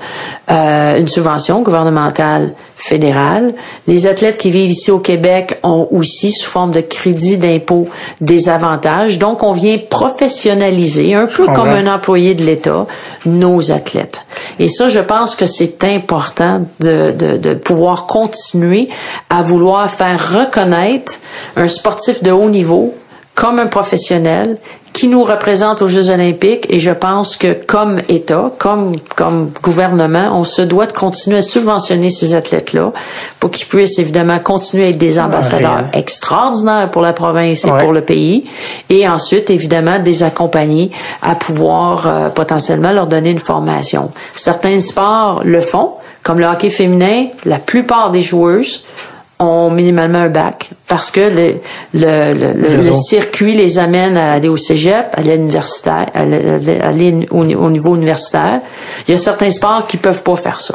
euh, 0.50 0.98
une 0.98 1.08
subvention 1.08 1.62
gouvernementale 1.62 2.52
fédérale. 2.84 3.54
Les 3.86 4.06
athlètes 4.06 4.36
qui 4.36 4.50
vivent 4.50 4.70
ici 4.70 4.90
au 4.90 4.98
Québec 4.98 5.58
ont 5.62 5.88
aussi, 5.90 6.32
sous 6.32 6.50
forme 6.50 6.70
de 6.70 6.82
crédit 6.82 7.38
d'impôt, 7.38 7.88
des 8.20 8.50
avantages. 8.50 9.18
Donc, 9.18 9.42
on 9.42 9.52
vient 9.52 9.78
professionnaliser, 9.78 11.14
un 11.14 11.26
peu 11.26 11.46
comme 11.46 11.70
un 11.70 11.86
employé 11.86 12.34
de 12.34 12.44
l'État, 12.44 12.86
nos 13.24 13.72
athlètes. 13.72 14.20
Et 14.58 14.68
ça, 14.68 14.90
je 14.90 15.00
pense 15.00 15.34
que 15.34 15.46
c'est 15.46 15.82
important 15.84 16.66
de, 16.80 17.12
de, 17.12 17.38
de 17.38 17.54
pouvoir 17.54 18.06
continuer 18.06 18.90
à 19.30 19.40
vouloir 19.40 19.90
faire 19.90 20.38
reconnaître 20.38 21.14
un 21.56 21.68
sportif 21.68 22.22
de 22.22 22.32
haut 22.32 22.50
niveau 22.50 22.94
comme 23.34 23.58
un 23.58 23.66
professionnel 23.66 24.58
qui 24.92 25.08
nous 25.08 25.24
représente 25.24 25.82
aux 25.82 25.88
Jeux 25.88 26.08
olympiques 26.10 26.66
et 26.70 26.78
je 26.78 26.92
pense 26.92 27.34
que 27.36 27.52
comme 27.52 27.98
État, 28.08 28.52
comme, 28.58 28.94
comme 29.16 29.50
gouvernement, 29.60 30.28
on 30.38 30.44
se 30.44 30.62
doit 30.62 30.86
de 30.86 30.92
continuer 30.92 31.38
à 31.38 31.42
subventionner 31.42 32.10
ces 32.10 32.32
athlètes-là 32.34 32.92
pour 33.40 33.50
qu'ils 33.50 33.66
puissent 33.66 33.98
évidemment 33.98 34.38
continuer 34.38 34.84
à 34.84 34.88
être 34.90 34.98
des 34.98 35.18
ambassadeurs 35.18 35.86
extraordinaires 35.94 36.90
pour 36.92 37.02
la 37.02 37.12
province 37.12 37.64
et 37.64 37.70
Ouais. 37.72 37.82
pour 37.82 37.92
le 37.92 38.02
pays 38.02 38.44
et 38.88 39.08
ensuite 39.08 39.50
évidemment 39.50 39.98
des 39.98 40.22
accompagner 40.22 40.92
à 41.22 41.34
pouvoir 41.34 42.06
euh, 42.06 42.28
potentiellement 42.28 42.92
leur 42.92 43.08
donner 43.08 43.30
une 43.30 43.40
formation. 43.40 44.12
Certains 44.36 44.78
sports 44.78 45.42
le 45.44 45.60
font, 45.60 45.90
comme 46.22 46.38
le 46.38 46.46
hockey 46.46 46.70
féminin, 46.70 47.26
la 47.44 47.58
plupart 47.58 48.12
des 48.12 48.22
joueuses 48.22 48.84
ont 49.40 49.68
minimalement 49.70 50.18
un 50.20 50.28
bac 50.28 50.70
parce 50.86 51.10
que 51.10 51.20
le, 51.20 51.54
le, 51.92 52.34
le, 52.34 52.76
le- 52.76 52.92
circuit 52.92 53.54
les 53.54 53.78
amène 53.78 54.16
à 54.16 54.32
aller 54.32 54.48
au 54.48 54.56
cégep, 54.56 55.06
à 55.12 55.22
l'universitaire, 55.22 56.06
à 56.14 56.20
aller 56.20 56.80
à 56.80 56.88
aller 56.88 57.26
au, 57.30 57.40
au 57.40 57.70
niveau 57.70 57.96
universitaire. 57.96 58.60
Il 59.06 59.10
y 59.10 59.14
a 59.14 59.18
certains 59.18 59.50
sports 59.50 59.86
qui 59.88 59.96
peuvent 59.96 60.22
pas 60.22 60.36
faire 60.36 60.60
ça. 60.60 60.74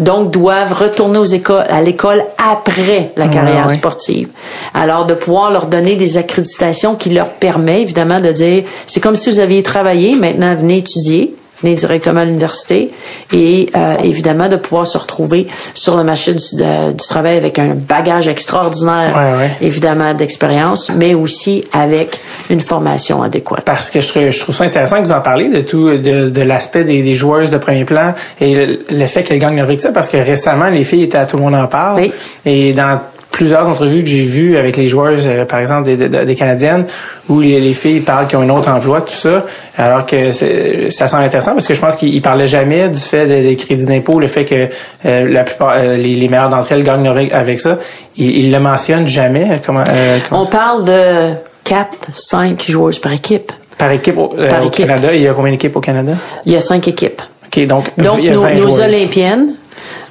Donc, 0.00 0.30
doivent 0.30 0.72
retourner 0.72 1.18
aux 1.18 1.24
écoles, 1.24 1.64
à 1.68 1.82
l'école 1.82 2.24
après 2.38 3.12
la 3.16 3.28
carrière 3.28 3.66
ouais. 3.66 3.74
sportive. 3.74 4.28
Alors, 4.72 5.06
de 5.06 5.14
pouvoir 5.14 5.50
leur 5.50 5.66
donner 5.66 5.96
des 5.96 6.16
accréditations 6.16 6.94
qui 6.94 7.10
leur 7.10 7.30
permet, 7.30 7.82
évidemment, 7.82 8.20
de 8.20 8.32
dire, 8.32 8.64
c'est 8.86 9.00
comme 9.00 9.16
si 9.16 9.30
vous 9.30 9.38
aviez 9.40 9.62
travaillé, 9.62 10.14
maintenant 10.14 10.54
venez 10.54 10.78
étudier, 10.78 11.34
directement 11.72 12.20
à 12.20 12.24
l'université 12.26 12.90
et 13.32 13.70
euh, 13.74 13.94
évidemment 14.04 14.48
de 14.50 14.56
pouvoir 14.56 14.86
se 14.86 14.98
retrouver 14.98 15.46
sur 15.72 15.96
le 15.96 16.04
marché 16.04 16.34
du, 16.34 16.56
de- 16.56 16.90
du 16.92 17.04
travail 17.08 17.38
avec 17.38 17.58
un 17.58 17.74
bagage 17.74 18.28
extraordinaire, 18.28 19.14
Ouais, 19.16 19.38
ouais. 19.38 19.50
évidemment, 19.62 20.12
d'expérience, 20.12 20.90
mais 20.94 21.14
aussi 21.14 21.64
avec 21.72 22.20
une 22.50 22.60
formation 22.60 23.22
adéquate. 23.22 23.64
Parce 23.64 23.90
que 23.90 24.00
je 24.00 24.08
trouve, 24.08 24.28
je 24.30 24.40
trouve 24.40 24.54
ça 24.54 24.64
intéressant 24.64 24.96
que 24.96 25.06
vous 25.06 25.12
en 25.12 25.20
parlez 25.22 25.48
de 25.48 25.62
tout, 25.62 25.88
de, 25.96 26.28
de 26.28 26.42
l'aspect 26.42 26.84
des, 26.84 27.02
des 27.02 27.14
joueuses 27.14 27.48
de 27.50 27.56
premier 27.58 27.84
plan 27.86 28.12
et 28.40 28.66
le, 28.66 28.80
le 28.90 29.06
fait 29.06 29.22
qu'elles 29.22 29.38
gagnent 29.38 29.60
avec 29.60 29.80
ça, 29.80 29.92
parce 29.92 30.10
que 30.10 30.16
récemment, 30.18 30.68
les 30.68 30.84
filles 30.84 31.04
étaient 31.04 31.16
à 31.18 31.26
Tout 31.26 31.36
le 31.38 31.44
monde 31.44 31.54
en 31.54 31.68
parle. 31.68 32.00
Oui. 32.00 32.12
Et 32.44 32.72
dans 32.74 33.00
plusieurs 33.34 33.68
entrevues 33.68 34.02
que 34.04 34.08
j'ai 34.08 34.22
vues 34.24 34.56
avec 34.56 34.76
les 34.76 34.86
joueuses, 34.86 35.24
euh, 35.26 35.44
par 35.44 35.58
exemple, 35.58 35.84
des, 35.84 35.96
des, 35.96 36.08
des 36.24 36.34
Canadiennes, 36.36 36.86
où 37.28 37.40
les, 37.40 37.60
les 37.60 37.74
filles 37.74 37.98
parlent 38.00 38.26
qu'ils 38.28 38.38
ont 38.38 38.42
un 38.42 38.48
autre 38.50 38.70
emploi, 38.70 39.00
tout 39.00 39.12
ça, 39.12 39.44
alors 39.76 40.06
que 40.06 40.30
c'est- 40.30 40.90
ça 40.90 41.08
semble 41.08 41.24
intéressant 41.24 41.52
parce 41.52 41.66
que 41.66 41.74
je 41.74 41.80
pense 41.80 41.96
qu'ils 41.96 42.14
ils 42.14 42.22
parlaient 42.22 42.46
jamais 42.48 42.88
du 42.88 42.98
fait 43.00 43.26
des, 43.26 43.42
des 43.42 43.56
crédits 43.56 43.86
d'impôt, 43.86 44.20
le 44.20 44.28
fait 44.28 44.44
que 44.44 44.68
euh, 45.04 45.28
la 45.32 45.42
plupart, 45.42 45.74
euh, 45.76 45.96
les, 45.96 46.14
les 46.14 46.28
meilleures 46.28 46.48
d'entre 46.48 46.70
elles 46.72 46.84
gagnent 46.84 47.08
avec, 47.32 47.60
ça. 47.60 47.78
Ils, 48.16 48.30
ils 48.44 48.52
le 48.52 48.60
mentionnent 48.60 49.06
jamais. 49.08 49.60
Comment, 49.66 49.84
euh, 49.88 50.18
comment 50.28 50.42
On 50.42 50.44
ça- 50.44 50.50
parle 50.50 50.84
de 50.84 51.34
4, 51.64 52.10
5 52.14 52.64
joueuses 52.68 53.00
par 53.00 53.12
équipe. 53.12 53.50
par 53.76 53.90
équipe 53.90 54.16
au, 54.16 54.32
euh, 54.38 54.48
Par 54.48 54.62
au 54.62 54.68
équipe. 54.68 54.86
Canada, 54.86 55.12
il 55.12 55.22
y 55.22 55.26
a 55.28 55.32
combien 55.34 55.50
d'équipes 55.50 55.74
au 55.76 55.80
Canada? 55.80 56.12
Il 56.46 56.52
y 56.52 56.56
a 56.56 56.60
cinq 56.60 56.86
équipes. 56.86 57.20
OK, 57.46 57.66
donc, 57.66 57.90
Donc, 57.98 58.18
il 58.18 58.26
y 58.26 58.28
a 58.28 58.32
nos, 58.34 58.42
20 58.42 58.54
nos. 58.54 58.80
Olympiennes 58.80 59.54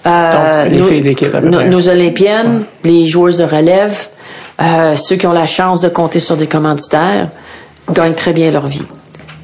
Euh, 0.06 0.64
Donc, 0.64 0.72
les 0.72 1.70
nos, 1.70 1.80
filles 1.80 1.90
Olympiennes, 1.90 2.64
les 2.84 3.08
joueuses 3.08 3.38
de 3.38 3.46
relève, 3.46 4.08
euh, 4.62 4.96
ceux 4.96 5.16
qui 5.16 5.28
ont 5.28 5.34
la 5.34 5.46
chance 5.46 5.82
de 5.82 5.90
compter 5.90 6.20
sur 6.20 6.36
des 6.36 6.48
commanditaires, 6.48 7.30
gagnent 7.92 8.14
très 8.14 8.34
bien 8.34 8.52
leur 8.52 8.68
vie. 8.68 8.84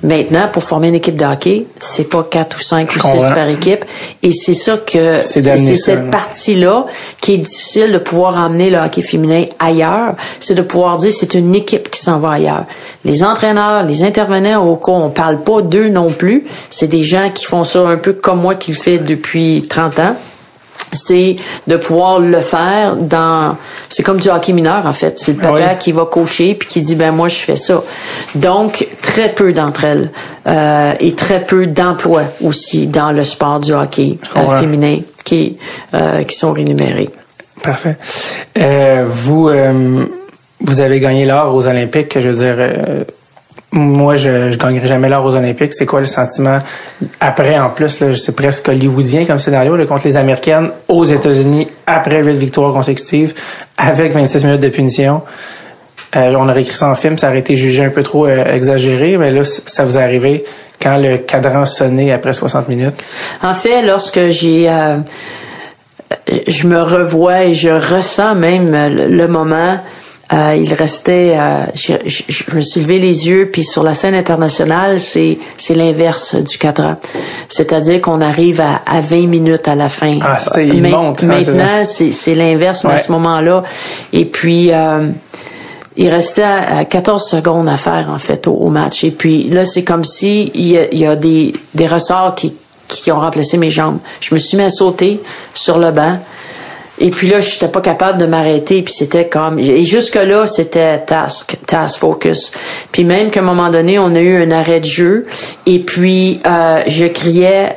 Maintenant, 0.01 0.47
pour 0.51 0.64
former 0.64 0.88
une 0.88 0.95
équipe 0.95 1.18
de 1.18 1.26
hockey, 1.26 1.66
c'est 1.82 2.05
pas 2.05 2.24
quatre 2.24 2.60
ou 2.60 2.62
cinq 2.62 2.95
ou 2.95 2.99
six 2.99 3.22
par 3.36 3.49
équipe. 3.49 3.84
Et 4.23 4.31
c'est 4.31 4.53
ça 4.53 4.77
que, 4.77 5.22
C'est 5.22 5.41
cette 5.76 6.06
là. 6.06 6.11
partie-là 6.11 6.86
qui 7.19 7.34
est 7.34 7.38
difficile 7.40 7.91
de 7.91 7.98
pouvoir 7.98 8.38
emmener 8.38 8.69
le 8.69 8.77
hockey 8.77 9.02
féminin 9.02 9.44
ailleurs. 9.60 10.15
C'est 10.40 10.56
de 10.56 10.61
pouvoir 10.61 10.98
dire 10.98 11.11
c'est 11.11 11.34
une 11.34 11.53
équipe 11.53 11.90
qui 11.90 11.99
s'en 11.99 12.19
va 12.19 12.31
ailleurs. 12.31 12.64
Les 13.03 13.26
entraîneurs, 13.26 13.84
les 13.84 14.03
intervenants 14.03 14.65
au 14.65 14.77
cours, 14.77 14.95
on 14.95 15.10
parle 15.10 15.41
pas 15.41 15.61
d'eux 15.61 15.90
non 15.90 16.10
plus. 16.10 16.45
C'est 16.69 16.88
des 16.88 17.03
gens 17.03 17.30
qui 17.34 17.44
font 17.44 17.65
ça 17.65 17.86
un 17.86 17.98
peu 17.98 18.14
comme 18.14 18.40
moi 18.40 18.56
qui 18.56 18.72
le 18.72 18.77
fais 18.77 18.99
depuis 18.99 19.65
30 19.68 19.99
ans 19.99 20.15
c'est 20.94 21.36
de 21.68 21.76
pouvoir 21.78 22.20
le 22.20 22.41
faire 22.41 22.95
dans 22.95 23.57
c'est 23.90 24.03
comme 24.03 24.20
du 24.20 24.30
hockey 24.30 24.53
mineur 24.53 24.86
en 24.86 24.94
fait 24.94 25.20
c'est 25.20 25.34
le 25.34 25.38
papa 25.40 25.53
Oui. 25.53 25.78
qui 25.80 25.91
va 25.91 26.06
coacher 26.06 26.56
puis 26.56 26.68
qui 26.68 26.82
dit 26.82 26.95
ben 26.95 27.11
moi 27.11 27.28
je 27.28 27.38
fais 27.38 27.56
ça 27.56 27.82
donc 28.36 28.88
très 29.02 29.34
peu 29.34 29.53
d'entre 29.53 29.84
elles 29.84 30.11
euh, 30.48 30.94
et 30.99 31.14
très 31.16 31.45
peu 31.45 31.68
d'emplois 31.68 32.24
aussi 32.44 32.88
dans 32.88 33.11
le 33.11 33.24
sport 33.24 33.60
du 33.60 33.74
hockey 33.74 34.18
euh, 34.36 34.60
féminin 34.60 34.99
qui 35.24 35.57
euh, 35.94 36.24
qui 36.24 36.36
sont 36.36 36.53
rémunérés 36.53 37.10
Parfait. 37.61 37.98
Euh, 38.57 39.06
vous, 39.10 39.49
euh, 39.49 40.06
vous 40.61 40.80
avez 40.80 41.02
gagné 41.02 41.26
l'or 41.26 41.53
aux 41.53 41.68
Olympiques. 41.68 42.18
Je 42.18 42.30
veux 42.30 42.36
dire, 42.38 42.56
euh, 42.57 43.03
moi, 43.72 44.16
je, 44.16 44.52
je 44.52 44.58
gagnerai 44.58 44.88
jamais 44.88 45.10
l'or 45.10 45.26
aux 45.26 45.36
Olympiques. 45.36 45.74
C'est 45.74 45.86
quoi 45.86 46.00
le 46.00 46.08
sentiment 46.08 46.60
après, 47.20 47.58
en 47.60 47.70
plus, 47.70 48.04
c'est 48.16 48.36
presque 48.36 48.68
hollywoodien 48.68 49.26
comme 49.26 49.40
scénario, 49.40 49.76
là, 49.76 49.86
contre 49.86 50.08
les 50.08 50.18
Américaines 50.18 50.72
aux 50.88 51.06
États-Unis 51.06 51.68
après 51.86 52.24
huit 52.24 52.38
victoires 52.38 52.74
consécutives 52.74 53.34
avec 53.78 54.14
26 54.14 54.44
minutes 54.46 54.62
de 54.62 54.70
punition. 54.70 55.22
Euh, 56.16 56.34
on 56.38 56.50
aurait 56.50 56.62
écrit 56.62 56.76
ça 56.76 56.90
en 56.90 56.96
film, 56.96 57.18
ça 57.20 57.30
aurait 57.30 57.40
été 57.40 57.56
jugé 57.56 57.84
un 57.86 57.91
peu 57.91 58.02
trop 58.02 58.26
euh, 58.26 58.44
exagéré, 58.46 59.18
mais 59.18 59.30
là, 59.30 59.44
ça 59.44 59.86
vous 59.86 59.98
est 59.98 60.02
arrivé 60.02 60.44
quand 60.82 60.98
le 60.98 61.18
cadran 61.18 61.66
sonnait 61.66 62.12
après 62.12 62.34
60 62.34 62.68
minutes. 62.68 62.96
En 63.44 63.54
fait, 63.54 63.84
lorsque 63.84 64.30
j'ai, 64.30 64.68
euh, 64.68 64.98
je 66.48 66.66
me 66.66 66.82
revois 66.82 67.44
et 67.46 67.54
je 67.54 67.70
ressens 67.70 68.34
même 68.34 68.66
le 68.72 69.28
moment. 69.28 69.80
Euh, 70.31 70.56
il 70.61 70.72
restait, 70.73 71.34
euh, 71.35 71.65
je, 71.73 71.93
je- 72.06 72.23
je 72.27 72.56
me 72.56 72.61
suis 72.61 72.81
levé 72.81 72.99
les 72.99 73.27
yeux, 73.27 73.49
puis 73.51 73.64
sur 73.64 73.81
la 73.84 73.95
scène 73.95 74.14
internationale, 74.15 74.99
c'est 74.99 75.39
c'est 75.57 75.73
l'inverse 75.76 76.35
du 76.35 76.57
cadran. 76.57 76.97
C'est-à-dire 77.47 78.01
qu'on 78.01 78.22
arrive 78.22 78.61
à, 78.61 78.81
à 78.85 79.01
20 79.01 79.27
minutes 79.27 79.68
à 79.68 79.76
la 79.76 79.89
fin. 79.89 80.19
Ah, 80.22 80.38
c'est- 80.39 80.68
il 80.68 80.81
Ma- 80.81 80.89
monte, 80.89 81.23
hein, 81.23 81.41
ça. 81.41 81.51
Maintenant, 81.51 81.81
c'est 81.84 82.11
c'est 82.11 82.35
l'inverse, 82.35 82.84
mais 82.84 82.91
à 82.91 82.97
ce 82.99 83.11
moment-là. 83.11 83.64
Et 84.14 84.26
puis, 84.26 84.72
euh, 84.72 85.10
il 85.97 86.10
restait 86.10 86.43
à 86.43 86.85
14 86.85 87.27
secondes 87.27 87.68
à 87.68 87.76
faire, 87.77 88.10
en 88.14 88.19
fait, 88.19 88.47
au, 88.47 88.53
au 88.53 88.69
match. 88.69 89.03
Et 89.03 89.11
puis 89.11 89.49
là, 89.49 89.65
c'est 89.65 89.84
comme 89.84 90.03
si 90.03 90.51
il 90.53 90.68
y 90.68 90.77
a, 90.77 90.91
il 90.91 90.99
y 90.99 91.06
a 91.06 91.15
des, 91.15 91.53
des 91.73 91.88
ressorts 91.88 92.35
qui, 92.35 92.53
qui 92.88 93.11
ont 93.11 93.19
remplacé 93.19 93.57
mes 93.57 93.69
jambes. 93.72 93.97
Je 94.22 94.34
me 94.34 94.39
suis 94.39 94.57
mis 94.57 94.64
à 94.64 94.69
sauter 94.69 95.19
sur 95.53 95.77
le 95.80 95.91
banc. 95.91 96.19
Et 96.99 97.09
puis 97.11 97.30
là, 97.30 97.39
je 97.39 97.53
n'étais 97.53 97.67
pas 97.67 97.81
capable 97.81 98.17
de 98.17 98.26
m'arrêter. 98.26 98.81
Puis 98.81 98.93
c'était 98.93 99.27
comme... 99.27 99.57
Et 99.59 99.85
jusque-là, 99.85 100.47
c'était 100.47 100.99
task, 100.99 101.57
task 101.65 101.99
focus. 101.99 102.51
Puis 102.91 103.03
même 103.03 103.30
qu'à 103.31 103.39
un 103.39 103.43
moment 103.43 103.69
donné, 103.69 103.99
on 103.99 104.13
a 104.15 104.19
eu 104.19 104.43
un 104.43 104.51
arrêt 104.51 104.81
de 104.81 104.85
jeu. 104.85 105.27
Et 105.65 105.80
puis, 105.80 106.41
euh, 106.45 106.81
je 106.88 107.05
criais 107.05 107.73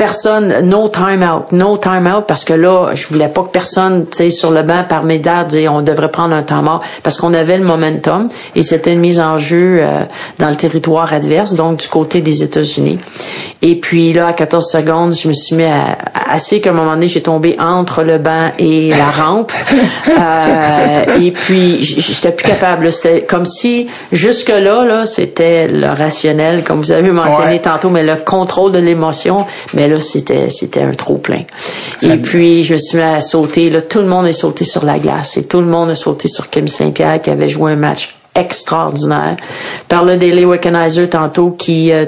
personne, 0.00 0.60
no 0.62 0.88
time 0.88 1.22
out, 1.22 1.52
no 1.52 1.76
time 1.76 2.06
out, 2.06 2.24
parce 2.26 2.44
que 2.46 2.54
là, 2.54 2.92
je 2.94 3.06
voulais 3.08 3.28
pas 3.28 3.42
que 3.42 3.50
personne, 3.50 4.06
tu 4.10 4.16
sais, 4.16 4.30
sur 4.30 4.50
le 4.50 4.62
banc 4.62 4.84
par 4.88 5.02
mes 5.02 5.18
dates, 5.18 5.48
dise 5.48 5.68
on 5.68 5.82
devrait 5.82 6.10
prendre 6.10 6.34
un 6.34 6.42
temps 6.42 6.62
mort, 6.62 6.80
parce 7.02 7.18
qu'on 7.18 7.34
avait 7.34 7.58
le 7.58 7.64
momentum 7.64 8.30
et 8.56 8.62
c'était 8.62 8.94
une 8.94 9.00
mise 9.00 9.20
en 9.20 9.36
jeu 9.36 9.80
euh, 9.82 10.00
dans 10.38 10.48
le 10.48 10.54
territoire 10.56 11.12
adverse, 11.12 11.54
donc 11.54 11.80
du 11.80 11.88
côté 11.88 12.22
des 12.22 12.42
États-Unis. 12.42 12.98
Et 13.60 13.76
puis 13.78 14.14
là, 14.14 14.28
à 14.28 14.32
14 14.32 14.66
secondes, 14.70 15.12
je 15.14 15.28
me 15.28 15.34
suis 15.34 15.54
mis 15.54 15.64
à, 15.64 15.98
à- 16.14 16.32
assez 16.32 16.62
qu'à 16.62 16.70
un 16.70 16.72
moment 16.72 16.94
donné, 16.94 17.06
j'ai 17.06 17.20
tombé 17.20 17.56
entre 17.60 18.02
le 18.02 18.16
banc 18.16 18.52
et 18.58 18.88
la 18.96 19.10
rampe. 19.10 19.52
Euh, 20.08 21.18
et 21.20 21.30
puis, 21.32 21.82
j'étais 21.82 22.32
plus 22.32 22.46
capable. 22.46 22.90
C'était 22.92 23.22
comme 23.22 23.46
si, 23.46 23.86
jusque-là, 24.12 24.84
là, 24.84 25.06
c'était 25.06 25.68
le 25.68 25.86
rationnel, 25.88 26.62
comme 26.64 26.80
vous 26.80 26.92
avez 26.92 27.10
mentionné 27.10 27.52
Ouais. 27.52 27.58
tantôt, 27.60 27.88
mais 27.90 28.02
le 28.02 28.16
contrôle 28.16 28.72
de 28.72 28.78
l'émotion, 28.78 29.46
mais 29.74 29.88
là, 29.90 30.00
c'était, 30.00 30.50
c'était 30.50 30.80
un 30.80 30.94
trop 30.94 31.18
plein. 31.18 31.42
Et 32.02 32.16
puis, 32.16 32.64
je 32.64 32.74
me 32.74 32.78
suis 32.78 32.98
mis 32.98 33.04
à 33.04 33.20
sauter, 33.20 33.70
là, 33.70 33.82
tout 33.82 34.00
le 34.00 34.06
monde 34.06 34.26
est 34.26 34.32
sauté 34.32 34.64
sur 34.64 34.84
la 34.84 34.98
glace 34.98 35.36
et 35.36 35.44
tout 35.44 35.60
le 35.60 35.66
monde 35.66 35.90
a 35.90 35.94
sauté 35.94 36.28
sur 36.28 36.48
Kim 36.48 36.68
Saint-Pierre 36.68 37.20
qui 37.20 37.30
avait 37.30 37.48
joué 37.48 37.72
un 37.72 37.76
match 37.76 38.14
extraordinaire. 38.34 39.36
Par 39.88 40.04
le 40.04 40.16
Daily 40.16 40.44
Wickenheiser 40.44 41.08
tantôt 41.08 41.50
qui, 41.50 41.90
euh, 41.90 42.06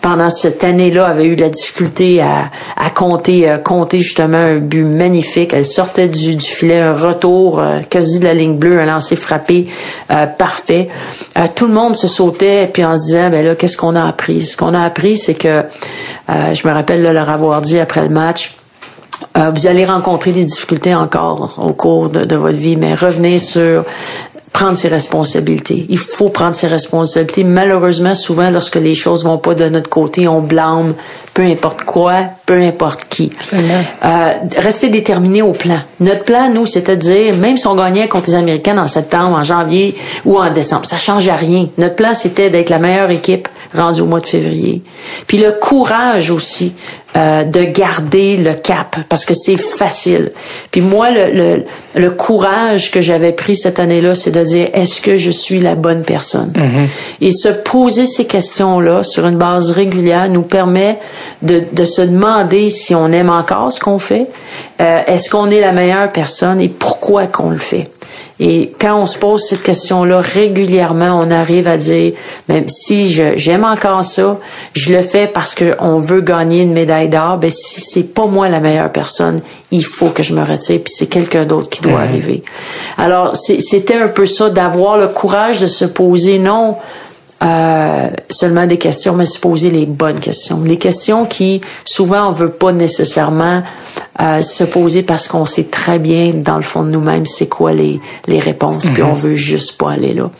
pendant 0.00 0.30
cette 0.30 0.64
année-là, 0.64 1.06
avait 1.06 1.26
eu 1.26 1.36
la 1.36 1.50
difficulté 1.50 2.22
à, 2.22 2.50
à 2.76 2.90
compter, 2.90 3.48
euh, 3.48 3.58
compter 3.58 4.00
justement 4.00 4.38
un 4.38 4.56
but 4.56 4.84
magnifique. 4.84 5.52
Elle 5.52 5.66
sortait 5.66 6.08
du, 6.08 6.36
du 6.36 6.46
filet, 6.46 6.80
un 6.80 6.96
retour 6.96 7.60
euh, 7.60 7.80
quasi 7.88 8.18
de 8.18 8.24
la 8.24 8.32
ligne 8.32 8.56
bleue, 8.56 8.80
un 8.80 8.86
lancer 8.86 9.16
frappé 9.16 9.68
parfait. 10.38 10.88
Tout 11.54 11.66
le 11.66 11.72
monde 11.72 11.94
se 11.94 12.08
sautait 12.08 12.68
puis 12.72 12.84
en 12.84 12.96
se 12.96 13.06
disant, 13.06 13.30
ben 13.30 13.44
là, 13.44 13.54
qu'est-ce 13.54 13.76
qu'on 13.76 13.94
a 13.94 14.06
appris? 14.06 14.40
Ce 14.40 14.56
qu'on 14.56 14.74
a 14.74 14.80
appris, 14.80 15.18
c'est 15.18 15.34
que, 15.34 15.64
je 16.28 16.66
me 16.66 16.72
rappelle 16.72 17.02
de 17.02 17.08
leur 17.08 17.28
avoir 17.28 17.60
dit 17.60 17.78
après 17.78 18.02
le 18.02 18.08
match, 18.08 18.54
vous 19.34 19.66
allez 19.66 19.84
rencontrer 19.84 20.32
des 20.32 20.44
difficultés 20.44 20.94
encore 20.94 21.58
au 21.58 21.72
cours 21.72 22.08
de, 22.08 22.24
de 22.24 22.36
votre 22.36 22.58
vie, 22.58 22.76
mais 22.76 22.94
revenez 22.94 23.38
sur 23.38 23.84
prendre 24.52 24.76
ses 24.76 24.88
responsabilités. 24.88 25.86
Il 25.88 25.98
faut 25.98 26.30
prendre 26.30 26.54
ses 26.54 26.66
responsabilités. 26.66 27.44
Malheureusement, 27.44 28.14
souvent, 28.14 28.50
lorsque 28.50 28.76
les 28.76 28.94
choses 28.94 29.24
vont 29.24 29.38
pas 29.38 29.54
de 29.54 29.68
notre 29.68 29.90
côté, 29.90 30.26
on 30.28 30.40
blâme 30.40 30.94
peu 31.38 31.44
importe 31.44 31.84
quoi, 31.84 32.24
peu 32.46 32.60
importe 32.60 33.06
qui. 33.08 33.30
Euh, 33.54 34.32
rester 34.56 34.88
déterminé 34.88 35.40
au 35.40 35.52
plan. 35.52 35.78
Notre 36.00 36.24
plan, 36.24 36.50
nous, 36.52 36.66
c'était 36.66 36.96
de 36.96 37.00
dire, 37.00 37.36
même 37.36 37.56
si 37.56 37.64
on 37.68 37.76
gagnait 37.76 38.08
contre 38.08 38.30
les 38.30 38.34
Américains 38.34 38.76
en 38.76 38.88
septembre, 38.88 39.36
en 39.36 39.44
janvier 39.44 39.94
ou 40.24 40.36
en 40.36 40.50
décembre, 40.50 40.86
ça 40.86 40.96
changeait 40.96 41.30
rien. 41.30 41.68
Notre 41.78 41.94
plan, 41.94 42.12
c'était 42.14 42.50
d'être 42.50 42.70
la 42.70 42.80
meilleure 42.80 43.10
équipe 43.10 43.46
rendue 43.74 44.00
au 44.00 44.06
mois 44.06 44.20
de 44.20 44.26
février. 44.26 44.82
Puis 45.26 45.38
le 45.38 45.52
courage 45.52 46.30
aussi 46.30 46.72
euh, 47.16 47.44
de 47.44 47.62
garder 47.64 48.36
le 48.36 48.54
cap, 48.54 48.96
parce 49.08 49.24
que 49.24 49.34
c'est 49.34 49.56
facile. 49.56 50.32
Puis 50.70 50.80
moi, 50.80 51.10
le, 51.10 51.32
le, 51.32 51.64
le 51.94 52.10
courage 52.10 52.90
que 52.90 53.00
j'avais 53.00 53.32
pris 53.32 53.56
cette 53.56 53.80
année-là, 53.80 54.14
c'est 54.14 54.30
de 54.30 54.42
dire, 54.42 54.68
est-ce 54.72 55.00
que 55.00 55.16
je 55.16 55.30
suis 55.30 55.58
la 55.60 55.74
bonne 55.74 56.02
personne? 56.02 56.52
Et 57.20 57.32
se 57.32 57.48
poser 57.48 58.06
ces 58.06 58.26
questions-là 58.26 59.02
sur 59.02 59.26
une 59.26 59.38
base 59.38 59.70
régulière 59.70 60.28
nous 60.28 60.42
permet 60.42 60.98
de, 61.42 61.62
de 61.72 61.84
se 61.84 62.02
demander 62.02 62.70
si 62.70 62.94
on 62.94 63.10
aime 63.12 63.30
encore 63.30 63.72
ce 63.72 63.80
qu'on 63.80 63.98
fait, 63.98 64.26
euh, 64.80 65.00
est-ce 65.06 65.30
qu'on 65.30 65.50
est 65.50 65.60
la 65.60 65.72
meilleure 65.72 66.10
personne 66.10 66.60
et 66.60 66.68
pourquoi 66.68 67.26
qu'on 67.26 67.50
le 67.50 67.58
fait? 67.58 67.90
Et 68.40 68.72
quand 68.80 69.00
on 69.00 69.06
se 69.06 69.18
pose 69.18 69.42
cette 69.48 69.62
question-là 69.62 70.20
régulièrement, 70.20 71.20
on 71.20 71.30
arrive 71.30 71.66
à 71.66 71.76
dire, 71.76 72.12
même 72.48 72.68
si 72.68 73.10
je- 73.12 73.36
j'aime 73.36 73.64
encore 73.64 74.04
ça, 74.04 74.38
je 74.74 74.92
le 74.94 75.02
fais 75.02 75.26
parce 75.26 75.56
qu'on 75.56 75.98
veut 75.98 76.20
gagner 76.20 76.62
une 76.62 76.72
médaille 76.72 77.08
d'or, 77.08 77.38
ben 77.38 77.50
si 77.50 77.80
c'est 77.80 78.14
pas 78.14 78.26
moi 78.26 78.48
la 78.48 78.60
meilleure 78.60 78.92
personne, 78.92 79.40
il 79.72 79.84
faut 79.84 80.10
que 80.10 80.22
je 80.22 80.32
me 80.34 80.42
retire, 80.44 80.80
puis 80.84 80.92
c'est 80.96 81.06
quelqu'un 81.08 81.44
d'autre 81.46 81.68
qui 81.68 81.80
doit 81.82 82.00
arriver. 82.00 82.42
Alors, 82.96 83.36
c'est- 83.36 83.60
c'était 83.60 83.94
un 83.96 84.08
peu 84.08 84.26
ça, 84.26 84.50
d'avoir 84.50 84.98
le 84.98 85.08
courage 85.08 85.60
de 85.60 85.66
se 85.66 85.84
poser, 85.84 86.38
non 86.38 86.76
euh, 87.40 88.08
seulement 88.30 88.66
des 88.66 88.78
questions, 88.78 89.14
mais 89.14 89.24
se 89.24 89.38
poser 89.38 89.70
les 89.70 89.86
bonnes 89.86 90.18
questions. 90.18 90.60
Les 90.64 90.76
questions 90.76 91.24
qui, 91.24 91.60
souvent, 91.84 92.26
on 92.28 92.32
veut 92.32 92.48
pas 92.50 92.72
nécessairement 92.72 93.62
euh, 94.20 94.42
se 94.42 94.64
poser 94.64 95.02
parce 95.02 95.28
qu'on 95.28 95.44
sait 95.46 95.64
très 95.64 95.98
bien, 95.98 96.32
dans 96.34 96.56
le 96.56 96.62
fond 96.62 96.82
de 96.82 96.88
nous-mêmes, 96.90 97.24
c'est 97.26 97.46
quoi 97.46 97.72
les, 97.72 98.00
les 98.26 98.40
réponses, 98.40 98.86
puis 98.92 99.02
on 99.02 99.14
veut 99.14 99.34
juste 99.36 99.78
pas 99.78 99.92
aller 99.92 100.12
là. 100.14 100.30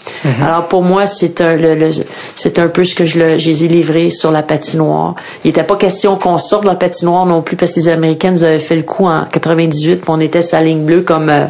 Alors, 0.43 0.67
pour 0.69 0.83
moi, 0.83 1.07
c'est 1.07 1.41
un, 1.41 1.55
le, 1.57 1.75
le- 1.77 1.91
c'est 2.35 2.59
un 2.59 2.69
peu 2.69 2.83
ce 2.85 2.95
que 2.95 3.07
je, 3.07 3.19
le, 3.21 3.39
je 3.39 3.49
les 3.51 3.65
ai 3.65 3.69
livrés 3.69 4.11
sur 4.11 4.31
la 4.33 4.43
patinoire. 4.43 5.15
Il 5.45 5.49
n'était 5.49 5.63
pas 5.63 5.77
question 5.77 6.17
qu'on 6.17 6.39
sorte 6.39 6.65
de 6.65 6.69
la 6.69 6.75
patinoire 6.75 7.25
non 7.27 7.41
plus 7.43 7.57
parce 7.57 7.73
que 7.75 7.81
les 7.81 7.89
Américains 7.89 8.33
nous 8.33 8.45
avaient 8.45 8.59
fait 8.59 8.77
le 8.77 8.83
coup 8.83 9.07
en 9.07 9.25
98, 9.27 9.97
puis 9.97 10.05
on 10.09 10.21
était 10.21 10.43
sa 10.43 10.61
ligne 10.63 10.85
bleue 10.85 11.03
comme 11.03 11.29
euh, 11.29 11.47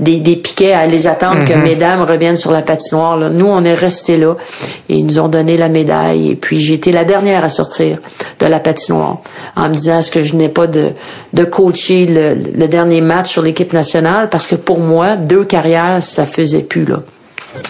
des, 0.00 0.20
des 0.20 0.36
piquets 0.36 0.72
à 0.72 0.86
les 0.86 1.06
attendre 1.06 1.44
que 1.46 1.54
mesdames 1.54 2.02
reviennent 2.02 2.36
sur 2.36 2.52
la 2.52 2.62
patinoire. 2.62 3.16
Là. 3.16 3.30
Nous, 3.30 3.46
on 3.46 3.64
est 3.64 3.74
restés 3.74 4.18
là 4.18 4.34
et 4.88 4.96
ils 4.96 5.06
nous 5.06 5.18
ont 5.18 5.28
donné 5.28 5.56
la 5.56 5.68
médaille. 5.68 6.30
Et 6.30 6.34
puis, 6.36 6.60
j'ai 6.60 6.74
été 6.74 6.92
la 6.92 7.04
dernière 7.04 7.44
à 7.44 7.48
sortir 7.48 7.98
de 8.38 8.46
la 8.46 8.60
patinoire 8.60 9.18
en 9.56 9.68
me 9.68 9.74
disant, 9.74 9.98
est-ce 10.00 10.10
que 10.10 10.22
je 10.22 10.34
n'ai 10.36 10.48
pas 10.48 10.66
de, 10.66 10.90
de 11.32 11.44
le 11.72 12.66
dernier 12.66 13.00
match 13.00 13.30
sur 13.30 13.42
l'équipe 13.42 13.72
nationale? 13.72 14.28
Parce 14.28 14.46
que 14.46 14.54
pour 14.54 14.80
moi, 14.80 15.16
deux 15.16 15.44
carrières, 15.44 16.02
ça 16.02 16.26
faisait 16.26 16.62
plus, 16.62 16.84
là. 16.84 17.02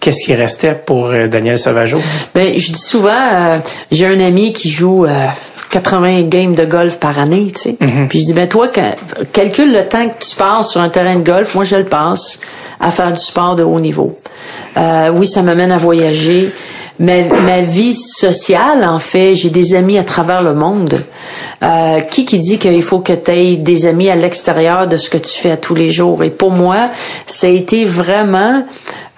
qu'est-ce 0.00 0.24
qui 0.24 0.34
restait 0.34 0.74
pour 0.74 1.06
euh, 1.06 1.26
Daniel 1.26 1.58
Sauvageau? 1.58 1.98
Ben, 2.34 2.58
je 2.58 2.72
dis 2.72 2.80
souvent, 2.80 3.10
euh, 3.10 3.58
j'ai 3.90 4.06
un 4.06 4.20
ami 4.20 4.52
qui 4.52 4.70
joue 4.70 5.06
80 5.70 6.08
euh, 6.08 6.28
games 6.28 6.54
de 6.54 6.64
golf 6.64 6.98
par 6.98 7.18
année, 7.18 7.52
tu 7.54 7.60
sais. 7.60 7.76
Mm-hmm. 7.80 8.08
Puis 8.08 8.20
je 8.20 8.26
dis, 8.26 8.32
ben 8.32 8.48
toi, 8.48 8.68
calcule 9.32 9.72
le 9.72 9.84
temps 9.84 10.08
que 10.08 10.24
tu 10.24 10.36
passes 10.36 10.70
sur 10.70 10.80
un 10.80 10.88
terrain 10.88 11.16
de 11.16 11.24
golf. 11.24 11.54
Moi, 11.54 11.64
je 11.64 11.76
le 11.76 11.84
passe 11.84 12.38
à 12.80 12.90
faire 12.90 13.12
du 13.12 13.20
sport 13.20 13.56
de 13.56 13.64
haut 13.64 13.80
niveau. 13.80 14.18
oui, 14.76 15.26
ça 15.26 15.42
m'amène 15.42 15.72
à 15.72 15.78
voyager. 15.78 16.50
Ma, 17.00 17.22
ma, 17.22 17.60
vie 17.62 17.94
sociale, 17.94 18.84
en 18.84 18.98
fait, 18.98 19.36
j'ai 19.36 19.50
des 19.50 19.76
amis 19.76 19.98
à 19.98 20.02
travers 20.02 20.42
le 20.42 20.52
monde. 20.52 21.02
qui 22.10 22.24
qui 22.24 22.38
dit 22.38 22.58
qu'il 22.58 22.82
faut 22.82 22.98
que 22.98 23.12
tu 23.12 23.30
aies 23.30 23.56
des 23.56 23.86
amis 23.86 24.10
à 24.10 24.16
l'extérieur 24.16 24.88
de 24.88 24.96
ce 24.96 25.08
que 25.08 25.18
tu 25.18 25.30
fais 25.30 25.52
à 25.52 25.56
tous 25.56 25.76
les 25.76 25.90
jours? 25.90 26.24
Et 26.24 26.30
pour 26.30 26.50
moi, 26.50 26.88
ça 27.26 27.46
a 27.46 27.50
été 27.50 27.84
vraiment 27.84 28.64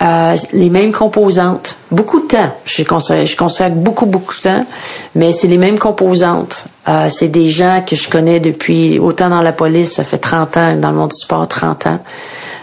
euh, 0.03 0.37
les 0.53 0.71
mêmes 0.71 0.93
composantes. 0.93 1.77
Beaucoup 1.91 2.21
de 2.21 2.27
temps. 2.27 2.53
Je 2.65 2.83
consacre, 2.85 3.27
je 3.27 3.37
consacre 3.37 3.77
beaucoup, 3.77 4.07
beaucoup 4.07 4.35
de 4.35 4.41
temps, 4.41 4.67
mais 5.15 5.33
c'est 5.33 5.49
les 5.49 5.59
mêmes 5.59 5.79
composantes. 5.79 6.65
Euh, 6.89 7.09
c'est 7.11 7.29
des 7.29 7.51
gens 7.51 7.83
que 7.87 7.97
je 7.97 8.09
connais 8.09 8.41
depuis 8.41 8.99
autant 8.99 9.29
dans 9.29 9.43
la 9.43 9.53
police, 9.53 9.95
ça 9.95 10.05
fait 10.05 10.19
30 10.19 10.57
ans, 10.57 10.77
dans 10.77 10.91
le 10.91 10.97
monde 10.97 11.11
du 11.11 11.21
sport, 11.21 11.47
30 11.47 11.87
ans. 11.87 11.99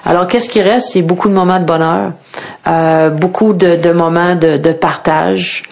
Alors, 0.05 0.25
qu'est-ce 0.27 0.49
qui 0.49 0.61
reste? 0.61 0.91
C'est 0.93 1.01
beaucoup 1.01 1.27
de 1.27 1.33
moments 1.33 1.59
de 1.59 1.65
bonheur, 1.65 2.13
euh, 2.65 3.09
beaucoup 3.09 3.53
de, 3.53 3.75
de 3.75 3.91
moments 3.91 4.35
de, 4.35 4.57
de 4.57 4.71
partage. 4.71 5.63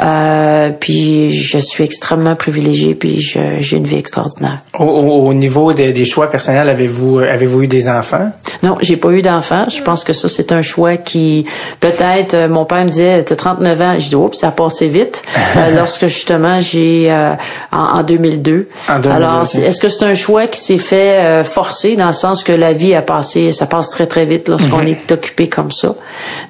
Euh, 0.00 0.70
puis, 0.78 1.30
je 1.30 1.58
suis 1.58 1.84
extrêmement 1.84 2.34
privilégiée, 2.34 2.94
puis 2.94 3.20
j'ai 3.20 3.76
une 3.76 3.86
vie 3.86 3.98
extraordinaire. 3.98 4.58
Au, 4.78 4.84
au 4.84 5.34
niveau 5.34 5.72
des, 5.72 5.92
des, 5.92 6.04
choix 6.06 6.30
personnels, 6.30 6.68
avez-vous 6.68 7.18
avez-vous 7.18 7.62
eu 7.62 7.66
des 7.66 7.88
enfants? 7.88 8.30
Non, 8.62 8.78
j'ai 8.80 8.96
pas 8.96 9.10
eu 9.10 9.20
d'enfants. 9.20 9.66
Je 9.68 9.82
pense 9.82 10.04
que 10.04 10.12
ça, 10.12 10.28
c'est 10.28 10.52
un 10.52 10.62
choix 10.62 10.96
qui, 10.96 11.44
peut-être, 11.80 12.34
euh, 12.34 12.48
mon 12.48 12.64
père 12.64 12.84
me 12.84 12.90
disait, 12.90 13.22
t'as 13.24 13.36
39 13.36 13.80
ans. 13.80 13.94
Je 13.98 14.08
dis, 14.08 14.14
oups, 14.14 14.38
ça 14.38 14.48
a 14.48 14.50
passé 14.52 14.88
vite. 14.88 15.22
euh, 15.56 15.76
lorsque, 15.76 16.06
justement, 16.06 16.60
j'ai, 16.60 17.10
euh, 17.10 17.34
en, 17.72 17.98
en, 17.98 18.02
2002. 18.02 18.68
En 18.88 18.98
2002. 18.98 19.10
Alors, 19.10 19.42
est-ce 19.42 19.80
que 19.80 19.88
c'est 19.88 20.04
un 20.04 20.14
choix 20.14 20.46
qui 20.46 20.60
s'est 20.60 20.78
fait 20.78 21.44
forcer 21.44 21.96
dans 21.96 22.06
le 22.06 22.12
sens 22.12 22.42
que 22.42 22.52
la 22.52 22.72
vie 22.72 22.94
a 22.94 23.02
passé, 23.02 23.52
ça 23.52 23.66
passe 23.66 23.90
très, 23.90 24.06
très 24.06 24.24
vite 24.24 24.48
lorsqu'on 24.48 24.82
est 24.82 25.12
occupé 25.12 25.48
comme 25.48 25.72
ça? 25.72 25.94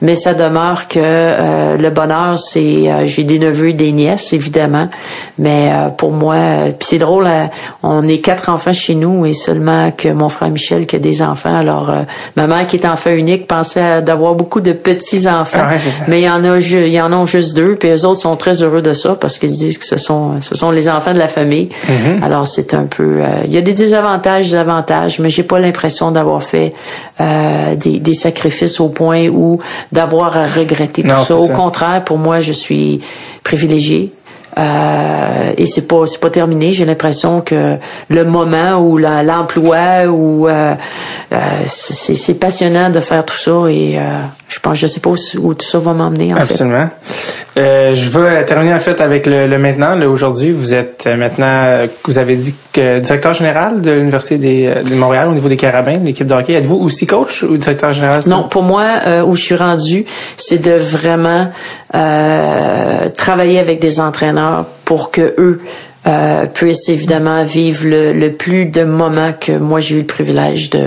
Mais 0.01 0.15
ça 0.15 0.35
demeure 0.35 0.87
que 0.89 1.77
le 1.77 1.91
bonheur, 1.91 2.39
c'est, 2.39 3.07
j'ai 3.07 3.25
des 3.25 3.40
neveux, 3.41 3.73
des 3.73 3.93
nièces, 3.93 4.33
évidemment. 4.33 4.89
Mais 5.39 5.71
euh, 5.73 5.89
pour 5.89 6.13
moi, 6.13 6.37
puis 6.79 6.89
c'est 6.91 6.99
drôle, 6.99 7.29
on 7.83 8.07
est 8.07 8.19
quatre 8.19 8.49
enfants 8.49 8.73
chez 8.73 8.95
nous 8.95 9.27
et 9.27 9.33
seulement 9.33 9.91
que 9.91 10.09
mon 10.09 10.29
frère 10.29 10.51
Michel 10.51 10.87
qui 10.87 10.97
a 10.97 10.99
des 10.99 11.23
enfants. 11.23 11.57
Alors, 11.57 11.93
ma 12.37 12.47
mère 12.47 12.67
qui 12.67 12.77
est 12.77 12.87
enfant 12.87 13.11
unique 13.11 13.47
pensait 13.47 14.03
d'avoir 14.03 14.35
beaucoup 14.35 14.61
de 14.61 14.73
petits 14.73 15.29
enfants, 15.29 15.69
mais 16.09 16.21
il 16.21 16.25
y 16.25 16.31
en 16.31 16.45
a, 16.45 16.59
il 16.59 16.89
y 16.89 17.01
en 17.01 17.13
a 17.13 17.27
juste 17.27 17.57
deux. 17.57 17.77
Puis 17.77 17.91
eux 17.91 18.05
autres 18.05 18.21
sont 18.21 18.37
très 18.37 18.63
heureux 18.63 18.83
de 18.83 18.93
ça 18.93 19.17
parce 19.21 19.39
qu'ils 19.39 19.51
disent 19.51 19.79
que 19.79 19.87
ce 19.87 19.99
sont, 19.99 20.41
ce 20.41 20.55
sont 20.55 20.71
les 20.71 20.89
enfants 20.89 21.13
de 21.13 21.19
la 21.19 21.29
famille. 21.29 21.71
Mhm. 21.89 22.23
Alors 22.23 22.47
c'est 22.47 22.75
un 22.75 22.85
peu, 22.85 23.23
il 23.45 23.53
y 23.53 23.59
a 23.59 23.63
des 23.63 23.75
désavantages, 23.75 24.51
des 24.51 24.57
avantages, 24.57 25.19
mais 25.19 25.31
j'ai 25.31 25.43
pas 25.43 25.59
l'impression 25.59 26.11
d'avoir 26.11 26.43
fait 26.43 26.73
euh, 27.21 27.75
des, 27.75 27.99
des, 27.99 28.15
sacrifices 28.15 28.81
au 28.81 28.89
point 28.89 29.29
où 29.29 29.59
d'avoir 29.93 30.37
à 30.37 30.47
regretter 30.47 31.03
tout 31.03 31.25
ça. 31.25 31.37
Au 31.37 31.49
contraire, 31.49 32.03
pour 32.05 32.19
moi, 32.19 32.41
je 32.41 32.53
suis 32.53 33.01
privilégiée. 33.43 34.13
Euh, 34.59 35.53
et 35.57 35.67
c'est 35.67 35.87
pas 35.87 36.07
c'est 36.07 36.21
pas 36.21 36.31
terminé. 36.31 36.73
J'ai 36.73 36.85
l'impression 36.85 37.41
que 37.41 37.77
le 38.09 38.25
moment 38.25 38.79
où 38.79 38.99
l'emploi 38.99 40.07
ou 40.09 40.49
euh, 40.49 40.75
euh, 41.33 41.39
c'est 41.67 42.39
passionnant 42.39 42.91
de 42.91 43.01
faire 43.01 43.25
tout 43.25 43.37
ça 43.37 43.71
et 43.71 43.99
euh, 43.99 44.19
je 44.51 44.59
pense 44.59 44.77
je 44.77 44.87
sais 44.87 45.01
pas 45.01 45.11
où, 45.11 45.55
tout 45.55 45.67
ça 45.67 45.79
va 45.79 45.93
m'emmener 45.95 46.35
en 46.35 46.37
Absolument. 46.37 46.91
Euh, 47.57 47.95
je 47.95 48.09
veux 48.11 48.45
terminer 48.45 48.75
en 48.75 48.81
fait 48.81 49.01
avec 49.01 49.27
le, 49.27 49.47
le 49.47 49.59
maintenant. 49.59 50.01
Aujourd'hui, 50.03 50.51
vous 50.51 50.75
êtes 50.75 51.07
maintenant 51.07 51.87
vous 52.05 52.19
avez 52.19 52.37
dit 52.37 52.55
que 52.73 52.99
directeur 52.99 53.33
général 53.33 53.81
de 53.81 53.93
l'université 53.93 54.39
de 54.39 54.95
Montréal 54.95 55.29
au 55.29 55.33
niveau 55.33 55.49
des 55.49 55.57
Carabins, 55.57 55.99
l'équipe 56.03 56.27
de 56.27 56.35
hockey. 56.35 56.53
Êtes-vous 56.55 56.77
aussi 56.77 57.07
coach 57.07 57.43
ou 57.43 57.57
directeur 57.57 57.93
général 57.93 58.23
Non, 58.27 58.49
pour 58.49 58.63
moi 58.63 59.23
où 59.27 59.35
je 59.35 59.43
suis 59.43 59.57
rendu, 59.57 60.05
c'est 60.37 60.61
de 60.61 60.73
vraiment 60.73 61.49
travailler 61.93 63.59
avec 63.59 63.81
des 63.81 64.01
entraîneurs 64.01 64.67
pour 64.85 65.11
que 65.11 65.35
eux 65.39 65.61
euh, 66.07 66.47
puissent 66.47 66.89
évidemment 66.89 67.45
vivre 67.45 67.87
le, 67.87 68.13
le, 68.15 68.33
plus 68.33 68.71
de 68.71 68.85
moments 68.85 69.33
que 69.39 69.53
moi 69.53 69.81
j'ai 69.81 69.97
eu 69.97 69.99
le 70.01 70.07
privilège 70.07 70.71
de, 70.71 70.87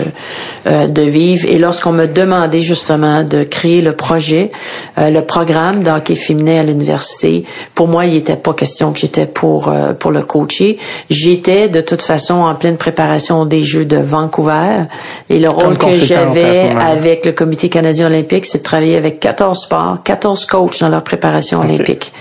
euh, 0.66 0.88
de 0.88 1.04
vivre. 1.04 1.48
Et 1.48 1.60
lorsqu'on 1.60 1.92
me 1.92 2.08
demandait 2.08 2.62
justement 2.62 3.24
de 3.24 3.44
créer 3.44 3.82
le 3.82 3.94
projet, 3.94 4.52
euh, 4.98 5.12
le 5.12 5.22
programme 5.22 5.84
d'hockey 5.84 6.16
féminin 6.16 6.62
à 6.62 6.64
l'université, 6.64 7.46
pour 7.76 7.88
moi, 7.88 8.06
il 8.06 8.16
n'était 8.16 8.36
pas 8.36 8.54
question 8.54 8.92
que 8.92 9.00
j'étais 9.00 9.28
pour 9.28 9.68
euh, 9.68 9.94
pour 9.94 10.10
le 10.10 10.24
coacher. 10.24 10.80
J'étais 11.12 11.70
de 11.70 11.82
toute 11.82 12.02
façon 12.02 12.36
en 12.36 12.56
pleine 12.56 12.78
préparation 12.78 13.46
des 13.46 13.64
Jeux 13.64 13.86
de 13.86 13.98
Vancouver 13.98 14.86
et 15.30 15.38
le 15.38 15.50
rôle 15.50 15.78
que 15.78 15.92
j'avais 15.92 16.72
avec 16.72 17.24
le 17.26 17.34
Comité 17.34 17.70
canadien 17.70 18.08
olympique, 18.08 18.46
c'est 18.46 18.60
de 18.60 18.64
travailler 18.64 18.98
avec 18.98 19.20
14 19.20 19.60
sports, 19.60 19.98
14 20.04 20.46
coachs 20.46 20.80
dans 20.80 20.90
leur 20.90 21.04
préparation 21.04 21.60
olympique. 21.60 22.12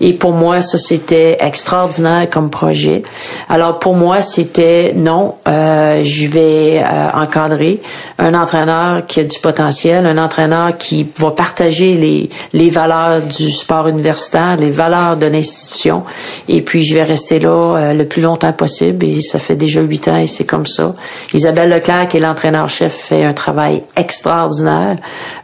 Et 0.00 0.14
pour 0.14 0.32
moi, 0.32 0.62
ça 0.62 0.78
c'était 0.78 1.36
extraordinaire 1.40 2.29
comme 2.30 2.50
projet. 2.50 3.02
Alors 3.48 3.78
pour 3.78 3.94
moi, 3.94 4.22
c'était 4.22 4.92
non, 4.94 5.34
euh, 5.48 6.02
je 6.04 6.28
vais 6.28 6.82
euh, 6.82 7.10
encadrer 7.14 7.80
un 8.18 8.34
entraîneur 8.34 9.06
qui 9.06 9.20
a 9.20 9.24
du 9.24 9.38
potentiel, 9.40 10.06
un 10.06 10.18
entraîneur 10.18 10.76
qui 10.76 11.06
va 11.16 11.30
partager 11.30 11.94
les, 11.94 12.30
les 12.52 12.70
valeurs 12.70 13.22
du 13.22 13.50
sport 13.50 13.88
universitaire, 13.88 14.56
les 14.56 14.70
valeurs 14.70 15.16
de 15.16 15.26
l'institution. 15.26 16.04
Et 16.48 16.62
puis 16.62 16.82
je 16.82 16.94
vais 16.94 17.02
rester 17.02 17.38
là 17.38 17.76
euh, 17.76 17.92
le 17.92 18.06
plus 18.06 18.22
longtemps 18.22 18.52
possible. 18.52 19.04
Et 19.04 19.20
ça 19.20 19.38
fait 19.38 19.56
déjà 19.56 19.80
huit 19.80 20.08
ans 20.08 20.16
et 20.16 20.26
c'est 20.26 20.44
comme 20.44 20.66
ça. 20.66 20.94
Isabelle 21.32 21.70
Leclerc, 21.70 22.08
qui 22.08 22.16
est 22.18 22.20
l'entraîneur-chef, 22.20 22.92
fait 22.92 23.24
un 23.24 23.32
travail 23.32 23.82
extraordinaire. 23.96 24.96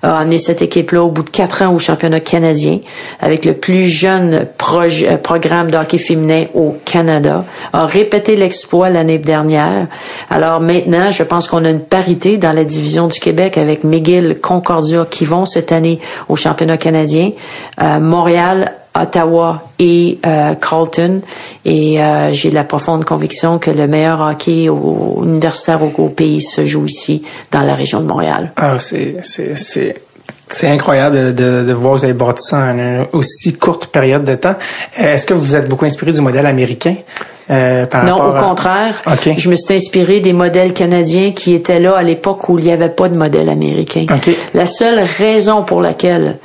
A 0.02 0.18
amené 0.18 0.38
cette 0.38 0.62
équipe-là 0.62 1.02
au 1.02 1.10
bout 1.10 1.22
de 1.22 1.30
quatre 1.30 1.62
ans 1.62 1.74
au 1.74 1.78
championnat 1.78 2.20
canadien 2.20 2.78
avec 3.20 3.44
le 3.44 3.54
plus 3.54 3.88
jeune 3.88 4.46
programme 4.56 5.70
de 5.70 5.76
hockey 5.76 5.98
féminin 5.98 6.44
au 6.54 6.75
Canada, 6.84 7.44
a 7.72 7.86
répété 7.86 8.36
l'exploit 8.36 8.90
l'année 8.90 9.18
dernière. 9.18 9.86
Alors 10.30 10.60
maintenant, 10.60 11.10
je 11.10 11.22
pense 11.22 11.48
qu'on 11.48 11.64
a 11.64 11.70
une 11.70 11.80
parité 11.80 12.38
dans 12.38 12.52
la 12.52 12.64
division 12.64 13.08
du 13.08 13.18
Québec 13.18 13.58
avec 13.58 13.84
McGill, 13.84 14.38
Concordia 14.40 15.06
qui 15.08 15.24
vont 15.24 15.46
cette 15.46 15.72
année 15.72 16.00
au 16.28 16.36
championnat 16.36 16.76
canadien, 16.76 17.32
euh, 17.80 18.00
Montréal, 18.00 18.72
Ottawa 18.94 19.62
et 19.78 20.18
euh, 20.24 20.54
Carlton. 20.54 21.20
Et 21.64 22.02
euh, 22.02 22.32
j'ai 22.32 22.50
la 22.50 22.64
profonde 22.64 23.04
conviction 23.04 23.58
que 23.58 23.70
le 23.70 23.86
meilleur 23.86 24.20
hockey 24.20 24.68
universitaire 25.22 25.80
au, 25.82 26.08
pays 26.08 26.40
se 26.40 26.64
joue 26.64 26.86
ici, 26.86 27.22
dans 27.52 27.62
la 27.62 27.74
région 27.74 28.00
de 28.00 28.06
Montréal. 28.06 28.52
Ah, 28.56 28.78
c'est, 28.78 29.16
c'est, 29.22 29.56
c'est 29.56 30.05
c'est 30.48 30.68
incroyable 30.68 31.34
de, 31.34 31.64
de, 31.64 31.72
voir 31.72 31.94
vous 31.94 32.04
avez 32.04 32.14
bâti 32.14 32.42
ça 32.42 32.58
en 32.58 32.78
une 32.78 33.06
aussi 33.12 33.54
courte 33.54 33.88
période 33.88 34.24
de 34.24 34.36
temps. 34.36 34.54
Euh, 35.00 35.14
est-ce 35.14 35.26
que 35.26 35.34
vous 35.34 35.56
êtes 35.56 35.68
beaucoup 35.68 35.84
inspiré 35.84 36.12
du 36.12 36.20
modèle 36.20 36.46
américain? 36.46 36.94
Euh, 37.50 37.86
par 37.86 38.04
non, 38.04 38.16
au 38.16 38.32
contraire. 38.32 38.94
Je 39.36 39.48
me 39.48 39.54
suis 39.54 39.74
inspiré 39.74 40.20
des 40.20 40.32
modèles 40.32 40.72
canadiens 40.72 41.32
qui 41.32 41.54
étaient 41.54 41.80
là 41.80 41.96
à 41.96 42.02
l'époque 42.02 42.48
où 42.48 42.58
il 42.58 42.64
n'y 42.64 42.72
avait 42.72 42.88
pas 42.88 43.08
de 43.08 43.16
modèle 43.16 43.48
américain. 43.48 44.06
La 44.54 44.66
seule 44.66 45.00
raison 45.00 45.62
pour 45.62 45.80
laquelle 45.80 46.38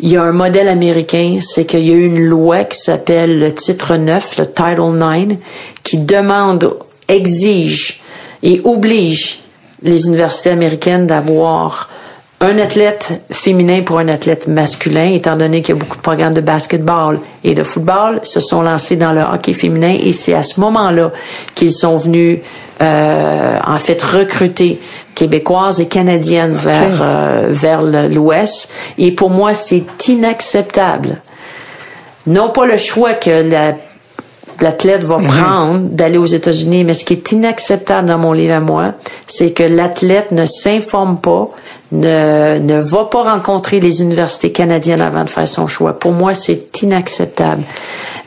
il 0.00 0.10
y 0.10 0.16
a 0.16 0.22
un 0.22 0.32
modèle 0.32 0.68
américain, 0.68 1.38
c'est 1.40 1.64
qu'il 1.64 1.86
y 1.86 1.92
a 1.92 1.96
une 1.96 2.20
loi 2.20 2.64
qui 2.64 2.78
s'appelle 2.78 3.38
le 3.38 3.54
titre 3.54 3.96
9, 3.96 4.38
le 4.38 4.46
Title 4.46 4.90
9, 4.94 5.38
qui 5.84 5.98
demande, 5.98 6.76
exige 7.06 8.00
et 8.42 8.60
oblige 8.64 9.40
les 9.82 10.06
universités 10.06 10.50
américaines 10.50 11.06
d'avoir 11.06 11.88
un 12.42 12.58
athlète 12.58 13.22
féminin 13.30 13.82
pour 13.82 13.98
un 13.98 14.08
athlète 14.08 14.48
masculin, 14.48 15.12
étant 15.12 15.36
donné 15.36 15.62
qu'il 15.62 15.76
y 15.76 15.78
a 15.78 15.80
beaucoup 15.80 15.96
de 15.96 16.02
programmes 16.02 16.34
de 16.34 16.40
basketball 16.40 17.20
et 17.44 17.54
de 17.54 17.62
football, 17.62 18.18
se 18.24 18.40
sont 18.40 18.62
lancés 18.62 18.96
dans 18.96 19.12
le 19.12 19.20
hockey 19.20 19.52
féminin 19.52 19.96
et 20.00 20.12
c'est 20.12 20.34
à 20.34 20.42
ce 20.42 20.58
moment-là 20.58 21.12
qu'ils 21.54 21.72
sont 21.72 21.96
venus 21.98 22.40
euh, 22.80 23.58
en 23.64 23.78
fait 23.78 24.02
recruter 24.02 24.80
québécoises 25.14 25.80
et 25.80 25.86
canadiennes 25.86 26.56
vers 26.56 27.00
euh, 27.00 27.46
vers 27.50 27.82
l'Ouest. 27.82 28.68
Et 28.98 29.12
pour 29.12 29.30
moi, 29.30 29.54
c'est 29.54 29.84
inacceptable. 30.08 31.20
Non 32.26 32.50
pas 32.50 32.66
le 32.66 32.76
choix 32.76 33.14
que 33.14 33.48
l'athlète 34.60 35.04
va 35.04 35.18
mhm. 35.18 35.26
prendre 35.28 35.78
d'aller 35.90 36.18
aux 36.18 36.26
États-Unis, 36.26 36.82
mais 36.82 36.94
ce 36.94 37.04
qui 37.04 37.12
est 37.12 37.30
inacceptable 37.30 38.08
dans 38.08 38.18
mon 38.18 38.32
livre 38.32 38.54
à 38.54 38.60
moi, 38.60 38.94
c'est 39.28 39.52
que 39.52 39.62
l'athlète 39.62 40.32
ne 40.32 40.44
s'informe 40.44 41.18
pas, 41.18 41.50
ne, 41.92 42.58
ne 42.58 42.80
va 42.80 43.04
pas 43.04 43.22
rencontrer 43.22 43.78
les 43.80 44.02
universités 44.02 44.50
canadiennes 44.50 45.00
avant 45.00 45.24
de 45.24 45.30
faire 45.30 45.46
son 45.46 45.66
choix. 45.66 45.92
Pour 45.98 46.12
moi, 46.12 46.34
c'est 46.34 46.82
inacceptable. 46.82 47.64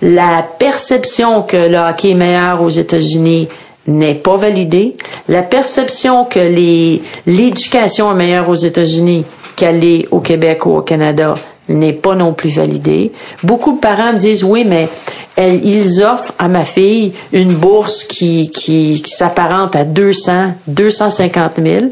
La 0.02 0.46
perception 0.58 1.42
que 1.42 1.58
le 1.58 1.78
hockey 1.78 2.12
est 2.12 2.16
meilleur 2.16 2.62
aux 2.62 2.70
États-Unis 2.70 3.48
n'est 3.88 4.16
pas 4.16 4.38
validée. 4.38 4.96
La 5.28 5.44
perception 5.44 6.26
que 6.26 6.40
les, 6.40 7.02
l'éducation 7.26 8.12
est 8.12 8.16
meilleure 8.16 8.50
aux 8.50 8.56
États-Unis 8.56 9.26
qu'elle 9.56 9.84
est 9.84 10.08
au 10.12 10.20
Québec 10.20 10.66
ou 10.66 10.78
au 10.78 10.82
Canada 10.82 11.36
n'est 11.68 11.94
pas 11.94 12.16
non 12.16 12.34
plus 12.34 12.50
validée. 12.50 13.12
Beaucoup 13.44 13.74
de 13.74 13.80
parents 13.80 14.14
me 14.14 14.20
disent 14.20 14.44
oui, 14.44 14.66
mais 14.66 14.90
ils 15.38 16.04
offrent 16.04 16.34
à 16.38 16.48
ma 16.48 16.64
fille 16.64 17.14
une 17.34 17.54
bourse 17.54 18.04
qui, 18.04 18.50
qui, 18.50 19.02
qui 19.02 19.12
s'apparente 19.12 19.76
à 19.76 19.84
200, 19.84 20.54
250 20.68 21.54
000, 21.62 21.86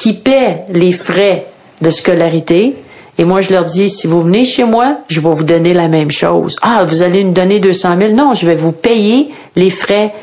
qui 0.00 0.14
paie 0.14 0.62
les 0.70 0.92
frais 0.92 1.46
de 1.82 1.90
scolarité. 1.90 2.74
Et 3.18 3.24
moi, 3.24 3.42
je 3.42 3.52
leur 3.52 3.66
dis, 3.66 3.90
si 3.90 4.06
vous 4.06 4.22
venez 4.22 4.46
chez 4.46 4.64
moi, 4.64 5.00
je 5.08 5.20
vais 5.20 5.28
vous 5.28 5.44
donner 5.44 5.74
la 5.74 5.88
même 5.88 6.10
chose. 6.10 6.56
Ah, 6.62 6.86
vous 6.86 7.02
allez 7.02 7.22
nous 7.22 7.32
donner 7.32 7.60
200 7.60 7.98
000? 7.98 8.12
Non, 8.14 8.32
je 8.34 8.46
vais 8.46 8.54
vous 8.54 8.72
payer 8.72 9.28
les 9.56 9.68
frais 9.68 10.14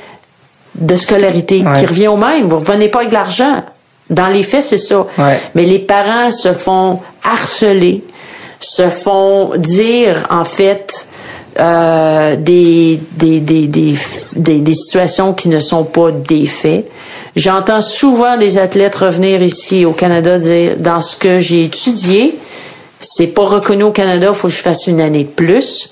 de 0.74 0.96
scolarité 0.96 1.64
qui 1.76 1.86
revient 1.86 2.08
au 2.08 2.18
même. 2.18 2.48
Vous 2.48 2.58
revenez 2.58 2.88
pas 2.88 3.00
avec 3.00 3.10
de 3.10 3.14
l'argent. 3.14 3.64
Dans 4.10 4.28
les 4.28 4.42
faits, 4.42 4.64
c'est 4.64 4.80
ça. 4.80 5.06
Mais 5.54 5.66
les 5.66 5.80
parents 5.80 6.32
se 6.32 6.54
font 6.54 7.00
harceler, 7.24 8.04
se 8.60 8.90
font 8.90 9.52
dire, 9.58 10.26
en 10.32 10.44
fait, 10.44 11.08
euh, 11.60 12.36
des, 12.36 13.00
des, 13.12 13.42
des, 13.42 13.68
des, 13.68 14.60
des, 14.60 14.74
situations 14.74 15.34
qui 15.34 15.50
ne 15.50 15.60
sont 15.60 15.84
pas 15.84 16.12
des 16.12 16.48
faits. 16.48 16.90
J'entends 17.38 17.82
souvent 17.82 18.36
des 18.36 18.58
athlètes 18.58 18.96
revenir 18.96 19.44
ici 19.44 19.86
au 19.86 19.92
Canada 19.92 20.40
dire, 20.40 20.76
dans 20.80 21.02
ce 21.02 21.16
que 21.16 21.40
j'ai 21.40 21.66
étudié, 21.66 22.40
c'est 23.00 23.28
pas 23.28 23.44
reconnu 23.44 23.84
au 23.84 23.92
Canada, 23.92 24.34
faut 24.34 24.48
que 24.48 24.54
je 24.56 24.60
fasse 24.60 24.88
une 24.88 25.00
année 25.00 25.24
de 25.24 25.30
plus. 25.30 25.92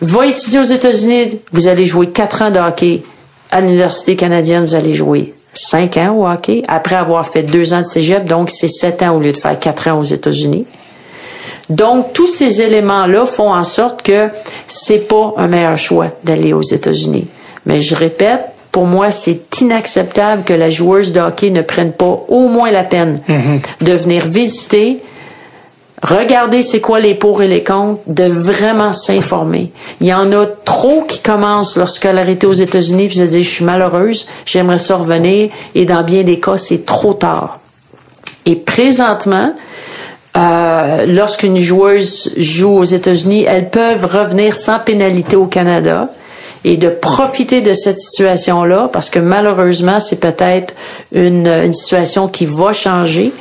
Va 0.00 0.26
étudier 0.26 0.58
aux 0.58 0.64
États-Unis, 0.64 1.38
vous 1.52 1.68
allez 1.68 1.86
jouer 1.86 2.08
quatre 2.08 2.42
ans 2.42 2.50
de 2.50 2.58
hockey 2.58 3.04
à 3.52 3.60
l'Université 3.60 4.16
canadienne, 4.16 4.66
vous 4.66 4.74
allez 4.74 4.92
jouer 4.92 5.34
cinq 5.54 5.96
ans 5.96 6.16
au 6.16 6.26
hockey, 6.26 6.64
après 6.66 6.96
avoir 6.96 7.28
fait 7.28 7.44
deux 7.44 7.72
ans 7.72 7.82
de 7.82 7.86
cégep, 7.86 8.24
donc 8.24 8.50
c'est 8.50 8.66
sept 8.66 9.04
ans 9.04 9.14
au 9.14 9.20
lieu 9.20 9.32
de 9.32 9.38
faire 9.38 9.56
quatre 9.56 9.86
ans 9.86 10.00
aux 10.00 10.04
États-Unis. 10.04 10.66
Donc, 11.68 12.12
tous 12.12 12.26
ces 12.26 12.60
éléments-là 12.60 13.24
font 13.24 13.54
en 13.54 13.62
sorte 13.62 14.02
que 14.02 14.30
c'est 14.66 15.06
pas 15.06 15.32
un 15.36 15.46
meilleur 15.46 15.78
choix 15.78 16.08
d'aller 16.24 16.52
aux 16.52 16.62
États-Unis. 16.62 17.28
Mais 17.66 17.80
je 17.80 17.94
répète, 17.94 18.46
pour 18.72 18.86
moi, 18.86 19.10
c'est 19.10 19.60
inacceptable 19.60 20.44
que 20.44 20.52
la 20.52 20.70
joueuse 20.70 21.12
de 21.12 21.20
hockey 21.20 21.50
ne 21.50 21.62
prenne 21.62 21.92
pas 21.92 22.24
au 22.28 22.48
moins 22.48 22.70
la 22.70 22.84
peine 22.84 23.20
mm-hmm. 23.28 23.84
de 23.84 23.92
venir 23.92 24.28
visiter, 24.28 25.02
Regardez 26.02 26.62
c'est 26.62 26.80
quoi 26.80 26.98
les 26.98 27.14
pour 27.14 27.42
et 27.42 27.48
les 27.48 27.62
contre, 27.62 28.00
de 28.06 28.24
vraiment 28.24 28.92
s'informer. 28.92 29.70
Il 30.00 30.06
y 30.06 30.14
en 30.14 30.32
a 30.32 30.46
trop 30.46 31.02
qui 31.02 31.20
commencent 31.20 31.76
leur 31.76 31.90
scolarité 31.90 32.46
aux 32.46 32.54
États-Unis 32.54 33.08
puis 33.08 33.18
se 33.18 33.22
disent 33.22 33.42
je 33.42 33.50
suis 33.50 33.64
malheureuse, 33.64 34.26
j'aimerais 34.46 34.78
ça 34.78 34.96
revenir 34.96 35.50
et 35.74 35.84
dans 35.84 36.02
bien 36.02 36.22
des 36.22 36.40
cas 36.40 36.56
c'est 36.56 36.86
trop 36.86 37.12
tard. 37.12 37.58
Et 38.46 38.56
présentement, 38.56 39.52
euh, 40.38 41.04
lorsqu'une 41.06 41.58
joueuse 41.58 42.32
joue 42.38 42.78
aux 42.78 42.84
États-Unis, 42.84 43.44
elles 43.46 43.68
peuvent 43.68 44.06
revenir 44.06 44.54
sans 44.54 44.78
pénalité 44.78 45.36
au 45.36 45.46
Canada 45.46 46.08
et 46.64 46.76
de 46.76 46.88
profiter 46.88 47.60
de 47.60 47.72
cette 47.72 47.98
situation-là 47.98 48.90
parce 48.92 49.10
que 49.10 49.18
malheureusement 49.18 50.00
c'est 50.00 50.20
peut-être 50.20 50.74
une, 51.12 51.46
une 51.46 51.72
situation 51.72 52.28
qui 52.28 52.46
va 52.46 52.72
changer 52.72 53.32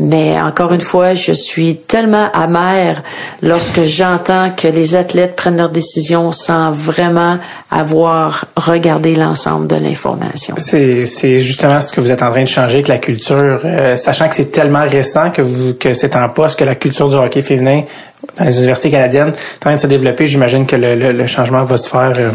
mais 0.00 0.40
encore 0.40 0.72
une 0.72 0.80
fois, 0.80 1.12
je 1.12 1.32
suis 1.32 1.76
tellement 1.76 2.30
amère 2.32 3.02
lorsque 3.42 3.82
j'entends 3.82 4.50
que 4.50 4.66
les 4.66 4.96
athlètes 4.96 5.36
prennent 5.36 5.58
leurs 5.58 5.68
décisions 5.68 6.32
sans 6.32 6.70
vraiment 6.70 7.38
avoir 7.70 8.46
regardé 8.56 9.14
l'ensemble 9.14 9.66
de 9.66 9.76
l'information. 9.76 10.54
C'est, 10.56 11.04
justement 11.40 11.82
ce 11.82 11.92
que 11.92 12.00
vous 12.00 12.10
êtes 12.10 12.22
en 12.22 12.30
train 12.30 12.42
de 12.42 12.48
changer 12.48 12.76
avec 12.76 12.88
la 12.88 12.96
culture, 12.96 13.60
euh, 13.64 13.96
sachant 13.96 14.28
que 14.30 14.36
c'est 14.36 14.50
tellement 14.50 14.88
récent 14.88 15.30
que 15.30 15.72
que 15.72 15.92
c'est 15.92 16.16
en 16.16 16.30
poste 16.30 16.58
que 16.58 16.64
la 16.64 16.76
culture 16.76 17.10
du 17.10 17.16
hockey 17.16 17.42
féminin 17.42 17.82
dans 18.38 18.44
les 18.44 18.56
universités 18.56 18.90
canadiennes 18.90 19.28
est 19.28 19.56
en 19.56 19.60
train 19.60 19.74
de 19.74 19.80
se 19.80 19.86
développer. 19.86 20.26
J'imagine 20.26 20.64
que 20.64 20.76
le, 20.76 21.12
le, 21.12 21.26
changement 21.26 21.64
va 21.64 21.76
se 21.76 21.88
faire. 21.88 22.14
Euh, 22.16 22.30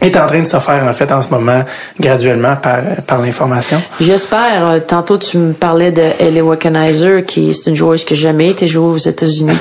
est 0.00 0.16
en 0.16 0.26
train 0.26 0.40
de 0.40 0.46
se 0.46 0.58
faire 0.58 0.84
en 0.84 0.92
fait 0.92 1.10
en 1.12 1.22
ce 1.22 1.28
moment 1.28 1.62
graduellement 1.98 2.56
par, 2.56 2.78
par 3.06 3.20
l'information? 3.20 3.82
J'espère. 4.00 4.66
Euh, 4.66 4.78
tantôt 4.78 5.18
tu 5.18 5.38
me 5.38 5.52
parlais 5.52 5.90
de 5.90 6.02
Ellie 6.18 6.40
Wickenheiser 6.40 7.24
qui 7.24 7.50
est 7.50 7.66
une 7.66 7.76
joueuse 7.76 8.04
qui 8.04 8.14
n'a 8.14 8.20
jamais 8.20 8.50
été 8.50 8.66
jouée 8.66 8.94
aux 8.94 8.96
États-Unis 8.96 9.58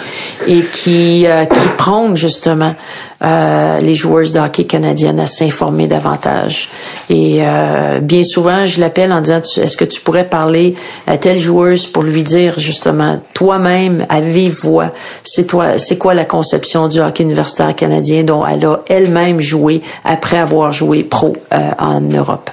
et 0.47 0.61
qui 0.61 1.27
euh, 1.27 1.45
qui 1.45 1.67
prône 1.77 2.15
justement 2.15 2.75
euh, 3.21 3.79
les 3.81 3.95
joueuses 3.95 4.31
de 4.31 4.39
hockey 4.39 4.63
canadiennes 4.63 5.19
à 5.19 5.27
s'informer 5.27 5.87
davantage. 5.87 6.69
Et 7.09 7.39
euh, 7.41 7.99
bien 7.99 8.23
souvent, 8.23 8.65
je 8.65 8.79
l'appelle 8.79 9.11
en 9.11 9.19
disant 9.19 9.41
est-ce 9.57 9.75
que 9.75 9.83
tu 9.83 9.99
pourrais 9.99 10.23
parler 10.23 10.75
à 11.05 11.17
telle 11.17 11.39
joueuse 11.39 11.85
pour 11.85 12.03
lui 12.03 12.23
dire 12.23 12.61
justement 12.61 13.19
toi-même 13.33 14.05
à 14.07 14.21
vive 14.21 14.55
voix, 14.55 14.93
c'est 15.25 15.47
toi, 15.47 15.77
c'est 15.77 15.97
quoi 15.97 16.13
la 16.13 16.23
conception 16.23 16.87
du 16.87 17.01
hockey 17.01 17.23
universitaire 17.23 17.75
canadien 17.75 18.23
dont 18.23 18.45
elle 18.45 18.63
a 18.65 18.79
elle-même 18.87 19.41
joué 19.41 19.81
après 20.05 20.37
avoir 20.37 20.71
joué 20.71 21.03
pro 21.03 21.35
euh, 21.51 21.71
en 21.77 21.99
Europe? 21.99 22.49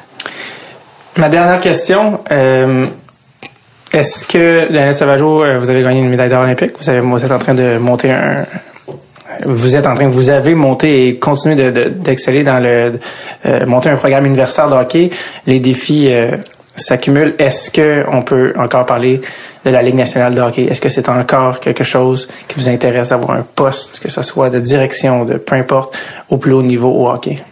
Ma 1.16 1.28
dernière 1.28 1.60
question. 1.60 2.20
Est-ce 3.92 4.26
que, 4.26 4.70
Daniel 4.70 4.94
Sauvageau, 4.94 5.44
vous 5.58 5.70
avez 5.70 5.82
gagné 5.82 6.00
une 6.00 6.10
médaille 6.10 6.28
d'or 6.28 6.42
olympique? 6.42 6.72
Vous, 6.78 7.10
vous 7.10 7.24
êtes 7.24 7.30
en 7.30 7.38
train 7.38 7.54
de 7.54 7.78
monter 7.78 8.10
un, 8.10 8.44
vous 9.44 9.76
êtes 9.76 9.86
en 9.86 9.94
train, 9.94 10.08
vous 10.08 10.30
avez 10.30 10.54
monté 10.54 11.08
et 11.08 11.16
continué 11.16 11.72
d'exceller 11.72 12.44
dans 12.44 12.58
le 12.58 12.98
euh, 13.46 13.66
monter 13.66 13.90
un 13.90 13.96
programme 13.96 14.26
universitaire 14.26 14.68
de 14.68 14.74
hockey. 14.74 15.10
Les 15.46 15.60
défis 15.60 16.08
euh, 16.10 16.36
s'accumulent. 16.76 17.34
Est-ce 17.38 17.70
que 17.70 18.04
on 18.10 18.22
peut 18.22 18.52
encore 18.58 18.86
parler 18.86 19.20
de 19.64 19.70
la 19.70 19.82
Ligue 19.82 19.96
nationale 19.96 20.34
de 20.34 20.40
hockey? 20.40 20.64
Est-ce 20.64 20.80
que 20.80 20.88
c'est 20.88 21.08
encore 21.08 21.60
quelque 21.60 21.84
chose 21.84 22.28
qui 22.48 22.60
vous 22.60 22.68
intéresse 22.68 23.10
d'avoir 23.10 23.36
un 23.36 23.46
poste, 23.54 24.00
que 24.00 24.10
ce 24.10 24.22
soit 24.22 24.50
de 24.50 24.60
direction, 24.60 25.24
de 25.24 25.34
peu 25.34 25.56
importe, 25.56 25.96
au 26.30 26.38
plus 26.38 26.52
haut 26.52 26.62
niveau 26.62 26.90
au 26.90 27.08
hockey? 27.08 27.42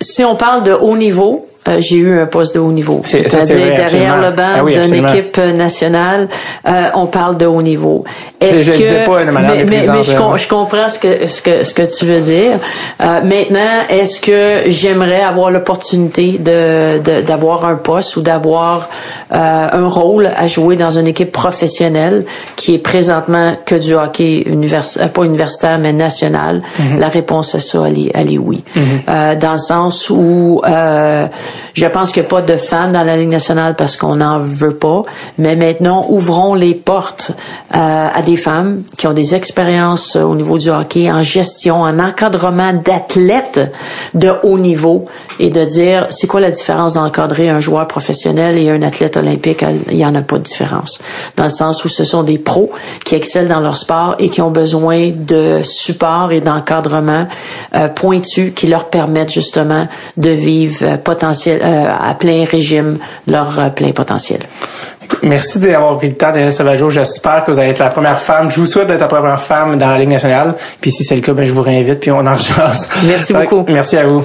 Si 0.00 0.24
on 0.24 0.34
parle 0.34 0.64
de 0.64 0.72
haut 0.72 0.96
niveau, 0.96 1.48
euh, 1.68 1.78
j'ai 1.78 1.96
eu 1.96 2.20
un 2.20 2.26
poste 2.26 2.54
de 2.56 2.60
haut 2.60 2.72
niveau. 2.72 3.02
C'est-à-dire 3.04 3.76
derrière 3.76 4.20
le 4.20 4.34
banc 4.34 4.54
ah 4.56 4.64
d'une 4.64 5.06
équipe 5.06 5.38
nationale, 5.38 6.28
euh, 6.66 6.88
on 6.94 7.06
parle 7.06 7.36
de 7.36 7.46
haut 7.46 7.62
niveau. 7.62 8.04
Est-ce 8.42 9.06
pas 9.06 9.24
mais, 9.24 9.64
mais, 9.64 9.64
mais 9.64 10.02
je, 10.02 10.12
je, 10.12 10.48
comprends 10.48 10.88
ce 10.88 10.98
que 10.98 11.26
ce 11.26 11.42
que 11.42 11.62
ce 11.62 11.74
que 11.74 11.98
tu 11.98 12.06
veux 12.06 12.20
dire. 12.20 12.58
Euh, 13.00 13.20
maintenant, 13.22 13.86
est-ce 13.88 14.20
que 14.20 14.70
j'aimerais 14.70 15.22
avoir 15.22 15.50
l'opportunité 15.50 16.38
de 16.38 17.20
d'avoir 17.22 17.64
un 17.64 17.76
poste 17.76 18.16
ou 18.16 18.22
d'avoir 18.22 18.88
euh, 19.32 19.68
un 19.72 19.88
rôle 19.88 20.30
à 20.36 20.46
jouer 20.46 20.76
dans 20.76 20.98
une 20.98 21.06
équipe 21.06 21.32
professionnelle 21.32 22.24
qui 22.56 22.74
est 22.74 22.78
présentement 22.78 23.56
que 23.64 23.74
du 23.74 23.94
hockey 23.94 24.42
universitaire, 24.46 25.10
pas 25.10 25.24
universitaire 25.24 25.78
mais 25.78 25.92
national? 25.92 26.62
Mm-hmm. 26.80 26.98
La 26.98 27.08
réponse 27.08 27.54
à 27.54 27.60
ça, 27.60 27.84
elle 27.86 27.98
est, 27.98 28.10
elle 28.14 28.32
est 28.32 28.38
oui. 28.38 28.62
Mm-hmm. 28.76 29.38
dans 29.38 29.52
le 29.52 29.58
sens 29.58 30.10
où 30.10 30.60
Je 31.74 31.86
pense 31.86 32.12
qu'il 32.12 32.22
n'y 32.22 32.26
a 32.26 32.30
pas 32.30 32.42
de 32.42 32.56
femmes 32.56 32.92
dans 32.92 33.02
la 33.02 33.16
Ligue 33.16 33.30
nationale 33.30 33.74
parce 33.76 33.96
qu'on 33.96 34.16
n'en 34.16 34.38
veut 34.40 34.74
pas. 34.74 35.04
Mais 35.38 35.56
maintenant, 35.56 36.04
ouvrons 36.08 36.54
les 36.54 36.74
portes 36.74 37.32
euh, 37.74 38.08
à 38.14 38.22
des 38.22 38.31
femmes 38.36 38.82
qui 38.96 39.06
ont 39.06 39.12
des 39.12 39.34
expériences 39.34 40.16
au 40.16 40.34
niveau 40.34 40.58
du 40.58 40.70
hockey, 40.70 41.10
en 41.10 41.22
gestion, 41.22 41.82
en 41.82 41.98
encadrement 41.98 42.72
d'athlètes 42.72 43.72
de 44.14 44.32
haut 44.42 44.58
niveau 44.58 45.06
et 45.38 45.50
de 45.50 45.64
dire 45.64 46.06
c'est 46.10 46.26
quoi 46.26 46.40
la 46.40 46.50
différence 46.50 46.94
d'encadrer 46.94 47.48
un 47.48 47.60
joueur 47.60 47.86
professionnel 47.86 48.58
et 48.58 48.70
un 48.70 48.82
athlète 48.82 49.16
olympique? 49.16 49.64
Il 49.88 49.96
n'y 49.96 50.06
en 50.06 50.14
a 50.14 50.22
pas 50.22 50.38
de 50.38 50.44
différence. 50.44 51.00
Dans 51.36 51.44
le 51.44 51.50
sens 51.50 51.84
où 51.84 51.88
ce 51.88 52.04
sont 52.04 52.22
des 52.22 52.38
pros 52.38 52.70
qui 53.04 53.14
excellent 53.14 53.48
dans 53.54 53.60
leur 53.60 53.76
sport 53.76 54.16
et 54.18 54.28
qui 54.28 54.40
ont 54.40 54.50
besoin 54.50 55.10
de 55.10 55.60
support 55.62 56.32
et 56.32 56.40
d'encadrement 56.40 57.26
euh, 57.74 57.88
pointu 57.88 58.52
qui 58.52 58.66
leur 58.66 58.88
permettent 58.88 59.32
justement 59.32 59.88
de 60.16 60.30
vivre 60.30 60.78
euh, 60.82 60.96
potentiel 60.96 61.60
euh, 61.62 61.86
à 61.98 62.14
plein 62.14 62.44
régime 62.44 62.98
leur 63.26 63.58
euh, 63.58 63.70
plein 63.70 63.92
potentiel. 63.92 64.40
Merci 65.22 65.58
d'avoir 65.58 65.98
pris 65.98 66.08
le 66.08 66.14
temps, 66.14 66.32
Daniel 66.32 66.52
Sauvageau. 66.52 66.90
J'espère 66.90 67.44
que 67.44 67.50
vous 67.50 67.58
allez 67.58 67.70
être 67.70 67.78
la 67.78 67.90
première 67.90 68.18
femme. 68.18 68.50
Je 68.50 68.60
vous 68.60 68.66
souhaite 68.66 68.88
d'être 68.88 69.00
la 69.00 69.08
première 69.08 69.40
femme 69.40 69.76
dans 69.76 69.88
la 69.88 69.98
Ligue 69.98 70.10
nationale. 70.10 70.56
Puis 70.80 70.90
si 70.90 71.04
c'est 71.04 71.14
le 71.14 71.20
cas, 71.22 71.32
ben, 71.32 71.44
je 71.46 71.52
vous 71.52 71.62
réinvite, 71.62 72.00
puis 72.00 72.10
on 72.10 72.18
en 72.18 72.34
rejase. 72.34 72.88
Merci 73.06 73.32
beaucoup. 73.32 73.64
Merci 73.68 73.96
à 73.96 74.06
vous. 74.06 74.24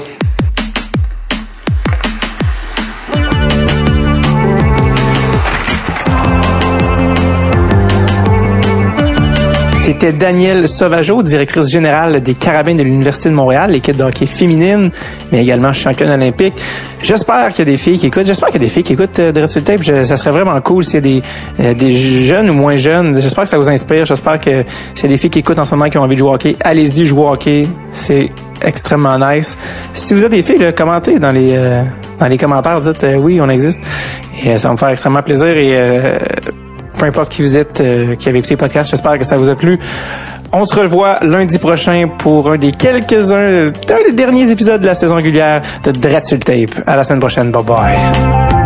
C'était 9.87 10.11
Danielle 10.11 10.67
Sauvageau, 10.67 11.23
directrice 11.23 11.69
générale 11.69 12.19
des 12.19 12.33
Carabins 12.33 12.75
de 12.75 12.83
l'Université 12.83 13.29
de 13.29 13.33
Montréal, 13.33 13.71
l'équipe 13.71 13.95
de 13.95 14.03
hockey 14.03 14.25
féminine, 14.25 14.91
mais 15.31 15.41
également 15.41 15.71
championne 15.71 16.09
olympique. 16.09 16.55
J'espère 17.01 17.51
qu'il 17.53 17.59
y 17.59 17.69
a 17.69 17.71
des 17.71 17.77
filles 17.77 17.97
qui 17.97 18.07
écoutent. 18.07 18.25
J'espère 18.25 18.49
qu'il 18.49 18.61
y 18.61 18.65
a 18.65 18.67
des 18.67 18.71
filles 18.73 18.83
qui 18.83 18.91
écoutent 18.91 19.17
euh, 19.19 19.31
Tape. 19.31 19.81
Je- 19.81 20.03
ça 20.03 20.17
serait 20.17 20.31
vraiment 20.31 20.59
cool 20.59 20.83
s'il 20.83 20.95
y 20.95 20.97
a 20.97 20.99
des, 20.99 21.21
euh, 21.61 21.73
des 21.73 21.93
jeunes 21.95 22.49
ou 22.49 22.53
moins 22.53 22.75
jeunes. 22.75 23.17
J'espère 23.21 23.45
que 23.45 23.49
ça 23.49 23.57
vous 23.57 23.69
inspire. 23.69 24.05
J'espère 24.05 24.41
que 24.41 24.65
s'il 24.93 25.05
y 25.05 25.05
a 25.05 25.15
des 25.15 25.17
filles 25.17 25.29
qui 25.29 25.39
écoutent 25.39 25.57
en 25.59 25.63
ce 25.63 25.73
moment 25.73 25.89
qui 25.89 25.97
ont 25.97 26.01
envie 26.01 26.15
de 26.15 26.19
jouer 26.19 26.31
au 26.31 26.33
hockey, 26.33 26.57
allez-y, 26.59 27.05
jouer 27.05 27.21
au 27.21 27.31
hockey. 27.31 27.65
C'est 27.93 28.27
extrêmement 28.65 29.17
nice. 29.17 29.57
Si 29.93 30.13
vous 30.13 30.25
êtes 30.25 30.31
des 30.31 30.41
filles, 30.41 30.57
là, 30.57 30.73
commentez 30.73 31.17
dans 31.17 31.31
les 31.31 31.51
euh, 31.53 31.83
dans 32.19 32.27
les 32.27 32.37
commentaires. 32.37 32.81
Dites 32.81 33.05
euh, 33.05 33.15
oui, 33.15 33.39
on 33.39 33.47
existe. 33.47 33.79
Et 34.43 34.49
euh, 34.49 34.57
ça 34.57 34.67
va 34.67 34.73
me 34.73 34.77
faire 34.77 34.89
extrêmement 34.89 35.23
plaisir. 35.23 35.47
Et 35.55 35.69
euh, 35.77 36.19
peu 36.97 37.05
importe 37.05 37.31
qui 37.31 37.41
vous 37.41 37.55
êtes, 37.55 37.79
euh, 37.81 38.15
qui 38.15 38.29
avez 38.29 38.39
écouté 38.39 38.55
le 38.55 38.59
podcast, 38.59 38.89
j'espère 38.89 39.17
que 39.17 39.25
ça 39.25 39.37
vous 39.37 39.49
a 39.49 39.55
plu. 39.55 39.79
On 40.51 40.65
se 40.65 40.75
revoit 40.75 41.19
lundi 41.21 41.57
prochain 41.59 42.09
pour 42.17 42.51
un 42.51 42.57
des 42.57 42.71
quelques-uns, 42.71 43.67
un 43.67 44.03
des 44.05 44.13
derniers 44.13 44.49
épisodes 44.49 44.81
de 44.81 44.85
la 44.85 44.95
saison 44.95 45.15
régulière 45.15 45.61
de 45.83 45.91
le 45.91 46.39
tape. 46.39 46.83
À 46.85 46.95
la 46.95 47.03
semaine 47.03 47.19
prochaine. 47.19 47.51
Bye 47.51 47.63
bye. 47.63 48.56